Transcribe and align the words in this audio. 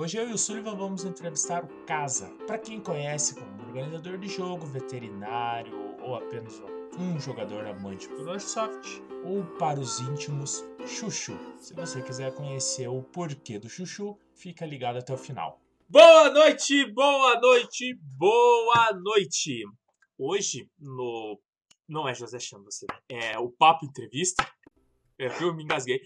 Hoje 0.00 0.16
eu 0.16 0.30
e 0.30 0.32
o 0.32 0.38
Sullivan 0.38 0.76
vamos 0.76 1.04
entrevistar 1.04 1.64
o 1.64 1.84
Casa, 1.84 2.28
para 2.46 2.56
quem 2.56 2.80
conhece 2.80 3.34
como 3.34 3.62
organizador 3.64 4.16
de 4.16 4.28
jogo, 4.28 4.64
veterinário 4.64 5.76
ou 6.00 6.14
apenas 6.14 6.62
um 6.96 7.18
jogador 7.18 7.66
amante 7.66 8.08
por 8.08 8.28
Airsoft, 8.28 9.02
ou 9.24 9.44
para 9.58 9.80
os 9.80 9.98
íntimos, 9.98 10.64
Chuchu. 10.86 11.36
Se 11.58 11.74
você 11.74 12.00
quiser 12.00 12.32
conhecer 12.32 12.86
o 12.86 13.02
porquê 13.02 13.58
do 13.58 13.68
Chuchu, 13.68 14.16
fica 14.36 14.64
ligado 14.64 14.98
até 14.98 15.12
o 15.12 15.18
final. 15.18 15.60
Boa 15.88 16.30
noite, 16.30 16.86
boa 16.92 17.40
noite, 17.40 17.98
boa 18.00 18.92
noite! 18.92 19.64
Hoje, 20.16 20.70
no. 20.78 21.40
Não 21.88 22.08
é 22.08 22.14
José 22.14 22.38
Chama, 22.38 22.66
você. 22.66 22.86
É 23.08 23.36
o 23.36 23.50
Papo 23.50 23.84
Entrevista. 23.84 24.48
É, 25.18 25.26
eu 25.42 25.52
me 25.52 25.64
engasguei. 25.64 26.00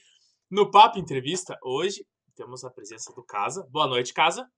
No 0.51 0.71
Papo 0.71 0.99
Entrevista, 0.99 1.59
hoje, 1.63 2.07
temos 2.35 2.65
a 2.65 2.71
presença 2.71 3.13
do 3.13 3.23
Casa. 3.23 3.67
Boa 3.71 3.87
noite, 3.87 4.13
Casa. 4.13 4.51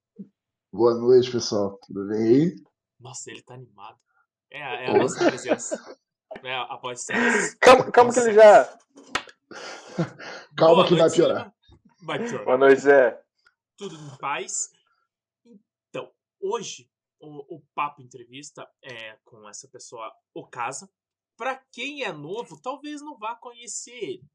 Boa 0.73 0.95
noite, 0.95 1.31
pessoal. 1.31 1.79
Tudo 1.87 2.07
bem 2.09 2.19
aí? 2.19 2.57
Nossa, 2.99 3.31
ele 3.31 3.43
tá 3.43 3.55
animado. 3.55 3.99
É, 4.51 4.87
é 4.87 4.91
a 4.91 4.99
nossa 4.99 5.25
presença. 5.25 5.99
É, 6.43 6.55
a 6.55 6.77
voz 6.77 7.07
Calma, 7.61 7.91
calma 7.93 8.13
que 8.13 8.19
ele 8.19 8.35
já. 8.35 8.65
calma 10.57 10.75
Boa 10.75 10.89
que 10.89 10.95
noite, 10.95 11.01
vai 11.01 11.11
piorar. 11.11 11.55
Vai 12.03 12.19
piorar. 12.19 12.45
Boa 12.45 12.59
noite, 12.59 12.81
Zé. 12.81 13.23
Tudo 13.77 13.95
em 13.95 14.19
paz. 14.19 14.71
Então, 15.89 16.13
hoje 16.41 16.91
o, 17.21 17.57
o 17.57 17.63
papo 17.75 18.03
entrevista 18.03 18.69
é 18.83 19.17
com 19.25 19.49
essa 19.49 19.69
pessoa, 19.69 20.13
o 20.35 20.47
Casa. 20.47 20.91
Para 21.37 21.57
quem 21.73 22.05
é 22.05 22.13
novo, 22.13 22.61
talvez 22.61 23.01
não 23.01 23.19
vá 23.19 23.35
conhecer 23.35 23.93
ele. 23.93 24.29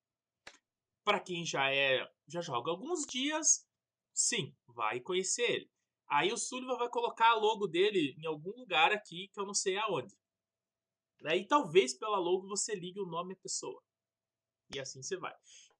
Para 1.03 1.19
quem 1.19 1.45
já 1.45 1.71
é, 1.71 2.05
já 2.29 2.41
joga 2.41 2.71
alguns 2.71 3.05
dias, 3.05 3.65
sim, 4.13 4.55
vai 4.67 4.99
conhecer 4.99 5.49
ele. 5.49 5.71
Aí 6.09 6.31
o 6.31 6.37
Sullivan 6.37 6.77
vai 6.77 6.89
colocar 6.89 7.31
a 7.31 7.35
logo 7.35 7.67
dele 7.67 8.15
em 8.17 8.25
algum 8.25 8.51
lugar 8.51 8.91
aqui 8.91 9.29
que 9.33 9.39
eu 9.39 9.45
não 9.45 9.53
sei 9.53 9.77
aonde. 9.77 10.15
Aí 11.25 11.45
talvez 11.47 11.97
pela 11.97 12.17
logo 12.17 12.47
você 12.47 12.73
ligue 12.73 12.99
o 12.99 13.05
nome 13.05 13.35
da 13.35 13.41
pessoa. 13.41 13.81
E 14.73 14.79
assim 14.79 15.01
você 15.01 15.17
vai. 15.17 15.33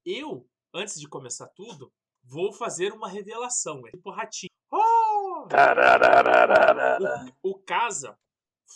Eu, 0.05 0.47
antes 0.73 0.99
de 0.99 1.07
começar 1.07 1.47
tudo, 1.49 1.91
vou 2.23 2.51
fazer 2.53 2.93
uma 2.93 3.09
revelação. 3.09 3.87
É 3.87 3.91
tipo 3.91 4.11
ratinho. 4.11 4.49
Oh! 4.71 5.47
O, 7.41 7.51
o 7.51 7.59
Casa 7.63 8.17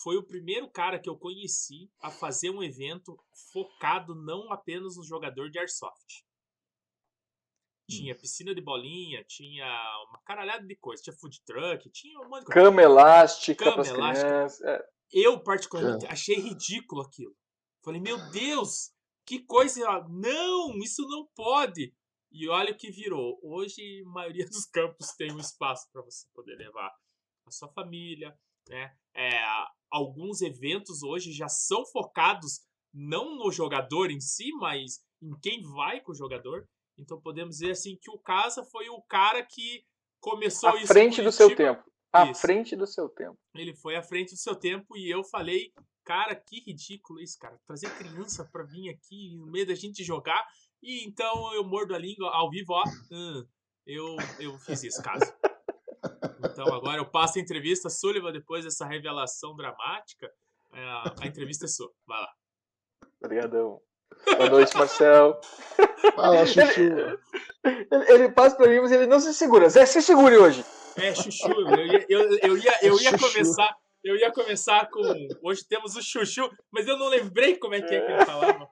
foi 0.02 0.18
o 0.18 0.26
primeiro 0.26 0.70
cara 0.72 1.00
que 1.00 1.10
eu 1.10 1.18
conheci 1.18 1.92
a 2.02 2.10
fazer 2.10 2.50
um 2.50 2.64
evento 2.64 3.16
focado 3.52 4.16
não 4.16 4.52
apenas 4.52 4.98
no 4.98 5.04
jogador 5.04 5.50
de 5.50 5.60
Airsoft. 5.60 6.24
Tinha 7.98 8.16
piscina 8.16 8.54
de 8.54 8.62
bolinha, 8.62 9.24
tinha 9.28 9.66
uma 10.10 10.20
caralhada 10.26 10.66
de 10.66 10.76
coisa. 10.76 11.02
Tinha 11.04 11.16
food 11.16 11.42
truck, 11.46 11.90
tinha 11.90 12.20
um 12.20 12.30
monte 12.30 12.40
de 12.40 12.46
coisa. 12.46 12.70
Cama 12.70 12.82
elástica 12.82 13.66
Cama 13.66 13.88
elástica. 13.88 14.70
É. 14.70 14.86
Eu, 15.12 15.40
particularmente, 15.40 16.06
é. 16.06 16.12
achei 16.12 16.36
ridículo 16.36 17.02
aquilo. 17.02 17.36
Falei, 17.84 18.02
meu 18.02 18.18
Deus, 18.32 18.92
que 19.26 19.40
coisa. 19.40 20.06
Não, 20.10 20.78
isso 20.78 21.02
não 21.08 21.28
pode. 21.36 21.94
E 22.32 22.50
olha 22.50 22.72
o 22.72 22.78
que 22.78 22.90
virou. 22.90 23.40
Hoje, 23.44 24.02
a 24.06 24.10
maioria 24.10 24.46
dos 24.48 24.66
campos 24.66 25.12
tem 25.16 25.32
um 25.32 25.40
espaço 25.40 25.88
para 25.92 26.02
você 26.02 26.26
poder 26.34 26.56
levar 26.56 26.92
a 27.46 27.52
sua 27.52 27.70
família. 27.70 28.36
Né? 28.68 28.96
É, 29.16 29.30
alguns 29.92 30.42
eventos 30.42 31.04
hoje 31.04 31.32
já 31.32 31.48
são 31.48 31.86
focados 31.86 32.62
não 32.94 33.36
no 33.36 33.52
jogador 33.52 34.10
em 34.10 34.20
si, 34.20 34.52
mas 34.54 35.04
em 35.22 35.38
quem 35.40 35.62
vai 35.62 36.02
com 36.02 36.12
o 36.12 36.16
jogador. 36.16 36.68
Então 36.98 37.20
podemos 37.20 37.58
dizer 37.58 37.72
assim 37.72 37.98
que 38.02 38.12
o 38.12 38.20
Casa 38.20 38.64
foi 38.64 38.90
o 38.90 39.02
cara 39.04 39.44
que 39.44 39.84
começou 40.20 40.70
à 40.70 40.76
isso. 40.76 40.92
À 40.92 40.96
frente 40.96 41.22
do 41.22 41.32
seu 41.32 41.56
tempo. 41.56 41.84
À 42.12 42.30
isso. 42.30 42.42
frente 42.42 42.76
do 42.76 42.86
seu 42.86 43.10
tempo. 43.10 43.38
Ele 43.56 43.76
foi 43.76 43.96
à 43.96 44.04
frente 44.04 44.32
do 44.32 44.38
seu 44.38 44.56
tempo 44.56 44.96
e 44.96 45.10
eu 45.10 45.24
falei, 45.24 45.74
cara, 46.06 46.36
que 46.36 46.62
ridículo 46.62 47.20
isso, 47.20 47.38
cara. 47.40 47.60
Trazer 47.66 47.90
criança 47.98 48.48
pra 48.52 48.64
vir 48.64 48.90
aqui 48.90 49.36
no 49.36 49.48
meio 49.48 49.66
da 49.66 49.76
gente 49.76 50.04
jogar. 50.04 50.46
E 50.82 51.06
então 51.08 51.54
eu 51.54 51.64
mordo 51.64 51.96
a 51.96 51.98
língua 51.98 52.30
ao 52.34 52.50
vivo, 52.50 52.74
ó. 52.74 52.84
Hum, 53.12 53.46
eu, 53.86 54.16
eu 54.40 54.58
fiz 54.60 54.84
isso, 54.84 55.02
Casa. 55.02 55.36
Então 56.46 56.74
agora 56.74 56.98
eu 56.98 57.10
passo 57.10 57.40
a 57.40 57.42
entrevista, 57.42 57.90
Sullivan, 57.90 58.32
depois 58.32 58.64
dessa 58.66 58.86
revelação 58.86 59.56
dramática. 59.56 60.30
É, 60.74 60.84
a 61.24 61.28
entrevista 61.28 61.66
é 61.66 61.68
sua. 61.68 61.92
Vai 62.06 62.20
lá. 62.20 62.34
Obrigadão. 63.22 63.82
Boa 64.38 64.50
noite, 64.50 64.76
Marcel. 64.78 65.40
Fala, 66.16 66.46
Chuchu. 66.46 66.82
Ele, 66.82 67.88
ele, 67.92 68.12
ele, 68.12 68.30
passa 68.30 68.56
pra 68.56 68.68
mim, 68.68 68.80
mas 68.80 68.92
ele 68.92 69.08
não 69.08 69.20
se 69.20 69.34
segura. 69.34 69.70
Zé, 69.70 69.86
se 69.86 70.02
segure 70.02 70.38
hoje. 70.38 70.66
É, 70.98 71.14
Chuchu. 71.14 71.52
Eu 71.52 71.86
ia, 71.86 72.06
eu, 72.10 72.38
eu 72.40 72.58
ia, 72.58 72.80
eu 72.82 73.00
ia 73.00 73.18
começar. 73.18 73.78
Eu 74.04 74.18
ia 74.18 74.32
começar 74.32 74.90
com. 74.90 75.02
Hoje 75.42 75.66
temos 75.68 75.96
o 75.96 76.02
Chuchu, 76.02 76.50
mas 76.72 76.88
eu 76.88 76.98
não 76.98 77.08
lembrei 77.08 77.56
como 77.56 77.74
é 77.74 77.82
que, 77.82 77.96
é 77.96 78.02
que 78.02 78.12
ele 78.12 78.26
falava. 78.26 78.68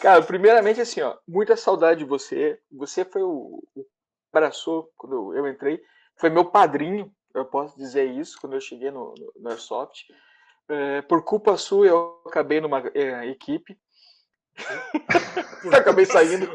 Cara, 0.00 0.22
primeiramente, 0.22 0.80
assim, 0.80 1.00
ó, 1.00 1.16
muita 1.26 1.56
saudade 1.56 2.00
de 2.00 2.04
você. 2.04 2.58
Você 2.70 3.04
foi 3.04 3.22
o, 3.22 3.62
o 3.74 3.86
abraçou 4.32 4.90
quando 4.96 5.34
eu 5.34 5.46
entrei. 5.48 5.80
Foi 6.16 6.28
meu 6.28 6.44
padrinho, 6.44 7.10
eu 7.34 7.44
posso 7.44 7.76
dizer 7.78 8.04
isso, 8.04 8.38
quando 8.40 8.54
eu 8.54 8.60
cheguei 8.60 8.90
no, 8.90 9.14
no, 9.18 9.32
no 9.36 9.50
Airsoft. 9.50 10.04
É, 10.72 11.02
por 11.02 11.22
culpa 11.22 11.54
sua, 11.58 11.86
eu 11.86 12.22
acabei 12.26 12.58
numa 12.58 12.82
é, 12.94 13.26
equipe. 13.26 13.78
acabei 15.70 16.06
saindo. 16.06 16.48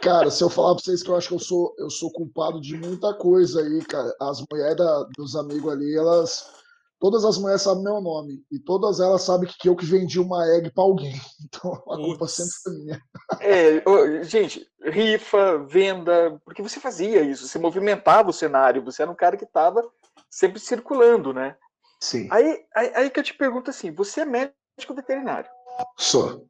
Cara, 0.00 0.30
se 0.30 0.42
eu 0.42 0.48
falar 0.48 0.74
pra 0.74 0.84
vocês 0.84 1.02
que 1.02 1.10
eu 1.10 1.16
acho 1.16 1.28
que 1.28 1.34
eu 1.34 1.38
sou, 1.38 1.74
eu 1.78 1.90
sou 1.90 2.10
culpado 2.10 2.58
de 2.58 2.74
muita 2.78 3.12
coisa 3.12 3.60
aí, 3.60 3.84
cara. 3.84 4.10
As 4.20 4.42
mulheres 4.50 4.76
da, 4.76 5.02
dos 5.18 5.36
amigos 5.36 5.70
ali, 5.70 5.94
elas. 5.94 6.50
Todas 6.98 7.26
as 7.26 7.36
mulheres 7.36 7.60
sabem 7.60 7.84
meu 7.84 8.00
nome. 8.00 8.42
E 8.50 8.58
todas 8.58 9.00
elas 9.00 9.20
sabem 9.20 9.46
que, 9.46 9.68
eu 9.68 9.76
que 9.76 9.84
vendi 9.84 10.18
uma 10.18 10.46
egg 10.56 10.70
pra 10.70 10.84
alguém. 10.84 11.12
Então 11.44 11.72
a 11.74 11.96
culpa 11.96 12.26
sempre 12.26 12.52
foi 12.62 12.72
minha. 12.72 13.02
É, 13.40 14.22
gente, 14.24 14.66
rifa, 14.82 15.58
venda, 15.58 16.40
porque 16.42 16.62
você 16.62 16.80
fazia 16.80 17.20
isso, 17.20 17.46
você 17.46 17.58
movimentava 17.58 18.30
o 18.30 18.32
cenário, 18.32 18.82
você 18.82 19.02
era 19.02 19.10
um 19.10 19.14
cara 19.14 19.36
que 19.36 19.44
estava 19.44 19.82
sempre 20.30 20.58
circulando, 20.58 21.34
né? 21.34 21.56
Sim. 22.00 22.28
Aí, 22.30 22.64
aí, 22.74 22.92
aí 22.94 23.10
que 23.10 23.20
eu 23.20 23.24
te 23.24 23.34
pergunto 23.34 23.70
assim: 23.70 23.92
você 23.92 24.20
é 24.20 24.24
médico 24.24 24.94
veterinário? 24.94 25.50
Sou. 25.96 26.48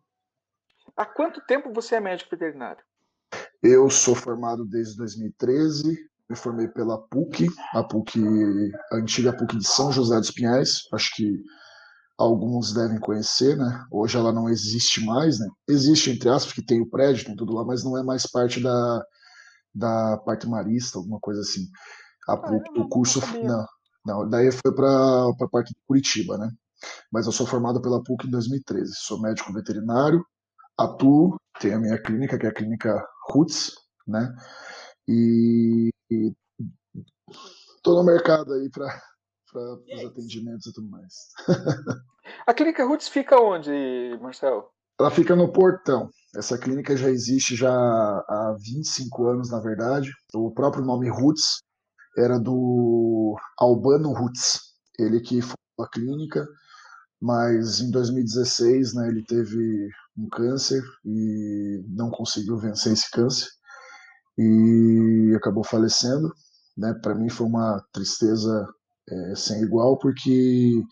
Há 0.96 1.04
quanto 1.04 1.44
tempo 1.46 1.72
você 1.72 1.96
é 1.96 2.00
médico 2.00 2.30
veterinário? 2.30 2.82
Eu 3.62 3.90
sou 3.90 4.14
formado 4.14 4.64
desde 4.64 4.96
2013, 4.96 5.96
me 6.28 6.36
formei 6.36 6.68
pela 6.68 6.98
PUC, 7.08 7.46
a 7.72 7.82
PUC, 7.82 8.20
a 8.92 8.96
antiga 8.96 9.36
PUC 9.36 9.56
de 9.58 9.66
São 9.66 9.92
José 9.92 10.16
dos 10.16 10.30
Pinhais, 10.30 10.82
acho 10.92 11.14
que 11.14 11.42
alguns 12.18 12.72
devem 12.72 12.98
conhecer, 12.98 13.56
né? 13.56 13.84
Hoje 13.90 14.16
ela 14.16 14.32
não 14.32 14.48
existe 14.48 15.04
mais, 15.04 15.38
né? 15.38 15.46
Existe, 15.68 16.10
entre 16.10 16.28
aspas, 16.28 16.52
que 16.52 16.64
tem 16.64 16.80
o 16.80 16.88
prédio, 16.88 17.26
tem 17.26 17.36
tudo 17.36 17.54
lá, 17.54 17.64
mas 17.64 17.84
não 17.84 17.98
é 17.98 18.02
mais 18.02 18.26
parte 18.26 18.62
da, 18.62 19.04
da 19.74 20.16
parte 20.18 20.48
marista, 20.48 20.98
alguma 20.98 21.20
coisa 21.20 21.40
assim. 21.40 21.66
A 22.28 22.36
PUC, 22.36 22.68
ah, 22.68 22.80
o 22.80 22.88
curso. 22.88 23.20
Não, 23.42 23.66
não, 24.06 24.28
daí 24.28 24.50
foi 24.53 24.72
para 24.75 25.28
a 25.28 25.49
parte 25.50 25.71
de 25.71 25.81
Curitiba, 25.87 26.39
né? 26.39 26.49
Mas 27.12 27.27
eu 27.27 27.33
sou 27.33 27.47
formado 27.47 27.83
pela 27.83 28.03
PUC 28.03 28.27
em 28.27 28.31
2013. 28.31 28.94
Sou 28.94 29.21
médico 29.21 29.53
veterinário, 29.53 30.25
atuo, 30.78 31.37
tenho 31.61 31.77
a 31.77 31.81
minha 31.81 32.00
clínica, 32.00 32.39
que 32.39 32.47
é 32.47 32.49
a 32.49 32.55
clínica 32.55 33.05
Roots, 33.28 33.72
né? 34.06 34.33
E, 35.09 35.91
estou 37.77 37.97
no 37.97 38.05
mercado 38.05 38.53
aí 38.53 38.71
para 38.71 38.87
os 39.55 40.05
atendimentos 40.05 40.67
e 40.67 40.73
tudo 40.73 40.88
mais. 40.88 41.15
a 42.47 42.55
clínica 42.55 42.84
Roots 42.84 43.09
fica 43.09 43.41
onde, 43.41 43.71
Marcel? 44.21 44.71
Ela 45.00 45.11
fica 45.11 45.34
no 45.34 45.53
Portão. 45.53 46.09
Essa 46.34 46.56
clínica 46.56 46.97
já 46.97 47.11
existe 47.11 47.55
já 47.56 47.71
há 47.71 48.56
25 48.59 49.27
anos, 49.27 49.50
na 49.50 49.61
verdade. 49.61 50.11
O 50.35 50.50
próprio 50.52 50.85
nome 50.85 51.09
Roots 51.09 51.65
era 52.16 52.38
do 52.38 53.36
Albano 53.58 54.12
Roots, 54.12 54.60
ele 54.98 55.20
que 55.20 55.40
fundou 55.42 55.56
a 55.80 55.88
clínica, 55.88 56.46
mas 57.20 57.80
em 57.80 57.90
2016 57.90 58.94
né, 58.94 59.08
ele 59.08 59.24
teve 59.24 59.88
um 60.16 60.28
câncer 60.28 60.82
e 61.04 61.84
não 61.88 62.10
conseguiu 62.10 62.58
vencer 62.58 62.92
esse 62.92 63.10
câncer 63.10 63.48
e 64.38 65.34
acabou 65.36 65.64
falecendo. 65.64 66.32
Né? 66.76 66.94
Para 67.02 67.14
mim 67.14 67.28
foi 67.28 67.46
uma 67.46 67.82
tristeza 67.92 68.66
é, 69.08 69.34
sem 69.34 69.62
igual, 69.62 69.98
porque 69.98 70.82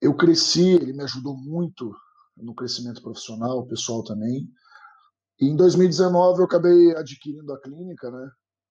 eu 0.00 0.16
cresci, 0.16 0.70
ele 0.70 0.92
me 0.92 1.02
ajudou 1.02 1.36
muito 1.36 1.92
no 2.36 2.54
crescimento 2.54 3.02
profissional, 3.02 3.66
pessoal 3.66 4.02
também. 4.02 4.48
E 5.40 5.46
em 5.46 5.56
2019 5.56 6.40
eu 6.40 6.44
acabei 6.44 6.96
adquirindo 6.96 7.52
a 7.52 7.60
clínica, 7.60 8.10
né? 8.10 8.30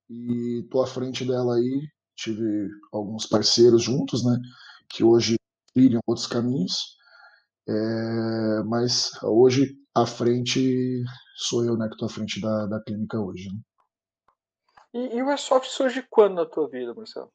E 0.09 0.65
tô 0.71 0.81
à 0.81 0.87
frente 0.87 1.25
dela 1.25 1.55
aí. 1.55 1.87
Tive 2.15 2.69
alguns 2.91 3.25
parceiros 3.25 3.83
juntos, 3.83 4.25
né? 4.25 4.37
Que 4.89 5.03
hoje 5.03 5.35
trilham 5.73 6.01
outros 6.07 6.27
caminhos. 6.27 6.97
É, 7.67 8.63
mas 8.63 9.11
hoje 9.21 9.77
à 9.93 10.05
frente 10.05 11.03
sou 11.35 11.63
eu, 11.63 11.77
né, 11.77 11.87
que 11.87 11.93
estou 11.93 12.07
à 12.07 12.09
frente 12.09 12.41
da, 12.41 12.65
da 12.65 12.81
clínica 12.81 13.19
hoje. 13.19 13.49
Né? 13.49 13.59
E, 14.93 15.17
e, 15.17 15.23
o 15.23 15.29
Airsoft 15.29 15.69
surge 15.69 16.05
quando 16.09 16.35
na 16.35 16.45
tua 16.45 16.67
vida, 16.67 16.93
Marcelo? 16.95 17.31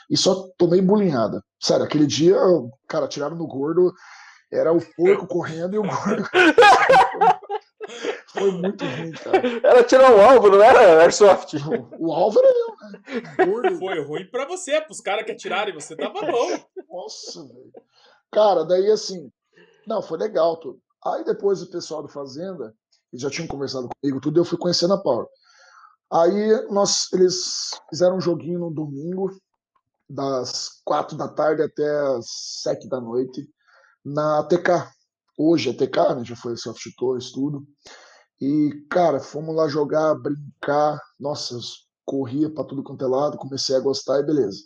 E 0.08 0.16
só 0.16 0.48
tomei 0.56 0.80
bulinhada. 0.80 1.42
Sério, 1.60 1.84
aquele 1.84 2.06
dia, 2.06 2.36
cara, 2.88 3.08
tiraram 3.08 3.36
no 3.36 3.46
gordo, 3.46 3.92
era 4.52 4.72
o 4.72 4.80
porco 4.96 5.26
correndo 5.26 5.74
e 5.74 5.78
o 5.78 5.82
gordo. 5.82 6.28
Foi 8.38 8.50
muito 8.50 8.84
ruim, 8.84 9.12
cara. 9.12 9.42
Ela 9.62 9.84
tirou 9.84 10.16
o 10.16 10.20
alvo, 10.20 10.50
não 10.50 10.62
era 10.62 11.00
Airsoft? 11.02 11.54
O, 11.98 12.12
alvo 12.12 12.38
era 12.38 12.48
eu, 12.48 12.76
né? 12.90 13.46
Gordo. 13.46 13.78
Foi 13.78 14.04
ruim 14.04 14.30
pra 14.30 14.46
você, 14.46 14.80
pros 14.80 15.00
caras 15.00 15.24
que 15.24 15.32
atiraram 15.32 15.70
e 15.70 15.74
você 15.74 15.96
tava 15.96 16.20
bom. 16.20 16.58
Nossa, 16.90 17.42
velho. 17.42 17.72
Cara, 18.30 18.64
daí 18.64 18.90
assim. 18.90 19.30
Não, 19.86 20.02
foi 20.02 20.18
legal 20.18 20.56
tudo. 20.58 20.80
Aí 21.04 21.24
depois 21.24 21.62
o 21.62 21.70
pessoal 21.70 22.02
do 22.02 22.08
Fazenda, 22.08 22.74
eles 23.12 23.22
já 23.22 23.30
tinham 23.30 23.48
conversado 23.48 23.88
comigo, 23.88 24.20
tudo, 24.20 24.38
e 24.38 24.40
eu 24.40 24.44
fui 24.44 24.58
conhecendo 24.58 24.94
a 24.94 25.02
Power. 25.02 25.26
Aí 26.12 26.66
nós, 26.70 27.12
eles 27.12 27.70
fizeram 27.90 28.16
um 28.16 28.20
joguinho 28.20 28.60
no 28.60 28.70
domingo, 28.70 29.30
das 30.08 30.80
quatro 30.84 31.16
da 31.16 31.28
tarde 31.28 31.62
até 31.62 31.88
as 32.16 32.26
sete 32.62 32.88
da 32.88 33.00
noite, 33.00 33.46
na 34.04 34.42
TK. 34.44 34.90
Hoje 35.36 35.70
é 35.70 35.72
TK, 35.72 36.14
né? 36.16 36.24
Já 36.24 36.34
foi 36.34 36.56
Soft 36.56 36.82
Toys, 36.96 37.30
tudo. 37.30 37.66
E, 38.40 38.86
cara, 38.88 39.20
fomos 39.20 39.54
lá 39.54 39.68
jogar, 39.68 40.14
brincar. 40.14 41.00
Nossa, 41.18 41.58
corria 42.04 42.48
para 42.48 42.64
tudo 42.64 42.82
quanto 42.82 43.04
é 43.04 43.08
lado, 43.08 43.36
comecei 43.36 43.76
a 43.76 43.80
gostar 43.80 44.20
e 44.20 44.26
beleza. 44.26 44.58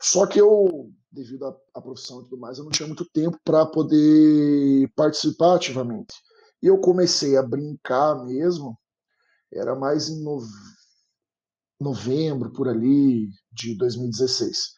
Só 0.00 0.26
que 0.26 0.40
eu, 0.40 0.90
devido 1.10 1.46
à, 1.74 1.80
profissão 1.80 2.20
e 2.20 2.24
tudo 2.24 2.38
mais, 2.38 2.58
eu 2.58 2.64
não 2.64 2.70
tinha 2.70 2.86
muito 2.86 3.08
tempo 3.10 3.38
para 3.44 3.64
poder 3.64 4.90
participar 4.94 5.54
ativamente. 5.54 6.14
E 6.62 6.66
eu 6.66 6.78
comecei 6.78 7.36
a 7.36 7.42
brincar 7.42 8.24
mesmo, 8.24 8.78
era 9.52 9.74
mais 9.74 10.08
em 10.08 10.22
nove... 10.22 10.48
novembro, 11.80 12.52
por 12.52 12.68
ali, 12.68 13.30
de 13.52 13.74
2016. 13.76 14.74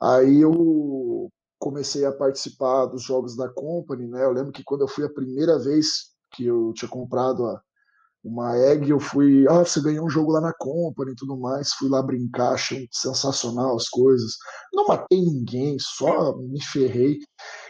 Aí 0.00 0.40
eu 0.40 1.30
comecei 1.58 2.04
a 2.04 2.12
participar 2.12 2.86
dos 2.86 3.02
jogos 3.02 3.36
da 3.36 3.48
Company, 3.48 4.06
né? 4.06 4.24
Eu 4.24 4.32
lembro 4.32 4.52
que 4.52 4.62
quando 4.62 4.82
eu 4.82 4.88
fui 4.88 5.04
a 5.04 5.12
primeira 5.12 5.58
vez 5.58 6.13
que 6.34 6.44
eu 6.44 6.72
tinha 6.74 6.88
comprado 6.88 7.46
a, 7.46 7.60
uma 8.24 8.56
egg, 8.56 8.88
eu 8.88 8.98
fui, 8.98 9.46
ah, 9.48 9.60
você 9.64 9.82
ganhou 9.82 10.06
um 10.06 10.10
jogo 10.10 10.32
lá 10.32 10.40
na 10.40 10.52
Company 10.54 11.12
e 11.12 11.14
tudo 11.14 11.36
mais, 11.36 11.74
fui 11.74 11.90
lá 11.90 12.02
brincar, 12.02 12.54
achei 12.54 12.88
sensacional 12.90 13.76
as 13.76 13.86
coisas. 13.88 14.36
Não 14.72 14.86
matei 14.86 15.20
ninguém, 15.20 15.76
só 15.78 16.34
me 16.38 16.60
ferrei. 16.62 17.18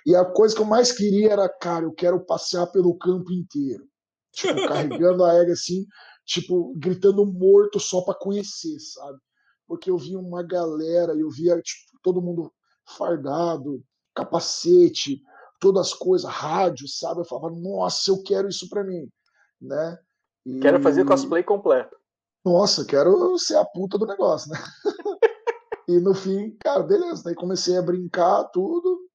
E 0.06 0.14
a 0.14 0.24
coisa 0.24 0.54
que 0.54 0.62
eu 0.62 0.66
mais 0.66 0.92
queria 0.92 1.32
era, 1.32 1.48
cara, 1.48 1.84
eu 1.84 1.92
quero 1.92 2.24
passear 2.24 2.68
pelo 2.68 2.96
campo 2.96 3.32
inteiro. 3.32 3.84
Tipo, 4.32 4.54
carregando 4.68 5.24
a 5.24 5.34
egg 5.34 5.50
assim, 5.50 5.84
tipo, 6.24 6.72
gritando 6.78 7.26
morto 7.26 7.80
só 7.80 8.02
para 8.02 8.18
conhecer, 8.18 8.78
sabe? 8.78 9.18
Porque 9.66 9.90
eu 9.90 9.98
via 9.98 10.18
uma 10.18 10.42
galera, 10.42 11.14
eu 11.14 11.30
via 11.30 11.60
tipo, 11.60 11.98
todo 12.00 12.22
mundo 12.22 12.52
fardado, 12.96 13.82
capacete, 14.14 15.20
todas 15.64 15.86
as 15.86 15.94
coisas, 15.94 16.30
rádio, 16.30 16.86
sabe? 16.86 17.20
Eu 17.20 17.24
falava, 17.24 17.50
nossa, 17.56 18.10
eu 18.10 18.22
quero 18.22 18.46
isso 18.46 18.68
para 18.68 18.84
mim, 18.84 19.10
né? 19.58 19.98
E... 20.44 20.60
Quero 20.60 20.82
fazer 20.82 21.06
cosplay 21.06 21.42
completo. 21.42 21.96
Nossa, 22.44 22.84
quero 22.84 23.38
ser 23.38 23.56
a 23.56 23.64
puta 23.64 23.96
do 23.96 24.06
negócio, 24.06 24.50
né? 24.50 24.58
e 25.88 25.98
no 25.98 26.14
fim, 26.14 26.54
cara, 26.60 26.82
beleza. 26.82 27.22
Daí 27.24 27.34
comecei 27.34 27.78
a 27.78 27.82
brincar 27.82 28.44
tudo 28.52 29.08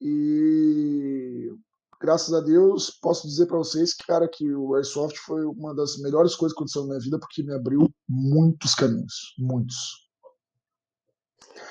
e 0.00 1.52
graças 2.00 2.32
a 2.32 2.40
Deus 2.40 2.88
posso 2.88 3.26
dizer 3.26 3.46
para 3.46 3.58
vocês 3.58 3.92
que, 3.92 4.06
cara, 4.06 4.28
que 4.28 4.54
o 4.54 4.76
Airsoft 4.76 5.18
foi 5.18 5.44
uma 5.44 5.74
das 5.74 5.98
melhores 5.98 6.36
coisas 6.36 6.54
que 6.54 6.60
aconteceu 6.60 6.82
na 6.82 6.88
minha 6.90 7.00
vida 7.00 7.18
porque 7.18 7.42
me 7.42 7.52
abriu 7.52 7.92
muitos 8.08 8.76
caminhos, 8.76 9.34
muitos. 9.36 10.08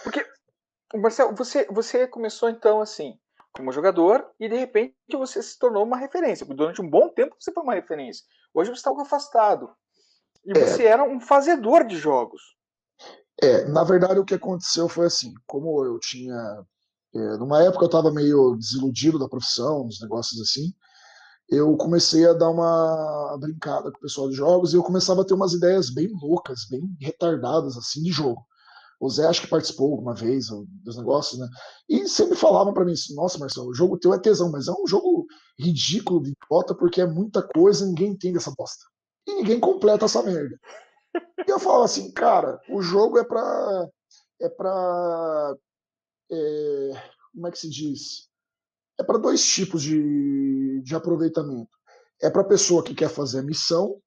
Porque, 0.03 0.25
Marcelo, 0.93 1.33
você, 1.33 1.65
você 1.71 2.05
começou 2.05 2.49
então 2.49 2.81
assim, 2.81 3.17
como 3.59 3.73
jogador 3.73 4.25
e 4.39 4.47
de 4.47 4.55
repente 4.55 4.95
você 5.11 5.43
se 5.43 5.59
tornou 5.59 5.83
uma 5.83 5.97
referência. 5.97 6.45
Durante 6.45 6.81
um 6.81 6.89
bom 6.89 7.09
tempo 7.09 7.35
você 7.37 7.51
foi 7.51 7.61
uma 7.61 7.75
referência. 7.75 8.23
Hoje 8.53 8.69
você 8.69 8.77
está 8.77 8.89
algo 8.89 9.01
afastado. 9.01 9.69
E 10.45 10.57
é. 10.57 10.65
você 10.65 10.85
era 10.85 11.03
um 11.03 11.19
fazedor 11.19 11.85
de 11.85 11.97
jogos. 11.97 12.41
É, 13.41 13.65
na 13.65 13.83
verdade 13.83 14.19
o 14.19 14.25
que 14.25 14.33
aconteceu 14.33 14.87
foi 14.87 15.05
assim, 15.05 15.33
como 15.45 15.83
eu 15.83 15.99
tinha. 15.99 16.65
É, 17.13 17.37
numa 17.37 17.61
época 17.61 17.83
eu 17.83 17.87
estava 17.87 18.11
meio 18.11 18.55
desiludido 18.55 19.19
da 19.19 19.27
profissão, 19.27 19.85
dos 19.85 19.99
negócios 19.99 20.39
assim, 20.41 20.73
eu 21.49 21.75
comecei 21.75 22.27
a 22.27 22.33
dar 22.33 22.49
uma 22.49 23.37
brincada 23.39 23.91
com 23.91 23.97
o 23.97 24.01
pessoal 24.01 24.29
de 24.29 24.35
jogos 24.35 24.71
e 24.71 24.77
eu 24.77 24.83
começava 24.83 25.21
a 25.21 25.25
ter 25.25 25.33
umas 25.33 25.53
ideias 25.53 25.89
bem 25.89 26.07
loucas, 26.21 26.65
bem 26.69 26.81
retardadas 27.01 27.75
assim 27.75 28.03
de 28.03 28.11
jogo. 28.11 28.41
O 28.99 29.09
Zé 29.09 29.25
acho 29.25 29.41
que 29.41 29.47
participou 29.47 29.91
alguma 29.91 30.13
vez 30.13 30.47
dos 30.83 30.97
negócios, 30.97 31.39
né? 31.39 31.47
E 31.87 32.07
sempre 32.07 32.35
falavam 32.35 32.73
para 32.73 32.83
mim 32.83 32.91
assim, 32.91 33.15
nossa, 33.15 33.37
Marcelo, 33.37 33.69
o 33.69 33.73
jogo 33.73 33.97
teu 33.97 34.13
é 34.13 34.19
tesão, 34.19 34.51
mas 34.51 34.67
é 34.67 34.71
um 34.71 34.85
jogo 34.85 35.25
ridículo 35.57 36.21
de 36.21 36.31
idiota 36.31 36.75
porque 36.75 36.99
é 36.99 37.07
muita 37.07 37.41
coisa 37.41 37.85
e 37.85 37.87
ninguém 37.87 38.11
entende 38.11 38.37
essa 38.37 38.53
bosta. 38.57 38.83
E 39.25 39.35
ninguém 39.35 39.59
completa 39.59 40.05
essa 40.05 40.21
merda. 40.21 40.59
E 41.47 41.51
eu 41.51 41.57
falava 41.57 41.85
assim, 41.85 42.11
cara, 42.11 42.59
o 42.69 42.83
jogo 42.83 43.17
é 43.17 43.23
pra. 43.23 43.87
É 44.39 44.49
pra. 44.49 45.55
É, 46.31 46.91
como 47.33 47.47
é 47.47 47.51
que 47.51 47.57
se 47.57 47.67
diz? 47.67 48.29
É 48.99 49.03
para 49.03 49.17
dois 49.17 49.43
tipos 49.43 49.81
de, 49.81 50.81
de 50.83 50.95
aproveitamento. 50.95 51.71
É 52.21 52.29
para 52.29 52.43
pessoa 52.43 52.83
que 52.83 52.93
quer 52.93 53.09
fazer 53.09 53.39
a 53.39 53.43
missão, 53.43 53.99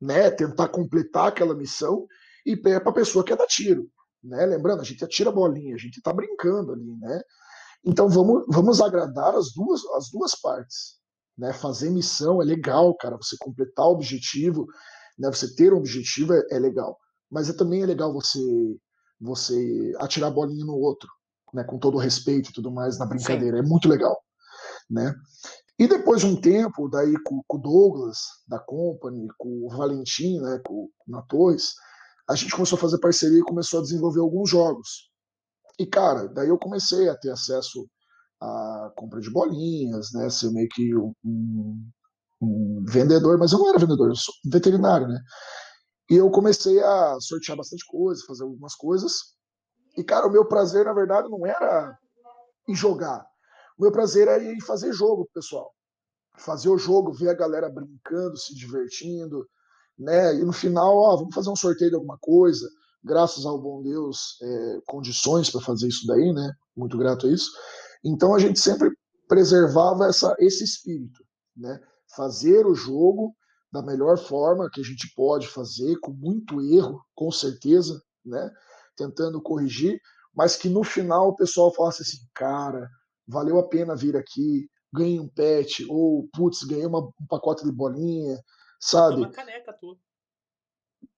né, 0.00 0.30
tentar 0.30 0.68
completar 0.68 1.28
aquela 1.28 1.56
missão, 1.56 2.06
e 2.46 2.52
é 2.52 2.78
para 2.78 2.92
pessoa 2.92 3.24
que 3.24 3.32
é 3.32 3.36
dar 3.36 3.46
tiro 3.48 3.90
né? 4.24 4.46
Lembrando, 4.46 4.80
a 4.80 4.84
gente 4.84 5.04
atira 5.04 5.30
bolinha, 5.30 5.74
a 5.74 5.78
gente 5.78 5.98
está 5.98 6.12
brincando 6.12 6.72
ali, 6.72 6.96
né? 6.98 7.20
Então 7.84 8.08
vamos, 8.08 8.44
vamos 8.48 8.80
agradar 8.80 9.34
as 9.34 9.52
duas, 9.52 9.84
as 9.96 10.10
duas 10.10 10.34
partes, 10.34 10.98
né? 11.36 11.52
Fazer 11.52 11.90
missão 11.90 12.40
é 12.40 12.44
legal, 12.44 12.96
cara. 12.96 13.16
Você 13.16 13.36
completar 13.38 13.86
o 13.86 13.92
objetivo, 13.92 14.66
né? 15.18 15.28
Você 15.30 15.54
ter 15.54 15.72
um 15.72 15.76
objetivo 15.76 16.32
é, 16.32 16.42
é 16.50 16.58
legal, 16.58 16.98
mas 17.30 17.50
é, 17.50 17.52
também 17.52 17.82
é 17.82 17.86
legal 17.86 18.12
você 18.12 18.40
você 19.20 19.94
atirar 19.98 20.30
bolinha 20.30 20.64
no 20.64 20.74
outro, 20.74 21.08
né? 21.52 21.62
Com 21.64 21.78
todo 21.78 21.96
o 21.96 22.00
respeito 22.00 22.50
e 22.50 22.52
tudo 22.52 22.70
mais 22.72 22.98
na 22.98 23.06
brincadeira, 23.06 23.58
Sim. 23.58 23.64
é 23.64 23.68
muito 23.68 23.88
legal, 23.88 24.18
né? 24.90 25.14
E 25.78 25.88
depois 25.88 26.20
de 26.20 26.26
um 26.26 26.40
tempo, 26.40 26.88
daí 26.88 27.14
com 27.24 27.42
o 27.48 27.58
Douglas 27.58 28.18
da 28.46 28.58
Company, 28.60 29.28
com 29.36 29.66
o 29.66 29.68
Valentim, 29.68 30.38
né? 30.40 30.60
Com 30.64 30.88
na 31.06 31.20
Torres 31.22 31.74
a 32.28 32.34
gente 32.34 32.54
começou 32.54 32.76
a 32.76 32.80
fazer 32.80 32.98
parceria 32.98 33.38
e 33.38 33.44
começou 33.44 33.80
a 33.80 33.82
desenvolver 33.82 34.20
alguns 34.20 34.48
jogos. 34.48 35.10
E, 35.78 35.86
cara, 35.86 36.28
daí 36.28 36.48
eu 36.48 36.58
comecei 36.58 37.08
a 37.08 37.16
ter 37.16 37.30
acesso 37.30 37.86
à 38.40 38.92
compra 38.96 39.20
de 39.20 39.30
bolinhas, 39.30 40.12
né? 40.12 40.30
Ser 40.30 40.50
meio 40.50 40.68
que 40.68 40.94
um, 40.96 41.12
um 42.40 42.84
vendedor, 42.88 43.38
mas 43.38 43.52
eu 43.52 43.58
não 43.58 43.68
era 43.68 43.78
vendedor, 43.78 44.08
eu 44.08 44.16
sou 44.16 44.34
veterinário, 44.50 45.08
né? 45.08 45.18
E 46.10 46.14
eu 46.14 46.30
comecei 46.30 46.80
a 46.82 47.16
sortear 47.20 47.56
bastante 47.56 47.84
coisa, 47.86 48.24
fazer 48.26 48.44
algumas 48.44 48.74
coisas. 48.74 49.12
E, 49.96 50.04
cara, 50.04 50.26
o 50.26 50.30
meu 50.30 50.46
prazer, 50.46 50.84
na 50.84 50.92
verdade, 50.92 51.28
não 51.28 51.46
era 51.46 51.96
em 52.68 52.74
jogar. 52.74 53.24
O 53.78 53.82
meu 53.82 53.92
prazer 53.92 54.28
era 54.28 54.42
em 54.42 54.60
fazer 54.60 54.92
jogo, 54.92 55.28
pessoal. 55.32 55.72
Fazer 56.38 56.68
o 56.68 56.78
jogo, 56.78 57.12
ver 57.12 57.30
a 57.30 57.34
galera 57.34 57.70
brincando, 57.70 58.36
se 58.36 58.54
divertindo, 58.54 59.46
né? 59.98 60.34
E 60.36 60.44
no 60.44 60.52
final, 60.52 60.96
ó, 60.96 61.16
vamos 61.16 61.34
fazer 61.34 61.50
um 61.50 61.56
sorteio 61.56 61.90
de 61.90 61.96
alguma 61.96 62.18
coisa. 62.20 62.68
Graças 63.02 63.44
ao 63.44 63.60
bom 63.60 63.82
Deus, 63.82 64.38
é, 64.42 64.78
condições 64.86 65.50
para 65.50 65.60
fazer 65.60 65.88
isso 65.88 66.06
daí, 66.06 66.32
né? 66.32 66.50
muito 66.76 66.98
grato 66.98 67.26
a 67.26 67.30
isso. 67.30 67.50
Então 68.04 68.34
a 68.34 68.38
gente 68.38 68.58
sempre 68.58 68.90
preservava 69.28 70.06
essa, 70.06 70.34
esse 70.38 70.64
espírito, 70.64 71.24
né? 71.56 71.80
Fazer 72.14 72.66
o 72.66 72.74
jogo 72.74 73.34
da 73.72 73.82
melhor 73.82 74.18
forma 74.18 74.68
que 74.70 74.80
a 74.80 74.84
gente 74.84 75.12
pode 75.16 75.48
fazer, 75.48 75.98
com 76.00 76.12
muito 76.12 76.60
erro, 76.60 77.00
com 77.14 77.30
certeza, 77.30 78.00
né? 78.24 78.50
Tentando 78.96 79.42
corrigir, 79.42 79.98
mas 80.34 80.56
que 80.56 80.68
no 80.68 80.84
final 80.84 81.28
o 81.28 81.36
pessoal 81.36 81.72
falasse 81.72 82.02
assim, 82.02 82.18
cara, 82.34 82.88
valeu 83.26 83.58
a 83.58 83.68
pena 83.68 83.96
vir 83.96 84.16
aqui, 84.16 84.68
ganhei 84.92 85.18
um 85.18 85.28
pet, 85.28 85.84
ou 85.88 86.28
putz, 86.32 86.62
ganhei 86.62 86.86
uma, 86.86 87.00
um 87.00 87.26
pacote 87.28 87.64
de 87.64 87.72
bolinha, 87.72 88.38
sabe? 88.84 89.16
Uma 89.16 89.30
caneca 89.30 89.72
tua. 89.72 89.96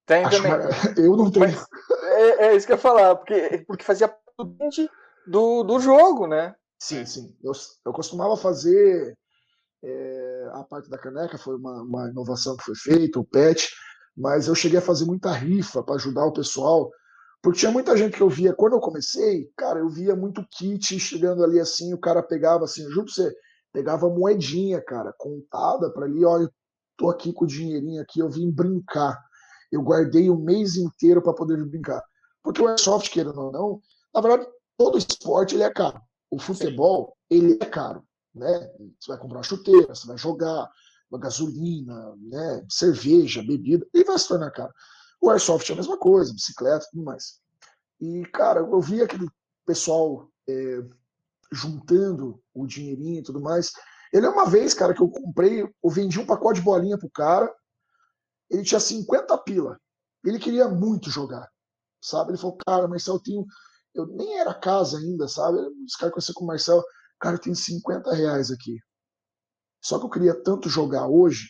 Tem 0.07 0.25
Acho 0.25 0.43
também. 0.43 0.95
que- 0.95 1.01
Eu 1.03 1.17
não 1.17 1.31
tenho. 1.31 1.59
É, 2.05 2.47
é 2.47 2.57
isso 2.57 2.67
que 2.67 2.73
eu 2.73 2.77
ia 2.77 2.83
falar, 2.83 3.17
porque, 3.17 3.65
porque 3.67 3.85
fazia 3.85 4.09
parte 4.37 4.89
do, 5.27 5.63
do 5.65 5.81
jogo, 5.81 6.27
né? 6.27 6.55
Sim, 6.81 7.05
sim. 7.07 7.37
Eu, 7.43 7.53
eu 7.85 7.93
costumava 7.93 8.37
fazer 8.37 9.17
é, 9.83 10.49
a 10.53 10.65
parte 10.65 10.89
da 10.91 10.99
caneca, 10.99 11.39
foi 11.39 11.57
uma, 11.57 11.83
uma 11.83 12.11
inovação 12.11 12.57
que 12.57 12.65
foi 12.65 12.75
feita, 12.77 13.19
o 13.21 13.25
pet, 13.25 13.69
mas 14.17 14.49
eu 14.49 14.55
cheguei 14.55 14.79
a 14.79 14.83
fazer 14.83 15.05
muita 15.05 15.33
rifa 15.33 15.83
para 15.83 15.97
ajudar 15.97 16.25
o 16.27 16.33
pessoal, 16.33 16.91
porque 17.43 17.61
tinha 17.61 17.71
muita 17.73 17.97
gente 17.97 18.17
que 18.17 18.23
eu 18.23 18.29
via, 18.29 18.55
quando 18.55 18.75
eu 18.75 18.81
comecei, 18.81 19.51
cara, 19.57 19.79
eu 19.81 19.89
via 19.89 20.17
muito 20.17 20.45
kit 20.51 20.99
chegando 20.99 21.45
ali 21.45 21.61
assim, 21.61 21.95
o 21.95 21.99
cara 22.01 22.23
pegava 22.23 22.65
assim, 22.65 22.83
eu 22.85 22.91
juro 22.91 23.07
pra 23.07 23.15
você, 23.15 23.33
pegava 23.73 24.09
moedinha, 24.09 24.81
cara, 24.83 25.13
contada 25.19 25.93
para 25.93 26.07
ali, 26.07 26.25
ó, 26.25 26.39
eu 26.41 26.51
tô 26.97 27.11
aqui 27.11 27.33
com 27.33 27.45
o 27.45 27.49
dinheirinho 27.49 28.03
aqui, 28.03 28.21
eu 28.21 28.29
vim 28.29 28.51
brincar. 28.51 29.19
Eu 29.71 29.83
guardei 29.83 30.31
o 30.31 30.37
mês 30.37 30.77
inteiro 30.77 31.23
para 31.23 31.35
poder 31.35 31.65
brincar. 31.67 32.03
Porque 32.43 32.63
o 32.63 32.69
airsoft, 32.69 33.11
querendo 33.11 33.41
ou 33.41 33.53
não, 33.53 33.81
na 34.15 34.21
verdade, 34.21 34.49
todo 34.77 34.99
esporte 34.99 35.55
ele 35.55 35.65
é 35.65 35.71
caro. 35.71 36.01
O 36.31 36.39
futebol, 36.39 37.17
ele 37.29 37.59
é 37.61 37.67
caro, 37.67 38.05
né? 38.35 38.71
Você 38.99 39.09
vai 39.09 39.19
comprar 39.19 39.39
uma 39.39 39.43
chuteira, 39.43 39.95
você 39.95 40.07
vai 40.07 40.17
jogar 40.17 40.71
uma 41.11 41.21
gasolina, 41.21 42.15
né? 42.17 42.65
cerveja, 42.69 43.43
bebida, 43.43 43.87
e 43.93 44.05
vai 44.05 44.19
se 44.19 44.29
tornar 44.29 44.51
caro. 44.51 44.73
O 45.21 45.31
airsoft 45.31 45.69
é 45.69 45.73
a 45.73 45.77
mesma 45.77 45.99
coisa, 45.99 46.33
bicicleta, 46.33 46.87
tudo 46.91 47.05
mais. 47.05 47.41
E, 48.01 48.25
cara, 48.33 48.61
eu 48.61 48.81
vi 48.81 49.03
aquele 49.03 49.29
pessoal 49.65 50.31
é, 50.49 50.83
juntando 51.53 52.41
o 52.55 52.67
dinheirinho 52.67 53.21
e 53.21 53.23
tudo 53.23 53.41
mais. 53.41 53.73
Ele 54.13 54.27
é 54.27 54.29
uma 54.29 54.47
vez, 54.47 54.75
cara, 54.75 54.95
que 54.95 55.03
eu 55.03 55.09
comprei, 55.09 55.63
eu 55.63 55.91
vendi 55.91 56.19
um 56.19 56.27
pacote 56.27 56.61
de 56.61 56.65
bolinha 56.65 56.99
pro 56.99 57.11
cara, 57.11 57.53
ele 58.51 58.63
tinha 58.63 58.81
50 58.81 59.37
pila. 59.39 59.79
Ele 60.25 60.39
queria 60.39 60.69
muito 60.69 61.11
jogar, 61.11 61.49
sabe? 62.03 62.31
Ele 62.31 62.39
falou, 62.39 62.57
cara, 62.67 62.89
Marcel, 62.89 63.15
eu 63.15 63.23
tenho. 63.23 63.45
Eu 63.95 64.07
nem 64.07 64.39
era 64.39 64.53
casa 64.53 64.99
ainda, 64.99 65.27
sabe? 65.27 65.59
Os 65.85 65.97
caras 65.97 66.13
conheceram 66.13 66.35
com 66.35 66.45
o 66.45 66.47
Marcel, 66.47 66.83
cara, 67.21 67.37
eu 67.37 67.41
tenho 67.41 67.57
50 67.57 68.13
reais 68.13 68.51
aqui. 68.51 68.79
Só 69.83 69.99
que 69.99 70.05
eu 70.05 70.11
queria 70.11 70.35
tanto 70.43 70.69
jogar 70.69 71.07
hoje. 71.07 71.49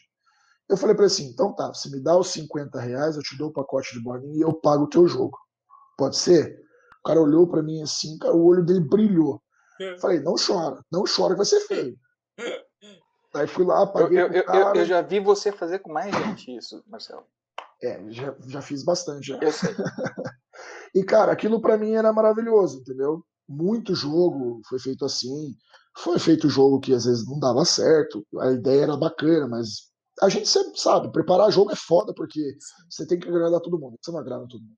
Eu 0.69 0.77
falei 0.77 0.95
para 0.95 1.05
ele 1.05 1.13
assim: 1.13 1.27
então 1.29 1.55
tá, 1.55 1.69
você 1.69 1.89
me 1.91 2.01
dá 2.03 2.17
os 2.17 2.29
50 2.29 2.79
reais, 2.81 3.17
eu 3.17 3.23
te 3.23 3.37
dou 3.37 3.49
o 3.49 3.53
pacote 3.53 3.93
de 3.93 4.03
bolinha 4.03 4.37
e 4.37 4.41
eu 4.41 4.53
pago 4.53 4.85
o 4.85 4.89
teu 4.89 5.07
jogo. 5.07 5.37
Pode 5.97 6.17
ser? 6.17 6.59
O 7.01 7.09
cara 7.09 7.21
olhou 7.21 7.49
para 7.49 7.63
mim 7.63 7.83
assim, 7.83 8.19
cara, 8.19 8.35
o 8.35 8.45
olho 8.45 8.65
dele 8.65 8.81
brilhou. 8.81 9.43
Eu 9.79 9.99
falei: 9.99 10.21
não 10.21 10.35
chora, 10.35 10.83
não 10.91 11.05
chora 11.05 11.35
que 11.35 11.39
vai 11.39 11.47
ser 11.47 11.61
feio. 11.61 11.97
Aí 13.35 13.47
fui 13.47 13.65
lá, 13.65 13.83
Eu, 13.83 13.87
paguei 13.89 14.19
eu, 14.19 14.27
eu, 14.29 14.43
eu, 14.43 14.75
eu 14.75 14.85
já 14.85 15.03
vi 15.03 15.21
você 15.21 15.53
fazer 15.53 15.81
com 15.81 15.93
mais 15.93 16.15
gente 16.15 16.57
isso, 16.57 16.83
Marcelo. 16.87 17.25
É, 17.83 18.03
já, 18.11 18.35
já 18.47 18.63
fiz 18.63 18.83
bastante 18.83 19.29
já. 19.29 19.39
Eu 19.39 19.53
sei. 19.53 19.75
E, 20.95 21.05
cara, 21.05 21.31
aquilo 21.31 21.61
pra 21.61 21.77
mim 21.77 21.93
era 21.93 22.11
maravilhoso, 22.11 22.79
entendeu? 22.81 23.23
Muito 23.47 23.95
jogo 23.95 24.63
foi 24.67 24.79
feito 24.79 25.05
assim. 25.05 25.55
Foi 25.99 26.19
feito 26.19 26.49
jogo 26.49 26.81
que 26.81 26.95
às 26.95 27.05
vezes 27.05 27.27
não 27.27 27.39
dava 27.39 27.67
certo. 27.67 28.27
A 28.41 28.53
ideia 28.53 28.85
era 28.85 28.97
bacana, 28.97 29.47
mas 29.47 29.91
a 30.23 30.31
gente 30.31 30.49
sempre 30.49 30.81
sabe, 30.81 31.13
preparar 31.13 31.53
jogo 31.53 31.71
é 31.71 31.77
foda, 31.77 32.15
porque 32.15 32.57
você 32.89 33.07
tem 33.07 33.19
que 33.19 33.29
agradar 33.29 33.61
todo 33.61 33.79
mundo. 33.79 33.99
Você 34.01 34.11
não 34.11 34.19
agrada 34.19 34.47
todo 34.49 34.63
mundo. 34.63 34.77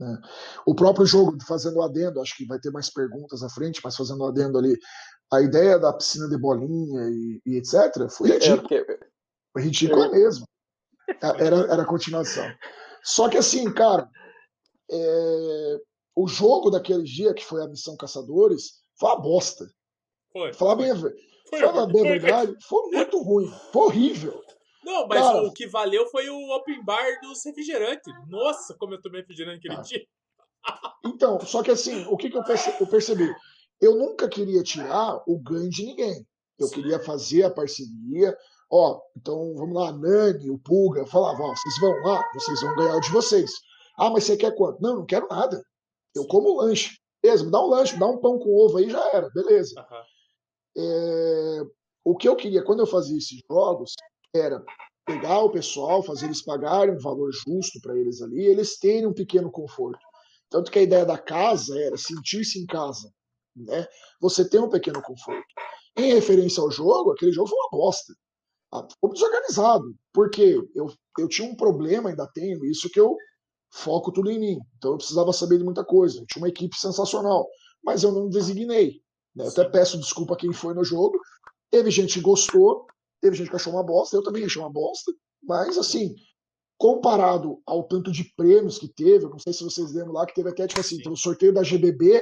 Né? 0.00 0.18
O 0.66 0.74
próprio 0.74 1.04
jogo, 1.04 1.36
fazendo 1.46 1.82
adendo, 1.82 2.20
acho 2.20 2.34
que 2.36 2.46
vai 2.46 2.58
ter 2.58 2.70
mais 2.70 2.90
perguntas 2.90 3.42
à 3.42 3.50
frente, 3.50 3.80
mas 3.84 3.94
fazendo 3.94 4.24
adendo 4.24 4.58
ali, 4.58 4.76
a 5.32 5.40
ideia 5.42 5.78
da 5.78 5.92
piscina 5.92 6.26
de 6.28 6.38
bolinha 6.38 7.02
e, 7.10 7.42
e 7.46 7.56
etc. 7.58 8.08
foi 8.10 8.30
É, 8.30 8.34
ridícula. 8.34 8.58
porque 8.58 8.98
Foi 9.52 9.62
ridícula 9.62 10.10
mesmo. 10.10 10.46
Era, 11.20 11.56
era 11.72 11.82
a 11.82 11.86
continuação. 11.86 12.44
Só 13.02 13.28
que 13.28 13.36
assim, 13.36 13.72
cara, 13.72 14.08
é, 14.90 15.78
o 16.16 16.26
jogo 16.26 16.70
daquele 16.70 17.02
dia, 17.02 17.34
que 17.34 17.44
foi 17.44 17.62
a 17.62 17.68
Missão 17.68 17.96
Caçadores, 17.96 18.80
foi 18.98 19.10
uma 19.10 19.20
bosta. 19.20 19.66
Foi. 20.32 20.52
Falar 20.52 20.76
bem, 20.76 20.94
Foi, 20.96 21.60
falar 21.60 21.86
bem 21.86 22.00
a 22.00 22.04
foi, 22.04 22.18
verdade, 22.18 22.56
foi 22.62 22.90
muito 22.90 23.22
ruim. 23.22 23.52
Foi 23.72 23.82
horrível. 23.82 24.42
Não, 24.90 25.06
mas 25.06 25.20
Cara. 25.22 25.42
o 25.42 25.52
que 25.52 25.66
valeu 25.66 26.06
foi 26.06 26.28
o 26.28 26.56
open 26.56 26.84
bar 26.84 27.20
dos 27.22 27.44
refrigerantes. 27.44 28.12
Nossa, 28.28 28.74
como 28.78 28.94
eu 28.94 29.00
tomei 29.02 29.20
refrigerante 29.20 29.58
aquele 29.68 29.80
Ah. 29.80 29.82
dia. 29.82 30.06
Então, 31.06 31.40
só 31.40 31.62
que 31.62 31.70
assim, 31.70 32.04
o 32.06 32.16
que, 32.16 32.28
que 32.28 32.36
eu, 32.36 32.44
perce- 32.44 32.74
eu 32.80 32.86
percebi? 32.86 33.32
Eu 33.80 33.96
nunca 33.96 34.28
queria 34.28 34.62
tirar 34.62 35.22
o 35.26 35.38
ganho 35.38 35.70
de 35.70 35.86
ninguém. 35.86 36.26
Eu 36.58 36.66
Sim. 36.66 36.74
queria 36.74 36.98
fazer 37.00 37.44
a 37.44 37.50
parceria. 37.50 38.36
Ó, 38.70 39.00
então 39.16 39.54
vamos 39.54 39.74
lá, 39.74 39.88
a 39.88 39.92
Nani, 39.92 40.50
o 40.50 40.58
Pulga, 40.58 41.00
eu 41.00 41.06
falava, 41.06 41.42
ó, 41.42 41.54
vocês 41.54 41.78
vão 41.80 41.92
lá, 42.02 42.22
vocês 42.34 42.60
vão 42.60 42.76
ganhar 42.76 42.96
o 42.96 43.00
de 43.00 43.10
vocês. 43.10 43.50
Ah, 43.96 44.10
mas 44.10 44.24
você 44.24 44.36
quer 44.36 44.54
quanto? 44.54 44.80
Não, 44.82 44.96
não 44.96 45.06
quero 45.06 45.26
nada. 45.28 45.62
Eu 46.14 46.26
como 46.26 46.60
lanche. 46.60 46.98
Beleza, 47.22 47.44
me 47.44 47.50
dá 47.50 47.60
um 47.62 47.68
lanche, 47.68 47.94
me 47.94 48.00
dá 48.00 48.06
um 48.06 48.18
pão 48.18 48.38
com 48.38 48.54
ovo 48.54 48.78
aí, 48.78 48.88
já 48.90 49.08
era, 49.12 49.28
beleza. 49.30 49.78
Aham. 49.80 50.02
É, 50.76 51.62
o 52.04 52.16
que 52.16 52.28
eu 52.28 52.36
queria 52.36 52.62
quando 52.64 52.80
eu 52.80 52.86
fazia 52.86 53.16
esses 53.18 53.40
jogos 53.50 53.92
era 54.34 54.62
pegar 55.06 55.40
o 55.40 55.50
pessoal, 55.50 56.02
fazer 56.02 56.26
eles 56.26 56.42
pagarem 56.42 56.94
um 56.94 56.98
valor 57.00 57.30
justo 57.32 57.80
para 57.80 57.96
eles 57.98 58.22
ali, 58.22 58.44
eles 58.46 58.78
terem 58.78 59.06
um 59.06 59.12
pequeno 59.12 59.50
conforto. 59.50 59.98
Tanto 60.48 60.70
que 60.70 60.78
a 60.78 60.82
ideia 60.82 61.04
da 61.04 61.18
casa 61.18 61.78
era 61.80 61.96
sentir-se 61.96 62.58
em 62.60 62.66
casa, 62.66 63.12
né? 63.56 63.86
Você 64.20 64.48
ter 64.48 64.60
um 64.60 64.68
pequeno 64.68 65.00
conforto. 65.02 65.44
Em 65.96 66.12
referência 66.14 66.62
ao 66.62 66.70
jogo, 66.70 67.12
aquele 67.12 67.32
jogo 67.32 67.48
foi 67.48 67.58
uma 67.58 67.70
bosta. 67.70 68.14
Ah, 68.72 68.86
Ficou 68.88 69.12
desorganizado. 69.12 69.94
Porque 70.12 70.58
eu, 70.74 70.86
eu 71.18 71.28
tinha 71.28 71.48
um 71.50 71.56
problema, 71.56 72.10
ainda 72.10 72.28
tenho, 72.32 72.64
isso 72.64 72.88
que 72.90 73.00
eu 73.00 73.16
foco 73.72 74.12
tudo 74.12 74.30
em 74.30 74.38
mim. 74.38 74.58
Então 74.78 74.92
eu 74.92 74.96
precisava 74.96 75.32
saber 75.32 75.58
de 75.58 75.64
muita 75.64 75.84
coisa. 75.84 76.20
Eu 76.20 76.26
tinha 76.26 76.42
uma 76.42 76.48
equipe 76.48 76.76
sensacional, 76.76 77.48
mas 77.82 78.02
eu 78.02 78.12
não 78.12 78.28
designei. 78.28 79.00
né? 79.34 79.44
Eu 79.44 79.48
até 79.50 79.64
peço 79.68 79.98
desculpa 79.98 80.34
a 80.34 80.36
quem 80.36 80.52
foi 80.52 80.74
no 80.74 80.84
jogo. 80.84 81.18
Teve 81.70 81.90
gente 81.90 82.14
que 82.14 82.20
gostou, 82.20 82.86
teve 83.20 83.36
gente 83.36 83.50
que 83.50 83.56
achou 83.56 83.72
uma 83.72 83.84
bosta, 83.84 84.16
eu 84.16 84.22
também 84.22 84.44
achei 84.44 84.60
uma 84.60 84.72
bosta, 84.72 85.12
mas 85.42 85.76
assim, 85.78 86.14
comparado 86.78 87.60
ao 87.66 87.84
tanto 87.84 88.10
de 88.10 88.24
prêmios 88.34 88.78
que 88.78 88.88
teve, 88.88 89.24
eu 89.24 89.30
não 89.30 89.38
sei 89.38 89.52
se 89.52 89.62
vocês 89.62 89.92
lembram 89.92 90.14
lá, 90.14 90.26
que 90.26 90.34
teve 90.34 90.48
até, 90.48 90.66
tipo 90.66 90.80
assim, 90.80 90.96
Sim. 90.96 91.10
o 91.10 91.16
sorteio 91.16 91.52
da 91.52 91.62
GBB, 91.62 92.20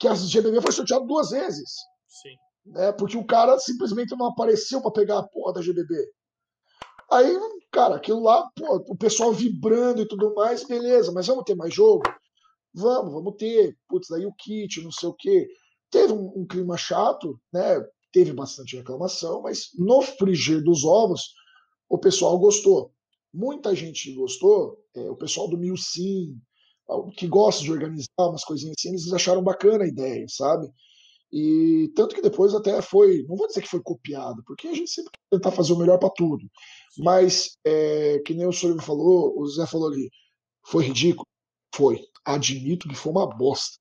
que 0.00 0.08
a 0.08 0.14
GBB 0.14 0.60
foi 0.60 0.72
sorteada 0.72 1.04
duas 1.04 1.30
vezes, 1.30 1.70
Sim. 2.08 2.34
né? 2.64 2.92
Porque 2.92 3.16
o 3.16 3.26
cara 3.26 3.58
simplesmente 3.58 4.16
não 4.16 4.26
apareceu 4.26 4.80
para 4.80 4.90
pegar 4.90 5.18
a 5.18 5.22
porra 5.28 5.52
da 5.52 5.62
GBB. 5.62 5.94
Aí, 7.12 7.38
cara, 7.70 7.96
aquilo 7.96 8.22
lá, 8.22 8.48
pô, 8.56 8.76
o 8.88 8.96
pessoal 8.96 9.32
vibrando 9.32 10.00
e 10.00 10.08
tudo 10.08 10.34
mais, 10.34 10.64
beleza, 10.64 11.12
mas 11.12 11.26
vamos 11.26 11.44
ter 11.44 11.54
mais 11.54 11.72
jogo? 11.72 12.02
Vamos, 12.72 13.12
vamos 13.12 13.36
ter. 13.36 13.76
Putz, 13.88 14.08
daí 14.08 14.26
o 14.26 14.34
kit, 14.34 14.82
não 14.82 14.90
sei 14.90 15.08
o 15.08 15.14
quê. 15.14 15.46
Teve 15.90 16.12
um, 16.12 16.32
um 16.34 16.46
clima 16.46 16.76
chato, 16.76 17.38
né? 17.52 17.80
Teve 18.14 18.32
bastante 18.32 18.76
reclamação, 18.76 19.42
mas 19.42 19.70
no 19.76 20.00
frigir 20.00 20.62
dos 20.62 20.84
ovos, 20.84 21.34
o 21.88 21.98
pessoal 21.98 22.38
gostou. 22.38 22.92
Muita 23.32 23.74
gente 23.74 24.14
gostou, 24.14 24.78
é, 24.94 25.10
o 25.10 25.16
pessoal 25.16 25.48
do 25.48 25.58
Mil 25.58 25.76
Sim, 25.76 26.40
que 27.16 27.26
gosta 27.26 27.64
de 27.64 27.72
organizar 27.72 28.06
umas 28.18 28.44
coisinhas 28.44 28.76
assim, 28.78 28.90
eles 28.90 29.12
acharam 29.12 29.42
bacana 29.42 29.82
a 29.82 29.88
ideia, 29.88 30.24
sabe? 30.28 30.70
E 31.32 31.90
tanto 31.96 32.14
que 32.14 32.22
depois 32.22 32.54
até 32.54 32.80
foi, 32.80 33.24
não 33.28 33.36
vou 33.36 33.48
dizer 33.48 33.62
que 33.62 33.68
foi 33.68 33.82
copiado, 33.82 34.44
porque 34.46 34.68
a 34.68 34.74
gente 34.74 34.92
sempre 34.92 35.10
quer 35.10 35.38
tentar 35.38 35.50
fazer 35.50 35.72
o 35.72 35.78
melhor 35.78 35.98
para 35.98 36.10
tudo. 36.10 36.48
Mas, 36.96 37.56
é, 37.64 38.20
que 38.24 38.32
nem 38.32 38.46
o 38.46 38.52
senhor 38.52 38.80
falou, 38.80 39.34
o 39.36 39.44
Zé 39.48 39.66
falou 39.66 39.88
ali, 39.88 40.08
foi 40.64 40.84
ridículo? 40.84 41.26
Foi. 41.74 42.00
Admito 42.24 42.88
que 42.88 42.94
foi 42.94 43.10
uma 43.10 43.26
bosta. 43.26 43.76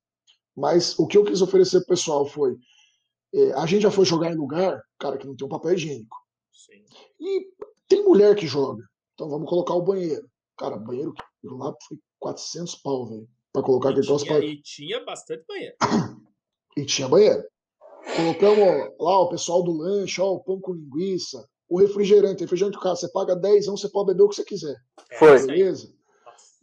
Mas 0.56 0.98
o 0.98 1.06
que 1.06 1.18
eu 1.18 1.24
quis 1.24 1.42
oferecer 1.44 1.80
pro 1.82 1.90
pessoal 1.90 2.26
foi: 2.26 2.56
é, 3.34 3.54
a 3.54 3.66
gente 3.66 3.82
já 3.82 3.92
foi 3.92 4.06
jogar 4.06 4.32
em 4.32 4.36
lugar, 4.36 4.82
cara, 5.00 5.18
que 5.18 5.26
não 5.26 5.36
tem 5.36 5.46
um 5.46 5.50
papel 5.50 5.74
higiênico. 5.74 6.18
Sim. 6.52 6.84
E 7.20 7.48
tem 7.88 8.04
mulher 8.04 8.36
que 8.36 8.48
joga. 8.48 8.84
Então 9.14 9.30
vamos 9.30 9.50
colocar 9.50 9.74
o 9.74 9.82
banheiro. 9.82 10.28
Cara, 10.58 10.78
banheiro 10.78 11.14
lá 11.44 11.74
foi 11.88 11.98
400 12.20 12.76
pau, 12.76 13.08
velho. 13.08 13.28
Pra 13.52 13.62
colocar 13.62 13.90
aquele 13.90 14.04
E 14.04 14.08
troço 14.08 14.26
tinha, 14.26 14.38
pra... 14.38 14.46
e 14.46 14.62
tinha 14.62 15.06
bastante 15.06 15.44
banheiro. 15.48 15.76
E 16.76 16.86
tinha 16.86 17.08
banheiro. 17.08 17.44
Colocamos 18.16 18.92
lá 19.00 19.20
o 19.22 19.30
pessoal 19.30 19.64
do 19.64 19.72
lanche, 19.72 20.20
ó, 20.20 20.34
o 20.34 20.44
pão 20.44 20.60
com 20.60 20.74
linguiça, 20.74 21.48
o 21.70 21.80
refrigerante. 21.80 22.42
Refrigerante, 22.42 22.80
cara, 22.80 22.96
você 22.96 23.12
paga 23.12 23.36
10, 23.36 23.68
você 23.68 23.90
pode 23.90 24.08
beber 24.08 24.24
o 24.24 24.30
que 24.30 24.36
você 24.36 24.44
quiser. 24.44 24.76
É, 25.12 25.18
Foi. 25.18 25.46
Beleza? 25.46 25.94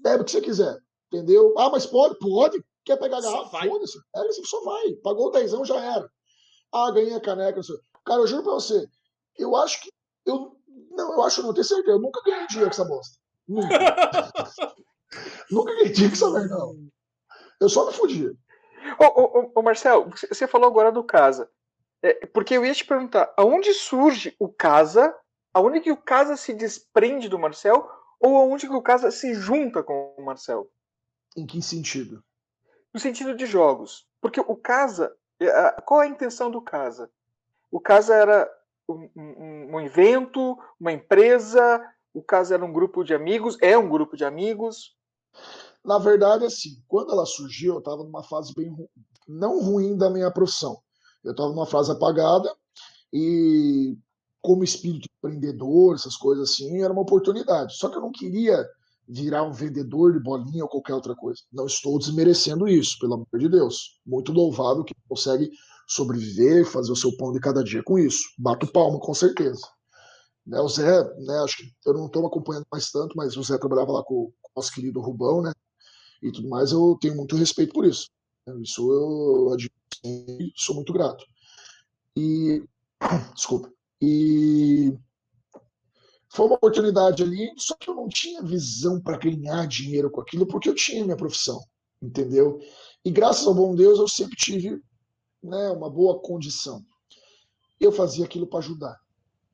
Bebe 0.00 0.23
o 0.23 0.25
que 0.25 0.31
você 0.31 0.41
quiser. 0.41 0.79
Entendeu? 1.12 1.55
Ah, 1.59 1.71
mas 1.71 1.87
pode? 1.87 2.19
Pode. 2.19 2.62
Quer 2.85 2.97
pegar 2.99 3.21
Só 3.23 3.31
garrafa? 3.31 3.69
Foda-se. 3.69 3.99
Assim, 4.15 4.45
só 4.45 4.62
vai. 4.65 4.93
Pagou 5.03 5.29
o 5.29 5.31
dezão, 5.31 5.65
já 5.65 5.81
era. 5.81 6.11
Ah, 6.73 6.91
ganhei 6.93 7.15
a 7.15 7.21
caneca. 7.21 7.57
não 7.57 7.62
sei. 7.62 7.77
Cara, 8.05 8.21
eu 8.21 8.27
juro 8.27 8.43
pra 8.43 8.53
você, 8.53 8.87
eu 9.39 9.57
acho 9.57 9.81
que. 9.83 9.91
Eu, 10.27 10.57
não, 10.91 11.15
eu 11.15 11.23
acho, 11.23 11.43
não, 11.43 11.53
tenho 11.53 11.65
certeza. 11.65 11.91
Eu 11.97 12.00
nunca 12.00 12.21
ganhei 12.25 12.47
dinheiro 12.47 12.71
com 12.71 12.75
essa 12.75 12.85
bosta. 12.85 13.19
Nunca. 13.49 13.69
nunca 15.50 15.73
ganhei 15.75 15.91
dinheiro 15.93 16.17
com 16.17 16.27
essa 16.27 16.31
merda, 16.31 16.57
não. 16.57 16.77
Eu 17.61 17.69
só 17.69 17.87
me 17.87 17.93
fudia. 17.93 18.33
Ô, 18.99 19.05
ô, 19.05 19.53
ô, 19.57 19.62
Marcel, 19.62 20.09
você- 20.11 20.27
você 20.29 20.47
falou 20.47 20.69
agora 20.69 20.91
do 20.91 21.05
Casa. 21.05 21.50
É, 22.03 22.27
porque 22.27 22.55
eu 22.57 22.65
ia 22.65 22.73
te 22.75 22.85
perguntar, 22.85 23.33
aonde 23.37 23.75
surge 23.75 24.35
o 24.39 24.49
Casa? 24.49 25.15
Aonde 25.53 25.81
que 25.81 25.93
o 25.93 25.97
Casa 25.97 26.37
se 26.37 26.55
desprende 26.55 27.29
do 27.29 27.39
Marcel? 27.39 27.87
Ou 28.21 28.37
aonde 28.37 28.67
que 28.67 28.73
o 28.75 28.83
Casa 28.83 29.11
se 29.11 29.35
junta 29.35 29.83
com 29.83 30.15
o 30.17 30.23
Marcel? 30.25 30.71
Em 31.37 31.47
que 31.47 31.61
sentido? 31.61 32.23
No 32.95 33.00
sentido 33.00 33.35
de 33.35 33.45
jogos. 33.47 34.07
Porque 34.21 34.41
o 34.41 34.57
Casa. 34.57 35.15
É, 35.40 35.49
a- 35.50 35.73
Qual 35.82 36.00
a 36.00 36.06
intenção 36.06 36.50
do 36.50 36.61
Casa? 36.61 37.11
O 37.70 37.80
Casa 37.80 38.14
era 38.14 38.50
um, 38.88 39.09
um- 39.16 39.68
um 39.76 39.80
evento, 39.80 40.59
uma 40.78 40.92
empresa, 40.92 41.80
o 42.12 42.23
Casa 42.23 42.54
era 42.54 42.64
um 42.64 42.73
grupo 42.73 43.04
de 43.04 43.14
amigos, 43.14 43.56
é 43.61 43.76
um 43.78 43.88
grupo 43.88 44.16
de 44.16 44.25
amigos. 44.25 44.97
Na 45.85 45.99
verdade, 45.99 46.44
assim, 46.44 46.82
quando 46.87 47.12
ela 47.12 47.25
surgiu, 47.25 47.75
eu 47.75 47.78
estava 47.78 48.02
numa 48.04 48.23
fase 48.23 48.52
bem 48.54 48.75
não 49.26 49.62
ruim 49.62 49.97
da 49.97 50.11
minha 50.11 50.30
profissão. 50.30 50.78
Eu 51.25 51.30
estava 51.30 51.49
numa 51.50 51.66
fase 51.66 51.90
apagada 51.92 52.52
e, 53.12 53.97
como 54.42 54.64
espírito 54.64 55.09
empreendedor, 55.18 55.94
essas 55.94 56.16
coisas 56.16 56.50
assim, 56.50 56.82
era 56.82 56.92
uma 56.92 57.02
oportunidade. 57.02 57.76
Só 57.76 57.88
que 57.88 57.97
eu 57.97 58.00
não 58.00 58.11
queria 58.12 58.66
virar 59.11 59.43
um 59.43 59.52
vendedor 59.52 60.12
de 60.12 60.21
bolinha 60.21 60.62
ou 60.64 60.69
qualquer 60.71 60.95
outra 60.95 61.14
coisa. 61.14 61.40
Não 61.52 61.67
estou 61.67 61.99
desmerecendo 61.99 62.69
isso, 62.69 62.99
pelo 62.99 63.14
amor 63.14 63.26
de 63.38 63.49
Deus. 63.49 63.99
Muito 64.07 64.33
louvável 64.33 64.85
que 64.85 64.95
consegue 65.09 65.50
sobreviver, 65.88 66.64
fazer 66.64 66.93
o 66.93 66.97
seu 66.97 67.17
pão 67.17 67.33
de 67.33 67.40
cada 67.40 67.64
dia 67.64 67.83
com 67.83 67.99
isso. 67.99 68.23
Bato 68.38 68.71
palma, 68.71 69.00
com 69.00 69.12
certeza. 69.12 69.61
Né, 70.47 70.61
o 70.61 70.69
Zé, 70.69 71.02
né, 71.19 71.38
acho 71.45 71.59
que 71.59 71.73
eu 71.87 71.93
não 71.93 72.07
estou 72.07 72.26
acompanhando 72.26 72.67
mais 72.73 72.90
tanto, 72.90 73.17
mas 73.17 73.37
o 73.37 73.43
Zé 73.43 73.59
trabalhava 73.59 73.93
lá 73.93 74.02
com, 74.05 74.14
o 74.14 74.33
nosso 74.57 74.73
querido 74.73 75.00
Rubão, 75.00 75.43
né? 75.43 75.52
E 76.23 76.31
tudo 76.33 76.49
mais, 76.49 76.73
eu 76.73 76.97
tenho 77.00 77.17
muito 77.17 77.37
respeito 77.37 77.73
por 77.73 77.85
isso. 77.85 78.09
né, 78.47 78.55
Isso 78.62 78.90
eu 78.93 79.52
admiro 79.52 79.81
sou 80.57 80.75
muito 80.76 80.93
grato. 80.93 81.25
E. 82.17 82.62
Desculpa. 83.35 83.73
E. 84.00 84.93
Foi 86.33 86.47
uma 86.47 86.55
oportunidade 86.57 87.23
ali, 87.23 87.53
só 87.59 87.75
que 87.79 87.91
eu 87.91 87.95
não 87.95 88.09
tinha 88.09 88.43
visão 88.43 89.01
para 89.01 89.19
ganhar 89.19 89.67
dinheiro 89.67 90.11
com 90.11 90.21
aquilo, 90.21 90.47
porque 90.47 90.69
eu 90.69 90.75
tinha 90.75 91.05
minha 91.05 91.17
profissão, 91.17 91.61
entendeu? 92.01 92.59
E 93.05 93.11
graças 93.11 93.47
ao 93.47 93.55
bom 93.55 93.75
Deus 93.75 93.99
eu 93.99 94.09
sempre 94.09 94.37
tive 94.37 94.81
né, 95.43 95.71
uma 95.71 95.91
boa 95.91 96.21
condição. 96.21 96.85
Eu 97.79 97.93
fazia 97.93 98.25
aquilo 98.25 98.47
para 98.47 98.59
ajudar. 98.61 98.97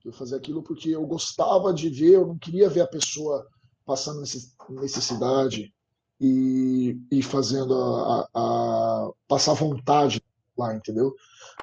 Eu 0.04 0.12
fazia 0.12 0.36
aquilo 0.36 0.62
porque 0.62 0.90
eu 0.90 1.06
gostava 1.06 1.74
de 1.74 1.88
ver, 1.90 2.14
eu 2.14 2.26
não 2.26 2.38
queria 2.38 2.68
ver 2.70 2.82
a 2.82 2.88
pessoa 2.88 3.46
passando 3.86 4.20
necess- 4.20 4.54
necessidade 4.70 5.74
e, 6.20 6.98
e 7.12 7.22
fazendo 7.22 7.74
a, 7.74 8.20
a- 8.22 8.28
a- 8.34 9.12
passar 9.28 9.54
vontade 9.54 10.22
lá, 10.56 10.74
entendeu? 10.76 11.14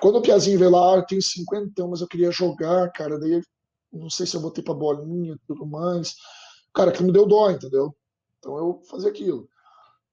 Quando 0.02 0.18
o 0.18 0.22
Piazinho 0.22 0.60
veio 0.60 0.72
lá, 0.72 0.96
"Ah, 0.96 0.98
eu 0.98 1.06
tenho 1.06 1.22
50, 1.22 1.88
mas 1.88 2.02
eu 2.02 2.08
queria 2.08 2.32
jogar, 2.32 2.92
cara, 2.92 3.20
daí 3.20 3.42
não 3.94 4.10
sei 4.10 4.26
se 4.26 4.36
eu 4.36 4.42
botei 4.42 4.64
pra 4.64 4.74
bolinha 4.74 5.40
tudo 5.48 5.66
mais. 5.66 6.16
Cara, 6.74 6.92
que 6.92 7.04
me 7.04 7.12
deu 7.12 7.26
dó, 7.26 7.52
entendeu? 7.52 7.96
Então 8.40 8.58
eu 8.58 8.82
fazia 8.90 9.10
aquilo. 9.10 9.48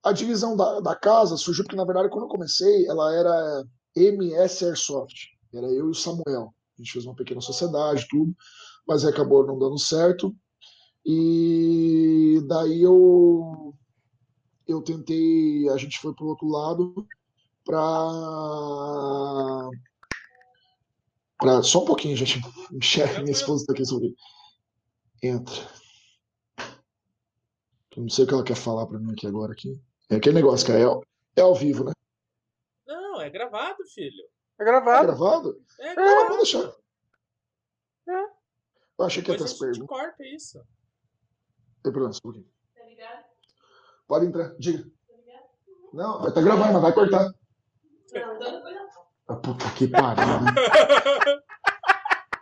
A 0.02 0.12
divisão 0.12 0.56
da, 0.56 0.80
da 0.80 0.94
casa 0.94 1.36
surgiu 1.36 1.64
porque, 1.64 1.76
na 1.76 1.84
verdade, 1.84 2.08
quando 2.10 2.24
eu 2.24 2.28
comecei, 2.28 2.86
ela 2.86 3.14
era 3.14 3.64
MS 3.96 4.64
Airsoft. 4.64 5.28
Era 5.52 5.66
eu 5.66 5.86
e 5.86 5.90
o 5.90 5.94
Samuel. 5.94 6.54
A 6.78 6.82
gente 6.82 6.92
fez 6.92 7.04
uma 7.04 7.14
pequena 7.14 7.40
sociedade, 7.40 8.06
tudo, 8.08 8.34
mas 8.86 9.04
acabou 9.04 9.46
não 9.46 9.58
dando 9.58 9.78
certo. 9.78 10.34
E 11.04 12.40
daí 12.46 12.82
eu 12.82 13.74
eu 14.66 14.80
tentei, 14.82 15.68
a 15.68 15.76
gente 15.76 15.98
foi 15.98 16.14
pro 16.14 16.26
outro 16.26 16.46
lado 16.46 17.06
para 17.64 17.80
para 21.40 21.62
só 21.62 21.82
um 21.82 21.84
pouquinho, 21.86 22.16
gente. 22.16 22.40
Chefe, 22.82 23.20
minha 23.20 23.32
esposa 23.32 23.66
tá 23.66 23.72
aqui 23.72 23.84
sobre. 23.84 24.14
Entra. 25.22 25.54
Eu 27.96 28.02
não 28.04 28.08
sei 28.08 28.24
o 28.24 28.28
que 28.28 28.34
ela 28.34 28.44
quer 28.44 28.56
falar 28.56 28.86
para 28.86 28.98
mim 28.98 29.12
aqui 29.12 29.26
agora 29.26 29.52
aqui. 29.52 29.80
É 30.08 30.16
aquele 30.16 30.36
negócio, 30.36 30.66
cara, 30.66 30.78
é, 30.78 30.84
ao- 30.84 31.04
é 31.36 31.40
ao 31.40 31.54
vivo, 31.54 31.84
né? 31.84 31.92
Não, 32.86 33.20
é 33.20 33.28
gravado, 33.28 33.84
filho. 33.92 34.24
É 34.58 34.64
gravado. 34.64 35.06
gravado? 35.06 35.62
É 35.80 35.88
Não, 35.88 35.94
gravado. 35.94 36.26
pode 36.26 36.36
deixar. 36.38 36.74
É. 38.08 38.22
Eu 38.98 39.04
achei 39.06 39.22
que 39.22 39.30
ia 39.30 39.36
ter 39.38 39.44
as 39.44 39.50
a 39.50 39.52
gente 39.54 39.60
perguntas. 39.60 39.88
corta 39.88 40.24
isso. 40.26 40.58
Tem 41.82 41.92
problema, 41.92 42.12
só 42.12 42.18
um 42.18 42.22
pouquinho. 42.32 42.46
Tá 42.74 42.84
ligado? 42.84 43.24
Pode 44.06 44.26
entrar, 44.26 44.54
diga. 44.58 44.84
Tá 45.08 45.14
ligado? 45.16 45.44
Não, 45.92 46.20
vai 46.22 46.32
tá 46.32 46.40
gravando, 46.42 46.72
mas 46.74 46.82
vai 46.82 46.92
cortar. 46.92 47.24
Não, 47.24 47.34
então 48.36 48.38
depois 48.38 48.74
eu. 48.76 48.82
Ah, 48.82 48.89
puta 49.36 49.64
que 49.76 49.88
pariu. 49.88 50.24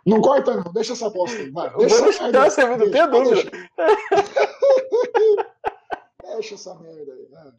Não 0.05 0.21
corta, 0.21 0.55
não. 0.55 0.71
Deixa 0.73 0.93
essa 0.93 1.09
bosta 1.09 1.37
aí. 1.37 1.51
Vai. 1.51 1.75
Deixa 1.77 2.01
deixar 2.01 2.45
essa 2.45 2.67
merda. 2.67 2.83
aí, 2.85 2.91
não 2.91 3.23
Deixa, 3.23 3.43
dúvida. 3.43 3.51
Deixa. 3.77 5.51
Deixa 6.23 6.55
essa 6.55 6.75
merda 6.79 7.13
aí. 7.13 7.27
né? 7.29 7.53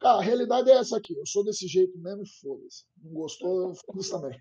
Cara, 0.00 0.18
a 0.18 0.22
realidade 0.22 0.70
é 0.70 0.74
essa 0.78 0.96
aqui. 0.96 1.14
Eu 1.18 1.26
sou 1.26 1.44
desse 1.44 1.66
jeito 1.66 1.98
mesmo 1.98 2.22
e 2.22 2.26
foda-se. 2.40 2.84
Não 3.02 3.12
gostou, 3.12 3.74
foda-se 3.84 4.10
também. 4.10 4.38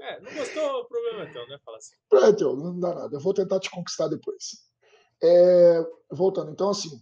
É, 0.00 0.20
não 0.20 0.32
gostou, 0.32 0.80
o 0.82 0.84
problema 0.86 1.22
é 1.24 1.32
teu, 1.32 1.48
né? 1.48 1.58
Fala 1.64 1.76
assim. 1.78 1.94
É, 2.12 2.28
então, 2.28 2.54
não 2.54 2.78
dá 2.78 2.94
nada. 2.94 3.16
Eu 3.16 3.20
vou 3.20 3.34
tentar 3.34 3.58
te 3.58 3.70
conquistar 3.70 4.06
depois. 4.08 4.68
É, 5.22 5.84
voltando, 6.12 6.52
então, 6.52 6.70
assim, 6.70 7.00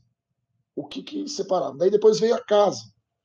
o 0.74 0.86
que 0.86 1.02
que 1.02 1.28
separava? 1.28 1.76
Daí 1.76 1.90
depois 1.90 2.18
veio 2.18 2.34
a 2.34 2.40
casa. 2.44 2.80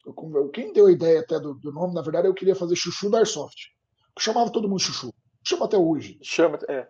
Eu 0.05 0.49
quem 0.49 0.73
deu 0.73 0.87
a 0.87 0.91
ideia 0.91 1.21
até 1.21 1.39
do, 1.39 1.53
do 1.53 1.71
nome, 1.71 1.93
na 1.93 2.01
verdade, 2.01 2.27
eu 2.27 2.33
queria 2.33 2.55
fazer 2.55 2.75
Chuchu 2.75 3.09
da 3.09 3.19
Airsoft. 3.19 3.69
Eu 4.15 4.21
chamava 4.21 4.51
todo 4.51 4.67
mundo 4.67 4.79
Chuchu. 4.79 5.13
Chama 5.45 5.65
até 5.65 5.77
hoje. 5.77 6.17
Chama, 6.21 6.59
é. 6.69 6.87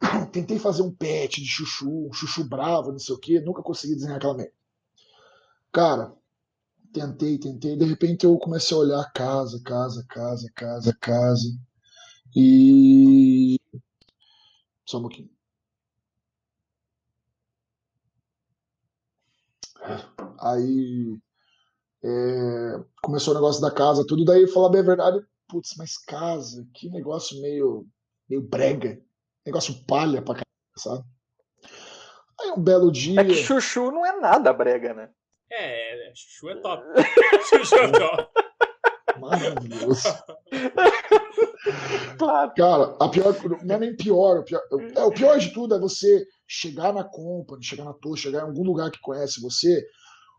Tentei 0.32 0.58
fazer 0.58 0.82
um 0.82 0.92
pet 0.94 1.40
de 1.40 1.46
chuchu, 1.46 2.08
um 2.08 2.12
chuchu 2.12 2.44
bravo, 2.44 2.92
não 2.92 2.98
sei 2.98 3.14
o 3.14 3.18
quê, 3.18 3.40
nunca 3.40 3.62
consegui 3.62 3.94
desenhar 3.94 4.16
aquela 4.16 4.34
merda. 4.34 4.52
Cara, 5.72 6.14
tentei, 6.92 7.38
tentei, 7.38 7.76
de 7.76 7.84
repente 7.84 8.24
eu 8.24 8.36
comecei 8.38 8.76
a 8.76 8.80
olhar 8.80 9.12
casa, 9.12 9.60
casa, 9.64 10.04
casa, 10.08 10.50
casa, 10.54 10.96
casa. 11.00 11.48
E. 12.34 13.58
Só 14.86 14.98
um 14.98 15.02
pouquinho. 15.02 15.30
Aí. 20.38 21.20
É, 22.04 22.80
começou 23.02 23.32
o 23.32 23.36
negócio 23.36 23.60
da 23.60 23.70
casa, 23.70 24.06
tudo, 24.06 24.24
daí 24.24 24.46
falar 24.46 24.70
bem 24.70 24.80
a 24.80 24.84
verdade, 24.84 25.20
putz, 25.48 25.74
mas 25.76 25.96
casa, 25.96 26.66
que 26.74 26.88
negócio 26.88 27.40
meio, 27.40 27.86
meio 28.28 28.42
brega 28.42 29.00
negócio 29.44 29.74
palha 29.86 30.22
pra 30.22 30.34
caralho, 30.34 30.46
sabe? 30.76 31.04
Aí 32.40 32.50
um 32.50 32.62
belo 32.62 32.90
dia. 32.90 33.20
É 33.20 33.24
que 33.24 33.34
chuchu 33.34 33.90
não 33.90 34.04
é 34.04 34.18
nada 34.18 34.52
brega, 34.52 34.94
né? 34.94 35.10
É, 35.50 36.10
é, 36.10 36.12
chuchu 36.14 36.50
é 36.50 36.56
top. 36.56 36.84
chuchu 37.48 37.74
é 37.76 37.88
top. 37.92 38.28
Maravilhoso. 39.18 40.08
Claro. 42.18 42.52
Cara, 42.56 42.96
a 43.00 43.08
pior, 43.08 43.34
não 43.64 43.74
é 43.76 43.78
nem 43.78 43.96
pior, 43.96 44.38
o 44.38 44.44
pior, 44.44 44.60
é, 44.96 45.02
o 45.04 45.12
pior 45.12 45.38
de 45.38 45.52
tudo 45.52 45.74
é 45.74 45.78
você 45.78 46.26
chegar 46.46 46.92
na 46.92 47.04
company, 47.04 47.62
chegar 47.62 47.84
na 47.84 47.92
torre, 47.92 48.18
chegar 48.18 48.40
em 48.40 48.48
algum 48.48 48.64
lugar 48.64 48.90
que 48.90 49.00
conhece 49.00 49.40
você, 49.40 49.84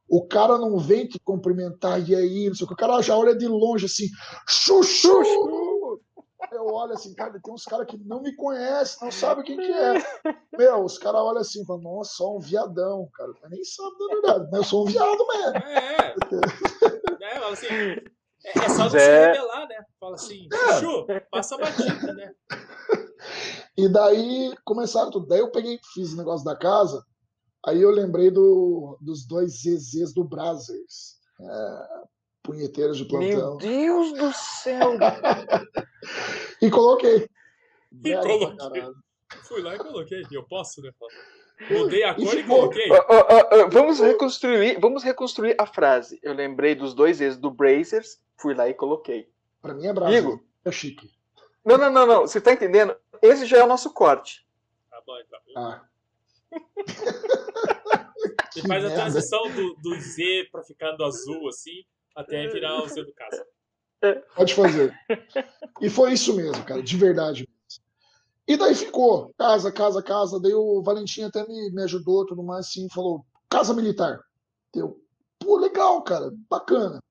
o 0.09 0.27
cara 0.27 0.57
não 0.57 0.77
vem 0.77 1.07
te 1.07 1.19
cumprimentar, 1.19 2.07
e 2.07 2.15
aí, 2.15 2.47
não 2.47 2.55
sei 2.55 2.65
o 2.65 2.67
que, 2.67 2.73
o 2.73 2.77
cara 2.77 3.01
já 3.01 3.17
olha 3.17 3.35
de 3.35 3.47
longe 3.47 3.85
assim, 3.85 4.07
chuchu! 4.47 5.23
Eu 6.51 6.67
olho 6.67 6.93
assim, 6.93 7.13
cara, 7.15 7.39
tem 7.41 7.53
uns 7.53 7.63
caras 7.63 7.87
que 7.87 7.97
não 7.97 8.21
me 8.21 8.35
conhecem, 8.35 8.97
não 9.01 9.11
sabem 9.11 9.43
quem 9.43 9.57
que 9.57 9.71
é. 9.71 9.93
Meu, 10.57 10.83
os 10.83 10.97
caras 10.97 11.21
olham 11.21 11.41
assim, 11.41 11.65
falam, 11.65 11.81
nossa, 11.81 12.15
só 12.15 12.35
um 12.35 12.39
viadão, 12.39 13.07
cara. 13.13 13.31
Mas 13.41 13.51
nem 13.51 13.63
sabe 13.63 13.97
da 13.97 14.13
verdade, 14.13 14.49
mas 14.51 14.59
eu 14.59 14.63
sou 14.63 14.83
um 14.83 14.91
viado 14.91 15.25
mesmo. 15.27 15.57
É. 15.57 16.15
é, 17.21 17.39
fala 17.39 17.53
assim. 17.53 17.67
É, 18.45 18.59
é 18.59 18.69
só 18.69 18.89
se 18.89 18.99
Zé. 18.99 19.27
revelar, 19.27 19.67
né? 19.67 19.85
Fala 19.99 20.15
assim, 20.15 20.47
chuchu, 20.51 21.07
passa 21.31 21.55
a 21.55 21.57
batida, 21.59 22.13
né? 22.13 22.33
E 23.77 23.87
daí 23.87 24.53
começaram 24.65 25.09
tudo. 25.09 25.27
Daí 25.27 25.39
eu 25.39 25.51
peguei, 25.51 25.79
fiz 25.93 26.13
o 26.13 26.17
negócio 26.17 26.45
da 26.45 26.55
casa. 26.55 27.03
Aí 27.65 27.81
eu 27.81 27.91
lembrei 27.91 28.29
do, 28.29 28.97
dos 29.01 29.25
dois 29.25 29.61
ZZs 29.61 30.13
do 30.13 30.23
Brazzers. 30.23 31.17
É, 31.39 32.03
punheteiros 32.43 32.97
de 32.97 33.05
plantão. 33.05 33.57
Meu 33.57 33.57
Deus 33.57 34.13
do 34.13 34.31
céu. 34.33 34.93
E 36.61 36.69
coloquei. 36.69 37.27
E 38.03 38.15
coloquei. 38.15 38.83
Fui 39.47 39.61
lá 39.61 39.75
e 39.75 39.77
coloquei. 39.77 40.23
Eu 40.31 40.43
posso, 40.43 40.81
né? 40.81 40.91
Mudei 41.69 42.03
a 42.03 42.11
E 42.11 42.15
cor 42.15 42.33
e 42.33 42.37
ficou. 42.37 42.57
coloquei. 42.57 42.91
Ó, 42.91 43.05
ó, 43.09 43.25
ó, 43.29 43.69
vamos 43.69 43.99
reconstruir, 43.99 44.79
vamos 44.79 45.03
reconstruir 45.03 45.55
a 45.57 45.65
frase. 45.65 46.19
Eu 46.23 46.33
lembrei 46.33 46.75
dos 46.75 46.93
dois 46.93 47.21
ex 47.21 47.37
do 47.37 47.51
Brazers, 47.51 48.19
fui 48.37 48.53
lá 48.53 48.67
e 48.69 48.73
coloquei. 48.73 49.29
Pra 49.61 49.73
mim 49.73 49.87
é 49.87 49.93
bravo. 49.93 50.13
Igor. 50.13 50.39
É 50.65 50.71
chique. 50.71 51.09
Não, 51.65 51.77
não, 51.77 51.91
não, 51.91 52.05
não. 52.05 52.21
Você 52.21 52.39
tá 52.41 52.51
entendendo? 52.51 52.95
Esse 53.21 53.45
já 53.45 53.57
é 53.59 53.63
o 53.63 53.67
nosso 53.67 53.93
corte. 53.93 54.45
Tá 54.89 55.01
bom, 55.05 55.17
então. 55.19 55.39
Ah. 55.55 55.85
Que 58.51 58.61
faz 58.67 58.85
a 58.85 58.93
transição 58.93 59.41
do, 59.51 59.75
do 59.75 59.99
Z 59.99 60.47
pra 60.51 60.63
ficando 60.63 61.03
azul, 61.03 61.47
assim, 61.47 61.83
até 62.15 62.47
virar 62.47 62.83
o 62.83 62.87
Z 62.87 63.03
do 63.03 63.13
caso. 63.13 63.43
Pode 64.35 64.53
fazer. 64.53 64.93
E 65.81 65.89
foi 65.89 66.13
isso 66.13 66.35
mesmo, 66.35 66.63
cara, 66.65 66.83
de 66.83 66.97
verdade. 66.97 67.47
E 68.47 68.57
daí 68.57 68.75
ficou, 68.75 69.33
casa, 69.37 69.71
casa, 69.71 70.03
casa. 70.03 70.39
Daí 70.39 70.53
o 70.53 70.83
Valentim 70.83 71.23
até 71.23 71.47
me, 71.47 71.71
me 71.71 71.83
ajudou, 71.83 72.25
tudo 72.25 72.43
mais, 72.43 72.67
assim, 72.67 72.87
falou, 72.89 73.25
casa 73.49 73.73
militar. 73.73 74.19
Deu, 74.73 75.01
pô, 75.39 75.57
legal, 75.57 76.01
cara, 76.03 76.31
bacana. 76.49 77.01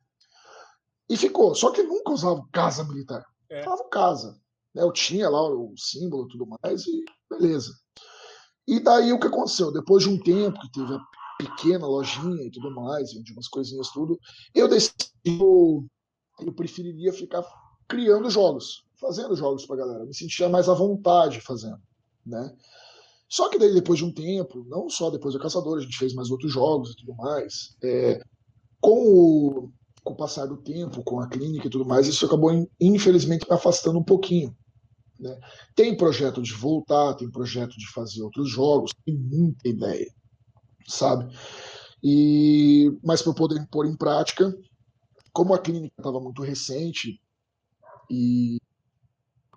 E 1.09 1.17
ficou, 1.17 1.55
só 1.55 1.71
que 1.71 1.83
nunca 1.83 2.13
usava 2.13 2.47
casa 2.53 2.85
militar. 2.85 3.25
É. 3.51 3.63
Falava 3.63 3.89
casa. 3.89 4.41
Né? 4.75 4.83
Eu 4.83 4.93
tinha 4.93 5.29
lá 5.29 5.43
o 5.43 5.75
símbolo 5.77 6.27
e 6.27 6.29
tudo 6.29 6.47
mais, 6.47 6.87
e 6.87 7.05
beleza. 7.31 7.73
E 8.67 8.81
daí 8.81 9.13
o 9.13 9.19
que 9.21 9.27
aconteceu? 9.27 9.73
Depois 9.73 10.05
de 10.05 10.09
um 10.11 10.19
tempo 10.19 10.59
que 10.61 10.71
teve 10.73 10.95
a 10.95 11.01
pequena 11.39 11.87
lojinha 11.87 12.45
e 12.47 12.51
tudo 12.51 12.71
mais, 12.75 13.13
vendi 13.13 13.33
umas 13.33 13.49
coisinhas 13.49 13.91
tudo, 13.91 14.19
eu 14.55 14.69
decidi 14.69 14.95
eu, 15.25 15.85
eu 16.41 16.53
preferiria 16.53 17.13
ficar 17.13 17.45
criando 17.89 18.31
jogos, 18.31 18.85
fazendo 19.01 19.35
jogos 19.37 19.67
pra 19.67 19.77
galera. 19.77 20.05
Me 20.05 20.15
sentia 20.15 20.49
mais 20.49 20.69
à 20.69 20.75
vontade 20.75 21.41
fazendo, 21.41 21.81
né? 22.27 22.55
Só 23.29 23.49
que 23.49 23.59
daí 23.59 23.73
depois 23.75 23.99
de 23.99 24.05
um 24.05 24.13
tempo, 24.13 24.65
não 24.69 24.89
só 24.91 25.11
depois 25.11 25.35
do 25.35 25.41
Caçador, 25.41 25.79
a 25.79 25.83
gente 25.83 25.97
fez 25.97 26.15
mais 26.15 26.31
outros 26.31 26.53
jogos 26.53 26.91
e 26.93 26.97
tudo 26.97 27.15
mais. 27.17 27.77
é, 27.83 28.21
com, 28.81 28.93
o, 28.93 29.73
com 30.05 30.13
o 30.15 30.17
passar 30.17 30.47
do 30.47 30.59
tempo, 30.59 31.03
com 31.05 31.21
a 31.21 31.29
clínica 31.29 31.67
e 31.67 31.71
tudo 31.71 31.87
mais, 31.87 32.07
isso 32.09 32.27
acabou 32.27 32.53
in- 32.53 32.69
infelizmente 32.81 33.47
me 33.49 33.55
afastando 33.57 33.99
um 33.99 34.05
pouquinho. 34.05 34.57
Né? 35.23 35.39
Tem 35.77 35.97
projeto 35.97 36.43
de 36.43 36.53
voltar, 36.53 37.15
tem 37.15 37.31
projeto 37.31 37.77
de 37.79 37.89
fazer 37.93 38.23
outros 38.23 38.51
jogos, 38.51 38.91
tem 39.07 39.17
muita 39.17 39.69
ideia, 39.69 40.13
sabe? 40.87 41.33
E 42.03 42.91
mas 43.05 43.23
para 43.23 43.33
poder 43.33 43.65
pôr 43.71 43.87
em 43.87 43.97
prática, 43.97 44.53
como 45.33 45.55
a 45.55 45.59
clínica 45.59 45.95
estava 45.97 46.21
muito 46.21 46.43
recente 46.43 47.21
e 48.11 48.59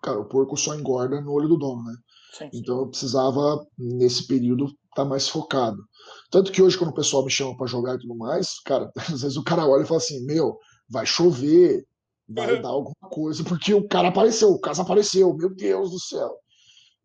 cara, 0.02 0.20
o 0.20 0.26
porco 0.26 0.56
só 0.56 0.76
engorda 0.76 1.20
no 1.20 1.32
olho 1.32 1.50
do 1.50 1.58
dono, 1.58 1.84
né? 1.84 1.96
Sim. 2.38 2.50
Então 2.54 2.78
eu 2.78 2.88
precisava, 2.88 3.66
nesse 3.76 4.28
período, 4.28 4.68
estar 4.90 5.06
mais 5.06 5.28
focado. 5.28 5.84
Tanto 6.30 6.52
que 6.52 6.62
hoje, 6.62 6.78
quando 6.78 6.92
o 6.92 6.96
pessoal 6.96 7.26
me 7.26 7.32
chama 7.32 7.58
para 7.58 7.66
jogar 7.66 7.96
e 7.96 8.00
tudo 8.00 8.16
mais, 8.16 8.60
cara, 8.60 8.92
às 9.12 9.22
vezes 9.22 9.36
o 9.36 9.44
cara 9.44 9.66
olha 9.66 9.82
e 9.82 9.88
fala 9.88 9.98
assim: 9.98 10.24
Meu, 10.26 10.60
vai 10.88 11.08
chover, 11.08 11.88
vai 12.28 12.62
dar 12.62 12.70
alguma 12.70 13.10
coisa, 13.10 13.44
porque 13.44 13.74
o 13.74 13.88
cara 13.88 14.10
apareceu, 14.10 14.50
o 14.50 14.60
caso 14.60 14.82
apareceu, 14.82 15.34
meu 15.34 15.50
Deus 15.50 15.92
do 15.92 16.00
céu. 16.00 16.38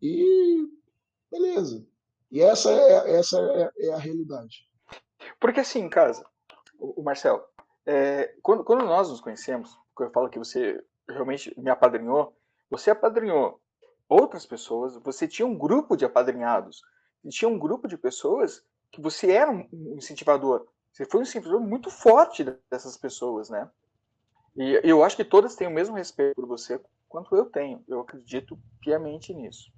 E 0.01 0.67
beleza. 1.31 1.85
E 2.31 2.41
essa 2.41 2.71
é, 2.71 3.17
essa 3.17 3.39
é, 3.39 3.87
é 3.87 3.93
a 3.93 3.97
realidade. 3.97 4.67
Porque 5.39 5.59
assim, 5.59 5.79
em 5.79 5.89
casa, 5.89 6.25
o, 6.79 7.01
o 7.01 7.03
Marcel, 7.03 7.45
é, 7.85 8.33
quando, 8.41 8.63
quando 8.63 8.85
nós 8.85 9.09
nos 9.09 9.21
conhecemos, 9.21 9.77
quando 9.93 10.09
eu 10.09 10.13
falo 10.13 10.29
que 10.29 10.39
você 10.39 10.83
realmente 11.07 11.53
me 11.59 11.69
apadrinhou, 11.69 12.35
você 12.69 12.91
apadrinhou 12.91 13.59
outras 14.07 14.45
pessoas, 14.45 14.95
você 14.97 15.27
tinha 15.27 15.45
um 15.45 15.57
grupo 15.57 15.95
de 15.95 16.05
apadrinhados, 16.05 16.81
tinha 17.29 17.49
um 17.49 17.59
grupo 17.59 17.87
de 17.87 17.97
pessoas 17.97 18.63
que 18.91 19.01
você 19.01 19.31
era 19.31 19.51
um 19.51 19.95
incentivador. 19.95 20.67
Você 20.91 21.05
foi 21.05 21.19
um 21.19 21.23
incentivador 21.23 21.61
muito 21.61 21.89
forte 21.89 22.43
dessas 22.69 22.97
pessoas, 22.97 23.49
né? 23.49 23.69
E 24.55 24.79
eu 24.83 25.03
acho 25.03 25.15
que 25.15 25.23
todas 25.23 25.55
têm 25.55 25.67
o 25.67 25.71
mesmo 25.71 25.95
respeito 25.95 26.35
por 26.35 26.47
você 26.47 26.81
quanto 27.07 27.35
eu 27.35 27.45
tenho. 27.45 27.83
Eu 27.87 28.01
acredito 28.01 28.59
piamente 28.81 29.33
nisso. 29.33 29.71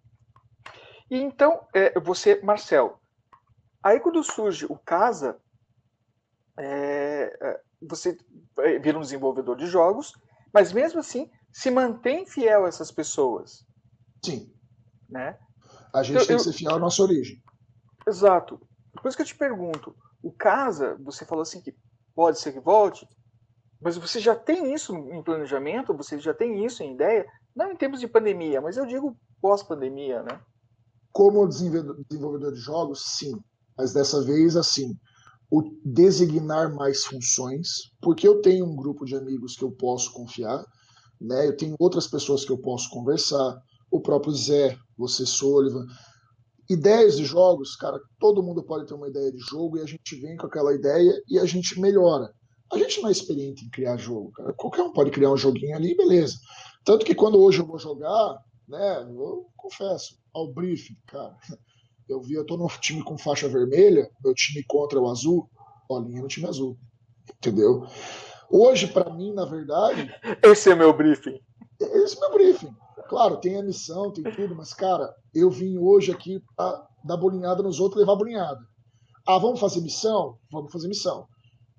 E 1.10 1.18
então, 1.18 1.68
é, 1.74 2.00
você, 2.00 2.42
Marcel, 2.42 3.00
aí 3.84 4.00
quando 4.00 4.24
surge 4.24 4.66
o 4.66 4.78
Casa, 4.78 5.40
é, 6.58 7.38
é, 7.42 7.62
você 7.82 8.18
é, 8.60 8.80
vira 8.80 8.98
um 8.98 9.02
desenvolvedor 9.02 9.56
de 9.58 9.68
jogos, 9.68 10.14
mas 10.54 10.72
mesmo 10.72 11.00
assim 11.00 11.30
se 11.52 11.70
mantém 11.70 12.26
fiel 12.26 12.66
a 12.66 12.68
essas 12.68 12.92
pessoas, 12.92 13.66
Sim, 14.26 14.52
né? 15.10 15.38
a 15.94 16.02
gente 16.02 16.20
Eu- 16.22 16.26
tem 16.28 16.36
eu- 16.36 16.38
que 16.38 16.44
ser 16.46 16.54
fiel 16.54 16.76
à 16.76 16.80
nossa 16.80 17.02
origem. 17.04 17.44
Exato. 18.08 18.60
Por 19.02 19.08
isso 19.08 19.18
que 19.18 19.22
eu 19.24 19.28
te 19.28 19.36
pergunto, 19.36 19.96
o 20.22 20.32
Casa, 20.32 20.96
você 21.02 21.26
falou 21.26 21.42
assim 21.44 21.62
que 21.62 21.76
pode 22.16 22.40
ser 22.40 22.54
que 22.54 22.60
volte, 22.60 23.08
mas 23.84 23.98
você 23.98 24.19
já 24.19 24.36
tem 24.36 24.74
isso 24.74 24.96
em 24.96 25.22
planejamento? 25.22 25.96
Você 25.96 26.17
já 26.19 26.34
tem 26.34 26.65
isso 26.65 26.82
em 26.82 26.93
ideia? 26.93 27.26
Não 27.56 27.72
em 27.72 27.76
termos 27.76 28.00
de 28.00 28.08
pandemia, 28.08 28.62
mas 28.62 28.78
eu 28.78 28.86
digo 28.86 29.17
pós-pandemia, 29.41 30.24
né? 30.24 30.39
Como 31.12 31.48
desenvolvedor 31.48 32.54
de 32.54 32.60
jogos, 32.60 33.04
sim. 33.17 33.34
Mas 33.78 33.93
dessa 33.93 34.24
vez, 34.24 34.56
assim, 34.56 34.96
o 35.52 35.62
designar 35.84 36.74
mais 36.74 37.04
funções, 37.04 37.67
porque 38.02 38.28
eu 38.28 38.41
tenho 38.41 38.65
um 38.65 38.76
grupo 38.76 39.06
de 39.06 39.15
amigos 39.15 39.56
que 39.56 39.63
eu 39.63 39.72
posso 39.72 40.12
confiar, 40.13 40.65
né? 41.19 41.48
Eu 41.48 41.56
tenho 41.56 41.76
outras 41.78 42.08
pessoas 42.08 42.46
que 42.46 42.52
eu 42.52 42.58
posso 42.58 42.89
conversar, 42.89 43.60
o 43.91 44.02
próprio 44.02 44.34
Zé, 44.34 44.76
você 44.98 45.26
Sullivan. 45.26 45.86
Ideias 46.69 47.17
de 47.17 47.26
jogos, 47.26 47.76
cara, 47.76 48.00
todo 48.17 48.41
mundo 48.41 48.63
pode 48.63 48.88
ter 48.88 48.93
uma 48.93 49.10
ideia 49.10 49.32
de 49.32 49.39
jogo 49.39 49.78
e 49.78 49.82
a 49.82 49.86
gente 49.86 50.15
vem 50.19 50.38
com 50.38 50.48
aquela 50.48 50.74
ideia 50.74 51.13
e 51.28 51.38
a 51.38 51.46
gente 51.46 51.80
melhora. 51.80 52.34
A 52.74 52.78
gente 52.78 53.02
não 53.02 53.10
é 53.10 53.12
experiente 53.12 53.66
em 53.66 53.70
criar 53.70 53.98
jogo, 53.98 54.32
cara. 54.32 54.54
Qualquer 54.54 54.82
um 54.82 54.92
pode 54.92 55.12
criar 55.12 55.32
um 55.32 55.38
joguinho 55.38 55.76
ali, 55.76 55.96
beleza. 55.96 56.36
Tanto 56.84 57.06
que 57.06 57.14
quando 57.16 57.40
hoje 57.40 57.60
eu 57.60 57.66
vou 57.66 57.78
jogar, 57.78 58.38
né, 58.68 59.04
eu 59.16 59.48
confesso, 59.56 60.18
ao 60.34 60.52
briefing, 60.52 60.98
cara, 61.08 61.36
eu 62.10 62.20
vi, 62.22 62.34
eu 62.34 62.46
tô 62.46 62.58
no 62.58 62.68
time 62.68 63.04
com 63.04 63.18
faixa 63.18 63.48
vermelha, 63.48 64.10
meu 64.24 64.34
time 64.34 64.64
contra 64.68 65.00
o 65.00 65.10
azul, 65.10 65.50
bolinha 65.88 66.22
no 66.22 66.28
time 66.28 66.48
azul, 66.48 66.78
entendeu? 67.38 67.86
Hoje, 68.50 68.88
pra 68.88 69.10
mim, 69.14 69.34
na 69.34 69.46
verdade, 69.46 70.12
Esse 70.42 70.72
é 70.72 70.76
meu 70.76 70.92
briefing. 70.94 71.40
esse 71.80 72.18
é 72.18 72.20
meu 72.20 72.32
briefing. 72.34 72.74
Claro, 73.08 73.38
tem 73.38 73.58
a 73.60 73.64
missão, 73.64 74.12
tem 74.12 74.24
tudo, 74.24 74.56
mas, 74.56 74.74
cara, 74.74 75.14
eu 75.34 75.50
vim 75.50 75.78
hoje 75.78 76.12
aqui 76.12 76.42
pra 76.56 76.88
dar 77.04 77.18
bolinhada 77.18 77.62
nos 77.62 77.80
outros 77.80 77.98
e 77.98 78.06
levar 78.06 78.16
bolinhada. 78.16 78.62
Ah, 79.26 79.38
vamos 79.38 79.60
fazer 79.60 79.82
missão? 79.82 80.38
Vamos 80.52 80.72
fazer 80.72 80.88
missão. 80.88 81.28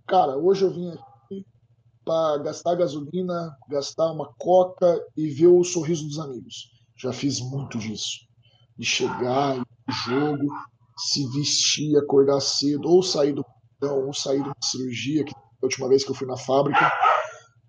Cara, 0.06 0.36
hoje 0.36 0.64
eu 0.64 0.70
vim 0.70 0.90
aqui 0.90 1.46
pra 2.04 2.38
gastar 2.38 2.74
gasolina, 2.74 3.56
gastar 3.68 4.12
uma 4.12 4.32
coca 4.38 5.02
e 5.16 5.28
ver 5.28 5.46
o 5.46 5.64
sorriso 5.64 6.06
dos 6.06 6.18
amigos. 6.18 6.70
Já 6.96 7.12
fiz 7.12 7.40
muito 7.40 7.78
disso. 7.78 8.20
De 8.76 8.84
chegar, 8.84 9.56
pro 9.56 9.94
jogo, 10.06 10.46
se 10.98 11.26
vestir, 11.30 11.96
acordar 11.96 12.40
cedo, 12.40 12.88
ou 12.88 13.02
sair 13.02 13.32
do 13.32 13.44
ou 13.82 14.14
sair 14.14 14.42
de 14.42 14.48
uma 14.48 14.56
cirurgia, 14.62 15.24
que 15.24 15.34
a 15.34 15.38
última 15.62 15.88
vez 15.88 16.04
que 16.04 16.10
eu 16.10 16.14
fui 16.14 16.26
na 16.26 16.36
fábrica. 16.36 16.90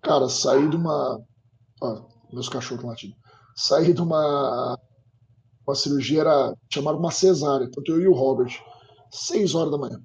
Cara, 0.02 0.28
sair 0.28 0.68
de 0.70 0.76
uma. 0.76 1.20
Ó, 1.82 2.08
meus 2.32 2.48
cachorros 2.48 2.84
latindo. 2.84 3.14
Sair 3.54 3.92
de 3.92 4.00
uma. 4.00 4.78
Uma 5.66 5.74
cirurgia 5.74 6.20
era. 6.20 6.54
Chamaram 6.72 6.98
uma 6.98 7.10
cesárea, 7.10 7.70
tanto 7.70 7.92
eu 7.92 8.00
e 8.00 8.08
o 8.08 8.14
Robert. 8.14 8.52
Seis 9.10 9.54
horas 9.54 9.70
da 9.70 9.78
manhã. 9.78 10.00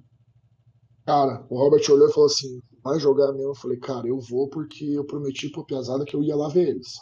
Cara, 1.04 1.44
o 1.50 1.58
Robert 1.58 1.82
olhou 1.90 2.08
e 2.08 2.12
falou 2.12 2.26
assim: 2.26 2.60
vai 2.82 2.98
jogar 2.98 3.32
mesmo? 3.32 3.50
Eu 3.50 3.54
falei, 3.54 3.78
cara, 3.78 4.06
eu 4.06 4.20
vou 4.20 4.48
porque 4.48 4.84
eu 4.84 5.04
prometi 5.04 5.48
pro 5.50 5.64
Piazada 5.64 6.04
que 6.04 6.14
eu 6.14 6.22
ia 6.22 6.36
lá 6.36 6.48
ver 6.48 6.68
eles. 6.68 6.92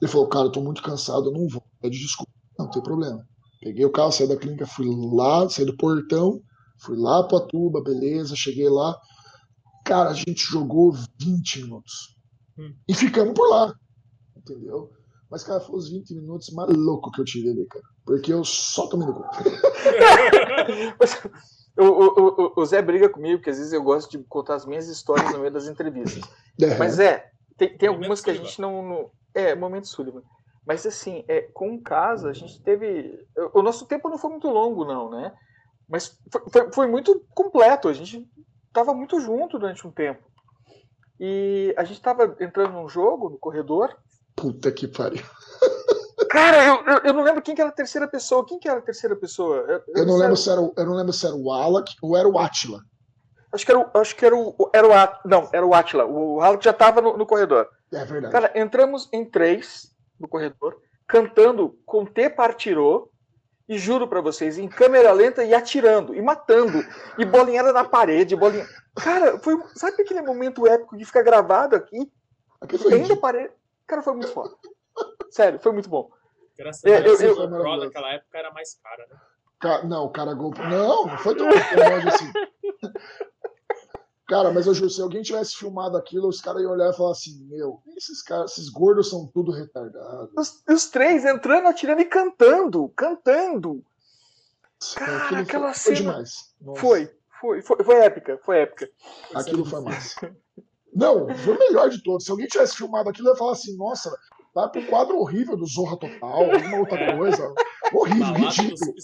Ele 0.00 0.10
falou, 0.10 0.28
cara, 0.28 0.46
eu 0.46 0.52
tô 0.52 0.60
muito 0.60 0.82
cansado, 0.82 1.26
eu 1.26 1.32
não 1.32 1.48
vou. 1.48 1.62
Pede 1.80 1.98
desculpa. 1.98 2.30
Não, 2.58 2.66
não 2.66 2.72
tem 2.72 2.82
problema. 2.82 3.24
Peguei 3.60 3.84
o 3.84 3.90
carro, 3.90 4.12
saí 4.12 4.28
da 4.28 4.36
clínica, 4.36 4.66
fui 4.66 4.86
lá, 5.12 5.48
saí 5.48 5.64
do 5.64 5.76
portão, 5.76 6.40
fui 6.80 6.96
lá 6.96 7.24
pra 7.24 7.40
Tuba, 7.40 7.82
beleza, 7.82 8.36
cheguei 8.36 8.68
lá. 8.68 8.96
Cara, 9.84 10.10
a 10.10 10.14
gente 10.14 10.44
jogou 10.44 10.92
20 11.20 11.62
minutos. 11.62 12.16
Hum. 12.56 12.74
E 12.86 12.94
ficamos 12.94 13.34
por 13.34 13.48
lá. 13.48 13.74
Entendeu? 14.36 14.90
Mas, 15.30 15.42
cara, 15.44 15.60
foi 15.60 15.76
os 15.76 15.88
20 15.88 16.14
minutos 16.14 16.50
mais 16.50 16.72
louco 16.74 17.10
que 17.10 17.20
eu 17.20 17.24
tive 17.24 17.50
ali, 17.50 17.66
cara. 17.66 17.84
Porque 18.04 18.32
eu 18.32 18.44
só 18.44 18.86
tomei 18.86 19.08
no 19.08 19.14
cu. 19.14 19.22
O, 21.78 21.84
o, 21.84 22.28
o- 22.46 22.52
o 22.56 22.66
Zé 22.66 22.82
briga 22.82 23.08
comigo, 23.08 23.38
porque 23.38 23.50
às 23.50 23.58
vezes 23.58 23.72
eu 23.72 23.82
gosto 23.82 24.10
de 24.10 24.18
contar 24.24 24.54
as 24.56 24.66
minhas 24.66 24.88
histórias 24.88 25.30
no 25.32 25.38
meio 25.38 25.52
das 25.52 25.66
entrevistas. 25.68 26.22
É, 26.60 26.76
Mas 26.76 26.98
é, 26.98 27.30
tem, 27.56 27.76
tem 27.78 27.88
algumas 27.88 28.20
que 28.20 28.30
a 28.30 28.34
gente 28.34 28.60
não, 28.60 28.82
não- 28.82 29.10
É, 29.34 29.54
momento 29.54 29.86
Sullivan. 29.86 30.22
Mas 30.66 30.84
assim, 30.84 31.24
é, 31.28 31.42
com 31.42 31.80
casa, 31.80 32.28
a 32.28 32.32
gente 32.32 32.60
teve. 32.62 33.18
O 33.54 33.62
nosso 33.62 33.86
tempo 33.86 34.08
não 34.08 34.18
foi 34.18 34.30
muito 34.30 34.48
longo, 34.48 34.84
não, 34.84 35.08
né? 35.10 35.32
Mas 35.88 36.18
foi, 36.30 36.42
foi, 36.52 36.72
foi 36.72 36.86
muito 36.86 37.24
completo. 37.34 37.88
A 37.88 37.92
gente 37.94 38.28
tava 38.72 38.92
muito 38.92 39.18
junto 39.20 39.58
durante 39.58 39.86
um 39.86 39.90
tempo. 39.90 40.22
E 41.18 41.72
a 41.76 41.84
gente 41.84 42.00
tava 42.02 42.36
entrando 42.40 42.72
num 42.74 42.88
jogo, 42.88 43.30
no 43.30 43.38
corredor. 43.38 43.96
Puta 44.36 44.70
que 44.70 44.86
pariu. 44.86 45.22
Cara, 46.38 46.64
eu, 46.64 46.74
eu, 46.86 46.98
eu 47.04 47.12
não 47.12 47.22
lembro 47.22 47.42
quem 47.42 47.54
que 47.54 47.60
era 47.60 47.70
a 47.70 47.72
terceira 47.74 48.06
pessoa. 48.06 48.46
Quem 48.46 48.58
que 48.58 48.68
era 48.68 48.78
a 48.78 48.82
terceira 48.82 49.16
pessoa? 49.16 49.56
Eu, 49.68 49.82
Eu 49.94 50.06
não 50.06 50.16
lembro 50.16 50.36
se 50.36 50.50
era, 50.50 50.60
o- 50.60 50.72
eu 50.76 50.86
não 50.86 50.94
lembro 50.94 51.12
se 51.12 51.26
era 51.26 51.34
o 51.34 51.50
Alak 51.50 51.94
ou 52.02 52.16
era 52.16 52.28
o 52.28 52.38
Atila. 52.38 52.80
Acho 53.52 53.64
que 53.64 53.72
era 53.72 53.80
o. 53.80 53.90
Acho 53.94 54.16
que 54.16 54.26
era 54.26 54.36
o. 54.36 54.70
Era 54.74 54.86
o 54.86 54.92
At- 54.92 55.20
não, 55.24 55.48
era 55.52 55.66
o 55.66 55.74
Atila. 55.74 56.04
O 56.04 56.40
Halleck 56.40 56.64
já 56.64 56.72
tava 56.72 57.00
no, 57.00 57.16
no 57.16 57.26
corredor. 57.26 57.68
É 57.92 58.04
verdade. 58.04 58.32
Cara, 58.32 58.52
entramos 58.54 59.08
em 59.12 59.24
três 59.24 59.90
no 60.20 60.28
corredor, 60.28 60.76
cantando 61.06 61.78
com 61.86 62.04
T 62.04 62.28
partirou, 62.28 63.10
e 63.68 63.78
juro 63.78 64.06
pra 64.06 64.20
vocês, 64.20 64.58
em 64.58 64.68
câmera 64.68 65.12
lenta 65.12 65.42
e 65.44 65.54
atirando, 65.54 66.14
e 66.14 66.20
matando, 66.20 66.84
e 67.18 67.24
bolinhada 67.24 67.72
na 67.72 67.84
parede, 67.84 68.36
bolinha. 68.36 68.66
Cara, 68.96 69.38
foi. 69.38 69.58
Sabe 69.74 70.02
aquele 70.02 70.20
momento 70.20 70.66
épico 70.66 70.96
que 70.96 71.04
fica 71.06 71.22
gravado 71.22 71.74
aqui? 71.74 72.10
Aqui 72.60 72.76
foi 72.76 72.92
Ainda 72.94 73.16
parede. 73.16 73.52
Cara, 73.86 74.02
foi 74.02 74.12
muito 74.12 74.30
foda. 74.32 74.54
Sério, 75.30 75.58
foi 75.60 75.72
muito 75.72 75.88
bom. 75.88 76.10
Graças 76.58 76.84
É, 76.84 76.96
a 76.96 77.00
Deus, 77.00 77.20
eu- 77.20 77.36
o 77.36 77.42
eu- 77.42 77.48
GoPro 77.48 77.76
naquela 77.76 78.12
época 78.12 78.36
era 78.38 78.50
mais 78.52 78.74
cara, 78.82 79.06
né? 79.08 79.16
Ca- 79.60 79.84
Não, 79.84 80.04
o 80.06 80.10
cara 80.10 80.34
golpe. 80.34 80.60
Não, 80.60 81.06
não 81.06 81.18
foi 81.18 81.36
tão 81.36 81.46
longe 81.46 82.08
assim. 82.08 82.32
Cara, 84.26 84.50
mas 84.52 84.66
eu 84.66 84.74
juro, 84.74 84.90
se 84.90 85.00
alguém 85.00 85.22
tivesse 85.22 85.56
filmado 85.56 85.96
aquilo, 85.96 86.28
os 86.28 86.40
caras 86.40 86.60
iam 86.62 86.72
olhar 86.72 86.90
e 86.90 86.96
falar 86.96 87.12
assim: 87.12 87.42
Meu, 87.48 87.80
esses 87.96 88.22
caras, 88.22 88.52
esses 88.52 88.68
gordos 88.68 89.08
são 89.08 89.26
tudo 89.26 89.50
retardados. 89.50 90.30
Os, 90.36 90.62
os 90.68 90.86
três 90.90 91.24
entrando, 91.24 91.66
atirando 91.66 92.02
e 92.02 92.04
cantando, 92.04 92.88
cantando. 92.90 93.82
Cara, 94.96 95.16
Aquilo 95.24 95.40
aquela 95.40 95.72
foi, 95.72 95.82
foi 95.82 95.96
cena- 95.96 96.10
demais. 96.12 96.54
Nossa, 96.60 96.80
Foi, 96.80 97.10
foi, 97.40 97.62
foi, 97.62 97.84
foi 97.84 97.94
épica, 98.04 98.38
foi 98.44 98.58
épica. 98.58 98.90
Aquilo 99.34 99.64
foi 99.64 99.80
massa. 99.80 100.36
Não, 100.94 101.34
foi 101.38 101.54
o 101.56 101.58
melhor 101.58 101.88
de 101.88 102.02
todos. 102.02 102.24
Se 102.26 102.30
alguém 102.30 102.46
tivesse 102.46 102.76
filmado 102.76 103.08
aquilo, 103.08 103.28
eu 103.28 103.32
ia 103.32 103.38
falar 103.38 103.52
assim: 103.52 103.76
Nossa, 103.78 104.14
vai 104.60 104.70
pra 104.70 104.80
um 104.80 104.86
quadro 104.86 105.18
horrível 105.18 105.56
do 105.56 105.66
Zorra 105.66 105.96
Total, 105.98 106.30
alguma 106.54 106.78
outra 106.78 106.98
É. 106.98 107.16
coisa. 107.16 107.54
Horrível, 107.92 108.34
ridículo. 108.34 108.94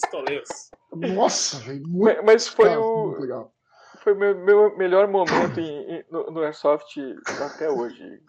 Nossa, 1.15 1.57
velho, 1.59 1.87
muito, 1.87 2.15
Mas, 2.17 2.25
mas 2.25 2.47
foi 2.47 2.65
cara, 2.69 2.81
o. 2.81 3.07
muito 3.07 3.21
legal. 3.21 3.51
Foi 4.03 4.13
o 4.13 4.17
meu, 4.17 4.35
meu 4.37 4.77
melhor 4.77 5.07
momento 5.07 5.59
em- 5.59 5.95
em- 5.95 6.05
no, 6.11 6.29
no 6.31 6.41
Airsoft 6.43 6.95
até 7.43 7.69
hoje, 7.69 8.21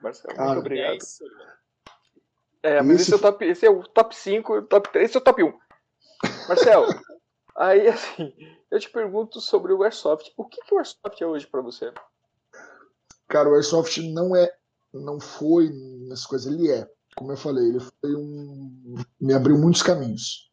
Marcelo. 0.00 0.34
Cara, 0.34 0.46
Muito 0.46 0.56
É 0.56 0.60
obrigado. 0.60 0.96
isso, 0.96 1.24
Oliveira. 1.24 1.58
É, 2.62 2.82
mas 2.82 3.00
Esse 3.00 3.02
esse, 3.02 3.12
é 3.12 3.16
o 3.16 3.18
top, 3.20 3.44
esse 3.44 3.66
é 3.66 3.70
o 3.70 3.82
top 3.82 4.16
5, 4.16 4.62
top 4.62 4.88
3, 4.90 5.08
esse 5.10 5.16
é 5.16 5.20
o 5.20 5.24
top 5.24 5.42
1. 5.42 5.52
Marcelo, 6.48 6.86
aí 7.56 7.88
assim, 7.88 8.32
eu 8.70 8.80
te 8.80 8.88
pergunto 8.90 9.40
sobre 9.40 9.72
o 9.72 9.82
Airsoft. 9.82 10.32
O 10.36 10.44
que, 10.46 10.60
que 10.62 10.74
o 10.74 10.78
Airsoft 10.78 11.20
é 11.20 11.26
hoje 11.26 11.46
pra 11.46 11.60
você? 11.60 11.92
Cara, 13.28 13.48
o 13.50 13.54
Airsoft 13.54 13.98
não 14.12 14.34
é, 14.34 14.50
não 14.92 15.20
foi 15.20 15.70
nessas 16.08 16.26
coisas, 16.26 16.52
ele 16.52 16.70
é. 16.70 16.88
Como 17.16 17.32
eu 17.32 17.36
falei, 17.36 17.68
ele 17.68 17.80
foi 17.80 18.14
um. 18.14 19.02
Me 19.20 19.34
abriu 19.34 19.58
muitos 19.58 19.82
caminhos. 19.82 20.50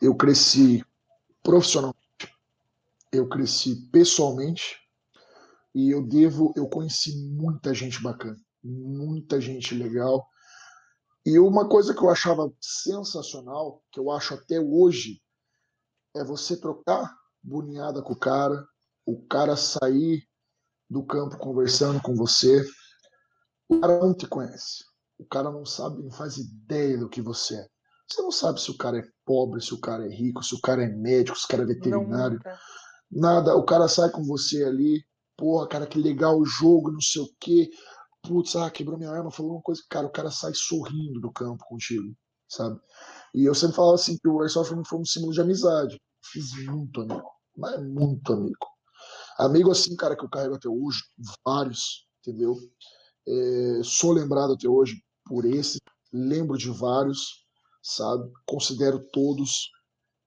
Eu 0.00 0.14
cresci 0.14 0.84
profissionalmente, 1.42 1.98
eu 3.12 3.28
cresci 3.28 3.76
pessoalmente, 3.90 4.76
e 5.74 5.90
eu 5.90 6.02
devo, 6.02 6.54
eu 6.56 6.66
conheci 6.68 7.14
muita 7.16 7.74
gente 7.74 8.02
bacana, 8.02 8.36
muita 8.64 9.40
gente 9.40 9.74
legal. 9.74 10.26
E 11.24 11.38
uma 11.38 11.68
coisa 11.68 11.92
que 11.94 12.00
eu 12.00 12.08
achava 12.08 12.50
sensacional, 12.60 13.82
que 13.92 14.00
eu 14.00 14.10
acho 14.10 14.32
até 14.32 14.58
hoje, 14.58 15.20
é 16.14 16.24
você 16.24 16.58
trocar 16.58 17.14
boninhada 17.42 18.00
com 18.00 18.14
o 18.14 18.18
cara, 18.18 18.66
o 19.04 19.20
cara 19.26 19.54
sair 19.56 20.26
do 20.88 21.04
campo 21.04 21.36
conversando 21.36 22.00
com 22.00 22.14
você. 22.14 22.64
O 23.68 23.80
cara 23.80 24.00
não 24.00 24.14
te 24.14 24.26
conhece. 24.26 24.84
O 25.18 25.24
cara 25.24 25.50
não 25.50 25.64
sabe, 25.64 26.02
não 26.02 26.10
faz 26.10 26.36
ideia 26.36 26.98
do 26.98 27.08
que 27.08 27.22
você 27.22 27.56
é. 27.56 27.66
Você 28.08 28.22
não 28.22 28.30
sabe 28.30 28.60
se 28.60 28.70
o 28.70 28.76
cara 28.76 28.98
é 28.98 29.08
pobre, 29.24 29.60
se 29.60 29.74
o 29.74 29.80
cara 29.80 30.06
é 30.06 30.08
rico, 30.08 30.44
se 30.44 30.54
o 30.54 30.60
cara 30.60 30.84
é 30.84 30.88
médico, 30.88 31.36
se 31.36 31.44
o 31.44 31.48
cara 31.48 31.62
é 31.64 31.66
veterinário. 31.66 32.40
Nada. 33.10 33.56
O 33.56 33.64
cara 33.64 33.88
sai 33.88 34.10
com 34.10 34.22
você 34.24 34.62
ali. 34.64 35.04
Porra, 35.36 35.68
cara, 35.68 35.86
que 35.86 35.98
legal 35.98 36.38
o 36.38 36.44
jogo, 36.44 36.92
não 36.92 37.00
sei 37.00 37.22
o 37.22 37.28
quê. 37.40 37.68
Putz, 38.22 38.56
ah, 38.56 38.70
quebrou 38.70 38.98
minha 38.98 39.10
arma, 39.10 39.30
falou 39.30 39.52
uma 39.52 39.62
coisa. 39.62 39.82
Cara, 39.90 40.06
o 40.06 40.12
cara 40.12 40.30
sai 40.30 40.52
sorrindo 40.54 41.20
do 41.20 41.32
campo 41.32 41.64
contigo, 41.68 42.14
sabe? 42.48 42.78
E 43.34 43.44
eu 43.44 43.54
sempre 43.54 43.76
falava 43.76 43.96
assim 43.96 44.16
que 44.18 44.28
o 44.28 44.40
Airsoft 44.40 44.72
foi 44.88 44.98
um 44.98 45.04
símbolo 45.04 45.32
de 45.32 45.40
amizade. 45.40 46.00
Fiz 46.24 46.52
muito 46.66 47.02
amigo, 47.02 47.30
mas 47.56 47.82
muito 47.82 48.32
amigo. 48.32 48.66
Amigo 49.38 49.70
assim, 49.70 49.94
cara, 49.96 50.16
que 50.16 50.24
eu 50.24 50.30
carrego 50.30 50.54
até 50.54 50.68
hoje, 50.68 51.00
vários, 51.44 52.06
entendeu? 52.20 52.56
É, 53.28 53.80
sou 53.82 54.12
lembrado 54.12 54.52
até 54.52 54.68
hoje 54.68 55.02
por 55.24 55.44
esse, 55.44 55.78
lembro 56.12 56.56
de 56.56 56.70
vários, 56.70 57.44
sabe? 57.82 58.30
Considero 58.46 59.00
todos, 59.12 59.70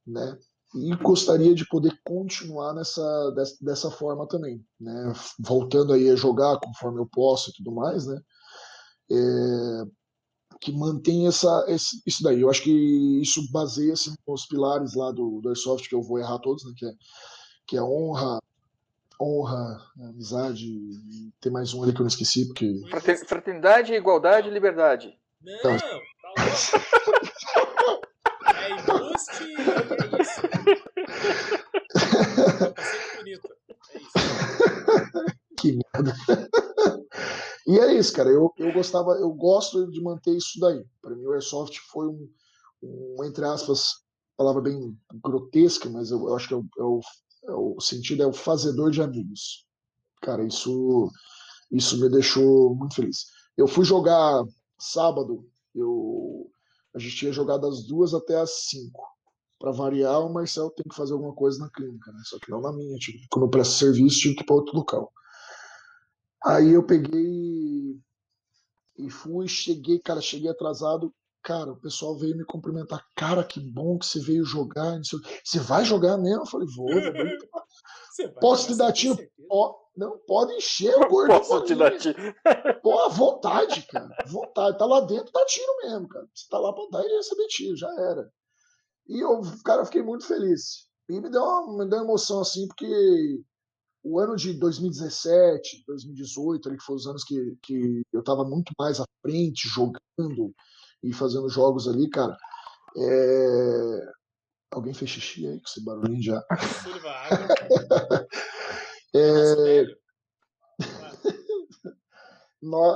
né? 0.05 0.38
E 0.75 0.95
gostaria 0.97 1.55
de 1.55 1.67
poder 1.67 1.99
continuar 2.05 2.73
nessa 2.73 3.31
dessa, 3.31 3.55
dessa 3.62 3.91
forma 3.91 4.27
também, 4.27 4.63
né? 4.79 5.13
Voltando 5.39 5.93
aí 5.93 6.09
a 6.09 6.15
jogar 6.15 6.59
conforme 6.59 6.99
eu 6.99 7.07
posso 7.12 7.49
e 7.49 7.53
tudo 7.53 7.71
mais, 7.71 8.05
né? 8.05 8.21
É, 9.12 9.85
que 10.62 10.71
mantém 10.71 11.27
essa, 11.27 11.65
esse, 11.67 12.01
isso 12.05 12.21
daí. 12.23 12.41
Eu 12.41 12.49
acho 12.49 12.63
que 12.63 13.21
isso 13.21 13.49
baseia-se 13.51 14.13
nos 14.27 14.45
pilares 14.45 14.93
lá 14.95 15.12
do, 15.12 15.39
do 15.41 15.49
Airsoft, 15.49 15.88
que 15.88 15.95
eu 15.95 16.01
vou 16.03 16.19
errar 16.19 16.39
todos, 16.39 16.63
né? 16.65 16.73
Que 16.77 16.85
é, 16.85 16.91
que 17.67 17.77
é 17.77 17.83
honra, 17.83 18.39
honra, 19.21 19.77
amizade, 19.99 20.65
e 20.65 21.32
tem 21.41 21.51
mais 21.51 21.73
um 21.73 21.84
ali 21.84 21.91
que 21.91 21.97
eu 21.99 22.03
não 22.03 22.08
esqueci, 22.08 22.45
porque. 22.47 22.82
Frater- 22.89 23.27
Fraternidade, 23.27 23.93
igualdade 23.93 24.47
e 24.47 24.51
liberdade. 24.51 25.17
Não, 25.41 25.58
tá 25.62 25.69
louco. 25.69 26.05
É 28.55 28.71
embuste 28.71 29.43
e 29.43 29.55
é 30.17 30.21
isso. 30.21 30.41
Bonito. 33.17 33.49
É 33.93 33.97
isso. 33.97 34.13
Que 35.58 35.71
merda. 35.73 36.15
e 37.67 37.79
é 37.79 37.93
isso, 37.95 38.13
cara. 38.13 38.29
Eu, 38.29 38.53
eu 38.58 38.71
gostava, 38.73 39.12
eu 39.13 39.29
gosto 39.32 39.89
de 39.91 40.01
manter 40.01 40.32
isso 40.36 40.60
daí. 40.60 40.86
Para 41.01 41.15
mim, 41.15 41.25
o 41.25 41.34
Airsoft 41.34 41.77
foi 41.91 42.08
um, 42.08 42.29
um, 42.84 43.23
entre 43.25 43.43
aspas, 43.45 43.95
palavra 44.38 44.62
bem 44.62 44.97
grotesca, 45.23 45.89
mas 45.89 46.12
eu, 46.12 46.27
eu 46.27 46.36
acho 46.36 46.47
que 46.47 46.53
é 46.53 46.58
o, 46.58 46.62
é 46.79 46.84
o- 46.84 46.99
é 46.99 47.03
o 47.43 47.80
sentido 47.80 48.23
é 48.23 48.28
o 48.28 48.34
fazedor 48.34 48.91
de 48.91 49.02
amigos. 49.02 49.65
Cara, 50.21 50.45
isso, 50.45 51.10
isso 51.71 51.99
me 51.99 52.10
deixou 52.10 52.75
muito 52.75 52.95
feliz. 52.95 53.25
Eu 53.58 53.67
fui 53.67 53.86
jogar 53.86 54.43
sábado, 54.78 55.45
eu, 55.75 56.49
a 56.95 56.99
gente 56.99 57.15
tinha 57.15 57.32
jogado 57.32 57.62
das 57.62 57.86
duas 57.86 58.13
até 58.13 58.39
as 58.39 58.67
cinco. 58.67 59.08
Para 59.60 59.71
variar, 59.71 60.21
o 60.21 60.34
Marcel 60.34 60.69
tem 60.71 60.86
que 60.89 60.95
fazer 60.95 61.13
alguma 61.13 61.34
coisa 61.34 61.60
na 61.60 61.69
clínica, 61.69 62.12
né? 62.12 62.21
Só 62.23 62.39
que 62.39 62.49
não 62.49 62.62
na 62.62 62.71
minha. 62.71 62.97
Tive, 62.97 63.28
quando 63.30 63.45
eu 63.45 63.49
presto 63.49 63.73
serviço, 63.73 64.19
tive 64.19 64.36
que 64.36 64.43
ir 64.43 64.45
para 64.45 64.56
outro 64.56 64.75
local. 64.75 65.12
Aí 66.45 66.71
eu 66.71 66.86
peguei 66.86 67.99
e 68.97 69.10
fui, 69.10 69.47
cheguei, 69.47 69.99
cara, 69.99 70.21
cheguei 70.21 70.49
atrasado. 70.49 71.13
Cara, 71.43 71.71
o 71.71 71.80
pessoal 71.80 72.17
veio 72.17 72.38
me 72.38 72.45
cumprimentar. 72.45 73.06
Cara, 73.15 73.43
que 73.43 73.60
bom 73.60 73.97
que 73.97 74.06
você 74.06 74.19
veio 74.19 74.43
jogar. 74.43 74.99
Você 75.43 75.60
vai 75.60 75.86
jogar 75.86 76.17
mesmo? 76.17 76.41
Eu 76.41 76.45
falei, 76.45 76.67
vou, 76.75 76.88
vou. 76.88 76.99
Posso 78.41 78.67
te 78.67 78.78
dar 78.78 78.91
tiro? 78.91 79.17
não, 79.95 80.17
pode 80.28 80.54
encher 80.54 80.95
o 80.95 81.08
gordo. 81.08 81.34
Posso 81.39 81.63
te 81.63 81.75
dar 81.75 81.97
tiro? 81.97 82.17
Pô, 82.84 82.99
à 82.99 83.10
vontade, 83.10 83.82
cara. 83.84 84.10
Vontade. 84.28 84.78
Tá 84.78 84.86
lá 84.86 85.02
dentro, 85.02 85.32
dá 85.32 85.45
tiro 85.45 85.78
mesmo, 85.84 86.08
cara. 86.08 86.28
Você 86.34 86.47
tá 86.49 86.60
lá 86.60 86.73
pra 86.73 86.84
dar 86.91 87.06
e 87.06 87.15
receber 87.15 87.47
tiro, 87.47 87.75
já 87.75 87.89
era. 87.99 88.30
E 89.08 89.19
eu, 89.19 89.41
cara, 89.63 89.86
fiquei 89.86 90.04
muito 90.04 90.25
feliz. 90.28 90.88
E 91.10 91.19
me 91.19 91.30
deu 91.30 91.41
uma, 91.41 91.84
me 91.84 91.89
deu 91.89 91.99
uma 91.99 92.06
emoção, 92.06 92.41
assim, 92.41 92.67
porque 92.67 93.41
o 94.04 94.19
ano 94.19 94.36
de 94.36 94.54
2017, 94.54 95.84
2018, 95.88 96.69
ali, 96.69 96.78
que 96.78 96.84
foram 96.84 96.97
os 96.97 97.08
anos 97.08 97.23
que, 97.23 97.58
que 97.63 98.02
eu 98.13 98.23
tava 98.23 98.43
muito 98.45 98.71
mais 98.78 98.99
à 98.99 99.06
frente, 99.21 99.67
jogando 99.67 100.54
e 101.03 101.13
fazendo 101.13 101.49
jogos 101.49 101.88
ali, 101.88 102.09
cara. 102.09 102.38
É... 102.97 104.12
Alguém 104.71 104.93
fez 104.93 105.09
xixi 105.12 105.47
aí 105.47 105.57
com 105.57 105.65
esse 105.65 105.83
barulhinho 105.83 106.21
já. 106.21 106.43
É, 109.12 109.85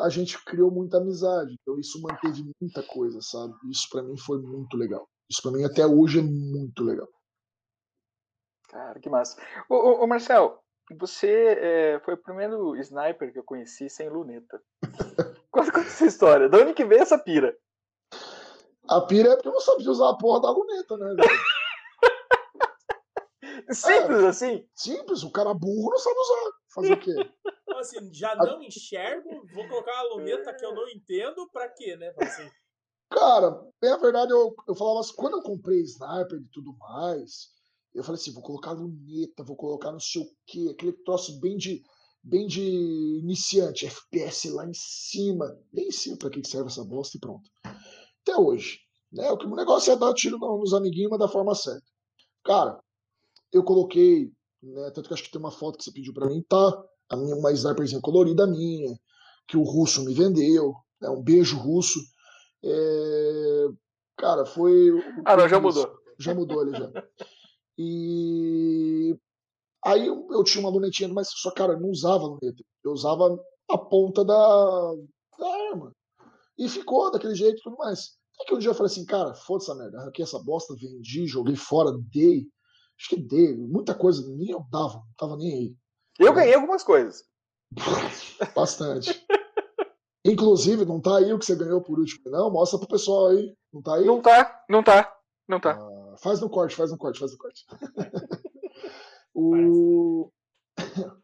a 0.03 0.09
gente 0.09 0.43
criou 0.43 0.69
muita 0.69 0.97
amizade, 0.97 1.55
então 1.61 1.79
isso 1.79 2.01
manteve 2.01 2.43
muita 2.61 2.83
coisa, 2.83 3.19
sabe? 3.21 3.53
Isso 3.71 3.87
pra 3.89 4.03
mim 4.03 4.17
foi 4.17 4.41
muito 4.41 4.75
legal. 4.75 5.07
Isso 5.29 5.41
pra 5.41 5.51
mim 5.51 5.63
até 5.63 5.85
hoje 5.85 6.19
é 6.19 6.21
muito 6.21 6.83
legal. 6.83 7.07
Cara, 8.67 8.99
que 8.99 9.09
massa. 9.09 9.41
Ô, 9.69 9.75
ô, 9.75 10.03
ô, 10.03 10.07
Marcel, 10.07 10.61
você 10.97 11.57
é, 11.59 11.99
foi 12.03 12.15
o 12.15 12.21
primeiro 12.21 12.75
sniper 12.77 13.31
que 13.31 13.39
eu 13.39 13.43
conheci 13.43 13.89
sem 13.89 14.09
luneta. 14.09 14.61
Conta, 15.51 15.71
conta 15.71 15.87
essa 15.87 16.05
história. 16.07 16.49
De 16.49 16.57
onde 16.57 16.73
que 16.73 16.83
veio 16.83 17.03
essa 17.03 17.17
pira? 17.17 17.55
A 18.87 19.01
pira 19.01 19.29
é 19.29 19.35
porque 19.35 19.47
eu 19.47 19.53
não 19.53 19.61
sabia 19.61 19.89
usar 19.89 20.09
a 20.09 20.17
porra 20.17 20.41
da 20.41 20.51
luneta, 20.51 20.97
né? 20.97 21.15
Simples 23.71 24.23
assim? 24.23 24.67
Simples, 24.75 25.23
o 25.23 25.31
cara 25.31 25.53
burro 25.53 25.91
não 25.91 25.97
sabe 25.97 26.19
usar. 26.19 26.51
Fazer 26.73 26.93
o 26.93 26.99
quê? 26.99 27.15
Então, 27.63 27.79
assim, 27.79 28.13
já 28.13 28.35
não 28.35 28.61
enxergo, 28.61 29.47
vou 29.53 29.67
colocar 29.67 29.93
uma 29.93 30.15
luneta 30.15 30.53
que 30.53 30.65
eu 30.65 30.73
não 30.73 30.87
entendo, 30.89 31.49
pra 31.51 31.69
quê, 31.69 31.95
né? 31.95 32.13
Assim, 32.19 32.49
Cara, 33.13 33.63
bem 33.79 33.91
a 33.91 33.97
verdade, 33.97 34.31
eu, 34.31 34.55
eu 34.67 34.73
falava 34.73 34.99
assim, 34.99 35.13
quando 35.15 35.37
eu 35.37 35.43
comprei 35.43 35.81
sniper 35.81 36.39
e 36.39 36.49
tudo 36.51 36.75
mais, 36.79 37.51
eu 37.93 38.03
falei 38.03 38.19
assim, 38.19 38.33
vou 38.33 38.41
colocar 38.41 38.71
luneta, 38.71 39.43
vou 39.43 39.55
colocar 39.55 39.91
não 39.91 39.99
sei 39.99 40.23
o 40.23 40.29
quê, 40.47 40.69
aquele 40.71 40.93
troço 40.93 41.39
bem 41.39 41.55
de 41.55 41.83
bem 42.25 42.47
de 42.47 42.61
iniciante, 42.61 43.85
FPS 43.85 44.49
lá 44.49 44.65
em 44.65 44.73
cima, 44.73 45.59
nem 45.71 45.91
sei 45.91 46.15
para 46.15 46.29
que 46.29 46.41
serve 46.47 46.69
essa 46.69 46.83
bosta 46.83 47.17
e 47.17 47.19
pronto. 47.19 47.51
Até 48.23 48.37
hoje, 48.37 48.79
né? 49.11 49.31
O 49.31 49.55
negócio 49.55 49.91
é 49.91 49.95
dar 49.95 50.13
tiro 50.13 50.37
nos 50.39 50.73
amiguinhos, 50.73 51.11
mas 51.11 51.19
da 51.19 51.27
forma 51.27 51.53
certa. 51.53 51.85
Cara, 52.43 52.79
eu 53.51 53.63
coloquei, 53.63 54.31
né, 54.61 54.91
tanto 54.91 55.07
que 55.07 55.13
acho 55.13 55.23
que 55.23 55.31
tem 55.31 55.39
uma 55.39 55.51
foto 55.51 55.77
que 55.77 55.83
você 55.83 55.91
pediu 55.91 56.13
para 56.13 56.27
mim, 56.27 56.43
tá? 56.47 56.83
A 57.09 57.15
minha, 57.15 57.35
uma 57.35 57.51
sniperzinha 57.51 58.01
colorida 58.01 58.47
minha, 58.47 58.97
que 59.47 59.57
o 59.57 59.63
russo 59.63 60.03
me 60.03 60.13
vendeu, 60.13 60.73
né, 60.99 61.09
um 61.09 61.21
beijo 61.21 61.57
russo. 61.57 61.99
É, 62.63 63.67
cara, 64.17 64.45
foi. 64.45 64.89
Ah, 65.25 65.37
não, 65.37 65.47
já 65.47 65.59
mudou. 65.59 65.99
Já 66.17 66.33
mudou 66.33 66.61
ele 66.61 66.77
já. 66.77 66.91
E 67.77 69.17
aí 69.83 70.07
eu, 70.07 70.27
eu, 70.31 70.43
tinha 70.43 70.63
uma 70.63 70.69
lunetinha, 70.69 71.09
mas 71.09 71.29
só, 71.29 71.51
cara, 71.51 71.73
eu 71.73 71.79
não 71.79 71.89
usava 71.89 72.25
luneta. 72.25 72.63
Eu 72.83 72.91
usava 72.91 73.37
a 73.69 73.77
ponta 73.77 74.23
da, 74.23 74.93
da 75.37 75.47
arma. 75.69 75.93
E 76.57 76.69
ficou 76.69 77.11
daquele 77.11 77.35
jeito 77.35 77.59
e 77.59 77.61
tudo 77.61 77.77
mais. 77.77 78.17
Até 78.35 78.45
que 78.45 78.55
um 78.55 78.59
dia 78.59 78.69
eu 78.69 78.75
falei 78.75 78.91
assim, 78.91 79.05
cara, 79.05 79.33
foda 79.33 79.63
essa 79.63 79.75
merda, 79.75 79.99
arranquei 79.99 80.23
essa 80.23 80.39
bosta, 80.39 80.75
vendi, 80.75 81.27
joguei 81.27 81.55
fora, 81.55 81.91
dei. 82.11 82.47
Acho 82.99 83.09
que 83.09 83.17
dei, 83.17 83.55
muita 83.55 83.95
coisa, 83.95 84.27
nem 84.35 84.51
eu 84.51 84.65
dava, 84.71 84.95
não 84.95 85.13
tava 85.17 85.37
nem 85.37 85.53
aí. 85.53 85.75
Eu 86.19 86.33
ganhei 86.33 86.53
algumas 86.53 86.83
coisas. 86.83 87.23
Bastante. 88.55 89.25
Inclusive, 90.25 90.85
não 90.85 91.01
tá 91.01 91.17
aí 91.17 91.33
o 91.33 91.39
que 91.39 91.45
você 91.45 91.55
ganhou 91.55 91.81
por 91.81 91.99
último, 91.99 92.31
não? 92.31 92.51
Mostra 92.51 92.79
pro 92.79 92.87
pessoal 92.87 93.27
aí. 93.27 93.55
Não 93.73 93.81
tá 93.81 93.95
aí? 93.95 94.05
Não 94.05 94.21
tá, 94.21 94.63
não 94.69 94.83
tá, 94.83 95.17
não 95.47 95.59
tá. 95.59 95.71
Ah, 95.71 96.15
faz 96.17 96.39
no 96.39 96.49
corte, 96.49 96.75
faz 96.75 96.91
no 96.91 96.97
corte, 96.97 97.19
faz 97.19 97.31
no 97.31 97.37
corte. 97.37 97.65
o... 99.33 100.31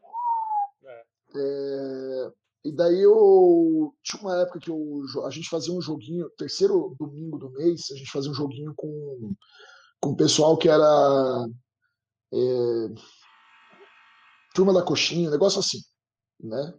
É. 1.36 2.32
E 2.64 2.72
daí 2.72 3.00
eu. 3.02 3.94
Tinha 4.04 4.22
uma 4.22 4.42
época 4.42 4.60
que 4.60 4.70
eu, 4.70 5.04
a 5.26 5.30
gente 5.30 5.50
fazia 5.50 5.74
um 5.74 5.82
joguinho, 5.82 6.30
terceiro 6.32 6.96
domingo 7.00 7.38
do 7.38 7.50
mês, 7.52 7.88
a 7.92 7.96
gente 7.96 8.12
fazia 8.12 8.32
um 8.32 8.34
joguinho 8.34 8.74
com, 8.76 9.34
com 10.02 10.12
o 10.12 10.18
pessoal 10.18 10.58
que 10.58 10.68
era. 10.68 11.48
É, 12.32 12.94
turma 14.54 14.74
da 14.74 14.84
coxinha, 14.84 15.30
negócio 15.30 15.60
assim, 15.60 15.80
né? 16.40 16.74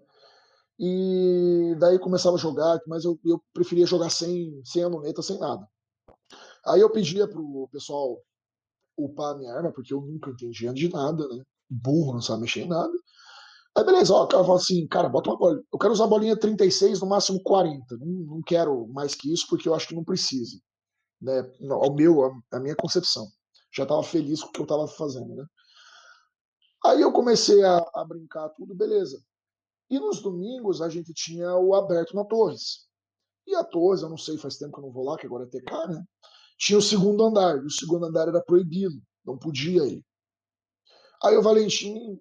E 0.78 1.74
daí 1.78 1.98
começava 1.98 2.36
a 2.36 2.38
jogar, 2.38 2.80
mas 2.86 3.04
eu, 3.04 3.18
eu 3.24 3.42
preferia 3.52 3.86
jogar 3.86 4.10
sem, 4.10 4.62
sem 4.64 4.82
a 4.82 4.88
luneta, 4.88 5.22
sem 5.22 5.38
nada. 5.38 5.66
Aí 6.66 6.80
eu 6.80 6.90
pedia 6.90 7.28
pro 7.28 7.68
pessoal 7.70 8.18
upar 8.96 9.34
a 9.34 9.38
minha 9.38 9.52
arma, 9.52 9.72
porque 9.72 9.92
eu 9.92 10.00
nunca 10.00 10.30
entendia 10.30 10.72
de 10.72 10.88
nada, 10.88 11.26
né? 11.28 11.44
Burro, 11.68 12.14
não 12.14 12.22
sabe 12.22 12.42
mexer 12.42 12.62
em 12.62 12.68
nada. 12.68 12.92
Aí 13.80 13.86
beleza, 13.86 14.12
ó, 14.12 14.24
o 14.24 14.28
cara 14.28 14.44
fala 14.44 14.58
assim, 14.58 14.86
cara, 14.86 15.08
bota 15.08 15.30
uma 15.30 15.38
bolinha. 15.38 15.64
Eu 15.72 15.78
quero 15.78 15.92
usar 15.94 16.04
a 16.04 16.08
bolinha 16.08 16.38
36, 16.38 17.00
no 17.00 17.06
máximo 17.06 17.42
40. 17.42 17.96
Não, 17.96 18.06
não 18.06 18.42
quero 18.42 18.86
mais 18.88 19.14
que 19.14 19.32
isso, 19.32 19.46
porque 19.48 19.66
eu 19.66 19.74
acho 19.74 19.88
que 19.88 19.94
não 19.94 20.04
precisa. 20.04 20.60
Né? 21.18 21.50
Ao 21.70 21.94
meu, 21.94 22.22
a, 22.22 22.56
a 22.58 22.60
minha 22.60 22.76
concepção. 22.76 23.26
Já 23.72 23.84
estava 23.84 24.02
feliz 24.02 24.42
com 24.42 24.50
o 24.50 24.52
que 24.52 24.60
eu 24.60 24.64
estava 24.64 24.86
fazendo, 24.86 25.34
né? 25.34 25.46
Aí 26.84 27.00
eu 27.00 27.10
comecei 27.10 27.64
a, 27.64 27.78
a, 27.94 28.04
brincar 28.04 28.50
tudo, 28.50 28.74
beleza. 28.74 29.18
E 29.88 29.98
nos 29.98 30.20
domingos 30.20 30.82
a 30.82 30.90
gente 30.90 31.14
tinha 31.14 31.56
o 31.56 31.74
aberto 31.74 32.14
na 32.14 32.24
Torres. 32.26 32.86
E 33.46 33.54
a 33.54 33.64
Torres, 33.64 34.02
eu 34.02 34.10
não 34.10 34.18
sei, 34.18 34.36
faz 34.36 34.58
tempo 34.58 34.74
que 34.74 34.78
eu 34.78 34.84
não 34.84 34.92
vou 34.92 35.04
lá, 35.04 35.16
que 35.16 35.24
agora 35.24 35.44
é 35.44 35.46
TK, 35.46 35.88
né? 35.88 36.04
Tinha 36.58 36.78
o 36.78 36.82
segundo 36.82 37.24
andar, 37.24 37.56
e 37.56 37.64
o 37.64 37.70
segundo 37.70 38.04
andar 38.04 38.28
era 38.28 38.42
proibido, 38.42 39.00
não 39.24 39.38
podia 39.38 39.86
ir. 39.86 40.04
Aí 41.22 41.34
o 41.34 41.42
Valentim 41.42 42.20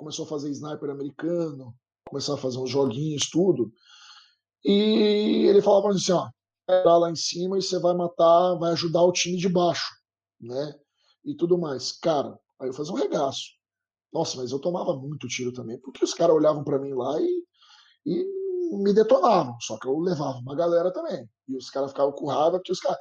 começou 0.00 0.24
a 0.24 0.28
fazer 0.28 0.50
sniper 0.50 0.88
americano, 0.88 1.74
começou 2.08 2.34
a 2.34 2.38
fazer 2.38 2.58
uns 2.58 2.70
joguinhos, 2.70 3.28
tudo. 3.30 3.70
E 4.64 5.46
ele 5.46 5.60
falava 5.60 5.90
assim, 5.90 6.12
ó, 6.12 6.28
vai 6.66 6.98
lá 6.98 7.10
em 7.10 7.16
cima 7.16 7.58
e 7.58 7.62
você 7.62 7.78
vai 7.78 7.94
matar, 7.94 8.54
vai 8.54 8.72
ajudar 8.72 9.02
o 9.02 9.12
time 9.12 9.36
de 9.36 9.48
baixo, 9.48 9.86
né? 10.40 10.74
E 11.24 11.34
tudo 11.36 11.58
mais. 11.58 11.92
Cara, 11.92 12.38
aí 12.58 12.68
eu 12.68 12.72
fazia 12.72 12.94
um 12.94 12.96
regaço. 12.96 13.42
Nossa, 14.12 14.38
mas 14.38 14.50
eu 14.50 14.58
tomava 14.58 14.96
muito 14.96 15.28
tiro 15.28 15.52
também, 15.52 15.78
porque 15.78 16.02
os 16.02 16.14
caras 16.14 16.34
olhavam 16.34 16.64
para 16.64 16.78
mim 16.78 16.94
lá 16.94 17.20
e, 17.20 17.44
e 18.06 18.24
me 18.82 18.94
detonavam. 18.94 19.54
Só 19.60 19.78
que 19.78 19.86
eu 19.86 19.98
levava 19.98 20.38
uma 20.38 20.56
galera 20.56 20.90
também. 20.92 21.28
E 21.46 21.56
os 21.56 21.68
caras 21.68 21.90
ficavam 21.90 22.12
com 22.12 22.26
raiva, 22.26 22.58
porque 22.58 22.72
os 22.72 22.80
caras, 22.80 22.98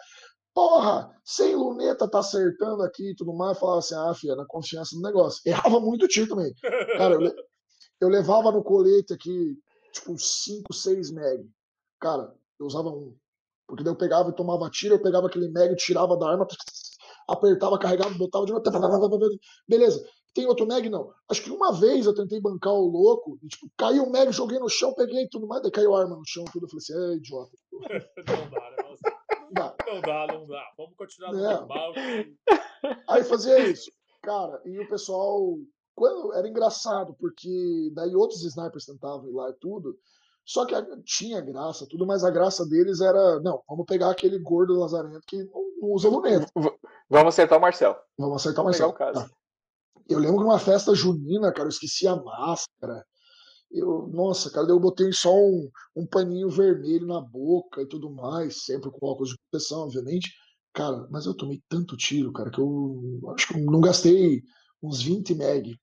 porra, 0.53 1.15
sem 1.23 1.55
luneta 1.55 2.09
tá 2.09 2.19
acertando 2.19 2.83
aqui 2.83 3.11
e 3.11 3.15
tudo 3.15 3.33
mais, 3.33 3.57
falava 3.57 3.79
assim, 3.79 3.95
ah, 3.95 4.13
filha, 4.13 4.35
na 4.35 4.45
confiança 4.45 4.95
do 4.95 5.01
negócio. 5.01 5.41
Errava 5.45 5.79
muito 5.79 6.07
tiro 6.07 6.27
também. 6.27 6.53
Cara, 6.97 7.15
eu, 7.15 7.35
eu 8.01 8.09
levava 8.09 8.51
no 8.51 8.63
colete 8.63 9.13
aqui, 9.13 9.57
tipo, 9.93 10.17
5, 10.17 10.73
6 10.73 11.11
meg. 11.11 11.49
Cara, 11.99 12.33
eu 12.59 12.65
usava 12.65 12.89
um. 12.89 13.15
Porque 13.67 13.83
daí 13.83 13.93
eu 13.93 13.97
pegava 13.97 14.29
e 14.29 14.35
tomava 14.35 14.69
tiro, 14.69 14.95
eu 14.95 15.01
pegava 15.01 15.27
aquele 15.27 15.47
meg, 15.49 15.75
tirava 15.75 16.17
da 16.17 16.29
arma, 16.29 16.47
apertava, 17.27 17.77
carregava, 17.77 18.13
botava 18.15 18.45
de 18.45 18.51
novo. 18.51 19.39
Beleza. 19.67 20.03
Tem 20.33 20.45
outro 20.45 20.67
mag? 20.67 20.87
Não. 20.89 21.11
Acho 21.29 21.43
que 21.43 21.51
uma 21.51 21.71
vez 21.73 22.05
eu 22.05 22.13
tentei 22.13 22.39
bancar 22.39 22.73
o 22.73 22.87
louco, 22.87 23.39
e, 23.43 23.47
tipo, 23.47 23.69
caiu 23.77 24.03
o 24.03 24.11
mag, 24.11 24.31
joguei 24.31 24.59
no 24.59 24.69
chão, 24.69 24.93
peguei 24.93 25.27
tudo 25.27 25.47
mais, 25.47 25.61
daí 25.61 25.71
caiu 25.71 25.95
a 25.95 26.01
arma 26.01 26.15
no 26.15 26.25
chão, 26.25 26.45
tudo. 26.45 26.65
Eu 26.65 26.69
falei 26.69 26.83
assim, 26.83 27.13
é 27.13 27.15
idiota. 27.17 27.51
Não 28.27 28.49
dá. 28.49 28.68
Não 29.89 30.01
dá, 30.01 30.27
não 30.27 30.47
dá. 30.47 30.63
Vamos 30.77 30.95
continuar 30.95 31.33
no 31.33 31.39
é. 31.39 31.53
normal. 31.53 31.93
Aí 33.09 33.23
fazia 33.23 33.59
isso. 33.67 33.91
Cara, 34.21 34.61
e 34.65 34.79
o 34.79 34.87
pessoal. 34.87 35.57
Quando, 35.95 36.33
era 36.33 36.47
engraçado, 36.47 37.13
porque 37.19 37.91
daí 37.93 38.15
outros 38.15 38.43
snipers 38.43 38.85
tentavam 38.85 39.27
ir 39.27 39.33
lá 39.33 39.49
e 39.49 39.53
tudo. 39.53 39.97
Só 40.45 40.65
que 40.65 40.73
tinha 41.03 41.41
graça, 41.41 41.85
tudo, 41.87 42.07
mas 42.07 42.23
a 42.23 42.31
graça 42.31 42.65
deles 42.65 43.01
era, 43.01 43.39
não, 43.41 43.61
vamos 43.67 43.85
pegar 43.85 44.09
aquele 44.09 44.39
gordo 44.39 44.79
lazarento 44.79 45.21
que 45.27 45.43
não, 45.43 45.61
não 45.79 45.89
usa 45.91 46.09
luneta. 46.09 46.47
Vamos 47.09 47.35
acertar 47.35 47.57
o 47.57 47.61
Marcel. 47.61 47.95
Vamos 48.17 48.37
acertar 48.37 48.63
o 48.63 48.65
Marcel. 48.65 48.93
Tá. 48.93 49.29
Eu 50.07 50.17
lembro 50.17 50.37
que 50.37 50.43
numa 50.43 50.57
festa 50.57 50.95
junina, 50.95 51.51
cara, 51.51 51.65
eu 51.65 51.69
esqueci 51.69 52.07
a 52.07 52.15
máscara. 52.15 53.05
Eu, 53.71 54.07
nossa, 54.07 54.49
cara, 54.51 54.67
eu 54.69 54.79
botei 54.79 55.11
só 55.13 55.33
um, 55.35 55.69
um 55.95 56.05
paninho 56.05 56.49
vermelho 56.49 57.05
na 57.07 57.21
boca 57.21 57.81
e 57.81 57.87
tudo 57.87 58.09
mais, 58.09 58.63
sempre 58.65 58.89
com 58.91 59.05
óculos 59.07 59.29
de 59.31 59.37
proteção, 59.51 59.81
obviamente. 59.83 60.31
Cara, 60.73 61.07
mas 61.11 61.25
eu 61.25 61.35
tomei 61.35 61.61
tanto 61.69 61.95
tiro, 61.97 62.31
cara, 62.33 62.49
que 62.51 62.59
eu 62.59 63.21
acho 63.35 63.47
que 63.47 63.59
não 63.61 63.81
gastei 63.81 64.41
uns 64.81 65.01
20 65.01 65.35
meg. 65.35 65.77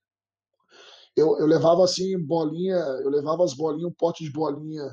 Eu, 1.17 1.39
eu 1.39 1.47
levava 1.47 1.85
assim, 1.85 2.19
bolinha, 2.19 2.77
eu 2.77 3.09
levava 3.11 3.45
as 3.45 3.55
bolinhas, 3.55 3.91
um 3.91 3.95
pote 3.95 4.25
de 4.25 4.31
bolinha 4.33 4.85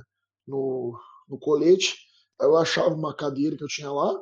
no, 0.47 0.97
no 1.27 1.38
colete, 1.38 1.95
aí 2.39 2.47
eu 2.47 2.58
achava 2.58 2.93
uma 2.95 3.15
cadeira 3.15 3.58
que 3.58 3.63
eu 3.63 3.67
tinha 3.67 3.91
lá, 3.91 4.13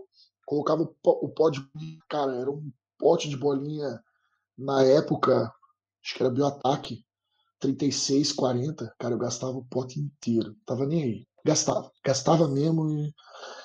colocava 0.45 0.83
o, 0.83 0.95
o 1.25 1.29
pote 1.29 1.61
de. 1.75 1.99
Cara, 2.09 2.35
era 2.35 2.49
um 2.51 2.71
pote 2.97 3.29
de 3.29 3.37
bolinha 3.37 4.01
na 4.57 4.83
época, 4.83 5.51
acho 6.03 6.15
que 6.15 6.23
era 6.23 6.31
bioataque 6.31 7.05
36, 7.61 8.33
40, 8.33 8.93
cara, 8.99 9.13
eu 9.13 9.19
gastava 9.19 9.53
o 9.53 9.65
pote 9.65 9.99
inteiro. 9.99 10.55
Tava 10.65 10.85
nem 10.85 11.03
aí. 11.03 11.27
Gastava. 11.45 11.91
Gastava 12.03 12.47
mesmo 12.47 12.89
e. 12.89 13.13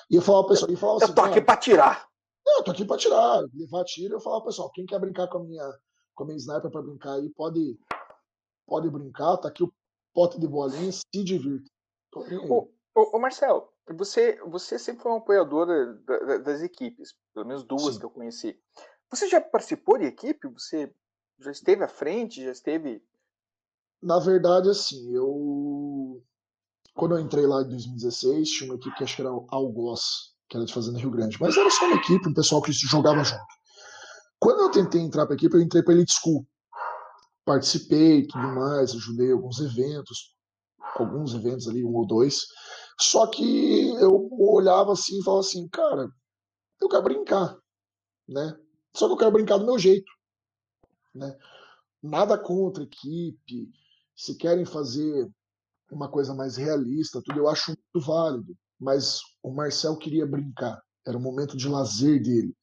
E 0.09 0.15
eu 0.15 0.21
falava 0.21 0.45
pro 0.45 0.53
pessoal, 0.53 0.71
eu 0.71 0.77
falava 0.77 0.97
assim. 1.03 1.11
Eu 1.11 1.15
tô 1.15 1.21
aqui 1.21 1.41
pra 1.41 1.57
tirar. 1.57 2.07
Não, 2.45 2.57
eu 2.59 2.63
tô 2.63 2.71
aqui 2.71 2.85
pra 2.85 2.97
tirar. 2.97 3.43
Levar 3.53 3.83
tiro, 3.83 4.15
eu 4.15 4.19
falava, 4.21 4.45
pessoal, 4.45 4.71
quem 4.71 4.85
quer 4.85 4.99
brincar 4.99 5.27
com 5.27 5.39
a 5.39 5.43
minha, 5.43 5.73
com 6.15 6.23
a 6.23 6.27
minha 6.27 6.37
sniper 6.37 6.71
pra 6.71 6.81
brincar 6.81 7.13
aí, 7.13 7.29
pode, 7.31 7.77
pode 8.65 8.89
brincar. 8.89 9.37
Tá 9.37 9.49
aqui 9.49 9.63
o 9.63 9.73
pote 10.13 10.39
de 10.39 10.47
bolinha, 10.47 10.91
se 10.91 11.23
divirta. 11.23 11.69
Ô, 12.15 12.69
ô, 12.95 13.17
ô, 13.17 13.19
Marcel, 13.19 13.73
você, 13.89 14.39
você 14.45 14.79
sempre 14.79 15.03
foi 15.03 15.11
um 15.11 15.17
apoiador 15.17 15.67
das 16.43 16.61
equipes, 16.61 17.15
pelo 17.33 17.45
menos 17.45 17.63
duas 17.63 17.95
Sim. 17.95 17.99
que 17.99 18.05
eu 18.05 18.09
conheci. 18.11 18.59
Você 19.09 19.27
já 19.27 19.41
participou 19.41 19.97
de 19.97 20.05
equipe? 20.05 20.47
Você 20.49 20.93
já 21.39 21.51
esteve 21.51 21.83
à 21.83 21.87
frente? 21.87 22.43
Já 22.43 22.51
esteve 22.51 23.03
na 24.01 24.19
verdade, 24.19 24.69
assim, 24.69 25.13
eu. 25.13 26.21
Quando 26.93 27.15
eu 27.15 27.19
entrei 27.19 27.45
lá 27.45 27.61
em 27.61 27.69
2016, 27.69 28.49
tinha 28.49 28.69
uma 28.71 28.75
equipe 28.75 28.95
que 28.95 29.03
acho 29.03 29.15
que 29.15 29.21
era 29.21 29.29
Algoz, 29.49 30.01
que 30.49 30.57
era 30.57 30.65
de 30.65 30.73
Fazenda 30.73 30.97
Rio 30.97 31.11
Grande. 31.11 31.37
Mas 31.39 31.55
era 31.55 31.69
só 31.69 31.85
uma 31.85 31.97
equipe, 31.97 32.27
um 32.27 32.33
pessoal 32.33 32.61
que 32.61 32.71
jogava 32.71 33.23
junto. 33.23 33.43
Quando 34.39 34.61
eu 34.61 34.71
tentei 34.71 35.01
entrar 35.01 35.25
para 35.25 35.35
a 35.35 35.37
equipe, 35.37 35.55
eu 35.55 35.61
entrei 35.61 35.83
para 35.83 35.93
Elite 35.93 36.13
School. 36.13 36.47
Participei 37.45 38.19
e 38.19 38.27
tudo 38.27 38.47
mais, 38.47 38.91
ajudei 38.91 39.31
alguns 39.31 39.59
eventos, 39.59 40.35
alguns 40.95 41.33
eventos 41.33 41.67
ali, 41.67 41.83
um 41.83 41.95
ou 41.95 42.05
dois. 42.05 42.41
Só 42.99 43.27
que 43.27 43.89
eu 43.95 44.27
olhava 44.31 44.93
assim 44.93 45.19
e 45.19 45.23
falava 45.23 45.41
assim, 45.41 45.67
cara, 45.69 46.09
eu 46.81 46.89
quero 46.89 47.03
brincar, 47.03 47.57
né? 48.27 48.57
Só 48.95 49.07
que 49.07 49.13
eu 49.13 49.17
quero 49.17 49.31
brincar 49.31 49.57
do 49.57 49.65
meu 49.65 49.77
jeito, 49.77 50.11
né? 51.13 51.37
Nada 52.01 52.37
contra 52.37 52.83
a 52.83 52.85
equipe, 52.85 53.69
se 54.17 54.35
querem 54.37 54.65
fazer 54.65 55.29
uma 55.91 56.09
coisa 56.09 56.33
mais 56.35 56.57
realista, 56.57 57.21
tudo 57.23 57.39
eu 57.39 57.49
acho 57.49 57.71
muito 57.71 58.07
válido. 58.07 58.55
Mas 58.79 59.21
o 59.43 59.51
Marcel 59.51 59.97
queria 59.97 60.27
brincar, 60.27 60.81
era 61.07 61.17
o 61.17 61.21
momento 61.21 61.57
de 61.57 61.69
lazer 61.69 62.21
dele. 62.21 62.55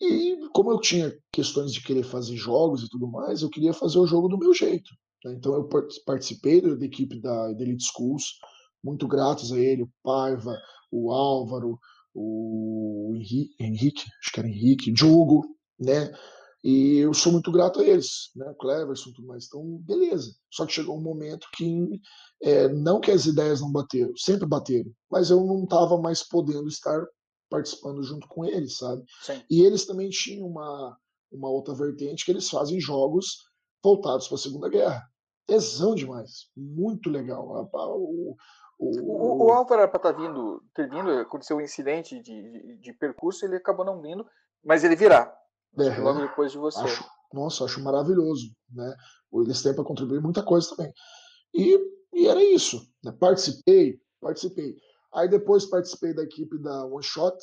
E 0.00 0.36
como 0.52 0.70
eu 0.70 0.80
tinha 0.80 1.12
questões 1.32 1.72
de 1.72 1.82
querer 1.82 2.02
fazer 2.04 2.36
jogos 2.36 2.82
e 2.82 2.88
tudo 2.88 3.06
mais, 3.08 3.42
eu 3.42 3.48
queria 3.50 3.72
fazer 3.72 3.98
o 3.98 4.06
jogo 4.06 4.28
do 4.28 4.38
meu 4.38 4.52
jeito. 4.52 4.90
né? 5.24 5.32
Então 5.34 5.54
eu 5.54 5.64
par- 5.68 5.86
participei 6.04 6.60
da, 6.60 6.84
equipe 6.84 7.20
da, 7.20 7.52
da 7.52 7.62
Elite 7.62 7.84
Schools, 7.84 8.24
muito 8.84 9.08
gratos 9.08 9.52
a 9.52 9.58
ele, 9.58 9.82
o 9.84 9.90
Paiva, 10.02 10.54
o 10.90 11.10
Álvaro, 11.12 11.78
o 12.14 13.12
Henrique, 13.14 13.54
Henrique 13.58 14.04
acho 14.20 14.32
que 14.32 14.40
era 14.40 14.48
Henrique, 14.48 14.92
Diogo, 14.92 15.42
né? 15.78 16.12
E 16.68 16.98
eu 16.98 17.14
sou 17.14 17.30
muito 17.30 17.52
grato 17.52 17.78
a 17.78 17.84
eles, 17.84 18.32
né? 18.34 18.44
O 18.50 18.54
Cleverson 18.56 19.10
e 19.10 19.12
tudo 19.12 19.28
mais. 19.28 19.46
Então, 19.46 19.62
beleza. 19.82 20.34
Só 20.50 20.66
que 20.66 20.72
chegou 20.72 20.98
um 20.98 21.00
momento 21.00 21.46
que, 21.54 22.00
é, 22.42 22.68
não 22.68 22.98
que 22.98 23.12
as 23.12 23.24
ideias 23.24 23.60
não 23.60 23.70
bateram, 23.70 24.12
sempre 24.16 24.48
bateram, 24.48 24.90
mas 25.08 25.30
eu 25.30 25.46
não 25.46 25.62
estava 25.62 25.96
mais 25.96 26.24
podendo 26.28 26.66
estar 26.66 27.06
participando 27.48 28.02
junto 28.02 28.26
com 28.26 28.44
eles, 28.44 28.78
sabe? 28.78 29.04
Sim. 29.22 29.44
E 29.48 29.62
eles 29.62 29.86
também 29.86 30.10
tinham 30.10 30.44
uma, 30.48 30.98
uma 31.30 31.48
outra 31.48 31.72
vertente 31.72 32.24
que 32.24 32.32
eles 32.32 32.50
fazem 32.50 32.80
jogos 32.80 33.44
voltados 33.80 34.26
para 34.26 34.34
a 34.34 34.40
Segunda 34.40 34.68
Guerra. 34.68 35.08
Tesão 35.46 35.94
demais. 35.94 36.50
Muito 36.56 37.08
legal. 37.08 37.46
O, 37.72 38.36
O, 38.76 38.90
o, 38.90 39.46
o, 39.46 39.52
Álvaro 39.52 39.82
era 39.82 39.88
pra 39.88 39.98
estar 39.98 40.20
vindo, 40.20 40.60
ter 40.74 40.90
vindo, 40.90 41.12
aconteceu 41.12 41.58
um 41.58 41.60
incidente 41.60 42.20
de, 42.20 42.42
de, 42.42 42.76
de 42.78 42.92
percurso, 42.92 43.44
ele 43.46 43.54
acabou 43.54 43.86
não 43.86 44.02
vindo, 44.02 44.26
mas 44.64 44.82
ele 44.82 44.96
virá. 44.96 45.32
É, 45.78 45.98
logo 45.98 46.20
depois 46.20 46.52
de 46.52 46.58
você. 46.58 46.80
acho, 46.80 47.04
nossa, 47.32 47.64
acho 47.64 47.82
maravilhoso, 47.82 48.50
né? 48.70 48.96
Eles 49.32 49.62
têm 49.62 49.74
para 49.74 49.84
contribuir 49.84 50.20
muita 50.20 50.42
coisa 50.42 50.68
também. 50.74 50.92
E, 51.54 51.78
e 52.14 52.26
era 52.26 52.42
isso, 52.42 52.80
né? 53.04 53.12
Participei, 53.12 54.00
participei. 54.20 54.76
Aí 55.12 55.28
depois 55.28 55.66
participei 55.66 56.14
da 56.14 56.22
equipe 56.22 56.58
da 56.58 56.86
One 56.86 57.02
Shot, 57.02 57.36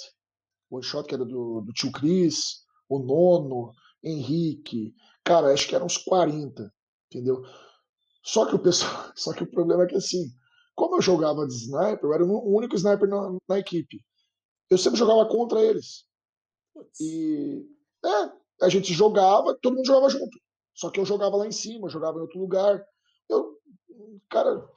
One 0.69 0.83
Shot 0.83 1.07
que 1.07 1.15
era 1.15 1.25
do, 1.25 1.61
do 1.61 1.73
tio 1.73 1.91
Cris, 1.91 2.63
o 2.89 2.99
Nono, 2.99 3.73
Henrique, 4.03 4.93
cara, 5.23 5.53
acho 5.53 5.67
que 5.67 5.75
eram 5.75 5.85
uns 5.85 5.97
40, 5.97 6.71
entendeu? 7.07 7.43
Só 8.23 8.45
que 8.45 8.55
o 8.55 8.59
pessoal, 8.59 9.11
só 9.15 9.33
que 9.33 9.43
o 9.43 9.51
problema 9.51 9.83
é 9.83 9.87
que 9.87 9.95
assim, 9.95 10.31
como 10.75 10.97
eu 10.97 11.01
jogava 11.01 11.47
de 11.47 11.53
sniper, 11.53 12.03
eu 12.03 12.13
era 12.13 12.25
o 12.25 12.55
único 12.55 12.75
sniper 12.75 13.07
na, 13.07 13.37
na 13.47 13.59
equipe. 13.59 14.03
Eu 14.69 14.77
sempre 14.77 14.97
jogava 14.97 15.27
contra 15.27 15.61
eles. 15.61 16.05
E 16.99 17.65
é, 18.05 18.65
a 18.65 18.69
gente 18.69 18.93
jogava, 18.93 19.57
todo 19.61 19.75
mundo 19.75 19.85
jogava 19.85 20.09
junto. 20.09 20.37
Só 20.73 20.89
que 20.89 20.99
eu 20.99 21.05
jogava 21.05 21.37
lá 21.37 21.47
em 21.47 21.51
cima, 21.51 21.89
jogava 21.89 22.17
em 22.17 22.21
outro 22.21 22.39
lugar. 22.39 22.83
Eu, 23.29 23.59
cara, 24.29 24.67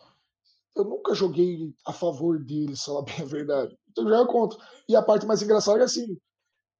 eu 0.75 0.85
nunca 0.85 1.15
joguei 1.15 1.75
a 1.87 1.93
favor 1.93 2.39
deles, 2.39 2.85
falar 2.85 3.03
bem 3.07 3.23
a 3.23 3.25
verdade. 3.25 3.79
Então 3.91 4.05
eu 4.05 4.11
jogava 4.11 4.29
contra. 4.29 4.59
E 4.89 4.95
a 4.95 5.03
parte 5.03 5.27
mais 5.27 5.43
engraçada 5.43 5.81
é 5.81 5.85
assim, 5.85 6.19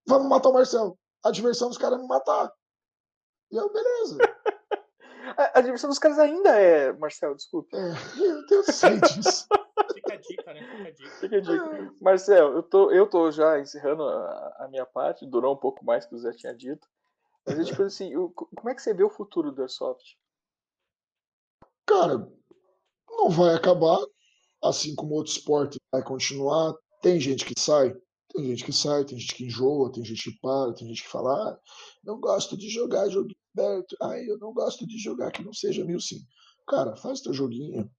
vamos 0.07 0.29
matar 0.29 0.49
o 0.49 0.53
Marcel. 0.53 0.97
A 1.23 1.31
diversão 1.31 1.69
dos 1.69 1.77
caras 1.77 1.97
é 1.97 2.01
me 2.01 2.07
matar. 2.07 2.53
E 3.51 3.55
eu, 3.55 3.71
beleza. 3.71 4.17
A, 5.37 5.59
a 5.59 5.61
diversão 5.61 5.89
dos 5.89 5.99
caras 5.99 6.17
ainda 6.19 6.49
é, 6.49 6.91
Marcel, 6.93 7.35
desculpe. 7.35 7.75
É, 7.75 7.91
eu 8.19 8.45
tenho 8.47 8.63
sei 8.71 8.99
disso. 8.99 9.45
Fica 9.93 10.13
a 10.13 10.17
dica, 10.17 10.53
né? 10.53 10.61
Fica 10.63 10.87
a 10.87 10.91
dica. 10.91 11.11
Fica 11.19 11.37
a 11.37 11.39
dica. 11.39 11.93
Marcel, 12.01 12.53
eu 12.53 12.63
tô, 12.63 12.91
eu 12.91 13.07
tô 13.07 13.31
já 13.31 13.59
encerrando 13.59 14.03
a, 14.03 14.55
a 14.61 14.67
minha 14.67 14.85
parte, 14.85 15.25
durou 15.25 15.53
um 15.53 15.57
pouco 15.57 15.85
mais 15.85 16.05
que 16.05 16.15
o 16.15 16.17
Zé 16.19 16.31
tinha 16.31 16.53
dito. 16.55 16.87
Mas 17.45 17.57
eu 17.59 17.65
tipo 17.65 17.83
assim, 17.83 18.15
o- 18.15 18.29
como 18.29 18.69
é 18.69 18.75
que 18.75 18.81
você 18.81 18.93
vê 18.93 19.03
o 19.03 19.09
futuro 19.09 19.51
do 19.51 19.61
Airsoft? 19.61 20.17
Cara, 21.85 22.27
não 23.09 23.29
vai 23.29 23.55
acabar, 23.55 23.99
assim 24.63 24.95
como 24.95 25.13
outro 25.15 25.31
esporte 25.31 25.79
vai 25.91 26.03
continuar. 26.03 26.73
Tem 27.01 27.19
gente 27.19 27.45
que 27.45 27.53
sai, 27.57 27.95
tem 28.33 28.45
gente 28.45 28.65
que 28.65 28.73
sai, 28.73 29.05
tem 29.05 29.17
gente 29.17 29.33
que 29.35 29.45
enjoa, 29.45 29.91
tem 29.91 30.03
gente 30.03 30.31
que 30.31 30.39
para, 30.39 30.73
tem 30.73 30.87
gente 30.87 31.03
que 31.03 31.09
fala, 31.09 31.31
ah, 31.51 31.59
não 32.03 32.19
gosto 32.19 32.57
de 32.57 32.69
jogar 32.69 33.07
jogo 33.09 33.29
aberto, 33.59 33.95
ah, 34.01 34.17
eu 34.19 34.37
não 34.39 34.53
gosto 34.53 34.85
de 34.87 34.97
jogar 34.97 35.31
que 35.31 35.43
não 35.43 35.53
seja 35.53 35.85
mil 35.85 35.99
sim. 35.99 36.19
Cara, 36.67 36.95
faz 36.95 37.21
teu 37.21 37.33
joguinho, 37.33 37.89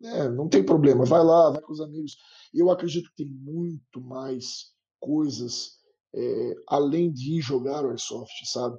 né? 0.00 0.28
Não 0.30 0.48
tem 0.48 0.64
problema, 0.64 1.04
vai 1.04 1.24
lá, 1.24 1.50
vai 1.50 1.62
com 1.62 1.72
os 1.72 1.80
amigos. 1.80 2.16
Eu 2.54 2.70
acredito 2.70 3.10
que 3.10 3.24
tem 3.24 3.28
muito 3.28 4.00
mais 4.00 4.72
coisas 5.00 5.78
é, 6.14 6.54
além 6.68 7.12
de 7.12 7.38
ir 7.38 7.42
jogar 7.42 7.84
o 7.84 7.90
Airsoft, 7.90 8.32
sabe? 8.46 8.78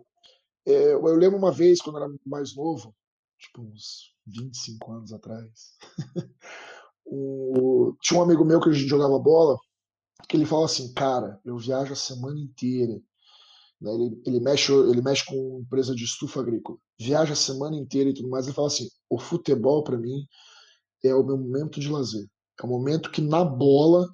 É, 0.65 0.93
eu 0.93 1.15
lembro 1.15 1.37
uma 1.37 1.51
vez, 1.51 1.81
quando 1.81 1.97
era 1.97 2.07
mais 2.25 2.55
novo, 2.55 2.95
tipo 3.39 3.61
uns 3.61 4.13
25 4.27 4.91
anos 4.93 5.13
atrás, 5.13 5.77
o- 7.05 7.95
tinha 8.01 8.19
um 8.19 8.23
amigo 8.23 8.43
meu 8.45 8.59
que 8.59 8.69
a 8.69 8.71
gente 8.71 8.87
jogava 8.87 9.17
bola, 9.19 9.57
que 10.29 10.37
ele 10.37 10.45
fala 10.45 10.65
assim, 10.65 10.93
cara, 10.93 11.39
eu 11.45 11.57
viajo 11.57 11.93
a 11.93 11.97
semana 11.97 12.39
inteira. 12.39 13.01
Né, 13.81 13.93
Ele, 13.93 14.21
ele, 14.25 14.39
mexe, 14.39 14.71
ele 14.71 15.01
mexe 15.01 15.25
com 15.25 15.61
empresa 15.61 15.95
de 15.95 16.03
estufa 16.03 16.39
agrícola. 16.39 16.77
Viaja 16.99 17.33
a 17.33 17.35
semana 17.35 17.75
inteira 17.75 18.09
e 18.09 18.13
tudo 18.13 18.29
mais. 18.29 18.45
Ele 18.45 18.55
fala 18.55 18.67
assim, 18.67 18.87
o 19.09 19.19
futebol 19.19 19.83
para 19.83 19.97
mim 19.97 20.25
é 21.03 21.13
o 21.13 21.23
meu 21.23 21.37
momento 21.37 21.79
de 21.79 21.89
lazer. 21.89 22.25
É 22.61 22.65
o 22.65 22.69
momento 22.69 23.11
que 23.11 23.21
na 23.21 23.43
bola 23.43 24.09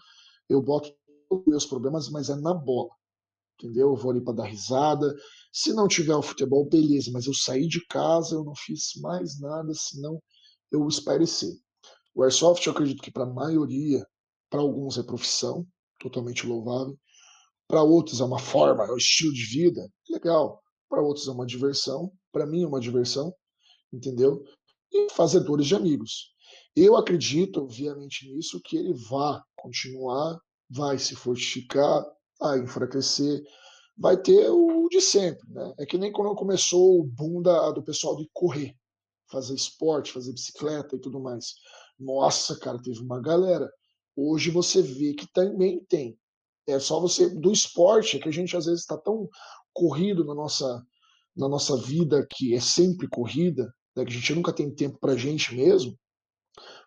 eu 0.49 0.61
boto 0.61 0.93
os 1.29 1.43
meus 1.45 1.65
problemas, 1.65 2.09
mas 2.09 2.29
é 2.29 2.35
na 2.35 2.53
bola. 2.53 2.89
Entendeu? 3.59 3.89
Eu 3.89 3.95
vou 3.95 4.11
ali 4.11 4.21
para 4.21 4.33
dar 4.33 4.45
risada. 4.45 5.15
Se 5.53 5.71
não 5.73 5.87
tiver 5.87 6.15
o 6.15 6.21
futebol, 6.21 6.67
beleza, 6.67 7.11
mas 7.13 7.27
eu 7.27 7.33
saí 7.33 7.67
de 7.67 7.85
casa, 7.87 8.35
eu 8.35 8.43
não 8.43 8.55
fiz 8.55 8.93
mais 9.01 9.39
nada, 9.39 9.71
senão 9.73 10.21
eu 10.71 10.87
esparecer. 10.87 11.53
O 12.15 12.23
Airsoft, 12.23 12.65
eu 12.65 12.73
acredito 12.73 13.01
que 13.01 13.11
para 13.11 13.23
a 13.23 13.33
maioria, 13.33 14.05
para 14.49 14.61
alguns 14.61 14.97
é 14.97 15.03
profissão, 15.03 15.65
totalmente 15.99 16.45
louvável. 16.45 16.97
Para 17.71 17.83
outros 17.83 18.19
é 18.19 18.25
uma 18.25 18.37
forma, 18.37 18.83
é 18.83 18.91
um 18.91 18.97
estilo 18.97 19.31
de 19.31 19.45
vida, 19.45 19.89
legal. 20.09 20.61
Para 20.89 21.01
outros 21.01 21.25
é 21.29 21.31
uma 21.31 21.45
diversão, 21.45 22.11
para 22.29 22.45
mim 22.45 22.63
é 22.63 22.67
uma 22.67 22.81
diversão, 22.81 23.33
entendeu? 23.93 24.43
E 24.91 25.09
fazedores 25.11 25.67
de 25.67 25.75
amigos. 25.75 26.33
Eu 26.75 26.97
acredito, 26.97 27.61
obviamente, 27.61 28.29
nisso, 28.29 28.59
que 28.61 28.75
ele 28.75 28.93
vai 29.09 29.39
continuar, 29.55 30.37
vai 30.69 30.99
se 30.99 31.15
fortificar, 31.15 32.05
vai 32.37 32.59
enfraquecer, 32.59 33.41
vai 33.97 34.21
ter 34.21 34.49
o 34.49 34.89
de 34.89 34.99
sempre, 34.99 35.49
né? 35.49 35.73
É 35.79 35.85
que 35.85 35.97
nem 35.97 36.11
quando 36.11 36.35
começou 36.35 36.99
o 36.99 37.05
boom 37.05 37.41
da, 37.41 37.71
do 37.71 37.81
pessoal 37.81 38.17
de 38.17 38.29
correr, 38.33 38.75
fazer 39.29 39.55
esporte, 39.55 40.11
fazer 40.11 40.33
bicicleta 40.33 40.97
e 40.97 40.99
tudo 40.99 41.21
mais. 41.21 41.53
Nossa, 41.97 42.59
cara, 42.59 42.81
teve 42.81 42.99
uma 42.99 43.21
galera. 43.21 43.71
Hoje 44.13 44.51
você 44.51 44.81
vê 44.81 45.13
que 45.13 45.25
também 45.31 45.81
tem. 45.85 46.19
É 46.71 46.79
só 46.79 46.99
você 46.99 47.29
do 47.29 47.51
esporte, 47.51 48.19
que 48.19 48.29
a 48.29 48.31
gente 48.31 48.55
às 48.55 48.65
vezes 48.65 48.81
está 48.81 48.97
tão 48.97 49.29
corrido 49.73 50.23
na 50.25 50.33
nossa 50.33 50.85
na 51.35 51.47
nossa 51.47 51.77
vida 51.77 52.27
que 52.29 52.53
é 52.53 52.59
sempre 52.59 53.07
corrida, 53.07 53.73
né, 53.95 54.03
que 54.03 54.11
a 54.11 54.13
gente 54.13 54.35
nunca 54.35 54.51
tem 54.51 54.73
tempo 54.73 54.99
pra 54.99 55.15
gente 55.15 55.55
mesmo. 55.55 55.97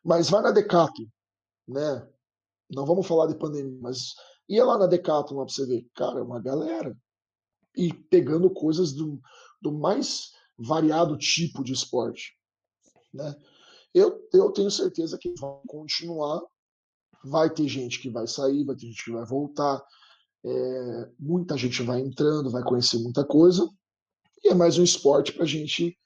Mas 0.05 0.29
vai 0.29 0.43
na 0.43 0.51
Decathlon, 0.51 1.07
né? 1.67 2.07
Não 2.71 2.85
vamos 2.85 3.07
falar 3.07 3.27
de 3.27 3.39
pandemia, 3.39 3.79
mas 3.81 4.15
ia 4.49 4.65
lá 4.65 4.77
na 4.77 4.87
Decathlon 4.87 5.39
lá 5.39 5.47
pra 5.47 5.55
você 5.55 5.67
ver, 5.67 5.87
cara, 5.95 6.21
é 6.21 6.23
uma 6.23 6.41
galera 6.41 6.95
e 7.77 7.93
pegando 7.93 8.51
coisas 8.51 8.93
do, 8.93 9.21
do 9.61 9.73
mais 9.73 10.31
variado 10.59 11.17
tipo 11.17 11.65
de 11.65 11.73
esporte, 11.73 12.37
né? 13.13 13.35
Eu, 13.93 14.29
eu 14.33 14.51
tenho 14.53 14.71
certeza 14.71 15.17
que 15.19 15.33
vai 15.39 15.61
continuar, 15.69 16.43
vai 17.25 17.51
ter 17.51 17.67
gente 17.67 18.01
que 18.01 18.11
vai 18.11 18.27
sair, 18.27 18.65
vai 18.65 18.77
ter 18.77 18.87
gente 18.87 19.05
que 19.05 19.13
vai 19.13 19.25
voltar, 19.25 19.83
é, 20.45 21.11
muita 21.19 21.57
gente 21.57 21.83
vai 21.83 22.01
entrando, 22.01 22.51
vai 22.51 22.63
conhecer 22.63 22.99
muita 22.99 23.25
coisa, 23.25 23.69
e 24.43 24.51
é 24.51 24.55
mais 24.55 24.79
um 24.79 24.85
esporte 24.85 25.33
para 25.33 25.45
a 25.45 25.49
gente 25.49 25.99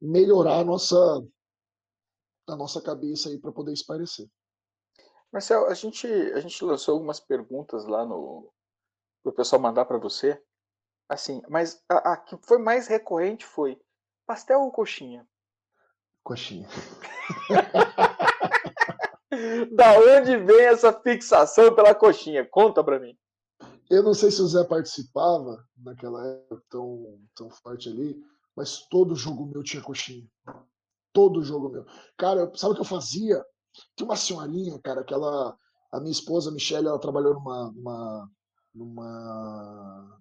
melhorar 0.00 0.60
a 0.60 0.64
nossa, 0.64 0.96
a 2.46 2.56
nossa 2.56 2.80
cabeça 2.82 3.30
aí 3.30 3.38
para 3.38 3.52
poder 3.52 3.72
esparecer. 3.72 4.28
Marcel, 5.32 5.66
a 5.66 5.74
gente, 5.74 6.06
a 6.06 6.40
gente 6.40 6.62
lançou 6.64 6.94
algumas 6.94 7.20
perguntas 7.20 7.86
lá 7.86 8.04
no 8.04 8.52
para 9.22 9.30
o 9.30 9.34
pessoal 9.34 9.60
mandar 9.60 9.84
para 9.86 9.98
você. 9.98 10.40
Assim, 11.08 11.42
mas 11.48 11.82
a, 11.88 12.12
a 12.12 12.16
que 12.16 12.36
foi 12.42 12.58
mais 12.58 12.86
recorrente 12.86 13.44
foi 13.44 13.80
pastel 14.24 14.60
ou 14.60 14.70
coxinha? 14.70 15.26
Coxinha. 16.22 16.68
Da 19.74 19.98
onde 19.98 20.36
vem 20.36 20.66
essa 20.66 20.92
fixação 20.92 21.74
pela 21.74 21.94
coxinha? 21.94 22.46
Conta 22.48 22.82
pra 22.82 23.00
mim. 23.00 23.16
Eu 23.90 24.02
não 24.02 24.14
sei 24.14 24.30
se 24.30 24.40
o 24.42 24.46
Zé 24.46 24.64
participava 24.64 25.64
naquela 25.76 26.26
época 26.26 26.62
tão, 26.68 27.20
tão 27.34 27.50
forte 27.50 27.88
ali, 27.88 28.16
mas 28.56 28.86
todo 28.88 29.14
jogo 29.14 29.46
meu 29.46 29.62
tinha 29.62 29.82
coxinha. 29.82 30.26
Todo 31.12 31.42
jogo 31.42 31.68
meu. 31.68 31.86
Cara, 32.16 32.50
sabe 32.54 32.72
o 32.72 32.74
que 32.74 32.80
eu 32.80 32.84
fazia? 32.84 33.44
Tinha 33.96 34.08
uma 34.08 34.16
senhorinha, 34.16 34.78
cara, 34.82 35.04
que 35.04 35.14
ela. 35.14 35.56
A 35.92 36.00
minha 36.00 36.12
esposa, 36.12 36.50
a 36.50 36.52
Michelle, 36.52 36.88
ela 36.88 36.98
trabalhou 36.98 37.34
numa. 37.34 37.72
numa, 37.72 38.30
numa 38.74 40.20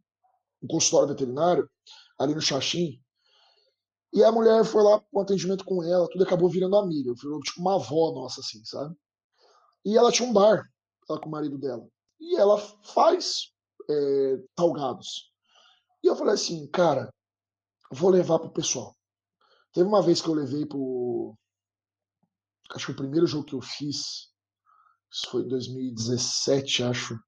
um 0.64 0.68
consultório 0.68 1.10
veterinário, 1.10 1.70
ali 2.20 2.34
no 2.34 2.42
Xaxim. 2.42 3.00
E 4.16 4.24
a 4.24 4.32
mulher 4.32 4.64
foi 4.64 4.82
lá 4.82 5.04
um 5.14 5.20
atendimento 5.20 5.66
com 5.66 5.84
ela, 5.84 6.08
tudo 6.10 6.24
acabou 6.24 6.50
virando 6.50 6.78
amiga. 6.78 7.14
Virou 7.22 7.42
tipo 7.42 7.60
uma 7.60 7.76
avó 7.76 8.14
nossa, 8.14 8.40
assim, 8.40 8.64
sabe? 8.64 8.96
E 9.84 9.98
ela 9.98 10.10
tinha 10.10 10.28
um 10.28 10.32
bar. 10.32 10.64
ela 11.10 11.20
com 11.20 11.28
o 11.28 11.32
marido 11.32 11.58
dela. 11.58 11.86
E 12.18 12.38
ela 12.38 12.58
faz 12.58 13.52
é, 13.90 14.38
salgados. 14.58 15.34
E 16.02 16.08
eu 16.08 16.16
falei 16.16 16.36
assim, 16.36 16.66
cara, 16.68 17.14
vou 17.92 18.10
levar 18.10 18.40
pro 18.40 18.54
pessoal. 18.54 18.96
Teve 19.74 19.86
uma 19.86 20.02
vez 20.02 20.22
que 20.22 20.30
eu 20.30 20.34
levei 20.34 20.66
pro. 20.66 21.36
Acho 22.72 22.86
que 22.86 22.92
o 22.94 22.96
primeiro 22.96 23.28
jogo 23.28 23.44
que 23.46 23.54
eu 23.54 23.62
fiz, 23.62 24.30
isso 25.12 25.30
foi 25.30 25.42
em 25.42 25.50
2017, 25.50 26.84
acho. 26.84 27.20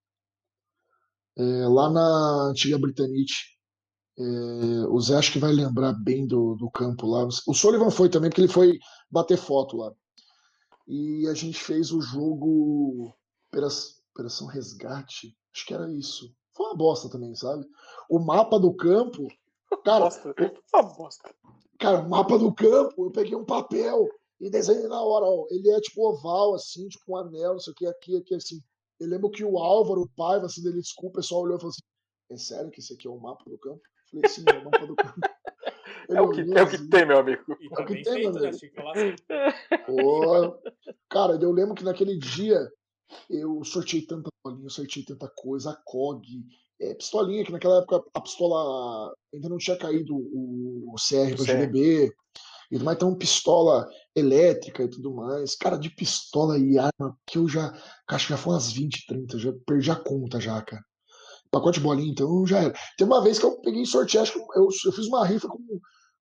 É, 1.38 1.68
lá 1.68 1.90
na 1.90 2.50
antiga 2.50 2.80
Britanite. 2.80 3.57
É, 4.20 4.88
o 4.89 4.99
Zé 4.99 5.15
acho 5.15 5.32
que 5.32 5.39
vai 5.39 5.51
lembrar 5.51 5.93
bem 5.93 6.26
do, 6.26 6.55
do 6.55 6.70
campo 6.72 7.05
lá. 7.05 7.28
O 7.47 7.53
Sullivan 7.53 7.91
foi 7.91 8.09
também, 8.09 8.30
porque 8.30 8.41
ele 8.41 8.47
foi 8.47 8.80
bater 9.11 9.38
foto 9.38 9.78
lá. 9.78 9.93
E 10.88 11.28
a 11.28 11.34
gente 11.34 11.59
fez 11.59 11.91
o 11.91 12.01
jogo 12.01 13.13
Operação 13.47 14.47
Resgate. 14.47 15.38
Acho 15.53 15.65
que 15.65 15.74
era 15.74 15.91
isso. 15.91 16.34
Foi 16.55 16.65
uma 16.68 16.76
bosta 16.76 17.09
também, 17.09 17.36
sabe? 17.36 17.65
O 18.09 18.20
mapa 18.20 18.59
do 18.59 18.74
campo. 18.74 19.28
Cara, 19.84 20.05
bosta. 20.05 20.36
Uma 20.74 20.84
bosta. 20.84 21.36
Cara, 21.80 21.99
o 21.99 22.09
mapa 22.09 22.39
do 22.39 22.51
campo, 22.53 23.05
eu 23.05 23.11
peguei 23.11 23.36
um 23.36 23.45
papel 23.45 24.09
e 24.39 24.49
desenhei 24.49 24.88
na 24.88 25.01
hora, 25.01 25.26
ó. 25.26 25.45
Ele 25.51 25.70
é 25.70 25.80
tipo 25.80 26.07
oval, 26.09 26.55
assim, 26.55 26.88
tipo 26.88 27.03
um 27.13 27.18
anel, 27.18 27.53
não 27.53 27.59
sei 27.59 27.74
o 27.74 27.76
que, 27.76 27.86
aqui, 27.86 28.18
aqui, 28.18 28.36
assim. 28.36 28.59
Eu 28.99 29.07
lembro 29.07 29.30
que 29.30 29.43
o 29.43 29.59
Álvaro, 29.59 30.01
o 30.01 30.09
pai, 30.09 30.39
assim, 30.39 30.63
dele, 30.63 30.82
desculpa, 30.82 31.20
o 31.20 31.22
pessoal 31.22 31.41
olhou 31.41 31.57
e 31.57 31.59
falou 31.59 31.70
assim: 31.70 31.84
é 32.32 32.38
sério 32.38 32.72
que 32.72 32.80
esse 32.80 32.93
aqui 32.93 33.07
é 33.07 33.11
o 33.11 33.20
mapa 33.20 33.43
do 33.47 33.57
campo? 33.59 33.82
Falei, 34.12 34.30
sim, 34.30 34.43
é 34.47 34.58
o 34.58 34.66
mapa 34.66 34.88
do 34.88 34.95
campo. 34.95 35.20
é, 36.10 36.22
o 36.22 36.30
que, 36.30 36.41
é 36.41 36.64
o 36.64 36.70
que 36.70 36.89
tem, 36.89 37.05
meu 37.05 37.20
amigo. 37.20 37.43
E 37.60 37.70
tá 37.70 37.84
é 37.84 37.86
bem 37.86 38.03
tem, 38.03 38.14
feito, 38.14 38.39
né? 38.39 38.51
Pô, 39.86 40.60
cara, 41.10 41.38
eu 41.41 41.51
lembro 41.51 41.76
que 41.76 41.84
naquele 41.84 42.18
dia 42.18 42.60
eu 43.30 43.64
sorteei 43.64 44.01
tanta 44.05 44.30
bolinha, 44.43 44.70
sorteei 44.70 45.05
tanta 45.05 45.28
coisa, 45.36 45.72
a 45.72 45.76
COG, 45.76 46.45
é, 46.80 46.93
pistolinha, 46.93 47.43
que 47.43 47.51
naquela 47.51 47.80
época 47.80 48.03
a 48.14 48.22
pistola 48.22 49.14
ainda 49.34 49.49
não 49.49 49.58
tinha 49.58 49.78
caído 49.78 50.16
o, 50.16 50.93
o 50.93 50.95
CR 50.95 51.36
para 51.36 51.45
GBB, 51.45 52.14
e 52.70 52.80
mais 52.80 52.97
então 52.97 53.16
pistola 53.16 53.89
elétrica 54.16 54.84
e 54.84 54.89
tudo 54.89 55.14
mais. 55.14 55.55
Cara, 55.55 55.78
de 55.78 55.89
pistola 55.89 56.58
e 56.58 56.78
arma, 56.78 57.18
que 57.26 57.38
eu 57.38 57.47
já. 57.47 57.74
Acho 58.08 58.28
que 58.28 58.34
já 58.34 58.38
foi 58.38 58.53
umas 58.53 58.72
20, 58.72 59.05
30, 59.08 59.39
já 59.39 59.53
perdi 59.66 59.91
a 59.91 59.95
conta 59.95 60.39
já, 60.39 60.62
cara. 60.62 60.84
Pacote 61.58 61.80
de 61.80 61.86
bolinha, 61.86 62.12
então 62.12 62.45
já 62.45 62.60
era. 62.60 62.74
Tem 62.97 63.08
uma 63.08 63.24
vez 63.24 63.39
que 63.39 63.45
eu 63.45 63.60
peguei 63.62 63.86
sorteio, 63.86 64.24
acho 64.24 64.34
que 64.34 64.39
eu, 64.39 64.68
eu 64.86 64.91
fiz 64.91 65.08
uma 65.08 65.26
rifa 65.26 65.47
com, 65.47 65.64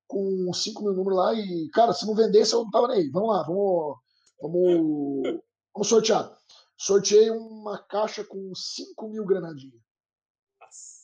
com 0.07 0.53
5 0.53 0.83
mil 0.83 0.95
números 0.95 1.19
lá 1.19 1.35
e, 1.35 1.69
cara, 1.73 1.93
se 1.93 2.07
não 2.07 2.15
vendesse 2.15 2.55
eu 2.55 2.65
não 2.65 2.71
tava 2.71 2.89
nem 2.89 2.99
aí. 2.99 3.11
Vamos 3.11 3.29
lá, 3.29 3.43
vamos. 3.43 3.97
Vamos, 4.41 5.41
vamos 5.75 5.89
sortear. 5.89 6.37
Sorteei 6.79 7.31
uma 7.31 7.79
caixa 7.79 8.23
com 8.25 8.53
5 8.55 9.09
mil 9.09 9.25
granadinhas. 9.25 9.81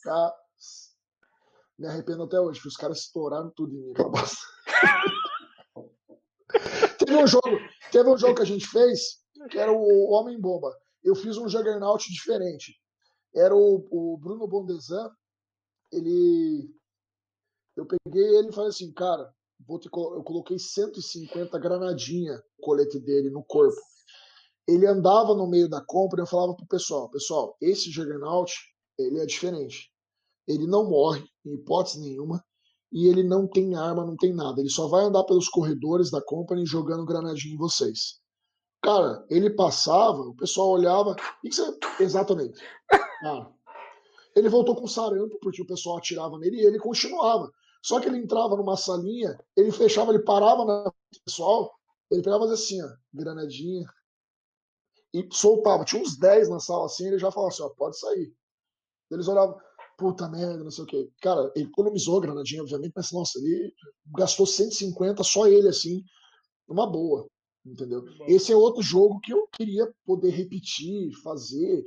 Cara, 0.03 0.33
me 1.77 1.87
arrependo 1.87 2.23
até 2.23 2.39
hoje, 2.39 2.61
que 2.61 2.67
os 2.67 2.75
caras 2.75 2.99
estouraram 2.99 3.51
tudo 3.55 3.73
em 3.73 3.81
mim, 3.81 3.93
teve, 6.99 7.15
um 7.15 7.25
jogo, 7.25 7.57
teve 7.91 8.09
um 8.09 8.17
jogo 8.17 8.35
que 8.35 8.43
a 8.43 8.45
gente 8.45 8.67
fez, 8.67 9.23
que 9.49 9.57
era 9.57 9.71
o 9.71 10.11
Homem 10.11 10.39
Bomba. 10.39 10.71
Eu 11.03 11.15
fiz 11.15 11.35
um 11.37 11.49
Juggernaut 11.49 12.07
diferente. 12.11 12.79
Era 13.35 13.55
o, 13.55 13.87
o 13.91 14.17
Bruno 14.17 14.47
Bondesan. 14.47 15.09
Ele. 15.91 16.69
Eu 17.75 17.87
peguei 17.87 18.37
ele 18.37 18.49
e 18.49 18.53
falei 18.53 18.69
assim, 18.69 18.91
cara, 18.93 19.33
vou 19.65 19.79
te, 19.79 19.87
eu 19.87 20.23
coloquei 20.23 20.59
150 20.59 21.57
granadinha 21.57 22.39
colete 22.61 22.99
dele 22.99 23.31
no 23.31 23.43
corpo 23.43 23.81
ele 24.67 24.87
andava 24.87 25.35
no 25.35 25.47
meio 25.47 25.69
da 25.69 25.81
compra 25.81 26.19
e 26.19 26.23
eu 26.23 26.27
falava 26.27 26.55
pro 26.55 26.65
pessoal, 26.67 27.09
pessoal, 27.09 27.57
esse 27.61 27.91
Juggernaut, 27.91 28.53
ele 28.97 29.19
é 29.19 29.25
diferente. 29.25 29.91
Ele 30.47 30.67
não 30.67 30.89
morre, 30.89 31.23
em 31.45 31.55
hipótese 31.55 31.99
nenhuma, 31.99 32.43
e 32.91 33.07
ele 33.07 33.23
não 33.23 33.47
tem 33.47 33.75
arma, 33.75 34.05
não 34.05 34.15
tem 34.15 34.33
nada. 34.33 34.59
Ele 34.59 34.69
só 34.69 34.87
vai 34.87 35.03
andar 35.03 35.23
pelos 35.23 35.49
corredores 35.49 36.11
da 36.11 36.21
company 36.21 36.65
jogando 36.65 37.05
granadinha 37.05 37.55
em 37.55 37.57
vocês. 37.57 38.21
Cara, 38.83 39.25
ele 39.29 39.49
passava, 39.49 40.19
o 40.19 40.35
pessoal 40.35 40.69
olhava. 40.69 41.15
E 41.43 41.49
que 41.49 41.55
você... 41.55 41.77
Exatamente. 41.99 42.59
Ele 44.35 44.49
voltou 44.49 44.75
com 44.75 44.87
sarampo, 44.87 45.37
porque 45.41 45.61
o 45.61 45.67
pessoal 45.67 45.97
atirava 45.97 46.37
nele 46.37 46.57
e 46.57 46.65
ele 46.65 46.79
continuava. 46.79 47.51
Só 47.81 47.99
que 47.99 48.07
ele 48.07 48.17
entrava 48.17 48.55
numa 48.55 48.77
salinha, 48.77 49.37
ele 49.55 49.71
fechava, 49.71 50.11
ele 50.11 50.23
parava 50.23 50.65
na 50.65 50.91
pessoal, 51.25 51.73
ele 52.09 52.21
pegava 52.21 52.45
assim, 52.45 52.81
ó, 52.81 52.89
granadinha, 53.13 53.85
e 55.13 55.27
soltava. 55.31 55.85
Tinha 55.85 56.01
uns 56.01 56.17
10 56.17 56.49
na 56.49 56.59
sala 56.59 56.85
assim, 56.85 57.07
ele 57.07 57.19
já 57.19 57.29
falava 57.29 57.53
assim: 57.53 57.63
ó, 57.63 57.69
pode 57.69 57.99
sair. 57.99 58.33
Eles 59.11 59.27
olhavam, 59.27 59.57
puta 59.97 60.27
merda, 60.29 60.63
não 60.63 60.71
sei 60.71 60.83
o 60.85 60.87
quê. 60.87 61.11
Cara, 61.21 61.51
ele 61.55 61.67
economizou 61.67 62.17
a 62.17 62.21
granadinha, 62.21 62.61
obviamente, 62.61 62.93
mas 62.95 63.11
nossa, 63.11 63.37
ele 63.37 63.73
gastou 64.15 64.45
150, 64.45 65.23
só 65.23 65.45
ele 65.45 65.67
assim, 65.67 66.03
uma 66.67 66.89
boa. 66.89 67.27
Entendeu? 67.65 68.03
Esse 68.27 68.51
é 68.51 68.55
outro 68.55 68.81
jogo 68.81 69.19
que 69.19 69.33
eu 69.33 69.47
queria 69.47 69.89
poder 70.05 70.31
repetir, 70.31 71.13
fazer, 71.21 71.83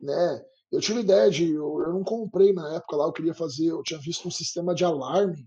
né? 0.00 0.44
Eu 0.72 0.80
tive 0.80 1.00
ideia 1.00 1.30
de. 1.30 1.52
Eu, 1.52 1.80
eu 1.82 1.92
não 1.92 2.02
comprei 2.02 2.52
na 2.52 2.76
época 2.76 2.96
lá, 2.96 3.04
eu 3.04 3.12
queria 3.12 3.34
fazer. 3.34 3.66
Eu 3.66 3.82
tinha 3.82 4.00
visto 4.00 4.26
um 4.26 4.30
sistema 4.30 4.74
de 4.74 4.84
alarme 4.84 5.46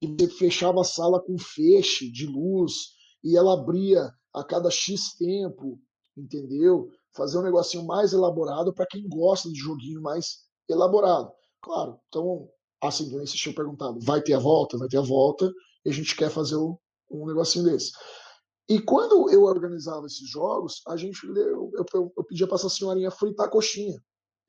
que 0.00 0.08
você 0.08 0.28
fechava 0.28 0.80
a 0.80 0.84
sala 0.84 1.22
com 1.22 1.38
feixe 1.38 2.10
de 2.10 2.26
luz 2.26 2.72
e 3.24 3.36
ela 3.36 3.54
abria 3.54 4.10
a 4.32 4.44
cada 4.44 4.70
X 4.70 5.14
tempo 5.16 5.80
entendeu? 6.16 6.90
Fazer 7.14 7.38
um 7.38 7.42
negocinho 7.42 7.84
mais 7.84 8.12
elaborado 8.12 8.72
para 8.72 8.86
quem 8.86 9.06
gosta 9.08 9.50
de 9.50 9.58
joguinho 9.58 10.00
mais 10.00 10.44
elaborado. 10.68 11.30
Claro, 11.60 11.98
então, 12.08 12.48
assim, 12.82 13.08
nem 13.14 13.26
você 13.26 13.36
tinha 13.36 13.54
perguntado, 13.54 14.00
vai 14.00 14.22
ter 14.22 14.34
a 14.34 14.38
volta? 14.38 14.78
Vai 14.78 14.88
ter 14.88 14.98
a 14.98 15.02
volta, 15.02 15.52
e 15.84 15.90
a 15.90 15.92
gente 15.92 16.16
quer 16.16 16.30
fazer 16.30 16.56
um, 16.56 16.76
um 17.10 17.26
negocinho 17.26 17.64
desse. 17.64 17.92
E 18.68 18.80
quando 18.80 19.30
eu 19.30 19.42
organizava 19.42 20.06
esses 20.06 20.28
jogos, 20.28 20.82
a 20.88 20.96
gente 20.96 21.24
eu, 21.26 21.70
eu, 21.94 22.12
eu 22.16 22.24
pedia 22.24 22.46
para 22.46 22.56
essa 22.56 22.68
senhorinha 22.68 23.10
fritar 23.10 23.48
coxinha. 23.50 24.00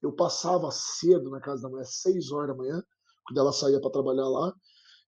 Eu 0.01 0.11
passava 0.13 0.69
cedo 0.71 1.29
na 1.29 1.39
casa 1.39 1.63
da 1.63 1.69
mulher, 1.69 1.85
seis 1.85 2.31
horas 2.31 2.49
da 2.49 2.55
manhã, 2.55 2.81
quando 3.25 3.39
ela 3.39 3.51
saía 3.51 3.79
para 3.79 3.91
trabalhar 3.91 4.27
lá, 4.27 4.53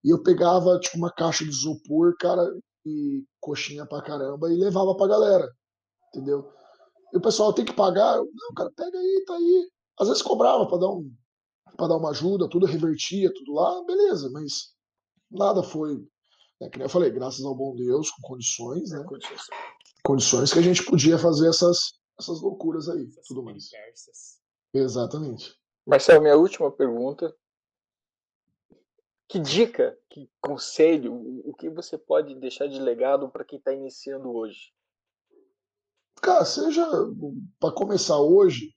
e 0.03 0.09
eu 0.09 0.21
pegava 0.21 0.79
tipo 0.79 0.97
uma 0.97 1.11
caixa 1.11 1.43
de 1.43 1.49
isopor, 1.49 2.15
cara, 2.19 2.43
e 2.85 3.23
coxinha 3.39 3.85
pra 3.85 4.01
caramba 4.01 4.51
e 4.51 4.57
levava 4.57 4.95
pra 4.95 5.07
galera 5.07 5.49
entendeu? 6.09 6.51
E 7.13 7.17
o 7.17 7.21
pessoal 7.21 7.53
tem 7.53 7.65
que 7.65 7.73
pagar. 7.73 8.17
Não, 8.17 8.53
cara, 8.55 8.71
pega 8.75 8.97
aí, 8.97 9.23
tá 9.25 9.35
aí. 9.35 9.69
Às 9.99 10.07
vezes 10.07 10.23
cobrava 10.23 10.67
para 10.67 10.79
dar 10.79 10.89
um 10.89 11.11
para 11.77 11.87
dar 11.87 11.97
uma 11.97 12.09
ajuda, 12.09 12.49
tudo 12.49 12.65
revertia, 12.65 13.31
tudo 13.33 13.53
lá, 13.53 13.83
beleza, 13.85 14.29
mas 14.31 14.73
nada 15.31 15.63
foi. 15.63 16.03
Né, 16.59 16.69
que 16.69 16.81
eu 16.81 16.89
falei, 16.89 17.09
graças 17.09 17.43
ao 17.45 17.55
bom 17.55 17.75
Deus, 17.75 18.11
com 18.11 18.21
condições, 18.21 18.91
né? 18.91 19.03
Condições. 19.03 19.47
condições 20.03 20.53
que 20.53 20.59
a 20.59 20.63
gente 20.63 20.83
podia 20.83 21.17
fazer 21.17 21.47
essas, 21.47 21.93
essas 22.19 22.41
loucuras 22.41 22.89
aí, 22.89 23.07
essas 23.07 23.25
tudo 23.27 23.43
mais. 23.43 23.69
Exatamente. 24.73 25.57
Marcelo, 25.85 26.21
minha 26.21 26.37
última 26.37 26.71
pergunta. 26.71 27.33
Que 29.27 29.39
dica, 29.39 29.97
que 30.09 30.29
conselho, 30.41 31.13
o 31.45 31.53
que 31.53 31.69
você 31.69 31.97
pode 31.97 32.33
deixar 32.35 32.67
de 32.67 32.79
legado 32.79 33.29
para 33.29 33.45
quem 33.45 33.59
está 33.59 33.71
iniciando 33.71 34.31
hoje? 34.31 34.73
Cara, 36.15 36.43
seja 36.45 36.85
para 37.59 37.73
começar 37.73 38.19
hoje, 38.19 38.75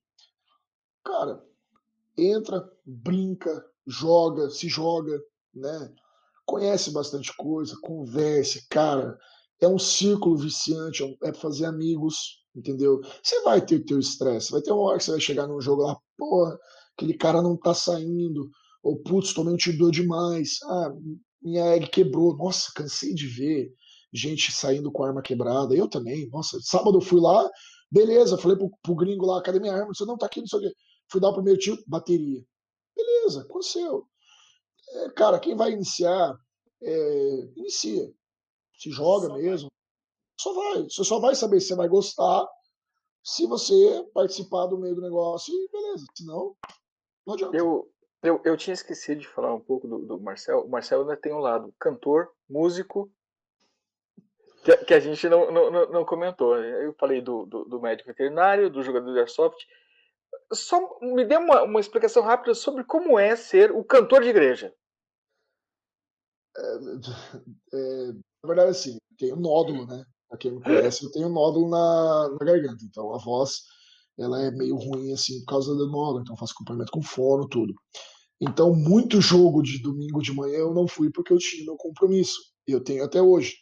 cara, 1.02 1.42
entra, 2.16 2.70
brinca, 2.84 3.66
joga, 3.86 4.50
se 4.50 4.68
joga, 4.68 5.18
né? 5.54 5.94
Conhece 6.44 6.90
bastante 6.90 7.34
coisa, 7.36 7.76
converse, 7.82 8.66
cara. 8.68 9.16
É 9.60 9.68
um 9.68 9.78
círculo 9.78 10.36
viciante, 10.36 11.02
é, 11.04 11.28
é 11.30 11.34
fazer 11.34 11.66
amigos, 11.66 12.44
entendeu? 12.54 13.00
Você 13.22 13.40
vai 13.42 13.64
ter 13.64 13.76
o 13.76 13.84
teu 13.84 13.98
estresse, 13.98 14.50
vai 14.50 14.60
ter 14.60 14.72
uma 14.72 14.82
hora 14.82 14.98
que 14.98 15.04
você 15.04 15.12
vai 15.12 15.20
chegar 15.20 15.46
num 15.46 15.60
jogo 15.60 15.82
lá, 15.82 15.96
porra, 16.18 16.58
aquele 16.96 17.14
cara 17.14 17.40
não 17.40 17.56
tá 17.56 17.72
saindo, 17.72 18.50
ou 18.82 18.98
putz, 18.98 19.32
tomei 19.32 19.54
um 19.54 19.56
tiro 19.56 19.90
demais, 19.90 20.58
ah, 20.64 20.92
minha 21.40 21.76
egg 21.76 21.88
quebrou, 21.88 22.36
nossa, 22.36 22.72
cansei 22.74 23.14
de 23.14 23.26
ver 23.26 23.72
gente 24.12 24.52
saindo 24.52 24.92
com 24.92 25.04
arma 25.04 25.22
quebrada. 25.22 25.74
Eu 25.74 25.88
também. 25.88 26.28
Nossa, 26.28 26.58
sábado 26.60 26.98
eu 26.98 27.00
fui 27.00 27.20
lá, 27.20 27.48
beleza, 27.90 28.36
falei 28.36 28.56
pro, 28.56 28.70
pro 28.82 28.94
gringo 28.94 29.26
lá, 29.26 29.42
cadê 29.42 29.58
minha 29.58 29.72
arma? 29.72 29.94
Você 29.94 30.04
não 30.04 30.18
tá 30.18 30.26
aqui, 30.26 30.40
não 30.40 30.46
sei 30.46 30.58
o 30.58 30.62
quê. 30.62 30.74
Fui 31.10 31.20
dar 31.20 31.30
o 31.30 31.34
primeiro 31.34 31.58
tiro, 31.58 31.82
bateria. 31.86 32.44
Beleza, 32.94 33.42
aconteceu. 33.42 34.06
É, 34.92 35.10
cara, 35.10 35.40
quem 35.40 35.56
vai 35.56 35.72
iniciar, 35.72 36.36
é, 36.82 37.36
inicia. 37.56 38.12
Se 38.78 38.90
joga 38.90 39.28
só 39.28 39.34
mesmo. 39.34 39.68
Vai. 39.68 40.38
Só 40.40 40.52
vai. 40.54 40.82
Você 40.84 41.04
só 41.04 41.18
vai 41.20 41.34
saber 41.34 41.60
se 41.60 41.68
você 41.68 41.74
vai 41.76 41.88
gostar 41.88 42.46
se 43.24 43.46
você 43.46 44.04
participar 44.12 44.66
do 44.66 44.78
meio 44.78 44.94
do 44.96 45.00
negócio 45.00 45.54
e 45.54 45.68
beleza. 45.70 46.04
Senão, 46.14 46.56
não 47.26 47.34
adianta. 47.34 47.56
Eu, 47.56 47.88
eu, 48.22 48.40
eu 48.44 48.56
tinha 48.56 48.74
esquecido 48.74 49.20
de 49.20 49.28
falar 49.28 49.54
um 49.54 49.60
pouco 49.60 49.86
do, 49.86 49.98
do 50.00 50.20
Marcel. 50.20 50.64
O 50.64 50.68
Marcel 50.68 51.02
ainda 51.02 51.16
tem 51.16 51.32
um 51.32 51.38
lado 51.38 51.72
cantor, 51.78 52.32
músico 52.48 53.10
que, 54.62 54.76
que 54.78 54.94
a 54.94 55.00
gente 55.00 55.28
não, 55.28 55.50
não, 55.50 55.70
não- 55.88 56.04
comentou. 56.04 56.58
né? 56.58 56.86
Eu 56.86 56.94
falei 56.94 57.20
do, 57.20 57.44
do, 57.46 57.64
do 57.64 57.80
médico 57.80 58.08
veterinário, 58.08 58.70
do 58.70 58.82
jogador 58.82 59.12
de 59.12 59.18
airsoft. 59.18 59.58
Só 60.52 60.98
me 61.00 61.24
dê 61.24 61.36
uma, 61.36 61.62
uma 61.62 61.80
explicação 61.80 62.22
rápida 62.22 62.54
sobre 62.54 62.84
como 62.84 63.18
é 63.18 63.34
ser 63.36 63.72
o 63.72 63.84
cantor 63.84 64.22
de 64.22 64.28
igreja. 64.28 64.72
É, 66.56 68.12
na 68.12 68.46
verdade, 68.46 68.70
assim, 68.70 68.96
tem 69.18 69.32
um 69.32 69.40
nódulo, 69.40 69.86
né? 69.86 70.04
Pra 70.28 70.38
quem 70.38 70.52
me 70.52 70.62
conhece, 70.62 71.04
eu 71.04 71.10
tenho 71.12 71.28
um 71.28 71.32
nódulo 71.32 71.68
na, 71.68 72.28
na 72.30 72.46
garganta. 72.46 72.84
Então 72.84 73.14
a 73.14 73.18
voz 73.18 73.62
ela 74.18 74.40
é 74.42 74.50
meio 74.50 74.76
ruim, 74.76 75.12
assim, 75.12 75.40
por 75.40 75.46
causa 75.46 75.74
do 75.74 75.90
nódulo. 75.90 76.20
Então 76.20 76.36
faço 76.36 76.52
acompanhamento 76.54 76.92
com 76.92 77.02
fono, 77.02 77.48
tudo. 77.48 77.74
Então, 78.40 78.74
muito 78.74 79.20
jogo 79.20 79.62
de 79.62 79.80
domingo 79.80 80.20
de 80.20 80.32
manhã 80.32 80.58
eu 80.58 80.74
não 80.74 80.88
fui 80.88 81.10
porque 81.12 81.32
eu 81.32 81.38
tinha 81.38 81.64
meu 81.64 81.76
compromisso. 81.76 82.40
E 82.66 82.72
eu 82.72 82.82
tenho 82.82 83.04
até 83.04 83.22
hoje. 83.22 83.54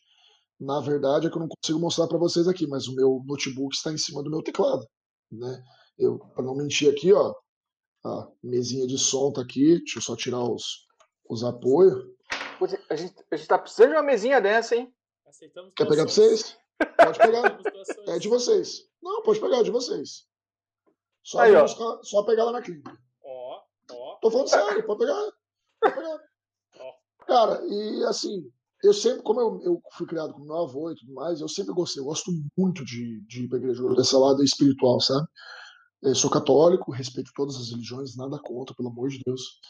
Na 0.59 0.81
verdade, 0.81 1.27
é 1.27 1.31
que 1.31 1.37
eu 1.37 1.41
não 1.41 1.49
consigo 1.49 1.79
mostrar 1.79 2.07
para 2.09 2.19
vocês 2.19 2.49
aqui, 2.49 2.67
mas 2.67 2.89
o 2.89 2.95
meu 2.95 3.23
notebook 3.27 3.75
está 3.75 3.93
em 3.93 3.99
cima 3.99 4.23
do 4.23 4.31
meu 4.31 4.43
teclado, 4.43 4.87
né? 5.31 5.63
Eu, 5.99 6.19
para 6.19 6.45
não 6.45 6.55
mentir 6.55 6.91
aqui, 6.91 7.13
ó, 7.13 7.35
a 8.05 8.29
mesinha 8.43 8.87
de 8.87 8.99
som 8.99 9.33
tá 9.33 9.43
aqui. 9.43 9.79
Deixa 9.79 9.99
eu 9.99 10.03
só 10.03 10.17
tirar 10.17 10.43
os, 10.43 10.87
os 11.29 11.45
apoios. 11.45 12.03
A 12.91 12.97
gente, 12.97 13.15
a 13.31 13.37
gente 13.37 13.49
tá 13.49 13.59
precisando 13.59 13.91
de 13.91 13.97
uma 13.97 14.03
mesinha 14.03 14.41
dessa, 14.41 14.75
hein? 14.77 14.93
Aceitamos 15.27 15.73
Quer 15.77 15.89
pegar 15.89 16.05
pra 16.05 16.13
vocês? 16.13 16.59
Pode 16.97 17.19
pegar. 17.19 17.61
É 18.09 18.19
de 18.19 18.29
vocês. 18.29 18.89
Não, 19.03 19.23
pode 19.23 19.41
pegar, 19.41 19.59
é 19.59 19.63
de 19.63 19.71
vocês. 19.71 20.27
Só, 21.23 21.41
Aí, 21.41 21.55
ó. 21.55 21.63
buscar- 21.63 22.03
só 22.03 22.23
pegar 22.25 22.45
lá 22.45 22.53
na 22.53 22.63
clínica. 22.63 22.99
Ó, 23.23 23.63
ó. 23.91 24.15
Tô 24.17 24.31
falando 24.31 24.49
sério, 24.49 24.85
pode 24.87 24.99
pegar. 25.01 25.33
Pode 25.81 25.95
pegar. 25.95 26.21
Cara, 27.27 27.61
e 27.67 28.05
assim, 28.07 28.51
eu 28.83 28.93
sempre, 28.93 29.23
como 29.23 29.41
eu, 29.41 29.61
eu 29.63 29.83
fui 29.93 30.07
criado 30.07 30.33
com 30.33 30.41
meu 30.41 30.57
avô 30.57 30.91
e 30.91 30.97
tudo 30.97 31.13
mais, 31.13 31.41
eu 31.41 31.49
sempre 31.49 31.73
gostei, 31.73 32.01
eu 32.03 32.07
gosto 32.07 32.33
muito 32.57 32.85
de, 32.85 33.21
de 33.27 33.45
ir 33.45 33.49
pra 33.49 33.59
igreja, 33.59 33.83
dessa 33.95 34.19
lado 34.19 34.43
espiritual, 34.43 35.01
sabe? 35.01 35.27
Eu 36.03 36.15
sou 36.15 36.31
católico, 36.31 36.91
respeito 36.91 37.31
todas 37.35 37.57
as 37.57 37.71
religiões, 37.71 38.17
nada 38.17 38.39
contra, 38.41 38.75
pelo 38.75 38.89
amor 38.89 39.11
de 39.11 39.21
Deus. 39.25 39.61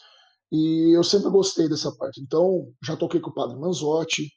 E 0.51 0.95
eu 0.95 1.03
sempre 1.03 1.29
gostei 1.29 1.69
dessa 1.69 1.91
parte. 1.95 2.21
Então, 2.21 2.73
já 2.83 2.97
toquei 2.97 3.21
com 3.21 3.29
o 3.29 3.33
padre 3.33 3.57
Manzotti, 3.57 4.29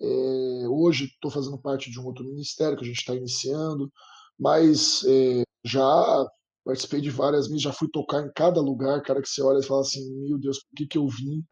é, 0.00 0.68
hoje 0.68 1.06
estou 1.06 1.30
fazendo 1.30 1.58
parte 1.58 1.90
de 1.90 2.00
um 2.00 2.06
outro 2.06 2.24
ministério 2.24 2.76
que 2.76 2.84
a 2.84 2.86
gente 2.86 2.98
está 2.98 3.14
iniciando, 3.14 3.92
mas 4.38 5.04
é, 5.06 5.42
já 5.64 6.26
participei 6.64 7.00
de 7.00 7.10
várias 7.10 7.48
missas, 7.48 7.62
já 7.62 7.72
fui 7.72 7.88
tocar 7.90 8.24
em 8.24 8.32
cada 8.34 8.60
lugar, 8.60 9.02
cara, 9.02 9.20
que 9.20 9.28
você 9.28 9.42
olha 9.42 9.58
e 9.58 9.64
fala 9.64 9.80
assim, 9.80 10.08
meu 10.22 10.38
Deus, 10.38 10.58
por 10.58 10.76
que, 10.76 10.86
que 10.86 10.98
eu 10.98 11.06
vim? 11.06 11.42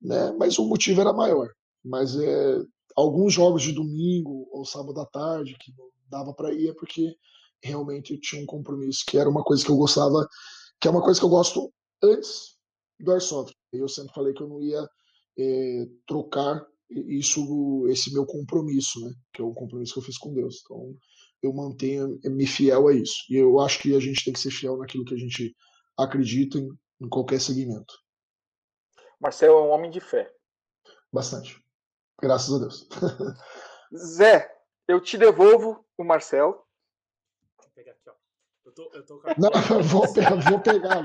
Né? 0.00 0.32
Mas 0.38 0.58
o 0.58 0.66
motivo 0.66 1.00
era 1.00 1.12
maior. 1.12 1.48
Mas 1.84 2.16
é, 2.16 2.62
alguns 2.96 3.32
jogos 3.32 3.62
de 3.62 3.72
domingo 3.72 4.48
ou 4.50 4.64
sábado 4.64 5.00
à 5.00 5.06
tarde 5.06 5.56
que 5.60 5.72
não 5.76 5.86
dava 6.10 6.34
para 6.34 6.52
ir 6.52 6.68
é 6.68 6.74
porque 6.74 7.14
realmente 7.62 8.12
eu 8.12 8.20
tinha 8.20 8.42
um 8.42 8.46
compromisso, 8.46 9.04
que 9.06 9.16
era 9.16 9.28
uma 9.28 9.42
coisa 9.42 9.64
que 9.64 9.70
eu 9.70 9.76
gostava, 9.76 10.26
que 10.80 10.88
é 10.88 10.90
uma 10.90 11.02
coisa 11.02 11.18
que 11.18 11.24
eu 11.24 11.30
gosto 11.30 11.72
antes 12.02 12.57
do 13.00 13.12
Airsoft. 13.12 13.54
Eu 13.72 13.88
sempre 13.88 14.12
falei 14.14 14.32
que 14.32 14.42
eu 14.42 14.48
não 14.48 14.60
ia 14.62 14.88
é, 15.38 15.86
trocar 16.06 16.66
isso, 16.90 17.86
esse 17.88 18.12
meu 18.12 18.24
compromisso, 18.24 19.00
né? 19.00 19.14
Que 19.32 19.42
é 19.42 19.44
um 19.44 19.54
compromisso 19.54 19.92
que 19.92 19.98
eu 20.00 20.04
fiz 20.04 20.18
com 20.18 20.34
Deus. 20.34 20.62
Então, 20.64 20.96
eu 21.42 21.52
mantenho 21.52 22.18
me 22.24 22.46
fiel 22.46 22.88
a 22.88 22.94
isso. 22.94 23.24
E 23.30 23.36
eu 23.36 23.60
acho 23.60 23.80
que 23.80 23.94
a 23.94 24.00
gente 24.00 24.24
tem 24.24 24.32
que 24.32 24.40
ser 24.40 24.50
fiel 24.50 24.76
naquilo 24.76 25.04
que 25.04 25.14
a 25.14 25.18
gente 25.18 25.54
acredita 25.96 26.58
em, 26.58 26.68
em 27.00 27.08
qualquer 27.08 27.40
segmento. 27.40 27.94
Marcel 29.20 29.58
é 29.58 29.62
um 29.62 29.70
homem 29.70 29.90
de 29.90 30.00
fé. 30.00 30.32
Bastante. 31.12 31.62
Graças 32.20 32.54
a 32.54 32.58
Deus. 32.58 32.88
Zé, 33.94 34.50
eu 34.86 35.00
te 35.00 35.16
devolvo 35.16 35.84
o 35.96 36.04
Marcel. 36.04 36.66
Vou 37.56 37.70
pegar 37.74 37.92
aqui, 37.92 38.08
ó. 38.08 38.14
Eu 38.68 38.72
tô, 38.74 38.90
eu 38.92 39.02
tô 39.06 39.18
com 39.18 39.30
a 39.30 39.34
Não, 39.38 39.50
vou, 39.82 40.12
pe- 40.12 40.20
vou 40.50 40.60
pegar. 40.60 41.00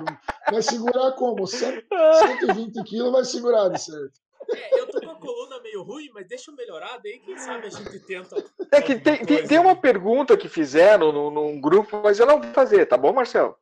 Vai 0.51 0.61
segurar 0.61 1.14
como? 1.14 1.47
Cento- 1.47 1.86
120 2.20 2.84
quilos 2.84 3.11
vai 3.14 3.24
segurar, 3.24 3.70
de 3.70 3.82
certo. 3.82 4.20
É, 4.51 4.80
eu 4.82 4.88
tô 4.88 4.99
com 4.99 5.09
a 5.11 5.16
coluna 5.16 5.61
meio 5.61 5.82
ruim, 5.82 6.09
mas 6.14 6.28
deixa 6.28 6.51
eu 6.51 6.55
melhorar, 6.55 6.97
daí 7.01 7.20
quem 7.20 7.38
sabe 7.38 7.68
a 7.68 7.70
gente 7.70 7.99
tenta. 8.05 8.36
É 8.70 8.82
que 8.82 8.99
tem, 8.99 9.26
tem, 9.26 9.47
tem 9.47 9.59
uma 9.59 9.74
né? 9.76 9.80
pergunta 9.80 10.36
que 10.36 10.49
fizeram 10.49 11.14
num, 11.14 11.32
num 11.32 11.61
grupo, 11.61 12.01
mas 12.03 12.20
eu 12.20 12.26
não 12.26 12.41
vou 12.41 12.51
fazer, 12.53 12.86
tá 12.86 12.97
bom, 12.97 13.14
Marcel? 13.14 13.57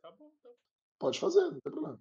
Tá 0.00 0.10
bom, 0.10 0.30
tá 0.42 0.48
bom. 0.48 0.54
Pode 0.98 1.20
fazer, 1.20 1.40
não 1.42 1.50
tem 1.60 1.60
problema. 1.72 2.00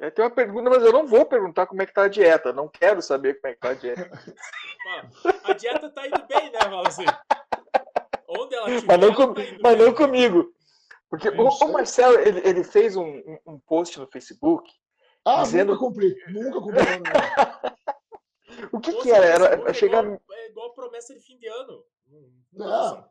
É, 0.00 0.10
tem 0.10 0.24
uma 0.24 0.30
pergunta, 0.32 0.68
mas 0.68 0.82
eu 0.82 0.92
não 0.92 1.06
vou 1.06 1.24
perguntar 1.24 1.66
como 1.66 1.80
é 1.80 1.86
que 1.86 1.94
tá 1.94 2.02
a 2.04 2.08
dieta. 2.08 2.52
Não 2.52 2.66
quero 2.68 3.00
saber 3.00 3.40
como 3.40 3.52
é 3.52 3.54
que 3.54 3.60
tá 3.60 3.68
a 3.70 3.74
dieta. 3.74 4.10
A 5.44 5.52
dieta 5.52 5.88
tá 5.90 6.06
indo 6.08 6.26
bem, 6.26 6.50
né, 6.50 6.58
Valzinho? 6.68 7.08
Onde 8.28 8.54
ela 8.54 8.66
tiver, 8.66 8.86
Mas 8.86 8.98
não, 9.00 9.14
com- 9.14 9.32
tá 9.34 9.42
mas 9.62 9.76
bem. 9.78 9.86
não 9.86 9.94
comigo. 9.94 10.52
Porque 11.12 11.28
o, 11.28 11.46
o 11.48 11.72
Marcel, 11.74 12.18
ele, 12.20 12.40
ele 12.48 12.64
fez 12.64 12.96
um, 12.96 13.20
um- 13.46 13.58
post 13.66 14.00
no 14.00 14.06
Facebook. 14.10 14.72
Ah, 15.26 15.42
Dizendo- 15.42 15.74
nunca 15.74 15.84
cumpri. 15.84 16.16
Nunca 16.28 16.58
cumpri. 16.58 16.80
não, 16.80 17.00
não. 17.00 17.12
O 18.72 18.80
que 18.80 18.92
Poxa, 18.92 19.02
que 19.02 19.10
era? 19.10 19.26
Era 19.26 19.70
é 19.70 19.74
chegar... 19.74 20.04
igual, 20.04 20.20
é 20.30 20.48
igual 20.50 20.72
promessa 20.74 21.12
de 21.14 21.20
fim 21.20 21.36
de 21.38 21.46
ano. 21.48 21.84
Não. 22.52 23.08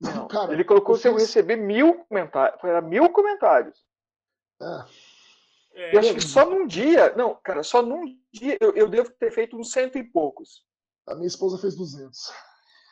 Não, 0.00 0.26
Cara, 0.28 0.52
ele 0.54 0.64
colocou 0.64 0.96
se 0.96 1.06
eu 1.08 1.12
fiz- 1.14 1.22
receber 1.28 1.56
mil 1.56 2.02
comentários. 2.06 2.62
Era 2.64 2.80
mil 2.80 3.10
comentários. 3.10 3.78
É, 4.60 4.84
É, 5.74 5.94
Eu 5.94 6.00
acho 6.00 6.14
que 6.14 6.20
só 6.20 6.44
num 6.48 6.66
dia. 6.66 7.14
Não, 7.16 7.34
cara, 7.42 7.62
só 7.62 7.82
num 7.82 8.04
dia 8.32 8.56
eu, 8.60 8.74
eu 8.74 8.88
devo 8.88 9.10
ter 9.12 9.30
feito 9.32 9.56
uns 9.56 9.70
cento 9.72 9.96
e 9.98 10.04
poucos. 10.04 10.64
a 11.06 11.14
minha 11.14 11.26
esposa 11.28 11.58
fez 11.58 11.76
200. 11.76 12.30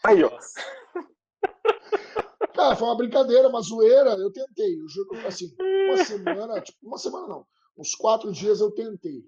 Aí, 0.07 0.23
ó. 0.25 0.31
Cara, 2.61 2.77
foi 2.77 2.89
uma 2.89 2.97
brincadeira, 2.97 3.49
uma 3.49 3.63
zoeira. 3.63 4.11
Eu 4.11 4.31
tentei. 4.31 4.79
Eu 4.79 4.87
juro, 4.87 5.27
assim, 5.27 5.51
uma 5.89 6.05
semana, 6.05 6.61
tipo, 6.61 6.79
uma 6.83 6.99
semana 6.99 7.27
não. 7.27 7.47
Uns 7.77 7.95
quatro 7.95 8.31
dias 8.31 8.61
eu 8.61 8.71
tentei. 8.71 9.25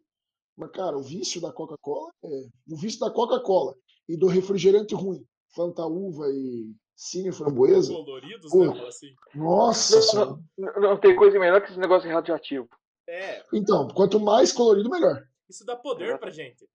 Mas, 0.54 0.70
cara, 0.70 0.98
o 0.98 1.02
vício 1.02 1.40
da 1.40 1.50
Coca-Cola 1.50 2.12
é. 2.22 2.28
O 2.68 2.76
vício 2.76 3.00
da 3.00 3.10
Coca-Cola 3.10 3.74
e 4.06 4.18
do 4.18 4.26
refrigerante 4.26 4.94
ruim, 4.94 5.24
Fanta 5.54 5.86
Uva 5.86 6.26
e 6.28 6.74
Cine 6.94 7.32
Framboesa. 7.32 7.94
Coloridos, 7.94 8.50
Pô. 8.50 8.66
né? 8.66 8.86
Assim. 8.86 9.14
Nossa 9.34 10.14
Não, 10.14 10.42
não, 10.58 10.80
não 10.82 11.00
tem 11.00 11.16
coisa 11.16 11.38
melhor 11.38 11.62
que 11.62 11.70
esse 11.70 11.80
negócio 11.80 12.10
radioativo. 12.10 12.68
É, 13.08 13.42
Então, 13.54 13.88
quanto 13.88 14.20
mais 14.20 14.52
colorido, 14.52 14.90
melhor. 14.90 15.26
isso 15.48 15.64
dá 15.64 15.74
poder 15.74 16.18
pra 16.18 16.30
gente. 16.30 16.68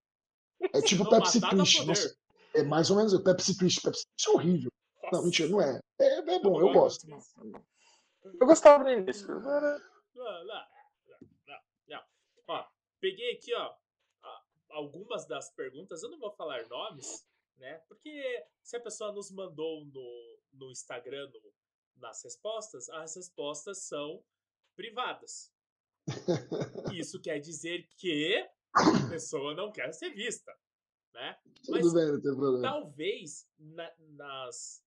É 0.74 0.82
tipo 0.82 1.08
Pepsi 1.08 1.40
Twist. 1.40 1.86
é 2.56 2.64
mais 2.64 2.90
ou 2.90 2.98
menos 2.98 3.14
isso. 3.14 3.24
Pepsi 3.24 3.56
Twist. 3.56 3.82
Pepsi 3.82 4.06
Twist 4.08 4.28
é 4.28 4.32
horrível. 4.32 4.72
Não, 5.12 5.24
mentira, 5.24 5.50
não 5.50 5.62
é. 5.62 5.80
É, 6.00 6.06
é 6.20 6.40
bom, 6.40 6.60
eu 6.60 6.68
Não 6.68 6.74
gosto. 6.74 7.06
disso. 7.08 7.40
Eu 8.24 8.46
gostava 8.48 8.84
no 8.84 8.90
início. 8.92 9.30
Era- 9.32 9.80
Não, 10.14 10.46
não, 10.46 10.68
não, 11.48 11.60
não. 11.88 12.04
Ó, 12.48 12.68
peguei 13.00 13.34
aqui, 13.34 13.54
ó, 13.56 13.74
algumas 14.70 15.26
das 15.26 15.50
perguntas. 15.52 16.04
Eu 16.04 16.10
não 16.10 16.20
vou 16.20 16.32
falar 16.32 16.68
nomes, 16.68 17.26
né? 17.58 17.78
Porque 17.88 18.46
se 18.62 18.76
a 18.76 18.82
pessoa 18.82 19.12
nos 19.12 19.32
mandou 19.32 19.86
no, 19.86 20.40
no 20.54 20.72
Instagram 20.72 21.30
no- 21.30 21.54
nas 21.96 22.24
respostas, 22.24 22.90
as 22.90 23.16
respostas 23.16 23.80
são 23.80 24.24
privadas. 24.76 25.52
Isso 26.94 27.20
quer 27.22 27.40
dizer 27.40 27.88
que 27.98 28.48
a 28.74 29.10
pessoa 29.10 29.54
não 29.56 29.72
quer 29.72 29.92
ser 29.94 30.10
vista, 30.12 30.54
né? 31.14 31.38
Tudo 31.64 31.72
Mas- 31.82 31.94
bem, 31.94 32.06
não 32.12 32.22
tem 32.22 32.36
problema. 32.36 32.62
talvez 32.62 33.48
na- 33.58 33.94
nas. 34.00 34.84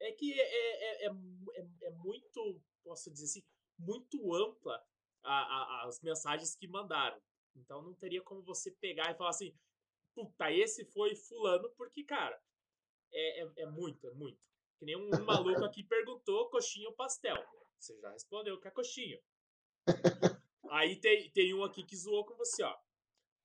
É 0.00 0.12
que 0.12 0.32
é, 0.32 0.42
é, 0.42 1.06
é, 1.06 1.08
é, 1.08 1.66
é 1.82 1.90
muito, 1.90 2.60
posso 2.84 3.10
dizer 3.12 3.24
assim, 3.26 3.44
muito 3.78 4.34
ampla 4.34 4.82
a, 5.22 5.32
a- 5.32 5.84
as 5.88 6.00
mensagens 6.02 6.54
que 6.56 6.66
mandaram. 6.68 7.20
Então 7.56 7.82
não 7.82 7.94
teria 7.94 8.22
como 8.22 8.42
você 8.42 8.70
pegar 8.72 9.10
e 9.10 9.16
falar 9.16 9.30
assim, 9.30 9.54
puta, 10.14 10.50
esse 10.52 10.84
foi 10.86 11.14
fulano, 11.14 11.70
porque, 11.76 12.04
cara, 12.04 12.40
é, 13.12 13.42
é, 13.44 13.52
é 13.58 13.66
muito, 13.66 14.06
é 14.06 14.12
muito. 14.12 14.40
Que 14.78 14.84
nem 14.84 14.96
um, 14.96 15.08
um 15.08 15.24
maluco 15.24 15.64
aqui 15.64 15.82
perguntou 15.84 16.48
coxinha 16.50 16.88
ou 16.88 16.94
pastel. 16.94 17.36
Você 17.78 17.98
já 18.00 18.10
respondeu 18.10 18.60
que 18.60 18.68
é 18.68 18.70
coxinha. 18.70 19.20
Aí 20.70 20.96
tem, 21.00 21.30
tem 21.30 21.54
um 21.54 21.64
aqui 21.64 21.82
que 21.82 21.96
zoou 21.96 22.24
com 22.24 22.34
você, 22.36 22.62
ó. 22.62 22.76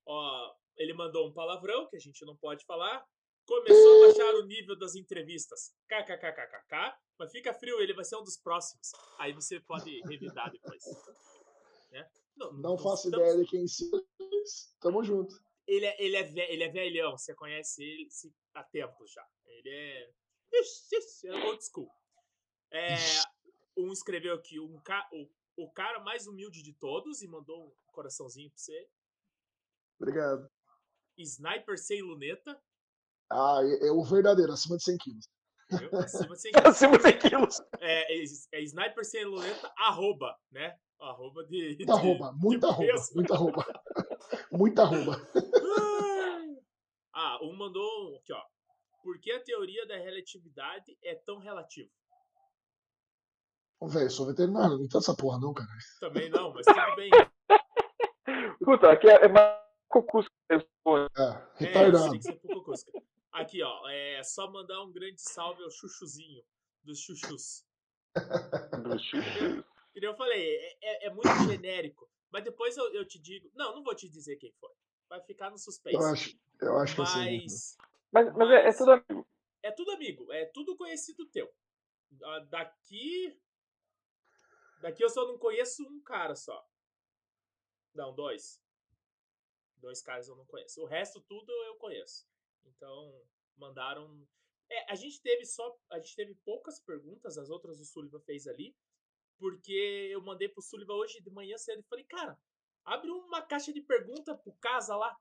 Ó, 0.06 0.54
ele 0.76 0.92
mandou 0.92 1.26
um 1.28 1.32
palavrão 1.32 1.88
que 1.88 1.96
a 1.96 2.00
gente 2.00 2.24
não 2.24 2.36
pode 2.36 2.64
falar. 2.64 3.06
Começou 3.46 4.04
a 4.04 4.06
baixar 4.06 4.34
o 4.36 4.46
nível 4.46 4.76
das 4.76 4.94
entrevistas. 4.94 5.74
KKKKK. 5.88 6.98
Mas 7.18 7.30
fica 7.30 7.52
frio, 7.54 7.80
ele 7.80 7.92
vai 7.94 8.04
ser 8.04 8.16
um 8.16 8.24
dos 8.24 8.36
próximos. 8.38 8.90
Aí 9.18 9.32
você 9.32 9.60
pode 9.60 10.00
revidar 10.08 10.50
depois. 10.50 10.82
Né? 11.90 12.10
Não 12.36 12.76
faço 12.78 13.08
estamos- 13.08 13.28
ideia 13.28 13.44
de 13.44 13.50
quem 13.50 13.66
mas 14.18 14.74
tamo 14.80 15.04
junto. 15.04 15.34
Ele 15.66 15.86
é, 15.86 16.02
ele, 16.02 16.16
é, 16.16 16.22
ve- 16.22 16.48
ele 16.52 16.62
é 16.64 16.68
velhão, 16.68 17.16
você 17.16 17.34
conhece 17.34 17.82
ele 17.82 18.10
se- 18.10 18.34
há 18.54 18.62
tempos 18.64 19.10
já. 19.12 19.26
Ele 19.46 19.68
é. 19.70 20.10
Ixi, 20.52 20.96
ixi, 20.96 21.28
é 21.28 21.46
old 21.46 21.64
school. 21.64 21.90
É, 22.72 22.96
um 23.76 23.92
escreveu 23.92 24.34
aqui, 24.34 24.58
um 24.60 24.78
ca... 24.80 25.08
o, 25.12 25.28
o 25.56 25.70
cara 25.72 26.00
mais 26.00 26.26
humilde 26.26 26.62
de 26.62 26.72
todos 26.74 27.22
e 27.22 27.28
mandou 27.28 27.68
um 27.68 27.92
coraçãozinho 27.92 28.50
pra 28.50 28.58
você. 28.58 28.88
Obrigado. 30.00 30.50
Sniper 31.16 31.78
sem 31.78 32.02
luneta. 32.02 32.60
Ah, 33.30 33.60
é, 33.62 33.88
é 33.88 33.92
o 33.92 34.02
verdadeiro, 34.04 34.52
acima 34.52 34.76
de 34.76 34.84
100 34.84 34.96
quilos. 34.98 35.28
Acima 36.04 36.34
de 36.34 36.40
100 36.40 36.52
quilos. 36.52 36.66
Acima 36.68 36.96
de 36.96 37.02
100 37.02 37.18
quilos. 37.18 37.60
É, 37.80 38.14
é, 38.20 38.24
é 38.52 38.62
Sniper 38.62 39.04
Sem 39.04 39.24
Luneta, 39.24 39.72
arroba, 39.78 40.36
né? 40.52 40.76
Arroba 41.00 41.44
de. 41.44 41.74
de- 41.76 41.84
Muita 41.84 41.92
arroba, 41.94 42.32
muita 42.32 42.66
de 42.68 42.72
arroba, 42.72 43.04
muita 43.14 43.34
arroba. 43.34 43.64
Muita 44.50 44.82
arroba. 44.82 45.20
Ah, 47.12 47.38
um 47.42 47.54
mandou 47.56 48.12
um 48.12 48.16
aqui, 48.16 48.32
ó. 48.32 48.42
Por 49.02 49.18
que 49.20 49.30
a 49.30 49.40
teoria 49.42 49.86
da 49.86 49.96
relatividade 49.96 50.96
é 51.02 51.14
tão 51.14 51.38
relativa? 51.38 51.90
Ô, 53.78 53.86
velho, 53.86 54.10
sou 54.10 54.26
veterinário, 54.26 54.76
não 54.78 54.84
entendo 54.84 54.98
essa 55.02 55.14
porra 55.14 55.38
não, 55.38 55.52
cara. 55.52 55.68
Também 56.00 56.30
não, 56.30 56.52
mas 56.54 56.64
tudo 56.64 56.96
bem. 56.96 57.10
Puta, 58.64 58.90
aqui 58.90 59.08
é, 59.08 59.24
é 59.26 59.28
mais 59.28 59.60
cocus 59.88 60.26
que 60.28 60.34
responde. 60.54 61.10
É, 61.18 61.22
É, 61.22 61.46
retardado. 61.56 62.10
tem 62.12 62.20
que 62.20 62.24
ser 62.24 62.32
pouco 62.40 62.64
cusca. 62.64 62.92
Aqui, 63.34 63.62
ó. 63.62 63.88
É 63.88 64.22
só 64.22 64.50
mandar 64.50 64.82
um 64.82 64.92
grande 64.92 65.20
salve 65.20 65.62
ao 65.62 65.70
Chuchuzinho 65.70 66.42
dos 66.82 67.00
Chuchus. 67.00 67.64
E 69.94 70.04
eu 70.04 70.14
falei, 70.14 70.56
é, 70.56 70.78
é- 70.82 71.06
é 71.06 71.10
muito 71.10 71.28
genérico. 71.48 72.08
Mas 72.30 72.44
depois 72.44 72.76
eu, 72.76 72.92
eu 72.94 73.04
te 73.04 73.18
digo. 73.18 73.50
Não, 73.54 73.74
não 73.76 73.82
vou 73.82 73.94
te 73.94 74.08
dizer 74.08 74.36
quem 74.36 74.52
foi. 74.52 74.70
Vai 75.08 75.20
ficar 75.22 75.50
no 75.50 75.58
suspense. 75.58 75.96
Eu 75.96 76.02
acho, 76.06 76.38
eu 76.60 76.76
acho 76.78 76.94
que 76.94 77.00
é 77.00 77.04
assim. 77.04 77.42
Mas 77.42 77.76
Mas, 78.12 78.36
mas 78.36 78.50
é, 78.50 78.54
é 78.54 78.64
Mas- 78.66 78.78
tudo 78.78 78.90
amigo. 78.92 79.26
é 79.62 79.70
tudo 79.72 79.90
amigo, 79.92 80.32
é 80.32 80.44
tudo 80.46 80.76
conhecido 80.76 81.26
teu. 81.26 81.52
Ah, 82.22 82.38
Daqui. 82.48 83.38
Daqui 84.80 85.02
eu 85.02 85.08
só 85.08 85.26
não 85.26 85.38
conheço 85.38 85.82
um 85.88 86.00
cara 86.02 86.34
só. 86.36 86.64
Não, 87.94 88.14
dois. 88.14 88.60
Dois 89.78 90.00
caras 90.02 90.28
eu 90.28 90.36
não 90.36 90.44
conheço. 90.46 90.80
O 90.82 90.86
resto 90.86 91.20
tudo 91.20 91.50
eu 91.66 91.76
conheço. 91.76 92.26
Então, 92.66 93.12
mandaram. 93.56 94.26
É, 94.70 94.92
a 94.92 94.94
gente 94.94 95.20
teve 95.22 95.44
só. 95.44 95.76
A 95.90 95.98
gente 95.98 96.16
teve 96.16 96.34
poucas 96.44 96.80
perguntas, 96.80 97.38
as 97.38 97.50
outras 97.50 97.80
o 97.80 97.84
Sullivan 97.84 98.20
fez 98.20 98.46
ali. 98.46 98.74
Porque 99.38 100.08
eu 100.12 100.22
mandei 100.22 100.48
pro 100.48 100.62
Sullivan 100.62 100.94
hoje 100.94 101.20
de 101.22 101.30
manhã 101.30 101.58
cedo 101.58 101.80
e 101.80 101.88
falei, 101.88 102.04
cara, 102.04 102.38
abre 102.84 103.10
uma 103.10 103.42
caixa 103.42 103.72
de 103.72 103.80
pergunta 103.80 104.34
pro 104.36 104.52
casa 104.60 104.96
lá. 104.96 105.16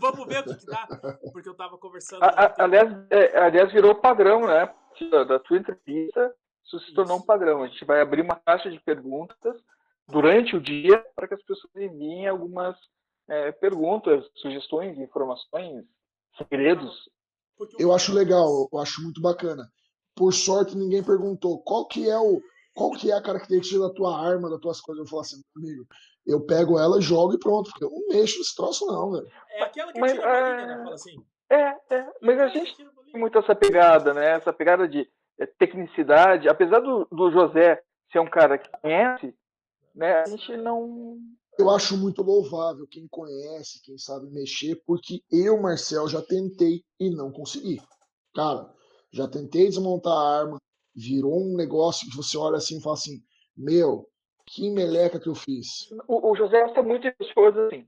Vamos 0.00 0.26
ver 0.26 0.40
o 0.40 0.44
que, 0.44 0.56
que 0.56 0.66
dá. 0.66 0.86
Porque 1.32 1.48
eu 1.48 1.54
tava 1.54 1.78
conversando. 1.78 2.24
A- 2.24 2.28
a- 2.46 2.64
aliás, 2.64 2.90
é, 3.10 3.38
aliás, 3.38 3.72
virou 3.72 3.94
padrão, 3.94 4.46
né? 4.46 4.74
Da, 5.10 5.40
tua 5.40 5.58
entrevista, 5.58 6.36
isso 6.64 6.78
se 6.80 6.94
tornou 6.94 7.16
um 7.16 7.18
Isso. 7.18 7.26
padrão. 7.26 7.62
A 7.62 7.66
gente 7.66 7.84
vai 7.84 8.00
abrir 8.00 8.22
uma 8.22 8.36
caixa 8.36 8.70
de 8.70 8.78
perguntas 8.80 9.60
durante 10.06 10.54
o 10.56 10.60
dia 10.60 10.98
para 11.16 11.26
que 11.26 11.34
as 11.34 11.42
pessoas 11.42 11.74
enviem 11.74 12.28
algumas 12.28 12.76
é, 13.28 13.50
perguntas, 13.52 14.24
sugestões, 14.36 14.96
informações, 14.98 15.84
segredos. 16.36 17.08
Eu 17.78 17.92
acho 17.92 18.12
legal, 18.12 18.68
eu 18.72 18.78
acho 18.78 19.02
muito 19.02 19.20
bacana. 19.20 19.68
Por 20.14 20.32
sorte, 20.32 20.76
ninguém 20.76 21.02
perguntou 21.02 21.62
qual 21.62 21.86
que 21.86 22.08
é 22.08 22.18
o 22.18 22.40
qual 22.74 22.90
que 22.90 23.10
é 23.10 23.14
a 23.14 23.22
característica 23.22 23.78
da 23.78 23.94
tua 23.94 24.20
arma, 24.20 24.50
das 24.50 24.58
tuas 24.58 24.80
coisas. 24.80 25.04
Eu 25.04 25.08
falo 25.08 25.22
assim, 25.22 25.40
amigo, 25.56 25.86
eu 26.26 26.44
pego 26.44 26.78
ela, 26.78 27.00
jogo 27.00 27.34
e 27.34 27.38
pronto, 27.38 27.70
porque 27.70 27.84
eu 27.84 27.90
não 27.90 28.08
mexo 28.08 28.38
nesse 28.38 28.54
troço 28.56 28.84
não, 28.86 29.12
velho. 29.12 29.28
É 29.50 29.62
aquela 29.62 29.92
que 29.92 30.00
Mas, 30.00 30.12
tira 30.12 30.24
a 30.24 30.42
bolinha, 30.42 30.62
é, 30.62 30.66
né? 30.66 30.82
Fala 30.82 30.94
assim. 30.94 31.24
É, 31.50 31.94
é, 31.94 32.12
mas 32.20 32.40
a 32.40 32.48
gente 32.48 32.76
tem 32.76 33.20
muito 33.20 33.38
essa 33.38 33.54
pegada, 33.54 34.12
né? 34.12 34.30
Essa 34.32 34.52
pegada 34.52 34.88
de 34.88 35.08
é, 35.38 35.46
tecnicidade. 35.46 36.48
Apesar 36.48 36.80
do, 36.80 37.06
do 37.12 37.30
José 37.30 37.80
ser 38.10 38.18
um 38.18 38.28
cara 38.28 38.58
que 38.58 38.68
conhece, 38.80 39.34
né? 39.94 40.22
A 40.22 40.26
gente 40.26 40.56
não. 40.56 41.16
Eu 41.58 41.70
acho 41.70 41.96
muito 41.96 42.20
louvável 42.22 42.86
quem 42.88 43.06
conhece, 43.06 43.80
quem 43.82 43.96
sabe 43.96 44.28
mexer, 44.30 44.82
porque 44.84 45.22
eu, 45.30 45.60
Marcel, 45.60 46.08
já 46.08 46.20
tentei 46.20 46.84
e 46.98 47.10
não 47.10 47.30
consegui. 47.30 47.80
Cara, 48.34 48.72
já 49.12 49.28
tentei 49.28 49.66
desmontar 49.66 50.12
a 50.12 50.38
arma, 50.40 50.58
virou 50.94 51.40
um 51.40 51.56
negócio 51.56 52.08
que 52.10 52.16
você 52.16 52.36
olha 52.36 52.56
assim 52.56 52.78
e 52.78 52.82
fala 52.82 52.94
assim, 52.94 53.22
meu, 53.56 54.08
que 54.46 54.68
meleca 54.70 55.20
que 55.20 55.28
eu 55.28 55.34
fiz. 55.34 55.88
O, 56.08 56.32
o 56.32 56.36
José 56.36 56.60
gosta 56.62 56.82
muito 56.82 57.02
de 57.02 57.34
coisas 57.34 57.66
assim. 57.66 57.86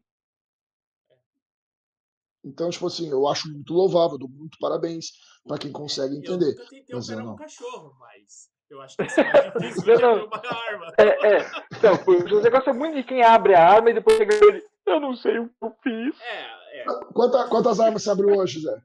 Então, 2.45 2.71
tipo 2.71 2.87
assim, 2.87 3.09
eu 3.09 3.27
acho 3.27 3.53
muito 3.53 3.75
louvável, 3.75 4.17
dou 4.17 4.29
muito 4.29 4.57
parabéns 4.61 5.07
pra 5.45 5.59
quem 5.59 5.73
consegue 5.73 6.15
Eu 6.15 6.19
entender. 6.21 6.55
nunca 6.55 6.69
tentei 6.71 6.95
Mas 6.95 7.09
eu 7.09 7.17
operar 7.17 7.25
um 7.25 7.31
não. 7.31 7.37
cachorro, 7.37 7.97
mas 7.99 8.49
eu 8.71 8.81
acho 8.83 8.97
que 8.97 9.05
isso 9.05 9.21
é 9.21 9.51
difícil 9.51 9.95
abrir 9.95 10.25
uma 10.27 10.37
arma. 10.37 10.93
É, 10.99 11.37
é. 11.37 11.51
Então, 11.77 11.95
o 12.07 12.29
José 12.29 12.51
gosta 12.51 12.73
muito 12.73 12.97
de 12.97 13.05
quem 13.05 13.23
abre 13.23 13.55
a 13.55 13.67
arma 13.69 13.91
e 13.91 13.95
depois 13.95 14.17
chega 14.17 14.35
ele. 14.35 14.67
Eu 14.87 15.01
não 15.01 15.17
sei 15.17 15.39
o 15.39 15.49
que 15.49 15.55
eu 15.63 15.77
fiz. 15.83 16.21
É, 16.21 16.81
é. 16.81 16.85
Quanta- 17.13 17.49
quantas 17.49 17.81
armas 17.81 18.03
você 18.03 18.11
abriu 18.11 18.37
hoje, 18.37 18.61
Zé? 18.61 18.81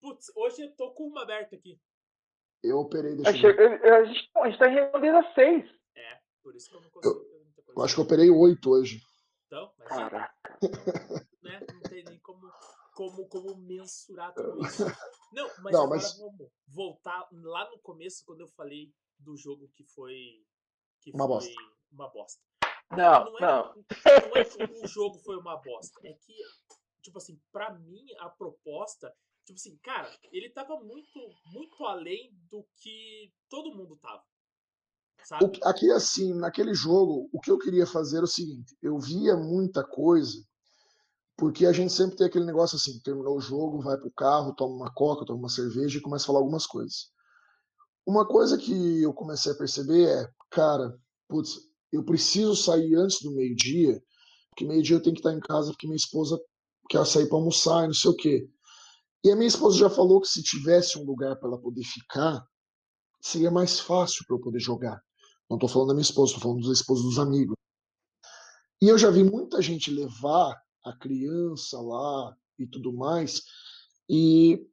Putz, 0.00 0.30
hoje 0.36 0.62
eu 0.62 0.70
tô 0.76 0.90
com 0.92 1.04
uma 1.08 1.22
aberta 1.22 1.56
aqui. 1.56 1.78
Eu 2.62 2.78
operei, 2.78 3.12
A 3.12 3.30
deixa 3.30 3.46
eu 3.48 3.94
a 3.94 4.04
gente, 4.04 4.30
a 4.36 4.46
gente 4.48 4.58
tá 4.58 4.68
em 4.68 4.74
reunião 4.74 5.00
desde 5.00 5.18
as 5.18 5.34
seis. 5.34 5.64
Por 6.42 6.54
isso 6.54 6.70
que 6.70 6.76
eu 6.76 6.80
não 6.80 6.90
consigo 6.90 7.14
coisa. 7.14 7.70
Eu 7.76 7.82
acho 7.84 7.94
que 7.94 8.00
eu 8.00 8.04
operei 8.04 8.30
oito 8.30 8.70
hoje. 8.70 9.00
Então, 9.46 9.70
mas 9.78 9.88
Caraca. 9.88 10.34
né, 11.42 11.60
como, 12.96 13.28
como, 13.28 13.54
mensurar 13.58 14.32
tudo 14.34 14.66
isso. 14.66 14.84
Não, 15.32 15.46
mas 15.62 15.72
Não, 15.72 15.82
agora 15.84 16.00
mas- 16.00 16.18
vamos 16.18 16.48
voltar 16.66 17.28
lá 17.30 17.70
no 17.70 17.78
começo, 17.80 18.24
quando 18.24 18.40
eu 18.40 18.48
falei 18.48 18.90
do 19.18 19.36
jogo 19.36 19.68
que 19.74 19.84
foi. 19.84 20.42
Que 21.02 21.10
Uma 21.12 21.26
foi 21.26 21.34
bosta. 21.36 21.54
uma 21.92 22.08
bosta. 22.08 22.42
Não, 22.90 23.24
não 23.26 23.38
é, 23.38 23.40
não. 23.42 23.74
não 23.74 24.36
é 24.36 24.44
que 24.44 24.64
o 24.64 24.86
jogo 24.88 25.18
foi 25.18 25.36
uma 25.36 25.56
bosta. 25.56 26.00
É 26.04 26.12
que, 26.14 26.34
tipo 27.02 27.18
assim, 27.18 27.38
pra 27.52 27.72
mim, 27.78 28.04
a 28.18 28.30
proposta. 28.30 29.12
Tipo 29.44 29.58
assim, 29.58 29.76
cara, 29.82 30.10
ele 30.32 30.50
tava 30.50 30.80
muito, 30.80 31.20
muito 31.52 31.84
além 31.84 32.32
do 32.50 32.66
que 32.78 33.30
todo 33.48 33.74
mundo 33.76 33.96
tava. 33.98 34.24
Sabe? 35.22 35.60
Aqui, 35.64 35.90
assim, 35.92 36.34
naquele 36.34 36.74
jogo, 36.74 37.28
o 37.32 37.40
que 37.40 37.50
eu 37.50 37.58
queria 37.58 37.86
fazer 37.86 38.16
era 38.16 38.24
o 38.24 38.28
seguinte: 38.28 38.76
eu 38.82 38.98
via 38.98 39.36
muita 39.36 39.84
coisa, 39.84 40.38
porque 41.36 41.66
a 41.66 41.72
gente 41.72 41.92
sempre 41.92 42.16
tem 42.16 42.26
aquele 42.26 42.46
negócio 42.46 42.76
assim: 42.76 42.98
terminou 43.00 43.36
o 43.36 43.40
jogo, 43.40 43.82
vai 43.82 43.98
pro 43.98 44.10
carro, 44.10 44.54
toma 44.54 44.74
uma 44.74 44.92
coca, 44.92 45.26
toma 45.26 45.40
uma 45.40 45.48
cerveja 45.48 45.98
e 45.98 46.02
começa 46.02 46.24
a 46.24 46.26
falar 46.28 46.38
algumas 46.38 46.66
coisas. 46.66 47.10
Uma 48.06 48.26
coisa 48.26 48.56
que 48.56 49.02
eu 49.02 49.12
comecei 49.12 49.52
a 49.52 49.56
perceber 49.56 50.08
é, 50.08 50.30
cara, 50.50 50.96
putz, 51.28 51.58
eu 51.92 52.04
preciso 52.04 52.54
sair 52.54 52.94
antes 52.94 53.20
do 53.20 53.32
meio-dia, 53.32 54.00
porque 54.50 54.64
meio-dia 54.64 54.96
eu 54.96 55.02
tenho 55.02 55.14
que 55.14 55.20
estar 55.20 55.32
em 55.32 55.40
casa 55.40 55.70
porque 55.70 55.86
minha 55.86 55.96
esposa 55.96 56.40
quer 56.88 57.04
sair 57.04 57.28
para 57.28 57.36
almoçar 57.36 57.84
e 57.84 57.88
não 57.88 57.94
sei 57.94 58.10
o 58.10 58.16
quê. 58.16 58.48
E 59.24 59.30
a 59.30 59.36
minha 59.36 59.48
esposa 59.48 59.76
já 59.76 59.90
falou 59.90 60.20
que 60.20 60.28
se 60.28 60.42
tivesse 60.42 60.98
um 60.98 61.04
lugar 61.04 61.36
para 61.36 61.48
ela 61.48 61.60
poder 61.60 61.82
ficar, 61.82 62.46
seria 63.20 63.50
mais 63.50 63.80
fácil 63.80 64.24
para 64.26 64.36
eu 64.36 64.40
poder 64.40 64.60
jogar. 64.60 65.02
Não 65.50 65.56
estou 65.56 65.68
falando 65.68 65.88
da 65.88 65.94
minha 65.94 66.02
esposa, 66.02 66.32
estou 66.32 66.42
falando 66.42 66.62
dos 66.62 66.78
esposos 66.78 67.04
dos 67.04 67.18
amigos. 67.18 67.56
E 68.80 68.88
eu 68.88 68.96
já 68.96 69.10
vi 69.10 69.24
muita 69.24 69.60
gente 69.60 69.90
levar 69.90 70.54
a 70.86 70.96
criança 70.96 71.80
lá 71.80 72.36
e 72.58 72.66
tudo 72.66 72.92
mais 72.92 73.42
e 74.08 74.64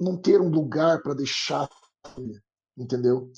não 0.00 0.16
ter 0.20 0.40
um 0.40 0.48
lugar 0.50 1.02
para 1.02 1.14
deixar, 1.14 1.68
entendeu? 2.76 3.30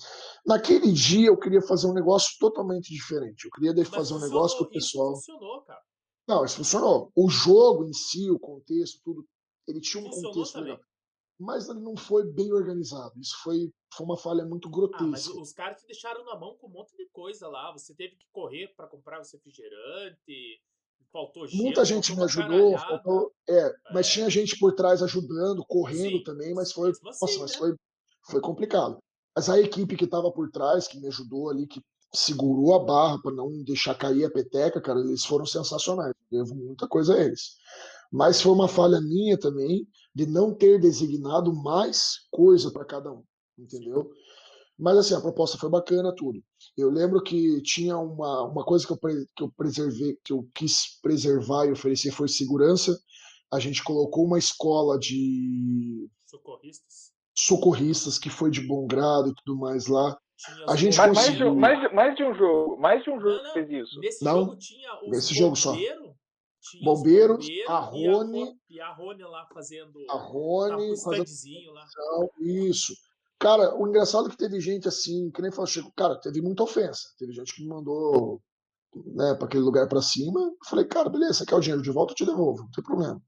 Naquele 0.47 0.93
dia 0.93 1.29
eu 1.29 1.39
queria 1.39 1.61
fazer 1.61 1.89
um 1.89 1.93
negócio 1.95 2.37
totalmente 2.39 2.95
diferente. 2.95 3.45
Eu 3.45 3.51
queria 3.51 3.75
Mas 3.75 3.89
fazer 3.89 4.15
um 4.15 4.21
negócio 4.21 4.59
que 4.59 4.65
o 4.65 4.71
pessoal. 4.71 5.15
funcionou, 5.17 5.63
cara. 5.63 5.83
Não, 6.29 6.45
isso 6.45 6.57
funcionou. 6.59 7.11
O 7.17 7.29
jogo 7.29 7.85
em 7.85 7.93
si, 7.93 8.31
o 8.31 8.39
contexto, 8.39 9.01
tudo, 9.05 9.27
ele 9.67 9.81
tinha 9.81 10.01
um 10.03 10.07
Funcionou 10.07 10.33
contexto 10.33 10.53
também. 10.53 10.73
legal. 10.73 10.87
Mas 11.41 11.69
ele 11.69 11.81
não 11.81 11.97
foi 11.97 12.25
bem 12.25 12.53
organizado. 12.53 13.19
Isso 13.19 13.35
foi, 13.43 13.73
foi 13.93 14.07
uma 14.07 14.17
falha 14.17 14.45
muito 14.45 14.69
Ah, 14.69 14.71
mas 14.71 15.27
grotesca. 15.27 15.41
os 15.41 15.53
caras 15.53 15.81
te 15.81 15.87
deixaram 15.87 16.25
na 16.25 16.39
mão 16.39 16.57
com 16.57 16.69
um 16.69 16.71
monte 16.71 16.97
de 16.97 17.09
coisa 17.11 17.49
lá. 17.49 17.73
Você 17.73 17.93
teve 17.97 18.15
que 18.15 18.27
correr 18.31 18.69
pra 18.77 18.87
comprar 18.87 19.19
o 19.21 19.25
refrigerante. 19.25 20.63
Faltou 21.13 21.47
gelo. 21.47 21.63
Muita 21.63 21.85
gente 21.85 22.15
me 22.15 22.23
ajudou, 22.23 22.79
faltou, 22.79 23.33
é, 23.49 23.75
mas 23.93 24.07
É. 24.07 24.11
tinha 24.11 24.31
gente 24.31 24.59
por 24.59 24.75
trás 24.75 25.03
ajudando, 25.03 25.65
correndo 25.67 26.19
Sim, 26.19 26.23
também, 26.25 26.55
mas 26.55 26.73
foi, 26.73 26.91
assim, 26.91 27.01
nossa, 27.05 27.39
mas 27.41 27.53
né? 27.53 27.59
foi, 27.59 27.75
foi 28.31 28.41
complicado. 28.41 28.99
Mas 29.35 29.49
a 29.49 29.59
equipe 29.59 29.97
que 29.97 30.05
estava 30.05 30.31
por 30.31 30.51
trás, 30.51 30.87
que 30.87 31.01
me 31.01 31.09
ajudou 31.09 31.51
ali, 31.51 31.67
que 31.67 31.81
segurou 32.15 32.75
a 32.75 32.85
barra 32.85 33.19
para 33.23 33.33
não 33.33 33.63
deixar 33.65 33.95
cair 33.95 34.25
a 34.25 34.31
peteca, 34.31 34.81
cara, 34.81 35.01
eles 35.01 35.25
foram 35.25 35.47
sensacionais. 35.47 36.13
Devo 36.31 36.55
muita 36.55 36.87
coisa 36.87 37.15
a 37.15 37.19
eles. 37.25 37.57
Mas 38.13 38.43
foi 38.43 38.53
uma 38.53 38.69
falha 38.69 39.01
minha 39.01 39.39
também 39.39 39.87
de 40.15 40.27
não 40.27 40.55
ter 40.55 40.79
designado 40.79 41.53
mais 41.55 42.27
coisa 42.31 42.71
para 42.71 42.85
cada 42.85 43.11
um, 43.11 43.25
entendeu? 43.59 44.11
Mas 44.79 44.99
assim, 44.99 45.15
a 45.15 45.21
proposta 45.21 45.57
foi 45.57 45.71
bacana, 45.71 46.15
tudo. 46.15 46.43
Eu 46.77 46.91
lembro 46.91 47.23
que 47.23 47.61
tinha 47.63 47.99
uma, 47.99 48.43
uma 48.45 48.65
coisa 48.65 48.87
que 48.87 48.93
eu, 48.93 48.97
pre- 48.97 49.27
que 49.37 49.43
eu 49.45 49.53
preservei, 49.57 50.17
que 50.25 50.33
eu 50.33 50.49
quis 50.55 50.99
preservar 51.03 51.67
e 51.67 51.73
oferecer 51.73 52.11
foi 52.13 52.29
segurança. 52.29 52.99
A 53.53 53.59
gente 53.59 53.85
colocou 53.85 54.25
uma 54.25 54.39
escola 54.39 54.99
de 54.99 56.09
Socorristas. 56.25 57.13
socorristas 57.37 58.19
que 58.19 58.31
foi 58.31 58.51
de 58.51 58.63
bom 58.67 58.87
grado 58.87 59.29
e 59.29 59.35
tudo 59.35 59.59
mais 59.59 59.87
lá. 59.87 60.19
A 60.67 60.75
gente 60.75 60.97
Mais, 60.97 61.13
mais, 61.15 61.27
de, 61.37 61.45
um- 61.45 61.49
conseguiu. 61.51 61.55
mais, 61.55 61.81
de- 61.81 61.95
mais 61.95 62.17
de 62.17 62.25
um 62.25 62.35
jogo. 62.35 62.77
Mais 62.79 63.05
de 63.05 63.11
um 63.11 63.21
jogo 63.21 63.29
Não, 63.31 63.39
que 63.39 63.45
não. 63.47 63.53
fez 63.53 63.71
isso. 63.87 64.01
Nesse 64.01 64.25
Não, 64.25 64.41
jogo 64.41 64.57
tinha 64.57 65.03
os 65.03 65.09
nesse 65.11 65.35
jogo 65.35 65.57
só. 65.57 65.73
Tinha 65.77 65.95
os 66.01 66.13
Bombeiros, 66.85 67.45
bombeiros 67.45 67.69
a 67.69 67.91
e 67.95 68.07
Rony, 68.09 68.45
Ro- 68.45 68.57
E 68.71 68.81
a 68.81 68.93
Rony 68.95 69.23
lá 69.25 69.47
fazendo. 69.53 69.99
a 70.09 70.15
Rony, 70.15 70.93
o 70.93 70.97
fazendo 70.97 71.25
standzinho 71.25 71.73
lá. 71.73 71.85
Isso. 72.41 72.95
Cara, 73.43 73.75
o 73.77 73.89
engraçado 73.89 74.29
é 74.29 74.31
que 74.31 74.37
teve 74.37 74.61
gente 74.61 74.87
assim, 74.87 75.29
que 75.33 75.43
nem 75.43 75.51
falou, 75.51 75.67
Chico, 75.67 75.93
cara, 75.97 76.15
teve 76.21 76.41
muita 76.41 76.63
ofensa. 76.63 77.09
Teve 77.19 77.33
gente 77.33 77.53
que 77.53 77.63
me 77.63 77.69
mandou 77.69 78.41
né, 78.95 79.35
para 79.35 79.47
aquele 79.47 79.65
lugar 79.65 79.89
para 79.89 80.01
cima. 80.01 80.39
Eu 80.41 80.57
falei, 80.65 80.85
cara, 80.85 81.09
beleza, 81.09 81.35
você 81.35 81.47
quer 81.47 81.57
o 81.57 81.61
dinheiro 81.61 81.83
de 81.83 81.91
volta? 81.91 82.13
Eu 82.13 82.17
te 82.17 82.25
devolvo, 82.25 82.63
não 82.63 82.71
tem 82.71 82.85
problema. 82.85 83.21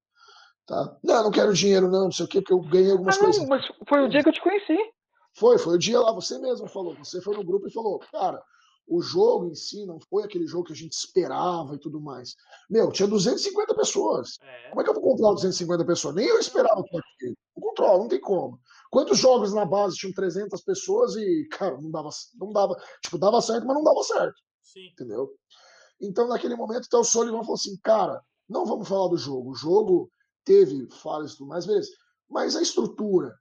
Tá? 0.67 0.97
Não, 1.03 1.25
não 1.25 1.31
quero 1.33 1.53
dinheiro, 1.53 1.91
não, 1.91 2.05
não 2.05 2.13
sei 2.13 2.27
o 2.27 2.29
quê, 2.29 2.41
porque 2.41 2.53
eu 2.53 2.61
ganhei 2.61 2.93
algumas 2.93 3.17
Ah, 3.17 3.21
coisas. 3.21 3.43
não, 3.43 3.49
mas 3.49 3.67
foi 3.89 4.05
o 4.05 4.09
dia 4.09 4.23
que 4.23 4.29
eu 4.29 4.33
te 4.33 4.41
conheci. 4.41 4.79
Foi, 5.37 5.59
foi 5.59 5.75
o 5.75 5.79
dia 5.79 5.99
lá, 6.01 6.13
você 6.13 6.39
mesmo 6.39 6.69
falou. 6.69 6.95
Você 6.99 7.21
foi 7.21 7.37
no 7.37 7.45
grupo 7.45 7.67
e 7.67 7.73
falou, 7.73 7.99
cara, 8.13 8.41
o 8.87 9.03
jogo 9.03 9.47
em 9.49 9.55
si 9.57 9.85
não 9.85 9.99
foi 10.09 10.23
aquele 10.23 10.47
jogo 10.47 10.67
que 10.67 10.73
a 10.73 10.77
gente 10.77 10.93
esperava 10.93 11.75
e 11.75 11.79
tudo 11.81 12.01
mais. 12.01 12.37
Meu, 12.71 12.93
tinha 12.93 13.09
250 13.09 13.75
pessoas. 13.75 14.39
É. 14.41 14.69
Como 14.69 14.81
é 14.81 14.85
que 14.85 14.91
eu 14.91 14.95
vou 14.95 15.03
controlar 15.03 15.35
250 15.35 15.85
pessoas? 15.85 16.15
Nem 16.15 16.27
eu 16.27 16.39
esperava 16.39 16.85
tudo 16.85 17.03
aquilo. 17.17 17.37
Não 17.57 17.63
controlo, 17.69 17.99
não 18.03 18.09
tem 18.09 18.21
como. 18.21 18.61
Quantos 18.95 19.19
jogos 19.19 19.53
na 19.53 19.65
base 19.67 19.97
tinham 19.97 20.13
300 20.15 20.63
pessoas 20.63 21.17
e, 21.17 21.49
cara, 21.51 21.77
não 21.81 21.91
dava, 21.91 22.11
não 22.37 22.53
dava, 22.53 22.77
tipo, 23.03 23.19
dava 23.19 23.41
certo, 23.41 23.67
mas 23.67 23.75
não 23.75 23.83
dava 23.83 24.01
certo, 24.05 24.41
Sim. 24.63 24.87
entendeu? 24.93 25.35
Então, 26.01 26.29
naquele 26.29 26.55
momento, 26.55 26.85
então, 26.87 27.01
o 27.01 27.05
Sullivan 27.05 27.41
falou 27.41 27.55
assim, 27.55 27.77
cara, 27.83 28.23
não 28.49 28.65
vamos 28.65 28.87
falar 28.87 29.09
do 29.09 29.17
jogo. 29.17 29.51
O 29.51 29.55
jogo 29.57 30.09
teve 30.45 30.89
falhas 31.03 31.33
e 31.33 31.37
tudo 31.39 31.49
mais, 31.49 31.67
beleza. 31.67 31.91
Mas 32.31 32.55
a 32.55 32.63
estrutura, 32.63 33.35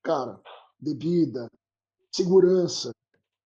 cara, 0.00 0.40
bebida, 0.78 1.48
segurança, 2.14 2.92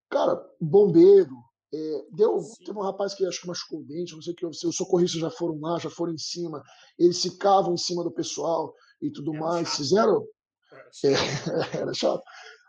cara, 0.07 0.39
bombeiro, 0.61 1.35
é, 1.73 2.05
deu, 2.11 2.39
Sim. 2.41 2.63
teve 2.63 2.77
um 2.77 2.83
rapaz 2.83 3.15
que 3.15 3.25
acho 3.25 3.41
que 3.41 3.47
machucou 3.47 3.79
o 3.79 3.83
dente, 3.85 4.13
não 4.13 4.21
sei 4.21 4.33
o 4.33 4.35
que, 4.35 4.45
os 4.45 4.59
socorristas 4.75 5.19
já 5.19 5.31
foram 5.31 5.59
lá, 5.59 5.79
já 5.79 5.89
foram 5.89 6.13
em 6.13 6.17
cima, 6.17 6.61
eles 6.97 7.19
ficavam 7.21 7.73
em 7.73 7.77
cima 7.77 8.03
do 8.03 8.11
pessoal 8.11 8.71
e 9.01 9.11
tudo 9.11 9.33
Era 9.33 9.43
mais, 9.43 9.67
chato. 9.67 9.77
fizeram, 9.77 10.21
É, 10.21 10.34
era 11.73 11.93
chato. 11.93 12.23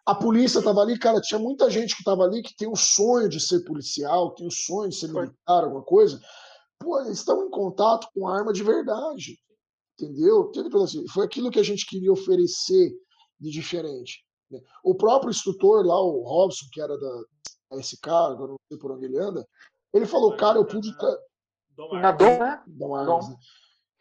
A 0.04 0.14
polícia 0.14 0.62
tava 0.62 0.80
ali, 0.82 0.98
cara, 0.98 1.20
tinha 1.20 1.38
muita 1.38 1.68
gente 1.68 1.96
que 1.96 2.04
tava 2.04 2.22
ali 2.24 2.40
que 2.42 2.54
tem 2.56 2.68
o 2.68 2.76
sonho 2.76 3.28
de 3.28 3.40
ser 3.40 3.64
policial, 3.64 4.34
tem 4.34 4.46
o 4.46 4.50
sonho 4.52 4.88
de 4.88 4.94
ser 4.96 5.08
militar, 5.08 5.64
alguma 5.64 5.82
coisa. 5.82 6.20
Pô, 6.78 7.00
eles 7.00 7.18
estão 7.18 7.44
em 7.44 7.50
contato 7.50 8.06
com 8.14 8.28
arma 8.28 8.52
de 8.52 8.62
verdade, 8.62 9.36
entendeu? 9.98 10.52
Assim. 10.84 11.06
Foi 11.08 11.24
aquilo 11.24 11.50
que 11.50 11.58
a 11.58 11.62
gente 11.64 11.84
queria 11.86 12.12
oferecer 12.12 12.92
de 13.40 13.50
diferente. 13.50 14.24
né? 14.50 14.60
O 14.84 14.94
próprio 14.94 15.30
instrutor 15.30 15.84
lá, 15.84 16.00
o 16.00 16.22
Robson, 16.22 16.66
que 16.72 16.80
era 16.80 16.96
da 16.96 17.80
SK, 17.82 18.06
agora 18.08 18.50
não 18.52 18.56
sei 18.68 18.78
por 18.78 18.92
onde 18.92 19.06
ele 19.06 19.18
anda, 19.18 19.44
ele 19.92 20.06
falou, 20.06 20.36
cara, 20.36 20.58
eu 20.58 20.64
pude... 20.66 20.96
tra- 20.96 21.18
Dom 21.76 21.92
Na 21.94 22.08
Armas. 22.08 22.18
Dom, 22.28 22.38
né? 22.38 22.62
Dom 22.66 22.94
Armas, 22.94 23.28
né? 23.28 23.36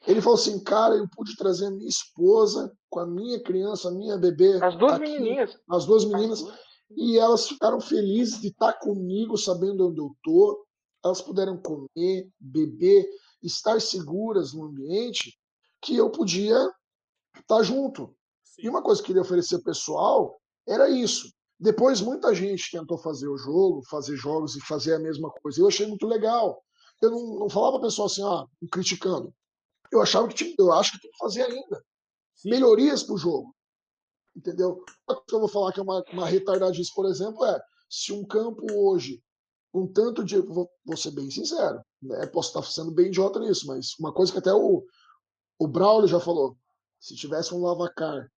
Ele 0.08 0.22
falou 0.22 0.38
assim, 0.38 0.64
cara, 0.64 0.96
eu 0.96 1.08
pude 1.10 1.36
trazer 1.36 1.66
a 1.68 1.72
minha 1.72 1.88
esposa 1.88 2.72
com 2.90 3.00
a 3.00 3.08
minha 3.08 3.42
criança, 3.42 3.90
a 3.90 3.92
minha 3.92 4.18
bebê, 4.18 4.64
As 4.64 4.78
duas 4.78 4.94
aqui, 4.94 5.04
menininhas. 5.04 5.58
as 5.70 5.86
duas 5.86 6.06
meninas, 6.06 6.44
e 6.96 7.18
elas 7.18 7.48
ficaram 7.48 7.82
felizes 7.82 8.40
de 8.40 8.50
estar 8.50 8.74
comigo, 8.74 9.38
sabendo 9.38 9.88
onde 9.88 10.00
eu 10.00 10.16
tô. 10.24 10.66
Elas 11.04 11.22
puderam 11.22 11.58
comer, 11.58 12.30
beber, 12.40 13.08
estar 13.42 13.82
seguras 13.82 14.54
no 14.54 14.66
ambiente 14.66 15.38
que 15.82 15.96
eu 15.96 16.10
podia 16.10 16.58
estar 17.40 17.64
junto. 17.64 18.16
E 18.58 18.64
Sim. 18.64 18.70
uma 18.70 18.82
coisa 18.82 19.02
que 19.02 19.06
eu 19.06 19.08
queria 19.08 19.22
oferecer 19.22 19.56
ao 19.56 19.64
pessoal 19.64 20.40
era 20.68 20.90
isso. 20.90 21.32
Depois 21.60 22.02
muita 22.02 22.34
gente 22.34 22.72
tentou 22.72 22.98
fazer 22.98 23.28
o 23.28 23.38
jogo, 23.38 23.82
fazer 23.90 24.16
jogos 24.16 24.56
e 24.56 24.62
fazer 24.62 24.96
a 24.96 25.00
mesma 25.00 25.32
coisa. 25.32 25.62
Eu 25.62 25.68
achei 25.68 25.88
muito 25.88 26.06
legal. 26.08 26.62
Eu 27.02 27.12
não, 27.12 27.40
não 27.40 27.50
falava 27.50 27.74
para 27.80 27.88
pessoal 27.88 28.08
assim, 28.08 28.24
ah, 28.24 28.46
criticando. 28.72 29.34
Eu 29.92 30.02
achava 30.02 30.28
que 30.28 30.36
tinha, 30.36 30.56
eu 30.58 30.72
acho 30.74 30.94
que 30.94 31.02
tem 31.02 31.12
que 31.12 31.18
fazer 31.18 31.44
ainda 31.44 31.84
Sim. 32.36 32.50
melhorias 32.50 33.04
para 33.04 33.16
o 33.16 33.18
jogo. 33.18 33.56
Entendeu? 34.36 34.84
Coisa 35.06 35.24
que 35.28 35.36
eu 35.36 35.40
vou 35.40 35.48
falar 35.48 35.72
que 35.72 35.80
é 35.80 35.84
uma, 35.84 36.04
uma 36.12 36.26
retardadice, 36.26 36.94
por 36.94 37.06
exemplo, 37.06 37.46
é 37.46 37.62
se 37.90 38.12
um 38.12 38.26
campo 38.26 38.66
hoje, 38.74 39.24
com 39.72 39.88
tanto 39.88 40.24
de. 40.24 40.40
Vou, 40.42 40.70
vou 40.84 40.98
ser 40.98 41.12
bem 41.12 41.30
sincero, 41.30 41.82
né? 42.02 42.26
posso 42.28 42.50
estar 42.50 42.64
sendo 42.64 42.92
bem 42.92 43.08
idiota 43.08 43.40
nisso, 43.40 43.68
mas 43.68 43.98
uma 44.00 44.14
coisa 44.14 44.32
que 44.32 44.40
até 44.40 44.54
o, 44.54 44.86
o 45.58 45.68
Braulio 45.68 46.08
já 46.08 46.20
falou: 46.20 46.58
se 47.00 47.16
tivesse 47.16 47.54
um 47.54 47.62
lavacar 47.62 48.30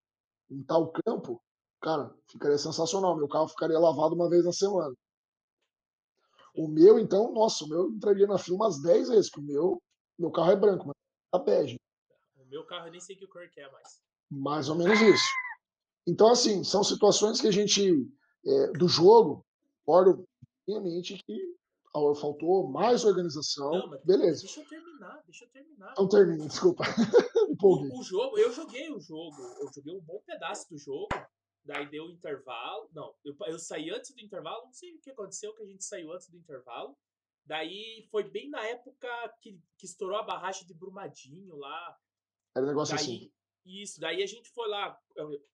em 0.51 0.63
tal 0.63 0.93
campo, 0.93 1.43
cara, 1.81 2.15
ficaria 2.31 2.59
sensacional. 2.59 3.17
Meu 3.17 3.29
carro 3.29 3.49
ficaria 3.49 3.79
lavado 3.79 4.15
uma 4.15 4.29
vez 4.29 4.45
na 4.45 4.53
semana. 4.53 4.95
O 6.55 6.67
meu, 6.67 6.99
então, 6.99 7.33
nossa, 7.33 7.65
o 7.65 7.69
meu 7.69 7.91
entraria 7.91 8.27
na 8.27 8.39
fila 8.39 8.57
umas 8.57 8.81
10 8.83 9.09
vezes, 9.09 9.31
que 9.31 9.39
o 9.39 9.43
meu, 9.43 9.81
meu 10.19 10.31
carro 10.31 10.51
é 10.51 10.57
branco, 10.57 10.87
mas 10.87 10.97
tá 11.31 11.39
bege. 11.39 11.79
O 12.37 12.45
meu 12.47 12.65
carro 12.65 12.87
eu 12.87 12.93
nem 12.93 13.01
sei 13.01 13.17
que 13.17 13.27
cor 13.27 13.49
que 13.49 13.61
é 13.61 13.71
mais. 13.71 14.03
Mais 14.31 14.69
ou 14.69 14.77
menos 14.77 15.01
isso. 15.01 15.31
Então, 16.07 16.31
assim, 16.31 16.65
são 16.65 16.83
situações 16.83 17.41
que 17.41 17.47
a 17.47 17.51
gente, 17.51 17.93
é, 18.47 18.73
do 18.73 18.89
jogo, 18.89 19.45
concordo 19.85 20.29
minha 20.67 21.03
que 21.03 21.59
faltou 22.21 22.69
mais 22.69 23.05
organização. 23.05 23.71
Não, 23.71 23.99
Beleza. 24.05 24.43
deixa 24.43 24.61
eu 24.61 24.69
terminar, 24.69 25.23
deixa 25.25 25.45
eu 25.45 25.49
terminar. 25.49 25.93
Então 25.93 26.09
termina, 26.09 26.47
desculpa. 26.47 26.85
O, 27.61 27.99
o 27.99 28.03
jogo, 28.05 28.39
eu 28.39 28.53
joguei 28.53 28.89
o 28.89 29.01
jogo, 29.01 29.43
eu 29.61 29.69
joguei 29.75 29.93
um 29.93 30.01
bom 30.01 30.23
pedaço 30.25 30.69
do 30.71 30.79
jogo, 30.79 31.09
daí 31.65 31.91
deu 31.91 32.09
intervalo. 32.09 32.89
Não, 32.93 33.13
eu, 33.25 33.35
eu 33.49 33.59
saí 33.59 33.91
antes 33.91 34.15
do 34.15 34.21
intervalo, 34.21 34.67
não 34.67 34.73
sei 34.73 34.95
o 34.95 35.01
que 35.01 35.11
aconteceu, 35.11 35.53
que 35.57 35.65
a 35.65 35.67
gente 35.67 35.83
saiu 35.83 36.13
antes 36.13 36.29
do 36.29 36.37
intervalo. 36.37 36.97
Daí 37.49 38.07
foi 38.11 38.25
bem 38.25 38.51
na 38.51 38.63
época 38.63 39.09
que, 39.41 39.59
que 39.79 39.87
estourou 39.87 40.19
a 40.19 40.23
barragem 40.23 40.67
de 40.67 40.75
Brumadinho 40.75 41.57
lá. 41.57 41.97
Era 42.55 42.67
um 42.67 42.69
negócio 42.69 42.95
Daí, 42.95 43.05
assim. 43.05 43.33
isso, 43.65 43.99
daí 43.99 44.23
a 44.23 44.27
gente 44.27 44.51
foi 44.51 44.69
lá, 44.69 44.99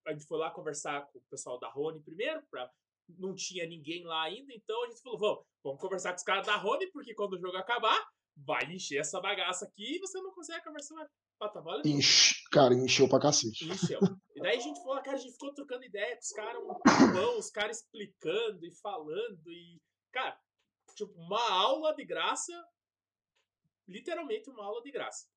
a 0.04 0.12
gente 0.12 0.26
foi 0.26 0.38
lá 0.38 0.50
conversar 0.50 1.06
com 1.06 1.18
o 1.18 1.24
pessoal 1.30 1.56
da 1.60 1.68
Rony 1.68 2.00
primeiro, 2.00 2.42
pra, 2.50 2.68
não 3.10 3.32
tinha 3.32 3.64
ninguém 3.64 4.02
lá 4.02 4.24
ainda, 4.24 4.52
então 4.52 4.82
a 4.82 4.88
gente 4.88 5.02
falou, 5.02 5.18
vamos, 5.20 5.44
vamos 5.62 5.80
conversar 5.80 6.10
com 6.10 6.16
os 6.16 6.24
caras 6.24 6.44
da 6.44 6.56
Rony, 6.56 6.90
porque 6.90 7.14
quando 7.14 7.34
o 7.34 7.38
jogo 7.38 7.56
acabar, 7.56 8.04
vai 8.36 8.64
encher 8.72 8.98
essa 8.98 9.20
bagaça 9.20 9.64
aqui 9.64 9.94
e 9.96 10.00
você 10.00 10.20
não 10.20 10.32
consegue 10.32 10.64
conversar 10.64 10.96
mais. 10.96 11.08
Patavalha 11.38 11.82
nenhuma. 11.84 12.00
Enche, 12.00 12.34
cara, 12.50 12.74
encheu 12.74 13.08
pra 13.08 13.20
cacete. 13.20 13.68
Encheu. 13.68 14.00
E 14.34 14.40
daí 14.40 14.56
a 14.56 14.60
gente 14.60 14.82
falou, 14.82 15.00
cara, 15.02 15.16
a 15.16 15.20
gente 15.20 15.32
ficou 15.32 15.54
trocando 15.54 15.84
ideia 15.84 16.16
com 16.16 16.22
os 16.22 16.30
caras, 16.30 16.62
um 16.62 17.38
os 17.38 17.50
caras 17.50 17.78
explicando 17.78 18.64
e 18.64 18.74
falando 18.80 19.48
e, 19.48 19.80
cara, 20.12 20.36
tipo, 20.94 21.12
uma 21.20 21.42
aula 21.50 21.94
de 21.94 22.04
graça, 22.04 22.52
literalmente 23.86 24.48
uma 24.50 24.64
aula 24.64 24.82
de 24.82 24.90
graça. 24.90 25.28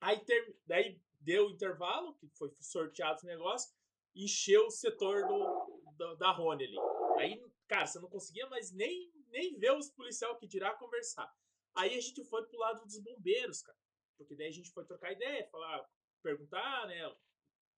Aí 0.00 0.18
ter, 0.24 0.56
daí 0.66 1.00
deu 1.20 1.46
o 1.46 1.50
intervalo, 1.50 2.14
que 2.14 2.28
foi 2.28 2.52
sorteado 2.60 3.16
esse 3.16 3.26
negócio, 3.26 3.72
encheu 4.14 4.66
o 4.66 4.70
setor 4.70 5.26
do, 5.26 5.82
do- 5.92 6.16
da 6.16 6.30
Rony 6.32 6.64
ali. 6.64 6.78
Aí, 7.18 7.44
cara, 7.68 7.86
você 7.86 7.98
não 8.00 8.08
conseguia 8.08 8.46
mais 8.48 8.72
nem, 8.72 9.12
nem 9.28 9.58
ver 9.58 9.72
os 9.76 9.90
policiais 9.90 10.38
que 10.38 10.46
dirá 10.46 10.74
conversar. 10.74 11.32
Aí 11.74 11.96
a 11.96 12.00
gente 12.00 12.24
foi 12.24 12.44
pro 12.46 12.58
lado 12.58 12.84
dos 12.84 12.98
bombeiros, 12.98 13.62
cara. 13.62 13.78
Porque 14.16 14.34
daí 14.34 14.48
a 14.48 14.52
gente 14.52 14.70
foi 14.70 14.84
trocar 14.84 15.12
ideia, 15.12 15.48
falar, 15.48 15.88
perguntar, 16.22 16.86
né, 16.88 17.14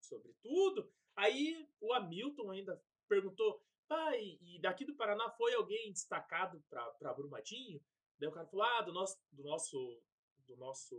sobre 0.00 0.32
tudo. 0.42 0.90
Aí 1.14 1.68
o 1.80 1.92
Hamilton 1.92 2.50
ainda 2.50 2.82
perguntou, 3.08 3.62
pai, 3.88 4.38
e 4.40 4.60
daqui 4.60 4.84
do 4.84 4.96
Paraná 4.96 5.30
foi 5.30 5.54
alguém 5.54 5.92
destacado 5.92 6.62
pra 6.98 7.14
Brumadinho? 7.14 7.80
Daí 8.18 8.28
o 8.28 8.32
cara 8.32 8.46
falou, 8.46 8.64
ah, 8.66 8.82
do 8.82 8.92
nosso, 8.92 9.18
do 9.32 9.42
nosso, 9.42 10.02
do 10.46 10.56
nosso, 10.56 10.96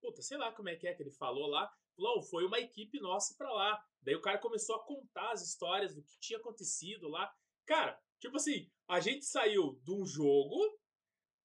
puta, 0.00 0.22
sei 0.22 0.36
lá 0.36 0.52
como 0.52 0.68
é 0.68 0.76
que 0.76 0.86
é 0.86 0.94
que 0.94 1.02
ele 1.02 1.12
falou 1.12 1.46
lá. 1.46 1.70
Falou, 1.96 2.18
"Oh, 2.18 2.22
foi 2.22 2.44
uma 2.44 2.58
equipe 2.58 3.00
nossa 3.00 3.34
pra 3.38 3.50
lá. 3.52 3.82
Daí 4.02 4.14
o 4.14 4.20
cara 4.20 4.38
começou 4.38 4.76
a 4.76 4.84
contar 4.84 5.32
as 5.32 5.42
histórias 5.42 5.94
do 5.94 6.02
que 6.02 6.18
tinha 6.20 6.38
acontecido 6.38 7.08
lá. 7.08 7.32
Cara, 7.64 7.98
tipo 8.20 8.36
assim, 8.36 8.70
a 8.88 9.00
gente 9.00 9.24
saiu 9.24 9.80
de 9.82 9.92
um 9.92 10.04
jogo 10.04 10.78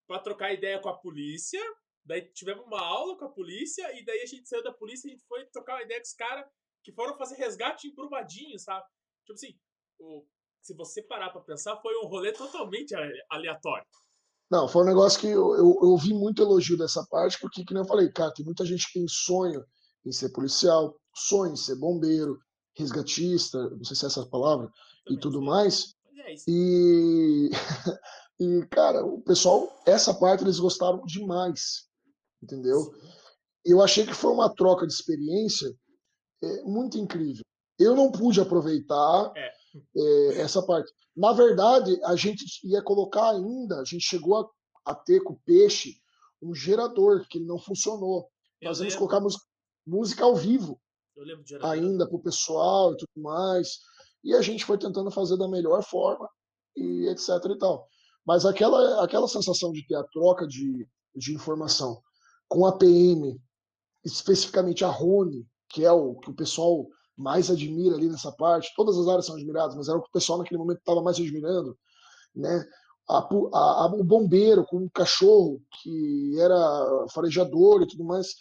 pra 0.06 0.18
trocar 0.18 0.52
ideia 0.52 0.80
com 0.80 0.88
a 0.88 0.98
polícia, 0.98 1.60
daí 2.04 2.22
tivemos 2.32 2.64
uma 2.66 2.80
aula 2.80 3.16
com 3.16 3.24
a 3.24 3.32
polícia, 3.32 3.98
e 3.98 4.04
daí 4.04 4.20
a 4.20 4.26
gente 4.26 4.48
saiu 4.48 4.62
da 4.62 4.72
polícia 4.72 5.08
e 5.08 5.10
a 5.10 5.14
gente 5.14 5.26
foi 5.26 5.46
trocar 5.46 5.76
uma 5.76 5.82
ideia 5.82 6.00
com 6.00 6.06
os 6.06 6.14
caras 6.14 6.46
que 6.84 6.92
foram 6.92 7.16
fazer 7.16 7.36
resgate 7.36 7.88
em 7.88 7.94
Brumadinho, 7.94 8.58
sabe? 8.58 8.86
Tipo 9.24 9.32
assim, 9.34 9.54
o- 9.98 10.24
se 10.60 10.74
você 10.74 11.02
parar 11.02 11.30
pra 11.30 11.40
pensar, 11.40 11.76
foi 11.80 11.96
um 11.98 12.06
rolê 12.08 12.32
totalmente 12.32 12.94
ale- 12.94 13.22
aleatório. 13.30 13.86
Não, 14.50 14.68
foi 14.68 14.82
um 14.82 14.86
negócio 14.86 15.18
que 15.20 15.26
eu, 15.28 15.54
eu, 15.54 15.78
eu 15.82 15.88
ouvi 15.90 16.12
muito 16.12 16.42
elogio 16.42 16.76
dessa 16.76 17.04
parte, 17.06 17.38
porque, 17.40 17.64
que 17.64 17.72
nem 17.72 17.82
eu 17.82 17.88
falei, 17.88 18.10
cara, 18.12 18.32
tem 18.34 18.44
muita 18.44 18.64
gente 18.66 18.86
que 18.86 18.98
tem 18.98 19.08
sonho 19.08 19.64
em 20.04 20.12
ser 20.12 20.30
policial, 20.30 20.94
sonho 21.14 21.52
em 21.54 21.56
ser 21.56 21.76
bombeiro, 21.76 22.38
resgatista, 22.76 23.58
não 23.70 23.84
sei 23.84 23.96
se 23.96 24.04
é 24.04 24.08
essa 24.08 24.26
palavra, 24.26 24.66
e 24.66 25.04
Também 25.04 25.20
tudo 25.20 25.38
sei. 25.38 25.46
mais. 25.46 25.94
Mas 26.12 26.42
é. 26.46 26.50
E, 26.50 27.50
e, 28.40 28.66
cara, 28.66 29.04
o 29.04 29.22
pessoal, 29.22 29.72
essa 29.86 30.12
parte 30.14 30.44
eles 30.44 30.58
gostaram 30.58 31.02
demais, 31.06 31.88
entendeu? 32.42 32.80
Sim. 32.82 33.10
Eu 33.64 33.80
achei 33.80 34.04
que 34.04 34.14
foi 34.14 34.32
uma 34.32 34.54
troca 34.54 34.86
de 34.86 34.92
experiência 34.92 35.72
é, 36.42 36.62
muito 36.64 36.98
incrível. 36.98 37.42
Eu 37.78 37.94
não 37.94 38.10
pude 38.10 38.40
aproveitar 38.40 39.32
É. 39.36 39.52
é, 39.96 40.40
essa 40.40 40.62
parte. 40.62 40.92
Na 41.16 41.32
verdade, 41.32 41.98
a 42.04 42.16
gente 42.16 42.44
ia 42.64 42.82
colocar 42.82 43.30
ainda, 43.30 43.80
a 43.80 43.84
gente 43.84 44.02
chegou 44.02 44.36
a, 44.36 44.92
a 44.92 44.94
ter 44.94 45.20
com 45.22 45.34
o 45.34 45.40
peixe 45.44 45.96
um 46.40 46.54
gerador 46.54 47.26
que 47.28 47.38
não 47.38 47.58
funcionou. 47.58 48.28
Eu 48.60 48.68
Nós 48.68 48.78
íamos 48.80 48.96
colocar 48.96 49.20
música, 49.20 49.44
música 49.86 50.24
ao 50.24 50.34
vivo 50.34 50.80
ainda 51.62 52.06
para 52.06 52.16
o 52.16 52.22
pessoal 52.22 52.92
e 52.92 52.96
tudo 52.96 53.22
mais. 53.22 53.78
E 54.24 54.34
a 54.34 54.40
gente 54.40 54.64
foi 54.64 54.78
tentando 54.78 55.10
fazer 55.10 55.36
da 55.36 55.48
melhor 55.48 55.82
forma 55.82 56.28
e 56.76 57.08
etc 57.08 57.28
e 57.50 57.58
tal. 57.58 57.88
Mas 58.24 58.46
aquela, 58.46 59.02
aquela 59.04 59.28
sensação 59.28 59.72
de 59.72 59.86
ter 59.86 59.96
a 59.96 60.04
troca 60.04 60.46
de, 60.46 60.88
de 61.14 61.34
informação 61.34 62.00
com 62.48 62.66
a 62.66 62.76
PM, 62.76 63.40
especificamente 64.04 64.84
a 64.84 64.88
Rony, 64.88 65.46
que 65.68 65.84
é 65.84 65.92
o 65.92 66.14
que 66.16 66.30
o 66.30 66.34
pessoal 66.34 66.86
mais 67.22 67.50
admira 67.50 67.96
ali 67.96 68.08
nessa 68.08 68.32
parte, 68.32 68.72
todas 68.74 68.98
as 68.98 69.06
áreas 69.06 69.26
são 69.26 69.36
admiradas, 69.36 69.76
mas 69.76 69.88
era 69.88 69.96
o 69.96 70.02
que 70.02 70.08
o 70.08 70.12
pessoal 70.12 70.38
naquele 70.38 70.58
momento 70.58 70.78
estava 70.78 71.00
mais 71.00 71.16
admirando, 71.16 71.78
né? 72.34 72.66
A, 73.08 73.18
a, 73.18 73.84
a, 73.84 73.86
o 73.94 74.04
bombeiro 74.04 74.64
com 74.64 74.78
o 74.78 74.90
cachorro 74.90 75.60
que 75.82 76.38
era 76.38 77.06
farejador 77.12 77.82
e 77.82 77.86
tudo 77.86 78.04
mais. 78.04 78.34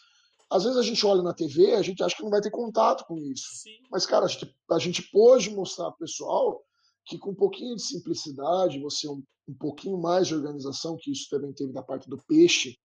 Às 0.50 0.64
vezes 0.64 0.78
a 0.78 0.84
gente 0.84 1.06
olha 1.06 1.22
na 1.22 1.34
TV, 1.34 1.74
a 1.74 1.82
gente 1.82 2.04
acha 2.04 2.16
que 2.16 2.24
não 2.24 2.30
vai 2.30 2.42
ter 2.42 2.52
contato 2.52 3.06
com 3.06 3.18
isso. 3.18 3.48
Sim. 3.54 3.78
Mas, 3.90 4.06
cara, 4.06 4.26
a 4.26 4.28
gente, 4.28 4.56
a 4.70 4.80
gente 4.80 5.02
pôde 5.12 5.50
mostrar 5.50 5.86
para 5.86 5.96
o 5.96 6.00
pessoal 6.00 6.62
que 7.06 7.18
com 7.18 7.32
um 7.32 7.36
pouquinho 7.36 7.76
de 7.76 7.82
simplicidade, 7.82 8.80
você 8.80 9.08
um, 9.08 9.24
um 9.48 9.54
pouquinho 9.54 9.98
mais 9.98 10.28
de 10.28 10.36
organização, 10.36 10.98
que 11.00 11.12
isso 11.12 11.28
também 11.30 11.54
teve 11.54 11.74
da 11.74 11.82
parte 11.82 12.10
do 12.10 12.22
peixe 12.28 12.78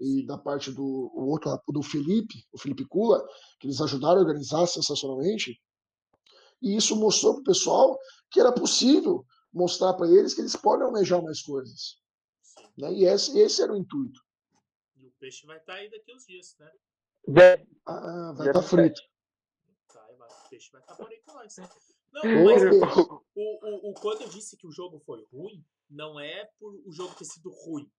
e 0.00 0.24
da 0.26 0.36
parte 0.36 0.70
do 0.72 0.82
o 0.82 1.28
outro 1.30 1.56
do 1.68 1.82
Felipe, 1.82 2.44
o 2.52 2.58
Felipe 2.58 2.84
Kula, 2.86 3.24
que 3.60 3.66
eles 3.66 3.80
ajudaram 3.80 4.18
a 4.18 4.20
organizar 4.20 4.66
sensacionalmente. 4.66 5.60
E 6.60 6.76
isso 6.76 6.96
mostrou 6.96 7.34
para 7.34 7.40
o 7.42 7.44
pessoal 7.44 7.98
que 8.30 8.40
era 8.40 8.52
possível 8.52 9.24
mostrar 9.52 9.94
para 9.94 10.08
eles 10.08 10.34
que 10.34 10.40
eles 10.40 10.56
podem 10.56 10.86
almejar 10.86 11.22
mais 11.22 11.40
coisas. 11.42 12.00
Né? 12.76 12.92
E 12.92 13.04
esse, 13.04 13.38
esse 13.38 13.62
era 13.62 13.72
o 13.72 13.76
intuito. 13.76 14.20
E 14.96 15.06
o 15.06 15.12
peixe 15.20 15.46
vai 15.46 15.58
estar 15.58 15.74
aí 15.74 15.90
daqui 15.90 16.12
uns 16.14 16.26
dias, 16.26 16.56
né? 16.58 16.70
Dia- 17.28 17.66
Ah, 17.86 18.32
vai 18.36 18.48
estar 18.48 18.60
27. 18.60 18.68
frito. 18.68 19.00
Tá, 19.92 20.06
o 20.10 20.48
peixe 20.48 20.70
vai 20.72 20.80
estar 20.80 20.96
por 20.96 21.06
aí 21.08 21.20
com 21.24 21.32
nós. 21.34 21.56
Não, 22.12 22.22
Ô, 22.22 22.44
mas 22.44 22.62
o, 22.62 23.24
o, 23.34 23.90
o, 23.90 23.94
quando 23.94 24.22
eu 24.22 24.28
disse 24.28 24.56
que 24.56 24.66
o 24.66 24.72
jogo 24.72 24.98
foi 25.00 25.24
ruim, 25.32 25.64
não 25.90 26.18
é 26.18 26.46
por 26.58 26.74
o 26.86 26.92
jogo 26.92 27.14
ter 27.14 27.24
sido 27.24 27.50
ruim. 27.50 27.90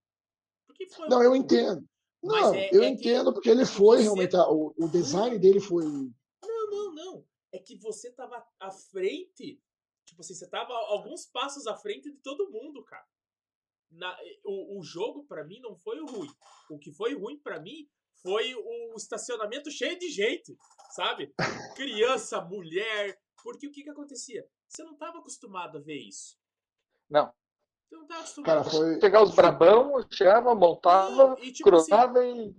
Porque 0.66 0.88
foi 0.88 1.08
Não, 1.08 1.22
eu 1.22 1.34
entendo. 1.36 1.86
Não, 2.22 2.54
é- 2.54 2.70
eu 2.72 2.82
é 2.82 2.86
que- 2.86 2.92
entendo 2.92 3.32
porque 3.32 3.48
ele 3.50 3.64
foi 3.64 3.98
você- 3.98 4.02
realmente. 4.04 4.36
a- 4.36 4.48
O, 4.50 4.74
o 4.76 4.88
design 4.88 5.38
dele 5.38 5.60
foi. 5.60 5.84
Não, 5.84 6.70
não, 6.70 6.94
não. 6.94 7.24
É 7.52 7.58
que 7.58 7.76
você 7.76 8.10
tava 8.12 8.44
à 8.58 8.70
frente. 8.70 9.60
Tipo 10.04 10.20
assim, 10.20 10.34
você 10.34 10.48
tava 10.48 10.72
alguns 10.72 11.26
passos 11.26 11.66
à 11.66 11.76
frente 11.76 12.10
de 12.10 12.18
todo 12.18 12.50
mundo, 12.50 12.84
cara. 12.84 13.04
Na- 13.90 14.16
o, 14.44 14.78
o 14.78 14.82
jogo, 14.82 15.24
pra 15.24 15.44
mim, 15.44 15.60
não 15.60 15.76
foi 15.76 16.00
o 16.00 16.06
ruim. 16.06 16.28
O 16.70 16.78
que 16.78 16.90
foi 16.92 17.14
ruim 17.14 17.38
pra 17.38 17.60
mim 17.60 17.88
foi 18.22 18.54
o 18.54 18.94
estacionamento 18.96 19.70
cheio 19.70 19.98
de 19.98 20.08
gente, 20.10 20.56
sabe? 20.90 21.32
Criança, 21.76 22.40
mulher. 22.40 23.20
Porque 23.42 23.68
o 23.68 23.70
que 23.70 23.84
que 23.84 23.90
acontecia? 23.90 24.44
Você 24.68 24.82
não 24.82 24.96
tava 24.96 25.18
acostumado 25.18 25.78
a 25.78 25.80
ver 25.80 25.98
isso. 25.98 26.36
Não. 27.08 27.32
Tava 27.90 28.20
acostumado. 28.20 28.44
Cara, 28.46 28.64
foi. 28.64 29.00
Chegar 29.00 29.22
os 29.22 29.34
brabão, 29.34 29.92
chegava, 30.12 30.54
montava, 30.54 31.36
e 31.40 31.52
tipo 31.52 31.68
assim, 31.74 31.86
cruzava 31.90 32.24
e. 32.24 32.54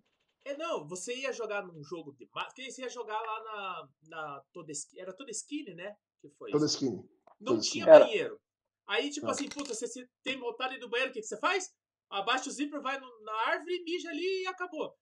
É, 0.45 0.57
não, 0.57 0.87
você 0.87 1.13
ia 1.15 1.33
jogar 1.33 1.65
num 1.65 1.83
jogo 1.83 2.13
de. 2.13 2.25
Porque 2.27 2.71
você 2.71 2.81
ia 2.83 2.89
jogar 2.89 3.19
lá 3.19 3.43
na. 3.43 3.89
na 4.09 4.43
toda, 4.53 4.71
era 4.95 5.13
toda 5.13 5.31
skin, 5.31 5.63
né? 5.75 5.95
Que 6.21 6.29
foi 6.29 6.51
skin. 6.65 7.03
Não 7.39 7.59
tinha 7.59 7.61
skin. 7.61 7.81
Era. 7.81 8.05
banheiro. 8.05 8.39
Aí, 8.87 9.09
tipo 9.09 9.25
Não. 9.25 9.33
assim, 9.33 9.49
puta, 9.49 9.73
você, 9.73 9.85
você 9.85 10.07
tem 10.23 10.39
vontade 10.39 10.79
do 10.79 10.89
banheiro, 10.89 11.11
o 11.11 11.13
que, 11.13 11.19
que 11.19 11.27
você 11.27 11.37
faz? 11.37 11.69
Abaixa 12.09 12.49
o 12.49 12.53
zíper, 12.53 12.81
vai 12.81 12.97
no- 12.97 13.21
na 13.21 13.33
árvore, 13.47 13.83
mija 13.83 14.09
ali 14.09 14.43
e 14.43 14.47
acabou. 14.47 14.95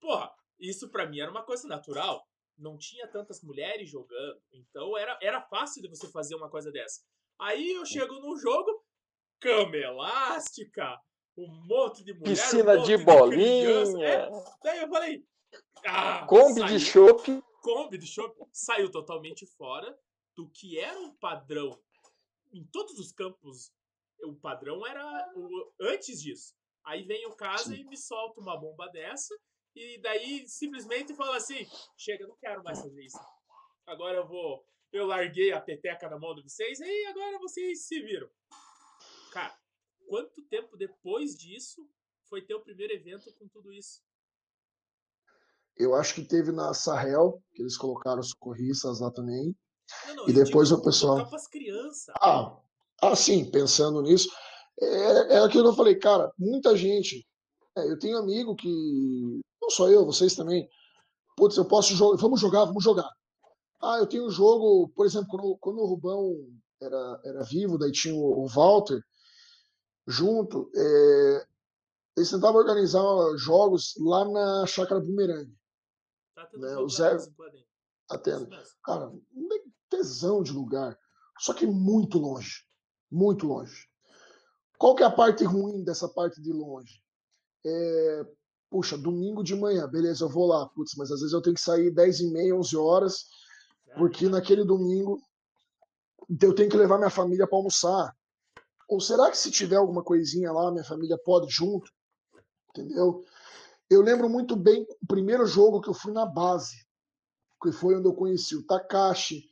Porra, 0.00 0.28
isso 0.58 0.90
pra 0.90 1.06
mim 1.06 1.20
era 1.20 1.30
uma 1.30 1.44
coisa 1.44 1.68
natural. 1.68 2.26
Não 2.58 2.76
tinha 2.76 3.06
tantas 3.06 3.40
mulheres 3.40 3.88
jogando. 3.88 4.42
Então 4.52 4.98
era, 4.98 5.16
era 5.22 5.40
fácil 5.40 5.80
de 5.80 5.88
você 5.88 6.08
fazer 6.10 6.34
uma 6.34 6.50
coisa 6.50 6.72
dessa. 6.72 7.00
Aí 7.40 7.70
eu 7.70 7.86
chego 7.86 8.14
num 8.18 8.36
jogo, 8.36 8.77
cama 9.40 9.76
elástica, 9.76 11.00
um 11.36 11.48
monte 11.66 12.04
de 12.04 12.12
mulher, 12.14 12.24
Piscina 12.30 12.72
um 12.72 12.76
monte 12.78 12.86
de 12.86 13.04
criança. 13.04 14.02
É, 14.02 14.28
bolinha, 14.30 14.44
daí 14.62 14.78
eu 14.80 14.88
falei. 14.88 15.24
Ah, 15.86 16.26
Kombi 16.26 16.60
saiu- 16.60 16.66
de 16.66 16.80
chopp. 16.80 17.42
Kombi 17.62 17.98
de 17.98 18.06
shopping 18.06 18.44
saiu 18.52 18.90
totalmente 18.90 19.46
fora 19.46 19.96
do 20.36 20.48
que 20.50 20.78
era 20.78 20.98
um 20.98 21.14
padrão 21.16 21.78
em 22.52 22.64
todos 22.72 22.98
os 22.98 23.12
campos. 23.12 23.72
O 24.24 24.34
padrão 24.34 24.86
era 24.86 25.32
o, 25.36 25.72
antes 25.80 26.20
disso. 26.20 26.54
Aí 26.84 27.04
vem 27.04 27.26
o 27.26 27.36
Sim. 27.58 27.74
e 27.74 27.84
me 27.84 27.96
solta 27.96 28.40
uma 28.40 28.56
bomba 28.56 28.88
dessa 28.88 29.34
e 29.76 30.00
daí 30.00 30.48
simplesmente 30.48 31.14
fala 31.14 31.36
assim: 31.36 31.66
chega, 31.96 32.26
não 32.26 32.36
quero 32.36 32.62
mais 32.64 32.80
fazer 32.80 33.04
isso. 33.04 33.18
Agora 33.86 34.16
eu 34.16 34.26
vou. 34.26 34.66
Eu 34.90 35.06
larguei 35.06 35.52
a 35.52 35.60
peteca 35.60 36.08
na 36.08 36.18
mão 36.18 36.34
de 36.34 36.42
vocês 36.42 36.80
e 36.80 37.06
agora 37.06 37.38
vocês 37.38 37.86
se 37.86 38.00
viram. 38.00 38.28
Quanto 40.08 40.42
tempo 40.48 40.76
depois 40.76 41.36
disso 41.36 41.86
foi 42.28 42.40
ter 42.42 42.54
o 42.54 42.60
primeiro 42.60 42.92
evento 42.94 43.32
com 43.38 43.46
tudo 43.48 43.72
isso? 43.72 44.00
Eu 45.76 45.94
acho 45.94 46.14
que 46.14 46.24
teve 46.24 46.50
na 46.50 46.74
Sahel, 46.74 47.40
que 47.54 47.62
eles 47.62 47.76
colocaram 47.76 48.20
os 48.20 48.30
socorristas 48.30 49.00
lá 49.00 49.10
também. 49.10 49.54
Não, 50.08 50.16
não, 50.16 50.28
E 50.28 50.32
depois 50.32 50.72
o 50.72 50.82
pessoal- 50.82 51.14
colocar 51.16 51.30
pras 51.30 51.46
crianças. 51.46 52.14
Ah, 52.20 52.58
ah, 53.02 53.14
sim, 53.16 53.48
pensando 53.50 54.02
nisso. 54.02 54.28
É, 54.80 55.34
é 55.36 55.38
aquilo 55.38 55.64
que 55.64 55.70
eu 55.70 55.74
falei, 55.76 55.94
cara, 55.96 56.32
muita 56.38 56.76
gente. 56.76 57.26
é, 57.76 57.90
eu 57.90 57.98
tenho 57.98 58.18
amigo 58.18 58.56
que. 58.56 58.68
Não 59.62 59.70
só 59.70 59.88
eu, 59.88 60.04
vocês 60.04 60.34
também. 60.34 60.68
Putz, 61.36 61.56
eu 61.56 61.64
posso 61.64 61.94
jogar. 61.94 62.16
Vamos 62.20 62.40
jogar, 62.40 62.64
vamos 62.64 62.82
jogar. 62.82 63.08
Ah, 63.80 63.98
eu 63.98 64.06
tenho 64.06 64.26
um 64.26 64.30
jogo, 64.30 64.88
por 64.96 65.06
exemplo, 65.06 65.28
quando, 65.28 65.56
quando 65.58 65.78
o 65.78 65.86
Rubão 65.86 66.34
era, 66.80 67.20
era 67.24 67.42
vivo, 67.44 67.78
daí 67.78 67.92
tinha 67.92 68.14
o, 68.14 68.44
o 68.44 68.48
Walter 68.48 69.00
junto. 70.08 70.70
é, 70.74 71.46
eles 72.16 72.30
tentavam 72.30 72.56
organizar 72.60 73.00
jogos 73.36 73.94
lá 74.00 74.24
na 74.28 74.66
Chácara 74.66 75.00
Bumerangue. 75.00 75.56
Tá 76.34 76.46
tendo 76.46 76.62
né, 76.62 76.76
o 76.76 76.88
Zé- 76.88 77.14
mesmo. 77.14 77.32
cara, 78.82 79.08
um 79.08 79.48
tesão 79.88 80.42
de 80.42 80.50
lugar. 80.52 80.98
Só 81.38 81.52
que 81.54 81.64
muito 81.66 82.18
longe. 82.18 82.64
Muito 83.10 83.46
longe. 83.46 83.86
Qual 84.78 84.94
que 84.96 85.02
é 85.04 85.06
a 85.06 85.10
parte 85.10 85.44
ruim 85.44 85.84
dessa 85.84 86.08
parte 86.08 86.40
de 86.42 86.52
longe? 86.52 87.00
É, 87.64 88.26
puxa, 88.70 88.98
domingo 88.98 89.44
de 89.44 89.54
manhã, 89.54 89.86
beleza, 89.88 90.24
eu 90.24 90.28
vou 90.28 90.46
lá. 90.46 90.68
Putz, 90.70 90.94
mas 90.96 91.12
às 91.12 91.20
vezes 91.20 91.32
eu 91.32 91.42
tenho 91.42 91.54
que 91.54 91.60
sair 91.60 91.90
10 91.92 92.20
e 92.20 92.30
meia, 92.32 92.56
11 92.56 92.76
horas, 92.76 93.26
porque 93.96 94.28
naquele 94.28 94.64
domingo 94.64 95.20
eu 96.40 96.54
tenho 96.54 96.68
que 96.70 96.76
levar 96.76 96.98
minha 96.98 97.10
família 97.10 97.46
para 97.46 97.56
almoçar. 97.56 98.16
Ou 98.88 99.00
será 99.00 99.30
que 99.30 99.36
se 99.36 99.50
tiver 99.50 99.76
alguma 99.76 100.02
coisinha 100.02 100.50
lá, 100.50 100.70
minha 100.70 100.84
família 100.84 101.18
pode 101.22 101.50
junto? 101.50 101.90
Entendeu? 102.70 103.24
Eu 103.90 104.02
lembro 104.02 104.28
muito 104.28 104.56
bem 104.56 104.86
o 105.02 105.06
primeiro 105.06 105.46
jogo 105.46 105.80
que 105.80 105.88
eu 105.88 105.94
fui 105.94 106.12
na 106.12 106.24
base, 106.24 106.76
que 107.62 107.70
foi 107.72 107.96
onde 107.96 108.08
eu 108.08 108.14
conheci 108.14 108.56
o 108.56 108.64
Takashi, 108.66 109.44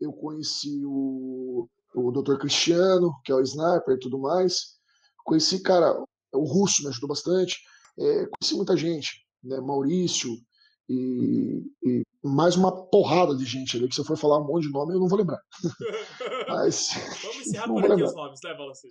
eu 0.00 0.12
conheci 0.12 0.82
o, 0.84 1.68
o 1.94 2.10
Dr. 2.10 2.36
Cristiano, 2.38 3.14
que 3.24 3.32
é 3.32 3.34
o 3.34 3.40
sniper 3.40 3.96
e 3.96 4.00
tudo 4.00 4.18
mais. 4.18 4.76
Conheci, 5.24 5.62
cara, 5.62 5.94
o 6.32 6.44
russo 6.44 6.82
me 6.82 6.88
ajudou 6.88 7.08
bastante. 7.08 7.58
É, 7.98 8.26
conheci 8.26 8.56
muita 8.56 8.76
gente, 8.76 9.24
né? 9.42 9.60
Maurício 9.60 10.30
e, 10.88 11.62
e 11.82 12.02
mais 12.22 12.56
uma 12.56 12.72
porrada 12.86 13.36
de 13.36 13.44
gente 13.44 13.76
ali, 13.76 13.88
que 13.88 13.94
se 13.94 14.00
eu 14.00 14.04
for 14.04 14.16
falar 14.16 14.38
um 14.38 14.46
monte 14.46 14.66
de 14.66 14.72
nome 14.72 14.94
eu 14.94 15.00
não 15.00 15.08
vou 15.08 15.18
lembrar. 15.18 15.40
Mas, 16.54 16.88
Vamos 17.22 17.36
encerrar 17.46 17.66
por 17.68 17.92
aqui 17.92 18.02
os 18.02 18.14
nomes, 18.14 18.40
né, 18.42 18.54
Valacir? 18.54 18.90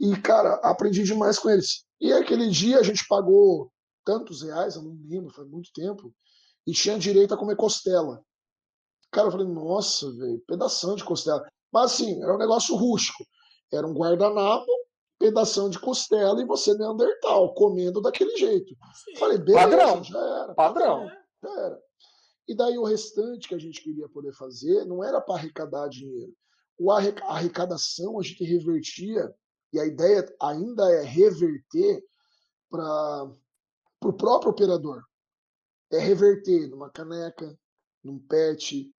e, 0.00 0.16
cara, 0.20 0.54
aprendi 0.62 1.02
demais 1.04 1.38
com 1.38 1.50
eles. 1.50 1.84
E 2.00 2.12
aquele 2.12 2.48
dia 2.48 2.78
a 2.78 2.82
gente 2.82 3.06
pagou 3.06 3.70
tantos 4.04 4.42
reais, 4.42 4.74
eu 4.74 4.82
não 4.82 4.98
lembro, 5.08 5.32
faz 5.32 5.48
muito 5.48 5.70
tempo, 5.72 6.12
e 6.66 6.72
tinha 6.72 6.98
direito 6.98 7.34
a 7.34 7.36
comer 7.36 7.56
costela. 7.56 8.22
Cara, 9.10 9.28
eu 9.28 9.32
falei, 9.32 9.46
nossa, 9.46 10.10
velho, 10.12 10.42
pedação 10.46 10.96
de 10.96 11.04
costela. 11.04 11.46
Mas 11.72 11.92
assim, 11.92 12.22
era 12.22 12.34
um 12.34 12.38
negócio 12.38 12.74
rústico. 12.74 13.24
Era 13.72 13.86
um 13.86 13.94
guardanapo, 13.94 14.66
pedação 15.18 15.70
de 15.70 15.78
costela 15.78 16.40
e 16.42 16.46
você 16.46 16.74
neandertal, 16.74 17.54
comendo 17.54 18.00
daquele 18.00 18.36
jeito. 18.36 18.74
Sim. 18.94 19.16
Falei, 19.16 19.38
beleza, 19.38 19.68
Padrão. 19.68 20.04
já 20.04 20.18
era. 20.18 20.54
Padrão. 20.54 21.08
É, 21.08 21.16
Já 21.42 21.60
era. 21.60 21.78
E 22.48 22.56
daí 22.56 22.76
o 22.76 22.84
restante 22.84 23.48
que 23.48 23.54
a 23.54 23.58
gente 23.58 23.82
queria 23.82 24.08
poder 24.08 24.32
fazer 24.32 24.84
não 24.84 25.02
era 25.02 25.20
para 25.20 25.36
arrecadar 25.36 25.88
dinheiro. 25.88 26.32
A 26.88 27.34
arrecadação 27.34 28.18
a 28.18 28.22
gente 28.22 28.44
revertia, 28.44 29.32
e 29.72 29.80
a 29.80 29.86
ideia 29.86 30.24
ainda 30.40 30.90
é 30.90 31.02
reverter 31.02 32.04
para 32.70 33.30
o 34.04 34.12
próprio 34.12 34.50
operador. 34.50 35.02
É 35.90 35.98
reverter 35.98 36.68
numa 36.68 36.90
caneca, 36.90 37.58
num 38.02 38.18
pet, 38.18 38.90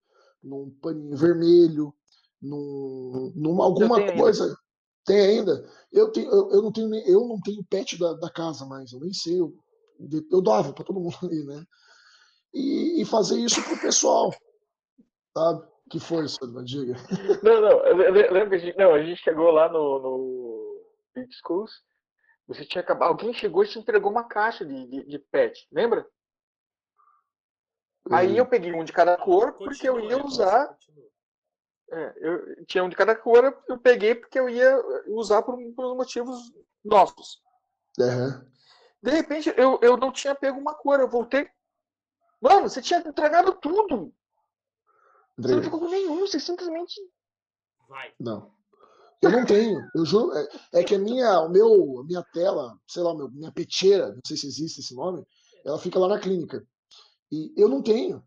num 0.41 0.71
paninho 0.81 1.15
vermelho, 1.17 1.93
num, 2.41 3.31
numa 3.35 3.63
alguma 3.63 3.95
tenho 3.95 4.09
ainda. 4.09 4.21
coisa. 4.21 4.57
Tem 5.05 5.19
ainda? 5.19 5.69
Eu, 5.91 6.11
tenho, 6.11 6.31
eu, 6.31 6.51
eu 6.51 6.61
não 6.61 6.71
tenho 6.71 6.93
eu 6.95 7.27
não 7.27 7.39
tenho 7.41 7.63
pet 7.65 7.97
da, 7.97 8.13
da 8.13 8.29
casa 8.29 8.65
mais, 8.65 8.91
eu 8.91 8.99
nem 8.99 9.13
sei. 9.13 9.39
Eu, 9.39 9.53
eu 10.31 10.41
dava 10.41 10.73
para 10.73 10.83
todo 10.83 10.99
mundo 11.01 11.15
ali, 11.23 11.43
né? 11.45 11.65
E, 12.53 13.01
e 13.01 13.05
fazer 13.05 13.39
isso 13.39 13.61
pro 13.63 13.81
pessoal, 13.81 14.33
sabe? 15.35 15.72
Que 15.89 15.99
foi 15.99 16.25
isso, 16.25 16.39
diga. 16.63 16.95
Não, 17.43 17.61
não, 17.61 17.95
lembra 18.31 18.49
que 18.49 18.55
a 18.55 18.57
gente, 18.57 18.77
não, 18.77 18.93
a 18.93 19.03
gente 19.03 19.21
chegou 19.21 19.51
lá 19.51 19.69
no, 19.69 19.99
no 19.99 20.85
Beat 21.13 21.29
Schools, 21.33 21.83
você 22.47 22.65
tinha 22.65 22.81
acabado, 22.81 23.09
alguém 23.09 23.33
chegou 23.33 23.63
e 23.63 23.67
te 23.67 23.79
entregou 23.79 24.11
uma 24.11 24.23
caixa 24.23 24.65
de, 24.65 24.87
de, 24.87 25.03
de 25.05 25.19
pet, 25.19 25.67
lembra? 25.71 26.07
Aí 28.11 28.37
eu 28.37 28.45
peguei 28.45 28.73
um 28.73 28.83
de 28.83 28.91
cada 28.91 29.17
cor 29.17 29.53
porque 29.53 29.87
eu 29.87 29.99
ia 29.99 30.23
usar. 30.23 30.75
É, 31.91 32.13
eu 32.17 32.65
tinha 32.65 32.83
um 32.83 32.89
de 32.89 32.95
cada 32.95 33.15
cor, 33.15 33.57
eu 33.67 33.77
peguei 33.77 34.15
porque 34.15 34.39
eu 34.39 34.49
ia 34.49 34.77
usar 35.07 35.41
por, 35.43 35.57
por 35.73 35.95
motivos 35.95 36.51
nossos. 36.83 37.41
Uhum. 37.99 38.51
De 39.01 39.11
repente, 39.11 39.53
eu, 39.55 39.79
eu 39.81 39.95
não 39.95 40.11
tinha 40.11 40.35
pego 40.35 40.59
uma 40.59 40.73
cor, 40.73 40.99
eu 40.99 41.09
voltei. 41.09 41.49
Mano, 42.41 42.69
você 42.69 42.81
tinha 42.81 42.99
entregado 42.99 43.53
tudo. 43.53 44.13
Você 45.37 45.55
não 45.55 45.63
ficou 45.63 45.79
com 45.79 45.89
nenhum, 45.89 46.19
você 46.19 46.39
simplesmente. 46.39 46.99
Vai. 47.87 48.13
Não. 48.19 48.51
Eu 49.21 49.31
não 49.31 49.45
tenho, 49.45 49.79
eu 49.95 50.05
juro. 50.05 50.33
É, 50.33 50.47
é, 50.73 50.83
que 50.83 50.95
a 50.95 50.99
minha, 50.99 51.39
o 51.39 51.49
meu, 51.49 52.01
a 52.01 52.03
minha 52.03 52.21
tela, 52.33 52.77
sei 52.87 53.01
lá, 53.01 53.15
meu, 53.15 53.31
minha 53.31 53.51
peteira, 53.53 54.09
não 54.11 54.21
sei 54.25 54.35
se 54.35 54.47
existe 54.47 54.81
esse 54.81 54.93
nome, 54.93 55.25
ela 55.65 55.79
fica 55.79 55.97
lá 55.97 56.09
na 56.09 56.19
clínica. 56.19 56.65
E 57.31 57.53
eu 57.55 57.69
não 57.69 57.81
tenho. 57.81 58.21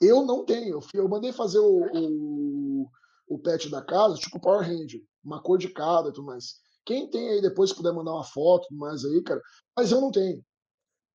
Eu 0.00 0.24
não 0.24 0.44
tenho. 0.44 0.80
Eu 0.92 1.08
mandei 1.08 1.32
fazer 1.32 1.60
o, 1.60 1.86
o, 1.94 2.90
o 3.28 3.38
pet 3.38 3.68
da 3.70 3.80
casa, 3.80 4.16
tipo 4.16 4.40
Power 4.40 4.66
Ranger, 4.66 5.00
uma 5.22 5.40
cor 5.40 5.56
de 5.56 5.68
cada 5.68 6.08
e 6.08 6.12
tudo 6.12 6.26
mais. 6.26 6.56
Quem 6.84 7.08
tem 7.08 7.28
aí 7.28 7.40
depois, 7.40 7.70
se 7.70 7.76
puder 7.76 7.92
mandar 7.92 8.12
uma 8.12 8.24
foto 8.24 8.66
mais 8.74 9.04
aí, 9.04 9.22
cara. 9.22 9.40
Mas 9.76 9.92
eu 9.92 10.00
não 10.00 10.10
tenho. 10.10 10.44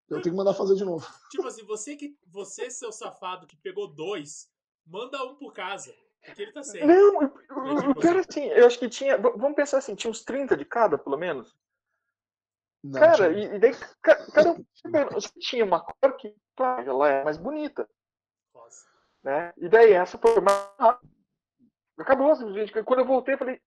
Eu 0.08 0.22
tenho 0.22 0.34
que 0.34 0.38
mandar 0.38 0.54
fazer 0.54 0.76
de 0.76 0.86
novo. 0.86 1.06
Tipo 1.30 1.48
assim, 1.48 1.66
você 1.66 1.96
que. 1.96 2.16
Você, 2.28 2.70
seu 2.70 2.92
safado, 2.92 3.48
que 3.48 3.58
pegou 3.58 3.94
dois, 3.94 4.48
manda 4.86 5.24
um 5.24 5.36
por 5.36 5.54
casa. 5.54 5.94
Porque 6.24 6.42
ele 6.42 6.52
tá 6.52 6.64
sem. 6.64 6.86
Não, 6.86 7.26
o 7.92 7.96
pior 7.96 8.18
assim, 8.18 8.46
eu 8.46 8.66
acho 8.66 8.80
que 8.80 8.90
tinha. 8.90 9.18
Vamos 9.18 9.56
pensar 9.56 9.78
assim, 9.78 9.96
tinha 9.96 10.10
uns 10.10 10.24
30 10.24 10.58
de 10.58 10.66
cada, 10.66 10.98
pelo 10.98 11.18
menos. 11.18 11.56
Não, 12.84 13.00
cara, 13.00 13.34
tinha... 13.34 13.54
e, 13.54 13.56
e 13.56 13.60
daí 13.60 13.72
cada 14.02 14.52
um 14.52 14.66
tinha 15.40 15.66
uma 15.66 15.82
cor 15.82 16.16
que, 16.18 16.36
claro, 16.56 16.90
ela 16.90 17.10
é 17.10 17.24
mais 17.24 17.38
bonita. 17.38 17.88
Nossa. 18.54 18.88
Né? 19.24 19.54
E 19.58 19.70
daí 19.70 19.94
essa 19.94 20.18
foi 20.18 20.40
mais 20.42 20.98
Acabou, 21.98 22.36
simplesmente. 22.36 22.84
Quando 22.84 23.00
eu 23.00 23.06
voltei, 23.06 23.36
eu 23.36 23.38
falei. 23.38 23.62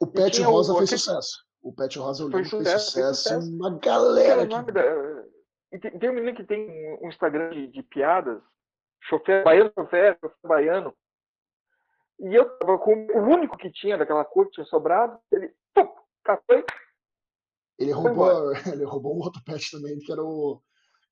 O 0.00 0.06
Pet 0.06 0.42
Rosa 0.42 0.72
o... 0.72 0.78
fez 0.78 0.90
sucesso. 0.90 1.46
O 1.62 1.72
Pet 1.72 1.98
Rosa 1.98 2.22
eu 2.22 2.26
lembro, 2.26 2.40
fez 2.40 2.50
sucesso. 2.50 2.94
Fez 2.94 3.18
sucesso. 3.18 3.50
Uma 3.50 3.78
galera. 3.78 4.46
Que... 4.46 4.72
Da... 4.72 5.98
Tem 5.98 6.10
um 6.10 6.14
menino 6.14 6.36
que 6.36 6.44
tem 6.44 6.98
um 7.02 7.08
Instagram 7.08 7.50
de, 7.50 7.68
de 7.68 7.82
piadas. 7.82 8.42
Chofer 9.02 9.44
baiano, 9.44 9.72
chofer, 9.74 10.18
chofer 10.20 10.36
baiano. 10.42 10.94
E 12.18 12.34
eu 12.34 12.48
tava 12.58 12.78
com 12.78 12.92
o 12.92 13.18
único 13.18 13.56
que 13.58 13.70
tinha 13.70 13.98
daquela 13.98 14.24
cor 14.24 14.46
que 14.46 14.52
tinha 14.52 14.66
sobrado. 14.66 15.18
Ele, 15.30 15.54
pum, 15.74 15.88
catou 16.24 16.64
ele 17.78 17.92
roubou, 17.92 18.52
ele 18.72 18.84
roubou 18.84 19.16
um 19.16 19.20
outro 19.20 19.42
pet 19.44 19.70
também, 19.70 19.98
que 19.98 20.10
era 20.10 20.22
o. 20.22 20.60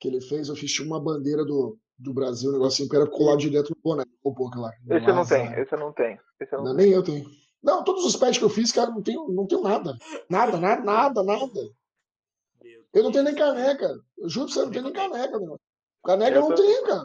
que 0.00 0.08
ele 0.08 0.20
fez, 0.20 0.48
eu 0.48 0.56
fiz 0.56 0.78
uma 0.80 1.00
bandeira 1.00 1.44
do, 1.44 1.78
do 1.98 2.14
Brasil, 2.14 2.50
um 2.50 2.54
negocinho 2.54 2.88
que 2.88 2.96
era 2.96 3.06
colar 3.06 3.36
direto 3.36 3.70
no 3.70 3.82
boné. 3.82 4.04
Roubou 4.24 4.48
aquela. 4.48 4.70
Esse 4.90 5.08
eu 5.08 5.14
não 5.14 5.26
tenho, 5.26 5.60
esse 5.60 5.74
eu 5.74 5.78
não 5.78 5.92
tenho. 5.92 6.18
Esse 6.40 6.54
eu 6.54 6.58
não, 6.58 6.64
não 6.66 6.74
Nem 6.74 6.90
eu 6.90 7.02
tenho. 7.02 7.26
Não, 7.62 7.82
todos 7.82 8.04
os 8.04 8.16
pets 8.16 8.38
que 8.38 8.44
eu 8.44 8.50
fiz, 8.50 8.72
cara, 8.72 8.90
não 8.90 9.02
tenho, 9.02 9.26
não 9.28 9.46
tenho 9.46 9.62
nada. 9.62 9.96
Nada, 10.28 10.58
nada, 10.58 10.82
nada, 10.82 11.22
nada. 11.22 11.60
Eu 12.92 13.02
não 13.02 13.10
tenho 13.10 13.24
nem 13.24 13.34
caneca. 13.34 13.98
Eu 14.18 14.28
juro 14.28 14.46
pra 14.46 14.54
você, 14.54 14.64
não 14.64 14.70
tenho 14.70 14.84
nem 14.84 14.92
caneca, 14.92 15.38
meu. 15.38 15.58
Caneca 16.04 16.36
eu 16.36 16.48
não 16.48 16.54
tenho, 16.54 16.84
cara. 16.84 17.04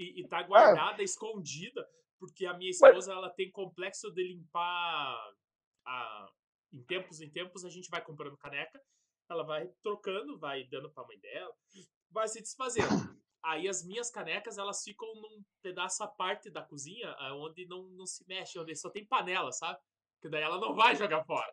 E, 0.00 0.22
e 0.22 0.26
tá 0.26 0.42
guardada, 0.42 1.02
é. 1.02 1.04
escondida, 1.04 1.86
porque 2.18 2.46
a 2.46 2.54
minha 2.54 2.70
esposa 2.70 3.12
ela 3.12 3.28
tem 3.28 3.50
complexo 3.50 4.10
de 4.10 4.22
limpar 4.22 5.14
a, 5.86 6.30
em 6.72 6.82
tempos 6.84 7.20
em 7.20 7.28
tempos 7.28 7.66
a 7.66 7.68
gente 7.68 7.90
vai 7.90 8.02
comprando 8.02 8.38
caneca, 8.38 8.80
ela 9.28 9.42
vai 9.42 9.68
trocando, 9.82 10.38
vai 10.38 10.64
dando 10.64 10.90
pra 10.90 11.06
mãe 11.06 11.18
dela, 11.20 11.54
vai 12.10 12.26
se 12.28 12.40
desfazendo. 12.40 12.88
Aí 13.44 13.68
as 13.68 13.84
minhas 13.84 14.10
canecas, 14.10 14.56
elas 14.56 14.82
ficam 14.82 15.06
num 15.16 15.44
pedaço 15.62 16.02
à 16.02 16.08
parte 16.08 16.50
da 16.50 16.62
cozinha, 16.62 17.14
onde 17.34 17.66
não, 17.66 17.82
não 17.90 18.06
se 18.06 18.26
mexe, 18.26 18.58
onde 18.58 18.74
só 18.74 18.88
tem 18.88 19.06
panela, 19.06 19.52
sabe? 19.52 19.78
Que 20.22 20.30
daí 20.30 20.42
ela 20.42 20.58
não 20.58 20.74
vai 20.74 20.96
jogar 20.96 21.24
fora. 21.24 21.52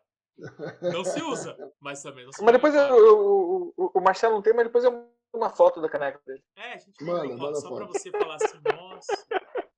Não 0.82 1.04
se 1.04 1.22
usa, 1.22 1.54
mas 1.80 2.02
também 2.02 2.24
não 2.24 2.32
se 2.32 2.42
Mas 2.42 2.52
depois 2.52 2.74
eu, 2.74 2.80
eu, 2.80 3.74
o, 3.76 3.90
o 3.94 4.00
Marcelo 4.00 4.34
não 4.34 4.42
tem, 4.42 4.54
mas 4.54 4.66
depois 4.66 4.84
eu 4.84 5.10
uma 5.38 5.50
foto 5.50 5.80
da 5.80 5.88
caneca 5.88 6.20
dele. 6.26 6.44
É, 6.56 6.74
a 6.74 6.78
gente 6.78 7.02
manda, 7.02 7.36
manda 7.36 7.60
só 7.60 7.68
foto. 7.68 7.76
pra 7.76 7.86
você 7.86 8.10
falar 8.10 8.34
assim, 8.36 8.58
nossa. 8.64 9.26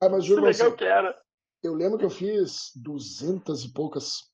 Ah, 0.00 0.08
mas 0.08 0.24
juro 0.24 0.42
você, 0.42 0.68
que 0.72 0.82
era. 0.82 1.16
Eu 1.62 1.74
lembro 1.74 1.96
que 1.96 2.04
eu 2.04 2.10
fiz 2.10 2.72
duzentas 2.74 3.62
e 3.62 3.72
poucas 3.72 4.28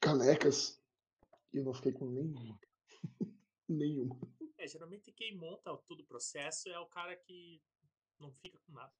canecas 0.00 0.82
e 1.52 1.58
eu 1.58 1.64
não 1.64 1.72
fiquei 1.72 1.92
com 1.92 2.06
nenhuma. 2.06 2.58
nenhuma. 3.68 4.18
É, 4.58 4.66
geralmente 4.66 5.12
quem 5.12 5.36
monta 5.36 5.76
todo 5.86 6.00
o 6.00 6.06
processo 6.06 6.68
é 6.68 6.78
o 6.80 6.86
cara 6.86 7.14
que 7.14 7.62
não 8.18 8.32
fica 8.32 8.58
com 8.66 8.72
nada. 8.72 8.92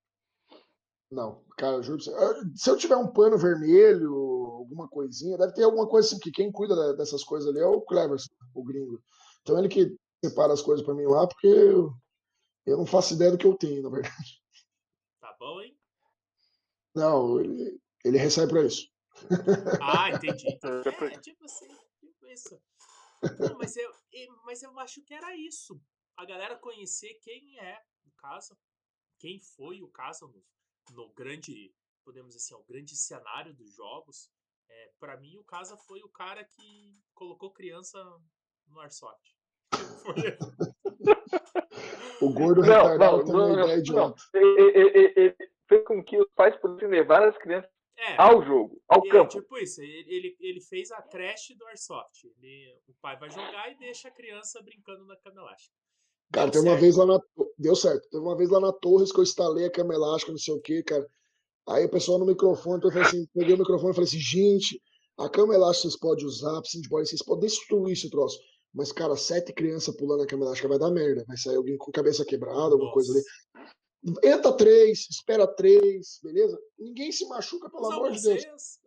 Não, 1.10 1.42
cara, 1.56 1.82
juro 1.82 2.00
você. 2.00 2.12
Se 2.54 2.70
eu 2.70 2.76
tiver 2.76 2.94
um 2.94 3.12
pano 3.12 3.36
vermelho, 3.36 4.14
alguma 4.14 4.88
coisinha, 4.88 5.36
deve 5.36 5.54
ter 5.54 5.64
alguma 5.64 5.88
coisa 5.88 6.06
assim, 6.06 6.20
que 6.20 6.30
quem 6.30 6.52
cuida 6.52 6.94
dessas 6.94 7.24
coisas 7.24 7.48
ali 7.50 7.58
é 7.58 7.66
o 7.66 7.80
Cleverson, 7.80 8.32
o 8.54 8.62
gringo. 8.62 9.02
Então 9.42 9.58
ele 9.58 9.68
que 9.68 9.96
separa 10.24 10.52
as 10.52 10.62
coisas 10.62 10.84
para 10.84 10.94
mim 10.94 11.06
lá, 11.06 11.26
porque 11.26 11.46
eu, 11.46 11.92
eu 12.66 12.76
não 12.76 12.86
faço 12.86 13.14
ideia 13.14 13.30
do 13.30 13.38
que 13.38 13.46
eu 13.46 13.56
tenho, 13.56 13.82
na 13.82 13.88
verdade. 13.90 14.42
Tá 15.20 15.34
bom, 15.38 15.60
hein? 15.60 15.78
Não, 16.94 17.40
ele, 17.40 17.80
ele 18.04 18.18
recebe 18.18 18.52
pra 18.52 18.64
isso. 18.64 18.90
Ah, 19.80 20.10
entendi. 20.10 20.58
É, 20.62 21.18
tipo 21.20 21.44
assim, 21.44 21.68
tipo 21.98 22.26
isso. 22.26 22.60
Não, 23.38 23.58
mas, 23.58 23.76
eu, 23.76 23.92
mas 24.44 24.62
eu 24.62 24.78
acho 24.78 25.02
que 25.02 25.14
era 25.14 25.36
isso. 25.36 25.80
A 26.16 26.24
galera 26.24 26.58
conhecer 26.58 27.14
quem 27.22 27.58
é 27.58 27.80
o 28.04 28.10
caso, 28.12 28.56
quem 29.18 29.38
foi 29.38 29.82
o 29.82 29.88
caso 29.88 30.28
no, 30.28 30.44
no 30.94 31.12
grande, 31.12 31.74
podemos 32.04 32.34
dizer 32.34 32.54
assim, 32.54 32.62
o 32.62 32.66
grande 32.66 32.96
cenário 32.96 33.54
dos 33.54 33.74
jogos. 33.74 34.30
É, 34.68 34.92
para 34.98 35.16
mim, 35.16 35.36
o 35.36 35.44
Casa 35.44 35.76
foi 35.76 36.00
o 36.02 36.08
cara 36.08 36.44
que 36.44 37.02
colocou 37.14 37.52
criança 37.52 38.02
no 38.68 38.80
O 42.20 42.32
gordo 42.32 42.60
não, 42.60 42.66
retardado 42.66 43.24
tem 43.24 43.34
uma 43.34 43.52
ideia 43.52 43.78
idiota. 43.78 44.22
Ele, 44.34 45.12
ele, 45.16 45.36
fez 45.66 45.84
com 45.84 46.04
que 46.04 46.18
os 46.18 46.26
pais 46.34 46.54
pudessem 46.60 46.88
levar 46.88 47.26
as 47.26 47.38
crianças 47.38 47.70
é, 47.96 48.16
ao 48.16 48.42
jogo, 48.44 48.80
ao 48.88 49.06
é, 49.06 49.08
campo. 49.10 49.40
Tipo 49.40 49.58
isso, 49.58 49.80
ele, 49.80 50.36
ele 50.40 50.60
fez 50.60 50.90
a 50.90 51.00
creche 51.00 51.54
do 51.54 51.66
Airsoft. 51.66 52.24
Ele, 52.24 52.74
o 52.88 52.94
pai 53.00 53.16
vai 53.18 53.30
jogar 53.30 53.70
e 53.72 53.78
deixa 53.78 54.08
a 54.08 54.10
criança 54.10 54.60
brincando 54.62 55.06
na 55.06 55.16
cama 55.16 55.40
elástica. 55.40 55.74
Cara, 56.32 56.50
tem 56.50 56.60
uma 56.60 56.76
vez 56.76 56.96
lá 56.96 57.06
na. 57.06 57.20
Deu 57.58 57.74
certo. 57.74 58.08
Teve 58.08 58.22
uma 58.22 58.36
vez 58.36 58.50
lá 58.50 58.60
na 58.60 58.72
Torres 58.72 59.12
que 59.12 59.18
eu 59.18 59.24
instalei 59.24 59.66
a 59.66 59.70
cama 59.70 59.94
elástica, 59.94 60.30
não 60.30 60.38
sei 60.38 60.54
o 60.54 60.60
que, 60.60 60.82
cara. 60.82 61.06
Aí 61.68 61.84
o 61.84 61.90
pessoal 61.90 62.18
no 62.18 62.26
microfone, 62.26 62.78
então 62.78 62.90
eu 62.90 62.94
falei 62.94 63.08
assim, 63.08 63.26
peguei 63.34 63.54
o 63.54 63.58
microfone 63.58 63.92
e 63.92 63.94
falei 63.94 64.08
assim, 64.08 64.18
gente, 64.18 64.80
a 65.18 65.28
cama 65.28 65.54
elástica 65.54 65.88
vocês 65.88 66.00
podem 66.00 66.24
usar, 66.24 66.60
de 66.62 66.88
bola, 66.88 67.04
vocês 67.04 67.22
podem 67.22 67.46
destruir 67.46 67.92
esse 67.92 68.08
troço. 68.10 68.38
Mas, 68.72 68.92
cara, 68.92 69.16
sete 69.16 69.52
crianças 69.52 69.96
pulando 69.96 70.20
na 70.20 70.26
cama 70.26 70.44
elástica 70.44 70.68
vai 70.68 70.78
dar 70.78 70.90
merda. 70.90 71.24
Vai 71.26 71.36
sair 71.36 71.56
alguém 71.56 71.76
com 71.76 71.90
cabeça 71.90 72.24
quebrada, 72.24 72.72
alguma 72.72 72.84
Nossa. 72.84 72.94
coisa 72.94 73.12
ali. 73.12 73.22
Entra 74.24 74.56
três, 74.56 75.08
espera 75.10 75.46
três, 75.46 76.20
beleza? 76.22 76.58
Ninguém 76.78 77.12
se 77.12 77.26
machuca, 77.26 77.68
pelo 77.68 77.86
Usa 77.86 77.94
amor 77.94 78.12
de 78.12 78.22
Deus. 78.22 78.78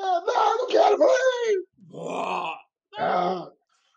Ah, 0.00 0.22
não, 0.24 0.58
não 0.58 0.66
quero. 0.66 0.96
Oh, 1.92 2.54
ah, 2.96 3.52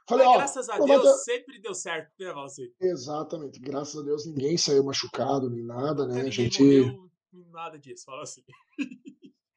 falei, 0.08 0.26
ó, 0.28 0.38
graças 0.38 0.68
a 0.68 0.78
Deus 0.78 1.24
sempre 1.24 1.62
deu 1.62 1.74
certo, 1.74 2.12
né, 2.20 2.34
Valci? 2.34 2.74
Exatamente, 2.82 3.60
graças 3.60 3.96
a 3.96 4.04
Deus 4.04 4.26
ninguém 4.26 4.58
saiu 4.58 4.84
machucado 4.84 5.50
nem 5.50 5.64
nada, 5.64 6.06
né? 6.06 6.16
Ninguém 6.16 6.28
a 6.28 6.32
gente. 6.32 6.62
Morreu, 6.62 7.10
nada 7.52 7.80
disso, 7.80 8.04
fala 8.06 8.24
assim. 8.24 8.44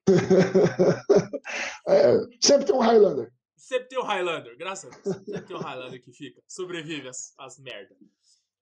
é, 1.88 2.16
sempre 2.40 2.64
tem 2.64 2.74
um 2.74 2.80
Highlander. 2.80 3.32
Sempre 3.56 3.88
tem 3.88 3.98
um 3.98 4.02
Highlander, 4.02 4.56
graças 4.56 4.92
a 4.92 5.00
Deus. 5.00 5.24
Sempre 5.24 5.46
tem 5.46 5.56
um 5.56 5.60
Highlander 5.60 6.02
que 6.02 6.12
fica, 6.12 6.42
sobrevive 6.46 7.08
às, 7.08 7.34
às 7.38 7.58
merdas. 7.58 7.98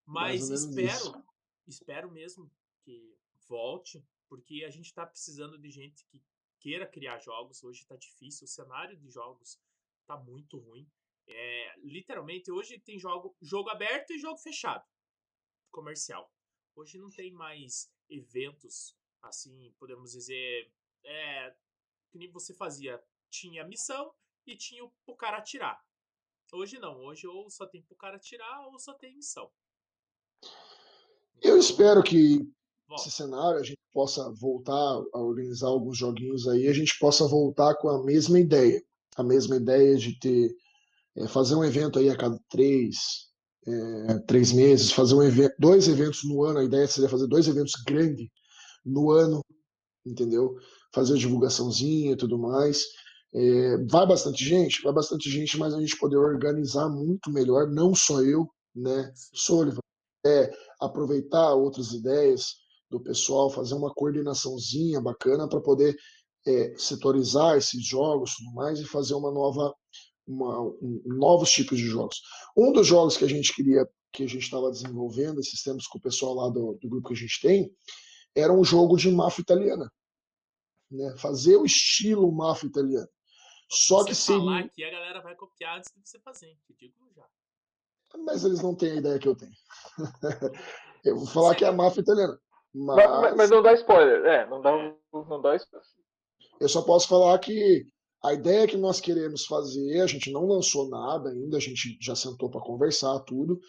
Mas 0.07 0.49
espero, 0.51 0.87
isso 0.87 1.25
espero 1.67 2.11
mesmo 2.11 2.51
que 2.85 3.17
volte, 3.49 4.05
porque 4.29 4.65
a 4.65 4.71
gente 4.71 4.87
está 4.87 5.05
precisando 5.05 5.59
de 5.59 5.71
gente 5.71 6.07
que 6.07 6.23
queira 6.61 6.87
criar 6.87 7.19
jogos. 7.19 7.63
Hoje 7.65 7.83
está 7.83 7.97
difícil, 7.97 8.45
o 8.45 8.49
cenário 8.49 8.97
de 8.97 9.11
jogos 9.11 9.61
está 10.01 10.17
muito 10.17 10.59
ruim. 10.59 10.89
É, 11.27 11.75
literalmente, 11.81 12.51
hoje 12.51 12.79
tem 12.79 12.99
jogo, 12.99 13.37
jogo 13.41 13.71
aberto 13.71 14.13
e 14.13 14.19
jogo 14.19 14.39
fechado, 14.39 14.85
comercial. 15.71 16.33
Hoje 16.77 16.99
não 16.99 17.11
tem 17.11 17.33
mais 17.33 17.91
eventos, 18.09 18.97
assim, 19.23 19.75
podemos 19.79 20.13
dizer, 20.13 20.71
é, 21.03 21.57
que 22.11 22.19
nem 22.19 22.31
você 22.31 22.55
fazia. 22.55 23.03
Tinha 23.31 23.67
missão 23.67 24.15
e 24.47 24.57
tinha 24.57 24.85
o, 25.07 25.17
cara 25.17 25.39
atirar. 25.39 25.79
Hoje 26.53 26.79
não. 26.79 27.05
Hoje 27.05 27.27
ou 27.27 27.49
só 27.51 27.67
tem 27.67 27.83
pro 27.83 27.97
cara 27.97 28.19
tirar 28.19 28.67
ou 28.69 28.79
só 28.79 28.93
tem 28.95 29.15
missão. 29.15 29.51
Eu 31.43 31.59
espero 31.59 32.03
que 32.03 32.39
Volta. 32.87 33.03
esse 33.03 33.11
cenário 33.11 33.59
a 33.59 33.63
gente 33.63 33.81
possa 33.93 34.31
voltar 34.33 34.73
a 35.13 35.19
organizar 35.19 35.69
alguns 35.69 35.97
joguinhos 35.97 36.47
aí, 36.47 36.69
a 36.69 36.73
gente 36.73 36.99
possa 36.99 37.27
voltar 37.27 37.75
com 37.77 37.89
a 37.89 38.03
mesma 38.05 38.39
ideia. 38.39 38.83
A 39.17 39.23
mesma 39.23 39.57
ideia 39.57 39.97
de 39.97 40.19
ter 40.19 40.55
é, 41.17 41.29
fazer 41.29 41.55
um 41.55 41.65
evento 41.65 41.99
aí 41.99 42.11
a 42.11 42.17
cada 42.17 42.39
três, 42.49 43.29
é, 43.67 44.19
três 44.27 44.53
meses, 44.53 44.93
fazer 44.93 45.15
um 45.15 45.23
evento, 45.23 45.55
dois 45.59 45.89
eventos 45.89 46.25
no 46.25 46.43
ano. 46.43 46.59
A 46.59 46.65
ideia 46.65 46.87
seria 46.87 47.09
fazer 47.09 47.27
dois 47.27 47.47
eventos 47.47 47.75
grandes 47.87 48.29
no 48.85 49.11
ano, 49.11 49.41
entendeu? 50.05 50.57
Fazer 50.93 51.17
divulgaçãozinha 51.17 52.13
e 52.13 52.17
tudo 52.17 52.39
mais. 52.39 52.85
É, 53.35 53.79
vai 53.91 54.07
bastante 54.07 54.45
gente, 54.45 54.83
vai 54.83 54.93
bastante 54.93 55.29
gente, 55.29 55.59
mas 55.59 55.75
a 55.75 55.81
gente 55.81 55.99
poder 55.99 56.17
organizar 56.17 56.89
muito 56.89 57.31
melhor, 57.31 57.69
não 57.69 57.95
só 57.95 58.23
eu, 58.23 58.49
né. 58.75 59.13
Sullivan, 59.33 59.81
é, 60.25 60.51
aproveitar 60.81 61.55
outras 61.55 61.93
ideias 61.93 62.57
do 62.91 63.01
pessoal, 63.01 63.51
fazer 63.51 63.75
uma 63.75 63.93
coordenaçãozinha 63.93 65.01
bacana 65.01 65.49
para 65.49 65.61
poder 65.61 65.97
é, 66.47 66.75
setorizar 66.77 67.57
esses 67.57 67.85
jogos 67.85 68.33
e 68.33 68.37
tudo 68.37 68.55
mais 68.55 68.79
e 68.79 68.85
fazer 68.85 69.15
uma 69.15 69.33
nova 69.33 69.75
uma, 70.27 70.63
um, 70.63 71.03
novos 71.05 71.51
tipos 71.51 71.79
de 71.79 71.85
jogos. 71.85 72.21
Um 72.57 72.73
dos 72.73 72.87
jogos 72.87 73.17
que 73.17 73.25
a 73.25 73.29
gente 73.29 73.55
queria, 73.55 73.87
que 74.13 74.25
a 74.25 74.27
gente 74.27 74.43
estava 74.43 74.71
desenvolvendo 74.71 75.41
esses 75.41 75.63
tempos 75.63 75.87
com 75.87 75.99
o 75.99 76.01
pessoal 76.01 76.35
lá 76.35 76.49
do, 76.49 76.79
do 76.81 76.89
grupo 76.89 77.09
que 77.09 77.15
a 77.15 77.17
gente 77.17 77.41
tem, 77.41 77.71
era 78.35 78.53
um 78.53 78.65
jogo 78.65 78.97
de 78.97 79.11
máfia 79.11 79.43
italiana. 79.43 79.91
Né? 80.91 81.15
Fazer 81.19 81.57
o 81.57 81.65
estilo 81.65 82.31
máfia 82.33 82.67
italiana. 82.67 83.09
Só 83.71 84.01
Se 84.01 84.07
que 84.07 84.15
você 84.15 84.33
falar 84.33 84.61
aqui, 84.61 84.85
a 84.85 84.91
galera 84.91 85.21
vai 85.23 85.35
copiar 85.35 85.79
antes 85.79 85.91
de 85.95 86.01
você 86.09 86.19
fazer. 86.21 86.47
hein? 86.49 86.59
Eu 86.69 86.77
digo 86.77 86.95
já. 87.15 87.25
Mas 88.25 88.45
eles 88.45 88.63
não 88.63 88.75
têm 88.75 88.93
a 88.93 88.97
ideia 88.97 89.19
que 89.19 89.27
eu 89.29 89.35
tenho. 89.37 89.53
eu 91.05 91.17
vou 91.17 91.27
falar 91.27 91.55
que 91.55 91.65
é 91.65 91.69
a 91.69 91.73
máfia 91.73 92.01
italiana. 92.01 92.39
Mas, 92.73 92.97
mas- 92.97 93.21
Mas 93.21 93.37
mas 93.37 93.51
não 93.51 93.63
dá 93.63 93.73
spoiler. 93.75 94.25
É, 94.25 94.47
não 94.49 94.61
dá, 94.61 94.71
não 95.13 95.41
dá 95.43 95.57
spoiler. 95.57 95.87
eu 96.61 96.69
só 96.69 96.83
posso 96.83 97.09
falar 97.09 97.39
que 97.39 97.87
a 98.23 98.33
ideia 98.33 98.67
que 98.67 98.77
nós 98.77 99.01
queremos 99.01 99.45
fazer, 99.47 100.01
a 100.01 100.07
gente 100.07 100.31
não 100.33 100.47
lançou 100.47 100.89
nada 100.89 101.31
ainda, 101.31 101.57
a 101.57 101.61
gente 101.61 101.99
já 102.01 102.15
sentou 102.17 102.49
para 102.51 102.61
conversar 102.61 103.19
tudo, 103.21 103.61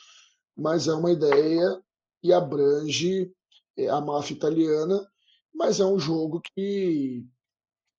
mas 0.55 0.87
é 0.87 0.93
uma 0.93 1.11
ideia 1.11 1.81
e 2.23 2.31
abrange 2.31 3.31
é, 3.77 3.89
a 3.89 3.99
máfia 3.99 4.33
italiana, 4.35 5.05
mas 5.53 5.79
é 5.79 5.85
um 5.85 5.99
jogo 5.99 6.39
que 6.55 7.25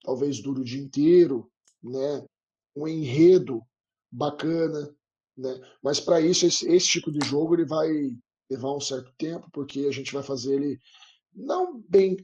talvez 0.03 0.41
dure 0.41 0.61
o 0.61 0.65
dia 0.65 0.81
inteiro, 0.81 1.51
né? 1.91 2.25
Um 2.75 2.87
enredo 2.87 3.63
bacana, 4.11 4.95
né? 5.37 5.61
Mas 5.83 6.01
para 6.01 6.21
isso 6.21 6.47
esse, 6.47 6.69
esse 6.69 6.87
tipo 6.87 7.11
de 7.11 7.27
jogo 7.27 7.55
ele 7.55 7.67
vai 7.67 7.89
levar 8.51 8.75
um 8.75 8.81
certo 8.81 9.13
tempo, 9.19 9.49
porque 9.53 9.81
a 9.81 9.93
gente 9.93 10.13
vai 10.13 10.23
fazer 10.23 10.55
ele 10.55 10.79
não 11.35 11.81
bem 11.89 12.17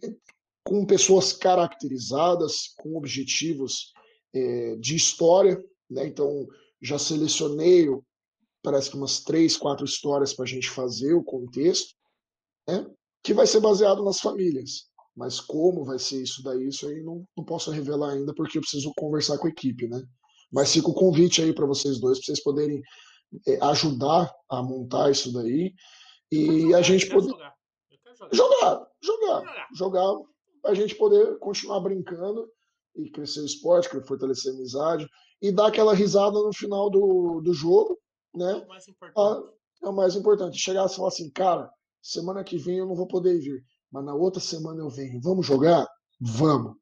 com 0.65 0.87
pessoas 0.87 1.33
caracterizadas, 1.33 2.69
com 2.79 2.97
objetivos 2.97 3.93
eh, 4.33 4.77
de 4.77 4.97
história, 4.97 5.63
né? 5.91 6.07
Então 6.07 6.47
já 6.81 6.99
selecionei, 6.99 7.89
parece 8.63 8.91
que 8.91 8.97
umas 8.97 9.21
três, 9.21 9.57
quatro 9.57 9.85
histórias 9.85 10.33
para 10.33 10.45
a 10.45 10.49
gente 10.49 10.71
fazer 10.71 11.15
o 11.15 11.25
contexto, 11.25 11.95
né? 12.67 12.87
Que 13.23 13.35
vai 13.35 13.47
ser 13.47 13.61
baseado 13.61 14.03
nas 14.05 14.21
famílias. 14.21 14.91
Mas 15.17 15.41
como 15.41 15.85
vai 15.85 15.99
ser 15.99 16.23
isso 16.23 16.43
daí, 16.43 16.69
isso 16.69 16.87
aí 16.89 17.03
não, 17.03 17.25
não 17.37 17.45
posso 17.45 17.71
revelar 17.71 18.13
ainda, 18.13 18.35
porque 18.35 18.59
eu 18.59 18.63
preciso 18.63 18.93
conversar 18.97 19.39
com 19.39 19.47
a 19.47 19.51
equipe, 19.51 19.87
né? 19.89 20.03
Mas 20.51 20.73
fica 20.73 20.89
o 20.89 20.95
convite 20.95 21.43
aí 21.43 21.53
para 21.55 21.67
vocês 21.67 22.01
dois, 22.01 22.19
para 22.19 22.27
vocês 22.27 22.43
poderem 22.43 22.81
eh, 23.47 23.59
ajudar 23.63 24.33
a 24.51 24.63
montar 24.63 25.11
isso 25.11 25.33
daí 25.33 25.73
e 26.31 26.73
a 26.75 26.81
gente 26.83 27.09
poder 27.11 27.29
jogar. 27.29 27.55
Jogar. 28.33 28.87
jogar, 29.03 29.69
jogar, 29.75 30.15
a 30.67 30.75
gente 30.75 30.95
poder 30.95 31.39
continuar 31.39 31.81
brincando 31.81 32.49
e 32.97 33.11
crescer 33.11 33.41
o 33.41 33.47
esporte, 33.47 33.89
fortalecer 34.07 34.53
a 34.53 34.55
amizade 34.55 35.07
e 35.41 35.51
dar 35.51 35.69
aquela 35.69 35.95
risada 35.95 36.39
no 36.39 36.53
final 36.55 36.89
do, 36.89 37.41
do 37.41 37.53
jogo, 37.53 37.99
É 38.35 38.39
né? 38.39 38.55
o 38.55 38.69
mais 38.69 38.87
Ah, 38.89 38.91
importante. 38.91 39.53
é 39.83 39.89
o 39.89 39.93
mais 39.93 40.15
importante. 40.17 40.59
Chegar 40.59 40.87
e 40.87 40.95
falar 40.95 41.09
assim, 41.09 41.31
cara, 41.31 41.71
semana 42.01 42.45
que 42.45 42.57
vem 42.57 42.79
eu 42.79 42.87
não 42.87 42.95
vou 42.95 43.07
poder 43.09 43.39
vir, 43.41 43.63
mas 43.93 44.05
na 44.05 44.15
outra 44.15 44.41
semana 44.41 44.81
eu 44.81 44.89
venho. 44.89 45.21
Vamos 45.21 45.47
jogar? 45.47 45.87
Vamos. 46.21 46.77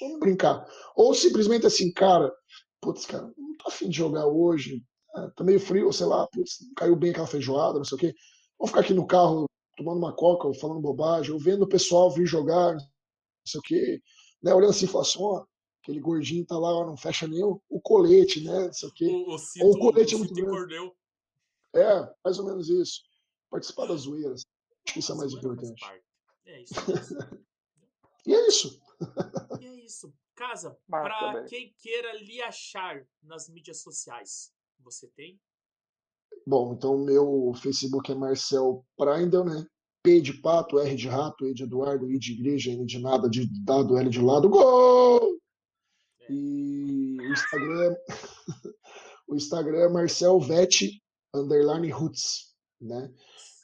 Vamos 0.00 0.20
brincar. 0.20 0.66
Ou 0.96 1.14
simplesmente 1.14 1.66
assim, 1.66 1.92
cara, 1.92 2.32
putz, 2.80 3.04
cara, 3.04 3.30
não 3.36 3.56
tô 3.58 3.68
afim 3.68 3.88
de 3.88 3.96
jogar 3.96 4.26
hoje, 4.26 4.82
ah, 5.14 5.30
tá 5.36 5.44
meio 5.44 5.60
frio, 5.60 5.92
sei 5.92 6.06
lá, 6.06 6.26
putz, 6.28 6.58
caiu 6.76 6.96
bem 6.96 7.10
aquela 7.10 7.26
feijoada, 7.26 7.78
não 7.78 7.84
sei 7.84 7.96
o 7.96 7.98
quê. 7.98 8.14
Vamos 8.58 8.70
ficar 8.70 8.80
aqui 8.80 8.94
no 8.94 9.06
carro 9.06 9.44
tomando 9.76 9.98
uma 9.98 10.14
coca, 10.14 10.46
ou 10.46 10.54
falando 10.54 10.80
bobagem, 10.80 11.32
ou 11.32 11.38
vendo 11.38 11.62
o 11.62 11.68
pessoal 11.68 12.10
vir 12.10 12.26
jogar, 12.26 12.74
não 12.74 12.80
sei 13.46 13.58
o 13.58 13.62
quê, 13.62 14.00
né? 14.42 14.54
Olhando 14.54 14.70
assim, 14.70 14.86
falar 14.86 15.02
assim, 15.04 15.18
ó, 15.20 15.44
aquele 15.82 16.00
gordinho 16.00 16.46
tá 16.46 16.58
lá, 16.58 16.72
ó, 16.72 16.86
não 16.86 16.96
fecha 16.96 17.26
nem 17.26 17.42
o, 17.42 17.60
o 17.68 17.80
colete, 17.80 18.42
né? 18.44 18.66
Não 18.66 18.72
sei 18.72 18.88
o 18.88 18.92
quê. 18.92 19.06
O, 19.06 19.34
o 19.34 19.38
cinto, 19.38 19.66
Ou 19.66 19.74
o 19.74 19.78
colete 19.78 20.14
é 20.14 20.16
o 20.16 20.18
muito 20.20 20.34
cinto 20.34 20.46
grande. 20.46 20.56
encordeu. 20.56 20.94
É, 21.74 22.14
mais 22.24 22.38
ou 22.38 22.44
menos 22.46 22.68
isso. 22.68 23.00
Participar 23.50 23.86
das 23.86 24.02
zoeiras. 24.02 24.42
Acho 24.86 24.94
que 24.94 25.00
isso 25.00 25.12
é 25.12 25.14
mais 25.14 25.32
importante. 25.32 25.82
É 26.46 26.60
isso. 26.62 26.74
E 28.24 28.32
é 28.32 28.46
isso. 28.46 28.80
E 29.60 29.66
é 29.66 29.84
isso. 29.84 30.14
Casa, 30.36 30.78
velho. 30.88 31.44
quem 31.48 31.74
queira 31.76 32.12
lhe 32.22 32.40
achar 32.40 33.04
nas 33.20 33.48
mídias 33.48 33.82
sociais, 33.82 34.52
você 34.78 35.08
tem? 35.08 35.40
Bom, 36.46 36.72
então 36.72 36.98
meu 36.98 37.52
Facebook 37.54 38.10
é 38.10 38.14
Marcel 38.14 38.86
Praindel, 38.96 39.44
né? 39.44 39.66
P 40.02 40.20
de 40.20 40.34
pato, 40.34 40.78
R 40.78 40.96
de 40.96 41.08
rato, 41.08 41.46
E 41.46 41.54
de 41.54 41.62
Eduardo, 41.62 42.10
I 42.10 42.18
de 42.18 42.32
igreja, 42.32 42.72
N 42.72 42.84
de 42.84 42.98
nada, 42.98 43.28
de 43.28 43.46
dado, 43.64 43.96
L 43.96 44.10
de 44.10 44.20
lado, 44.20 44.48
gol! 44.48 45.38
E 46.28 47.16
o 47.20 47.32
Instagram, 47.32 47.96
o 49.28 49.36
Instagram 49.36 49.78
é 49.78 49.88
Marcel 49.88 50.40
Vete, 50.40 51.02
underline 51.34 51.88
roots, 51.90 52.54
né? 52.80 53.12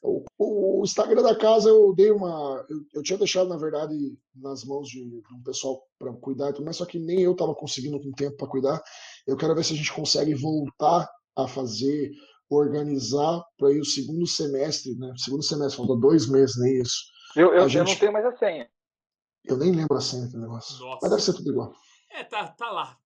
O, 0.03 0.25
o 0.39 0.83
Instagram 0.85 1.23
da 1.23 1.37
casa 1.37 1.69
eu 1.69 1.93
dei 1.95 2.11
uma. 2.11 2.65
Eu, 2.69 2.79
eu 2.95 3.03
tinha 3.03 3.19
deixado, 3.19 3.49
na 3.49 3.57
verdade, 3.57 3.95
nas 4.35 4.65
mãos 4.65 4.89
de, 4.89 5.01
de 5.05 5.35
um 5.35 5.43
pessoal 5.43 5.83
para 5.99 6.13
cuidar, 6.15 6.51
e 6.51 6.53
tudo 6.53 6.65
mais, 6.65 6.77
só 6.77 6.87
que 6.87 6.99
nem 6.99 7.21
eu 7.21 7.33
estava 7.33 7.55
conseguindo 7.55 8.01
com 8.01 8.13
tempo 8.13 8.37
para 8.37 8.47
cuidar. 8.49 8.83
Eu 9.27 9.37
quero 9.37 9.55
ver 9.55 9.65
se 9.65 9.75
a 9.75 9.77
gente 9.77 9.93
consegue 9.93 10.35
voltar 10.35 11.09
a 11.37 11.49
fazer, 11.49 12.11
organizar 12.49 13.43
para 13.59 13.73
ir 13.73 13.81
o 13.81 13.85
segundo 13.85 14.27
semestre, 14.27 14.95
né? 14.97 15.13
Segundo 15.17 15.43
semestre, 15.43 15.77
falta 15.77 15.97
dois 16.01 16.29
meses, 16.29 16.57
nem 16.59 16.81
isso. 16.81 16.97
Eu, 17.37 17.49
eu, 17.53 17.61
A 17.61 17.65
eu 17.65 17.69
gente- 17.69 17.89
não 17.89 17.97
tenho 17.99 18.13
mais 18.13 18.25
a 18.25 18.37
senha. 18.37 18.69
Eu 19.45 19.57
nem 19.57 19.73
lembro 19.73 19.97
a 19.97 20.01
senha 20.01 20.27
do 20.29 20.39
negócio. 20.39 20.79
Nossa. 20.79 20.99
Mas 21.03 21.11
deve 21.11 21.23
ser 21.23 21.33
tudo 21.35 21.51
igual. 21.51 21.73
É, 22.11 22.25
tá, 22.25 22.49
tá 22.49 22.71
lá. 22.71 22.97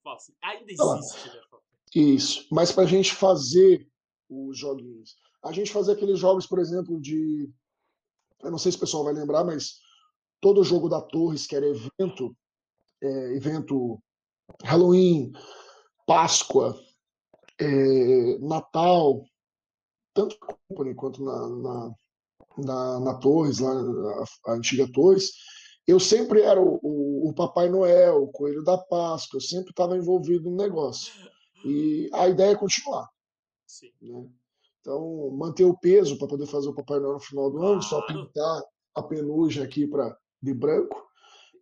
Ainda 0.42 0.74
Tá 0.76 0.84
lá. 0.84 0.98
existe, 0.98 1.28
né? 1.28 1.40
Fausto? 1.50 1.66
Isso. 1.94 2.46
Mas 2.50 2.72
para 2.72 2.84
a 2.84 2.86
gente 2.86 3.14
fazer 3.14 3.86
os 4.30 4.58
joguinhos. 4.58 5.16
A 5.44 5.52
gente 5.52 5.72
fazer 5.72 5.92
aqueles 5.92 6.18
jogos, 6.18 6.46
por 6.46 6.58
exemplo, 6.58 7.00
de. 7.00 7.50
Eu 8.42 8.50
não 8.50 8.58
sei 8.58 8.72
se 8.72 8.78
o 8.78 8.80
pessoal 8.80 9.04
vai 9.04 9.12
lembrar, 9.12 9.44
mas 9.44 9.80
todo 10.40 10.64
jogo 10.64 10.88
da 10.88 11.00
Torres, 11.00 11.46
que 11.46 11.56
era 11.56 11.66
evento, 11.66 12.36
é, 13.00 13.36
evento 13.36 14.00
Halloween, 14.64 15.32
Páscoa, 16.06 16.76
é, 17.58 18.38
Natal, 18.38 19.24
tanto 20.12 20.36
na 20.40 20.54
Company 20.54 20.94
quanto 20.94 21.22
na, 21.24 21.48
na, 21.48 21.94
na, 22.58 23.00
na 23.00 23.14
Torres, 23.14 23.58
lá, 23.60 23.72
a, 23.72 24.50
a 24.50 24.54
antiga 24.54 24.90
Torres, 24.92 25.32
eu 25.86 25.98
sempre 25.98 26.42
era 26.42 26.60
o, 26.60 26.78
o, 26.82 27.30
o 27.30 27.34
Papai 27.34 27.68
Noel, 27.68 28.24
o 28.24 28.32
Coelho 28.32 28.62
da 28.62 28.78
Páscoa, 28.78 29.38
eu 29.38 29.40
sempre 29.40 29.70
estava 29.70 29.96
envolvido 29.96 30.50
no 30.50 30.56
negócio. 30.56 31.12
E 31.64 32.10
a 32.12 32.28
ideia 32.28 32.52
é 32.52 32.56
continuar, 32.56 33.08
Sim. 33.66 33.92
né? 34.00 34.28
Então, 34.82 35.30
manter 35.30 35.64
o 35.64 35.78
peso 35.78 36.18
para 36.18 36.26
poder 36.26 36.46
fazer 36.46 36.68
o 36.68 36.74
Papai 36.74 36.98
Noel 36.98 37.14
no 37.14 37.20
final 37.20 37.50
do 37.50 37.62
ano, 37.62 37.80
só 37.80 38.02
Claro. 38.02 38.26
pintar 38.26 38.62
a 38.96 39.02
penugem 39.02 39.62
aqui 39.62 39.86
pra, 39.86 40.16
de 40.42 40.52
branco, 40.52 41.08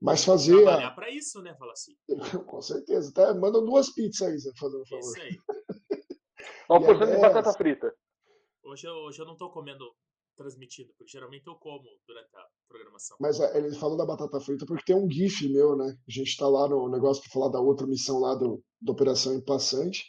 mas 0.00 0.24
fazer, 0.24 0.62
Trabalhar 0.62 0.88
a, 0.88 0.90
pra 0.92 1.10
isso, 1.10 1.42
né? 1.42 1.54
Fala 1.58 1.72
assim. 1.72 1.94
com 2.46 2.62
certeza, 2.62 3.10
até 3.10 3.38
manda 3.38 3.60
duas 3.60 3.92
pizzas 3.92 4.22
aí, 4.22 4.38
Zé, 4.38 4.50
fazendo 4.58 4.80
um 4.80 4.86
favor. 4.86 5.02
Isso 5.02 5.20
aí. 5.20 5.38
Uma 6.70 6.80
porção 6.80 7.06
de 7.06 7.18
batata 7.18 7.52
frita. 7.52 7.94
Hoje 8.62 8.86
eu, 8.86 8.94
hoje 8.94 9.20
eu 9.20 9.26
não 9.26 9.36
tô 9.36 9.50
comendo 9.50 9.84
transmitindo, 10.36 10.94
porque 10.96 11.12
geralmente 11.12 11.46
eu 11.46 11.54
como 11.56 11.84
durante 12.06 12.34
a 12.34 12.46
programação. 12.66 13.16
Mas 13.20 13.38
é, 13.38 13.58
ele 13.58 13.74
falou 13.74 13.98
da 13.98 14.06
batata 14.06 14.40
frita 14.40 14.64
porque 14.64 14.84
tem 14.84 14.96
um 14.96 15.10
GIF 15.10 15.46
meu, 15.50 15.76
né? 15.76 15.84
A 15.84 16.10
gente 16.10 16.36
tá 16.38 16.48
lá 16.48 16.66
no 16.66 16.88
negócio 16.88 17.22
para 17.22 17.32
falar 17.32 17.48
da 17.48 17.60
outra 17.60 17.86
missão 17.86 18.20
lá 18.20 18.34
do, 18.34 18.62
da 18.80 18.92
Operação 18.92 19.34
Impassante, 19.34 20.04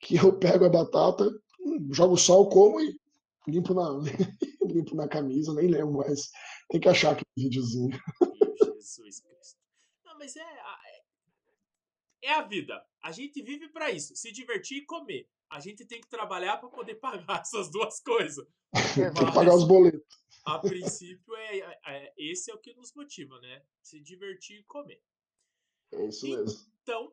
que 0.00 0.16
eu 0.16 0.38
pego 0.38 0.66
a 0.66 0.68
batata, 0.68 1.30
jogo 1.90 2.16
sal, 2.16 2.48
como 2.48 2.80
e 2.80 2.96
limpo 3.46 3.74
na, 3.74 3.88
limpo 4.64 4.94
na 4.94 5.08
camisa, 5.08 5.52
nem 5.54 5.68
lembro 5.68 5.94
mais. 5.94 6.30
Tem 6.68 6.80
que 6.80 6.88
achar 6.88 7.12
aquele 7.12 7.26
videozinho. 7.36 7.90
Jesus 8.76 9.20
Cristo. 9.20 9.58
Não, 10.04 10.18
mas 10.18 10.34
é 10.36 10.42
a, 10.42 10.78
é- 10.86 11.04
é 12.28 12.30
a 12.34 12.42
vida. 12.42 12.82
A 13.02 13.12
gente 13.12 13.42
vive 13.42 13.68
pra 13.68 13.90
isso, 13.90 14.14
se 14.16 14.32
divertir 14.32 14.78
e 14.78 14.86
comer. 14.86 15.28
a 15.50 15.60
gente 15.60 15.84
tem 15.84 16.00
que 16.00 16.08
trabalhar 16.08 16.56
para 16.56 16.68
poder 16.68 16.94
pagar 17.00 17.40
essas 17.42 17.70
duas 17.70 18.00
coisas. 18.00 18.46
Tem 18.94 19.12
que 19.12 19.32
pagar 19.32 19.54
os 19.54 19.64
boletos. 19.64 20.02
A 20.46 20.58
princípio, 20.58 21.34
é, 21.36 21.58
é- 21.58 21.78
é- 21.86 22.14
esse 22.18 22.50
é 22.50 22.54
o 22.54 22.58
que 22.58 22.74
nos 22.74 22.92
motiva, 22.94 23.38
né? 23.40 23.62
Se 23.82 24.00
divertir 24.00 24.60
e 24.60 24.64
comer. 24.64 25.00
É 25.92 26.06
isso 26.06 26.26
mesmo. 26.28 26.58
Então, 26.82 27.12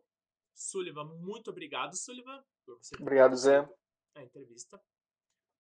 Sullivan, 0.56 1.06
muito 1.22 1.50
obrigado, 1.50 1.96
Sullivan, 1.96 2.44
por 2.66 2.78
você 2.78 2.96
ter 2.96 3.02
Obrigado, 3.02 3.36
Zé. 3.36 3.70
A 4.16 4.24
entrevista. 4.24 4.82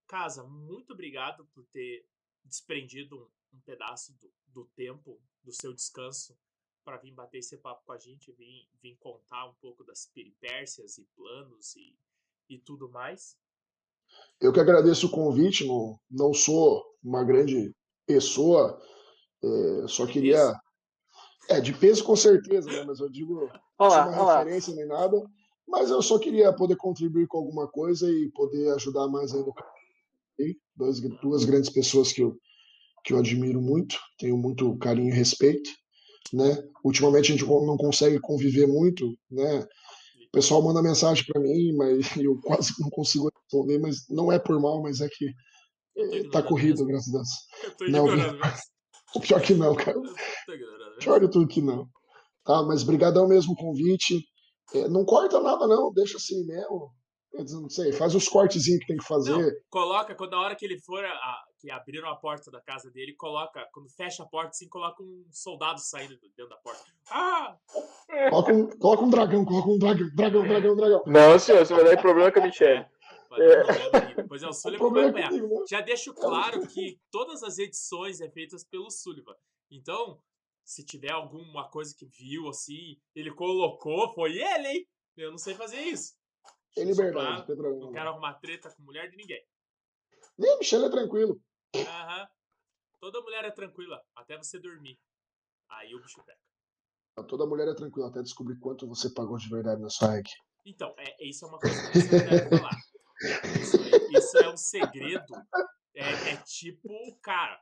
Casa, 0.07 0.44
muito 0.44 0.94
obrigado 0.94 1.45
por 1.53 1.65
ter 1.68 2.06
desprendido 2.44 3.18
um, 3.53 3.57
um 3.57 3.61
pedaço 3.61 4.14
do, 4.19 4.32
do 4.48 4.65
tempo 4.76 5.22
do 5.44 5.53
seu 5.53 5.73
descanso 5.73 6.38
para 6.84 6.98
vir 6.98 7.11
bater 7.14 7.38
esse 7.40 7.57
papo 7.57 7.86
com 7.86 7.91
a 7.91 7.98
gente, 7.98 8.32
vir, 8.32 8.68
vir 8.82 8.98
contar 8.98 9.45
um 9.48 9.53
pouco 9.56 9.84
das 9.84 10.06
peripécias 10.07 10.98
e 10.98 11.06
planos 11.15 11.76
e, 11.76 11.95
e 12.49 12.60
tudo 12.60 12.90
mais. 12.90 13.38
Eu 14.41 14.52
que 14.52 14.60
agradeço 14.60 15.07
o 15.07 15.11
convite, 15.11 15.65
não, 15.65 15.99
não 16.10 16.34
sou 16.34 16.84
uma 17.03 17.23
grande 17.23 17.73
pessoa, 18.06 18.82
é, 19.44 19.88
só 19.88 20.06
De 20.06 20.14
queria. 20.14 20.38
peso. 20.38 20.60
É, 21.49 21.61
de 21.61 21.73
peso 21.73 22.03
com 22.03 22.15
certeza, 22.15 22.69
né? 22.72 22.84
Mas 22.84 22.99
eu 22.99 23.10
digo, 23.10 23.36
Olha 23.45 23.52
não 23.80 23.88
lá, 23.90 23.90
sou 23.90 24.02
olha 24.03 24.23
uma 24.23 24.23
lá. 24.23 24.40
referência 24.40 24.76
nem 24.76 24.86
nada, 24.88 25.18
mas 25.72 25.89
eu 25.89 26.02
só 26.02 26.19
queria 26.19 26.53
poder 26.53 26.76
contribuir 26.76 27.27
com 27.27 27.38
alguma 27.38 27.68
coisa 27.68 28.11
e 28.11 28.30
poder 28.31 28.73
ajudar 28.76 29.07
mais 29.07 29.34
ainda 29.34 29.52
Dois, 30.76 30.99
duas 31.22 31.45
grandes 31.45 31.69
pessoas 31.69 32.11
que 32.11 32.22
eu, 32.23 32.35
que 33.03 33.14
eu 33.14 33.19
admiro 33.19 33.61
muito, 33.61 33.99
tenho 34.18 34.35
muito 34.38 34.76
carinho 34.80 35.14
e 35.14 35.15
respeito, 35.15 35.69
né? 36.34 36.57
Ultimamente 36.84 37.31
a 37.31 37.35
gente 37.35 37.45
não 37.45 37.77
consegue 37.77 38.19
conviver 38.19 38.68
muito, 38.68 39.15
né? 39.30 39.60
O 39.60 40.31
pessoal 40.31 40.64
manda 40.64 40.81
mensagem 40.81 41.23
para 41.26 41.41
mim, 41.41 41.76
mas 41.76 41.99
eu 42.18 42.39
quase 42.41 42.73
não 42.80 42.89
consigo 42.89 43.30
responder, 43.30 43.80
mas 43.80 43.98
não 44.10 44.31
é 44.31 44.39
por 44.39 44.60
mal, 44.60 44.81
mas 44.81 44.99
é 45.02 45.07
que 45.10 45.26
eh, 45.98 46.30
tá 46.31 46.41
corrido, 46.41 46.85
graças 46.85 47.14
a 47.14 47.18
Deus. 47.18 47.30
Eu 47.64 47.77
tô 47.77 47.88
Não. 47.88 48.06
O 49.14 49.19
pior 49.19 49.41
que 49.41 49.53
não, 49.53 49.76
cara. 49.76 49.99
Pior 50.98 51.19
de 51.19 51.30
tudo 51.30 51.45
que 51.45 51.61
não. 51.61 51.85
Tá, 52.45 52.64
mas 52.64 52.81
brigadão 52.81 53.27
mesmo 53.27 53.52
o 53.52 53.57
convite. 53.57 54.23
É, 54.73 54.88
não 54.88 55.03
corta 55.06 55.39
nada 55.39 55.68
não, 55.68 55.91
deixa 55.93 56.18
assim 56.18 56.45
mesmo. 56.45 56.91
Quer 57.31 57.43
dizer, 57.45 57.61
Não 57.61 57.69
sei, 57.69 57.91
faz 57.93 58.14
os 58.14 58.27
cortezinhos 58.27 58.81
que 58.81 58.88
tem 58.88 58.98
que 58.98 59.06
fazer. 59.06 59.31
Não, 59.31 59.49
coloca, 59.69 60.14
quando 60.15 60.34
a 60.34 60.41
hora 60.41 60.56
que 60.56 60.65
ele 60.65 60.77
for, 60.80 61.03
a- 61.03 61.10
a- 61.10 61.43
que 61.60 61.72
abriram 61.72 62.10
a 62.10 62.15
porta 62.15 62.52
da 62.52 62.60
casa 62.60 62.91
dele, 62.91 63.14
coloca, 63.15 63.65
quando 63.72 63.89
fecha 63.89 64.23
a 64.23 64.26
porta, 64.26 64.49
assim, 64.49 64.68
coloca 64.68 65.02
um 65.02 65.23
soldado 65.31 65.80
saindo 65.80 66.15
de 66.19 66.27
dentro 66.35 66.49
da 66.49 66.57
porta. 66.57 66.84
Ah! 67.10 67.56
Coloca 68.30 68.52
um, 68.53 68.68
coloca 68.77 69.03
um 69.03 69.10
dragão, 69.10 69.45
coloca 69.45 69.69
um 69.69 69.77
dragão, 69.77 70.10
dragão, 70.14 70.43
dragão, 70.48 70.76
dragão. 70.76 71.03
Não, 71.06 71.39
senhor, 71.39 71.65
você 71.65 71.73
vai 71.73 71.85
dar 71.85 72.02
problema 72.02 72.31
com 72.31 72.39
a 72.39 72.43
Michelle. 72.48 72.85
Aí. 73.31 74.15
Depois 74.15 74.43
é 74.43 74.48
o 74.48 74.53
Sullivan 74.53 74.88
que 74.88 74.93
vai 74.93 75.03
é 75.06 75.10
apanhar. 75.10 75.31
né? 75.31 75.49
Já 75.69 75.80
deixo 75.80 76.14
claro 76.14 76.68
que 76.68 76.99
todas 77.10 77.43
as 77.43 77.57
edições 77.57 78.19
é 78.19 78.30
feitas 78.30 78.64
pelo 78.65 78.91
Sullivan. 78.91 79.35
Então, 79.72 80.19
se 80.64 80.84
tiver 80.86 81.12
alguma 81.12 81.70
coisa 81.70 81.94
que 81.98 82.06
viu, 82.06 82.48
assim, 82.48 83.00
ele 83.16 83.34
colocou, 83.34 84.14
foi 84.14 84.38
ele, 84.38 84.68
hein? 84.68 84.88
Eu 85.18 85.32
não 85.32 85.38
sei 85.38 85.54
fazer 85.56 85.82
isso. 85.82 86.16
Deixa 86.76 86.90
liberdade, 86.90 87.46
não 87.56 87.92
quero 87.92 88.10
arrumar 88.10 88.36
treta 88.36 88.74
com 88.74 88.84
mulher 88.84 89.10
de 89.10 89.18
ninguém. 89.18 89.44
Nem 90.38 90.58
Michelle 90.58 90.86
é 90.86 90.90
tranquilo. 90.90 91.42
Aham. 91.76 92.28
Toda 93.00 93.22
mulher 93.22 93.44
é 93.46 93.52
tranquila, 93.52 94.02
até 94.16 94.38
você 94.38 94.60
dormir. 94.60 94.98
Aí 95.70 95.94
o 95.96 96.02
bicho 96.02 96.24
pega. 96.24 96.40
Toda 97.28 97.46
mulher 97.46 97.68
é 97.68 97.74
tranquila, 97.74 98.08
até 98.08 98.22
descobrir 98.22 98.58
quanto 98.60 98.88
você 98.88 99.10
pagou 99.14 99.38
de 99.38 99.50
verdade 99.50 99.82
na 99.82 99.90
sua 99.90 100.12
reg. 100.12 100.28
Então, 100.66 100.94
é, 100.98 101.28
isso 101.28 101.44
é 101.44 101.48
uma 101.48 101.60
coisa 101.60 101.92
que 101.92 102.00
você 102.00 102.24
deve 102.24 102.50
falar. 102.50 102.78
Isso, 103.60 103.78
é- 103.78 104.18
isso 104.18 104.38
é 104.38 104.50
um 104.50 104.58
segredo. 104.58 105.34
É, 105.96 106.32
é 106.34 106.38
tipo, 106.46 106.90
cara. 107.22 107.60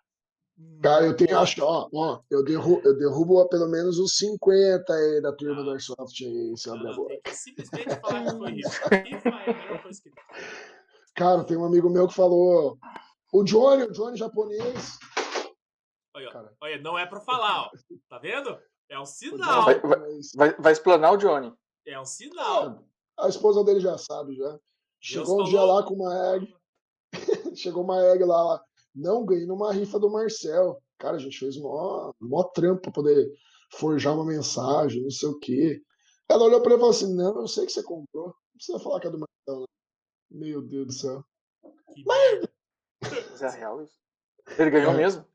Cara, 0.81 1.05
eu 1.05 1.15
tenho, 1.15 1.31
não 1.33 1.41
acho 1.41 1.55
que, 1.55 1.61
ó, 1.61 1.89
ó, 1.93 2.21
eu 2.29 2.43
derrubo, 2.43 2.81
eu 2.85 2.97
derrubo 2.97 3.45
pelo 3.49 3.67
menos 3.67 3.99
uns 3.99 4.15
50 4.17 4.93
aí 4.93 5.21
da 5.21 5.33
turma 5.33 5.61
Ah. 5.61 5.63
do 5.63 5.71
Airsoft 5.71 6.21
aí, 6.23 6.57
se 6.57 6.69
abre 6.69 6.87
a 6.87 6.89
Não, 6.89 6.95
boca. 6.95 7.09
tem 7.09 7.21
que 7.21 7.35
simplesmente 7.35 7.95
falar 8.01 8.25
que 8.25 8.37
foi. 8.37 8.51
Rifa 8.51 8.95
é 8.95 9.03
tem. 10.03 10.13
Cara, 11.15 11.43
tem 11.43 11.57
um 11.57 11.65
amigo 11.65 11.89
meu 11.89 12.07
que 12.07 12.13
falou, 12.13 12.77
o 13.33 13.43
Johnny, 13.43 13.83
o 13.83 13.91
Johnny 13.91 14.17
japonês. 14.17 14.97
Olha. 16.15 16.53
Olha, 16.61 16.81
não 16.81 16.97
é 16.97 17.05
pra 17.05 17.19
falar, 17.19 17.63
ó. 17.63 17.71
Tá 18.09 18.17
vendo? 18.19 18.57
É 18.89 18.99
um 18.99 19.05
sinal. 19.05 19.65
Vai-. 19.65 19.81
Vai, 20.35 20.53
vai 20.57 20.71
explanar 20.71 21.13
o 21.13 21.17
Johnny. 21.17 21.53
É 21.85 21.99
um 21.99 22.05
sinal. 22.05 22.83
A 23.19 23.27
esposa 23.27 23.63
dele 23.63 23.79
já 23.81 23.97
sabe, 23.97 24.35
já. 24.35 24.49
Deus 24.49 24.59
Chegou 25.01 25.41
um 25.41 25.43
dia 25.45 25.59
falou. 25.59 25.75
lá 25.75 25.83
com 25.83 25.93
uma 25.93 26.35
egg, 26.35 26.55
chegou 27.55 27.83
uma 27.83 28.01
egg 28.05 28.23
lá, 28.23 28.43
lá. 28.43 28.65
Não, 28.95 29.25
ganhei 29.25 29.45
numa 29.45 29.71
rifa 29.73 29.99
do 29.99 30.09
Marcel. 30.09 30.81
Cara, 30.97 31.15
a 31.15 31.19
gente 31.19 31.37
fez 31.37 31.57
mó, 31.57 32.11
mó 32.19 32.43
trampo 32.43 32.81
pra 32.83 32.91
poder 32.91 33.29
forjar 33.73 34.13
uma 34.15 34.25
mensagem, 34.25 35.03
não 35.03 35.11
sei 35.11 35.29
o 35.29 35.39
quê. 35.39 35.81
Ela 36.29 36.43
olhou 36.43 36.61
pra 36.61 36.71
ele 36.71 36.77
e 36.77 36.79
falou 36.79 36.91
assim: 36.91 37.15
Não, 37.15 37.41
eu 37.41 37.47
sei 37.47 37.65
que 37.65 37.71
você 37.71 37.83
comprou. 37.83 38.27
Não 38.27 38.33
precisa 38.55 38.79
falar 38.79 38.99
que 38.99 39.07
é 39.07 39.11
do 39.11 39.19
Marcel, 39.19 39.61
não. 39.61 39.65
Meu 40.31 40.61
Deus 40.61 40.87
do 40.87 40.93
céu. 40.93 41.23
Que. 41.93 42.03
Mas 42.05 43.41
é 43.41 43.49
real 43.57 43.81
isso. 43.81 43.93
Ele 44.57 44.69
ganhou 44.69 44.93
É. 44.93 44.97
mesmo? 44.97 45.25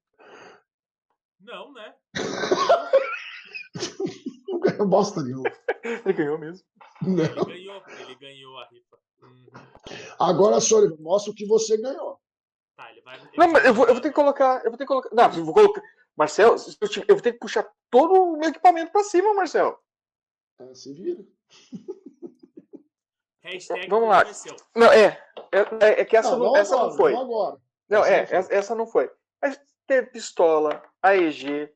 Não, 1.41 1.73
né? 1.73 1.95
Não 4.49 4.61
ganhou 4.61 4.87
bosta 4.87 5.23
nenhuma. 5.23 5.51
Ele 5.83 6.13
ganhou 6.13 6.39
mesmo. 6.39 6.65
Não. 7.03 7.25
Ele 7.25 7.45
ganhou. 7.45 7.83
Ele 8.01 8.15
ganhou 8.17 8.59
a 8.59 8.69
rifa. 8.69 8.99
Uhum. 9.23 9.47
Agora, 10.19 10.61
Sullivan, 10.61 10.97
mostra 11.01 11.33
o 11.33 11.35
que 11.35 11.47
você 11.47 11.77
ganhou. 11.77 12.19
Tá, 12.77 12.91
ele 12.91 13.01
vai. 13.03 13.17
ele 13.21 13.31
Não, 13.37 13.49
mas 13.49 13.65
eu 13.65 13.73
vou, 13.75 13.87
eu 13.87 13.95
vou 13.95 14.03
ter 14.03 14.09
que 14.09 14.15
colocar. 14.15 14.65
Eu 14.65 14.71
vou 14.71 14.79
ter 14.79 14.85
que 14.85 14.89
colocar. 14.89 15.11
Não, 15.13 15.25
eu 15.37 15.45
vou 15.45 15.55
colocar. 15.55 15.83
Marcel, 16.17 16.57
se 16.59 16.77
eu, 17.09 17.15
vou 17.17 17.21
ter 17.23 17.33
que 17.33 17.39
puxar 17.39 17.69
todo 17.91 18.13
o 18.15 18.37
meu 18.37 18.49
equipamento 18.51 18.93
pra 18.93 19.03
cima, 19.05 19.35
Marcel. 19.35 19.83
É, 20.59 20.75
se 20.75 20.93
vira. 20.93 21.25
Hashtag 23.43 23.89
Vamos 23.89 24.09
lá. 24.09 24.23
Não, 24.75 24.91
é. 24.93 25.23
É, 25.53 25.59
é- 25.87 26.01
é 26.01 26.05
que 26.05 26.17
essa, 26.17 26.37
não, 26.37 26.57
essa 26.57 26.75
agora, 26.75 26.89
não 26.91 26.97
foi. 26.97 27.13
Não 27.13 27.21
agora. 27.21 27.61
Não, 27.89 28.05
Essa 28.05 28.11
é, 28.15 28.21
não 28.21 28.27
foi. 28.27 28.37
essa, 28.39 28.55
essa 28.55 28.75
não 28.75 28.87
foi. 28.87 29.11
Mas 29.43 29.61
teve 29.87 30.11
pistola, 30.11 30.83
AEG, 31.03 31.71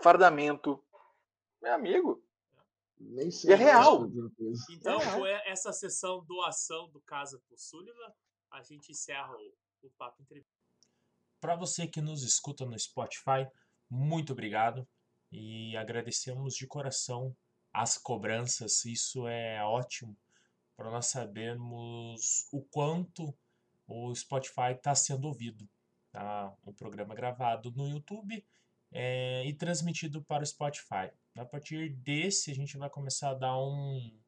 fardamento. 0.00 0.82
Meu 1.62 1.72
amigo. 1.74 2.22
Nem 2.98 3.30
sei. 3.30 3.50
E 3.50 3.52
é 3.52 3.56
real. 3.56 4.06
Então, 4.70 5.00
É. 5.26 5.50
essa 5.50 5.72
sessão 5.72 6.24
doação 6.24 6.88
do 6.90 7.00
Casa 7.02 7.40
pro 7.46 7.56
Sullivan, 7.56 8.12
a 8.50 8.62
gente 8.62 8.90
encerra 8.90 9.32
o, 9.36 9.54
o 9.86 9.90
papo 9.90 10.22
entrevista. 10.22 10.52
Para 11.40 11.56
você 11.56 11.86
que 11.86 12.00
nos 12.00 12.22
escuta 12.22 12.64
no 12.64 12.78
Spotify, 12.78 13.48
muito 13.90 14.32
obrigado 14.32 14.86
e 15.30 15.76
agradecemos 15.76 16.54
de 16.54 16.66
coração 16.66 17.36
as 17.72 17.96
cobranças. 17.98 18.84
Isso 18.84 19.26
é 19.26 19.62
ótimo 19.64 20.16
para 20.76 20.90
nós 20.90 21.06
sabermos 21.06 22.46
o 22.52 22.62
quanto 22.62 23.34
o 23.86 24.14
Spotify 24.14 24.72
está 24.76 24.94
sendo 24.94 25.26
ouvido. 25.26 25.68
Tá? 26.10 26.54
O 26.64 26.72
programa 26.72 27.14
gravado 27.14 27.70
no 27.72 27.88
YouTube 27.88 28.44
é, 28.90 29.44
e 29.46 29.54
transmitido 29.54 30.22
para 30.22 30.42
o 30.42 30.46
Spotify. 30.46 31.10
A 31.36 31.44
partir 31.44 31.94
desse, 31.94 32.50
a 32.50 32.54
gente 32.54 32.76
vai 32.76 32.90
começar 32.90 33.30
a 33.30 33.34
dar 33.34 33.58
um 33.58 34.20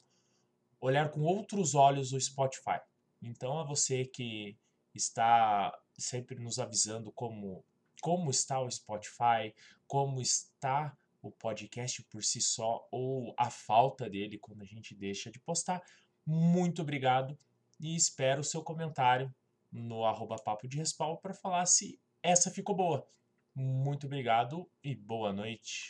olhar 0.81 1.11
com 1.11 1.21
outros 1.23 1.75
olhos 1.75 2.13
o 2.13 2.21
Spotify. 2.21 2.81
Então, 3.23 3.59
a 3.59 3.65
você 3.65 4.05
que 4.05 4.59
está 4.95 5.77
sempre 5.99 6.39
nos 6.39 6.59
avisando 6.59 7.13
como, 7.13 7.65
como 8.01 8.31
está 8.31 8.61
o 8.61 8.71
Spotify, 8.71 9.55
como 9.87 10.21
está 10.21 10.97
o 11.23 11.31
podcast 11.31 12.03
por 12.05 12.23
si 12.23 12.41
só, 12.41 12.87
ou 12.91 13.35
a 13.39 13.51
falta 13.51 14.09
dele 14.11 14.39
quando 14.39 14.63
a 14.63 14.67
gente 14.67 14.95
deixa 14.95 15.31
de 15.31 15.39
postar, 15.39 15.83
muito 16.27 16.83
obrigado 16.83 17.37
e 17.81 17.97
espero 17.97 18.41
o 18.41 18.45
seu 18.45 18.63
comentário 18.63 19.35
no 19.73 20.05
arroba 20.05 20.37
papo 20.37 20.69
de 20.69 20.77
respaldo 20.77 21.21
para 21.21 21.35
falar 21.35 21.67
se 21.67 21.99
essa 22.23 22.51
ficou 22.51 22.75
boa. 22.75 23.07
Muito 23.55 24.07
obrigado 24.07 24.69
e 24.83 24.95
boa 24.95 25.33
noite. 25.33 25.83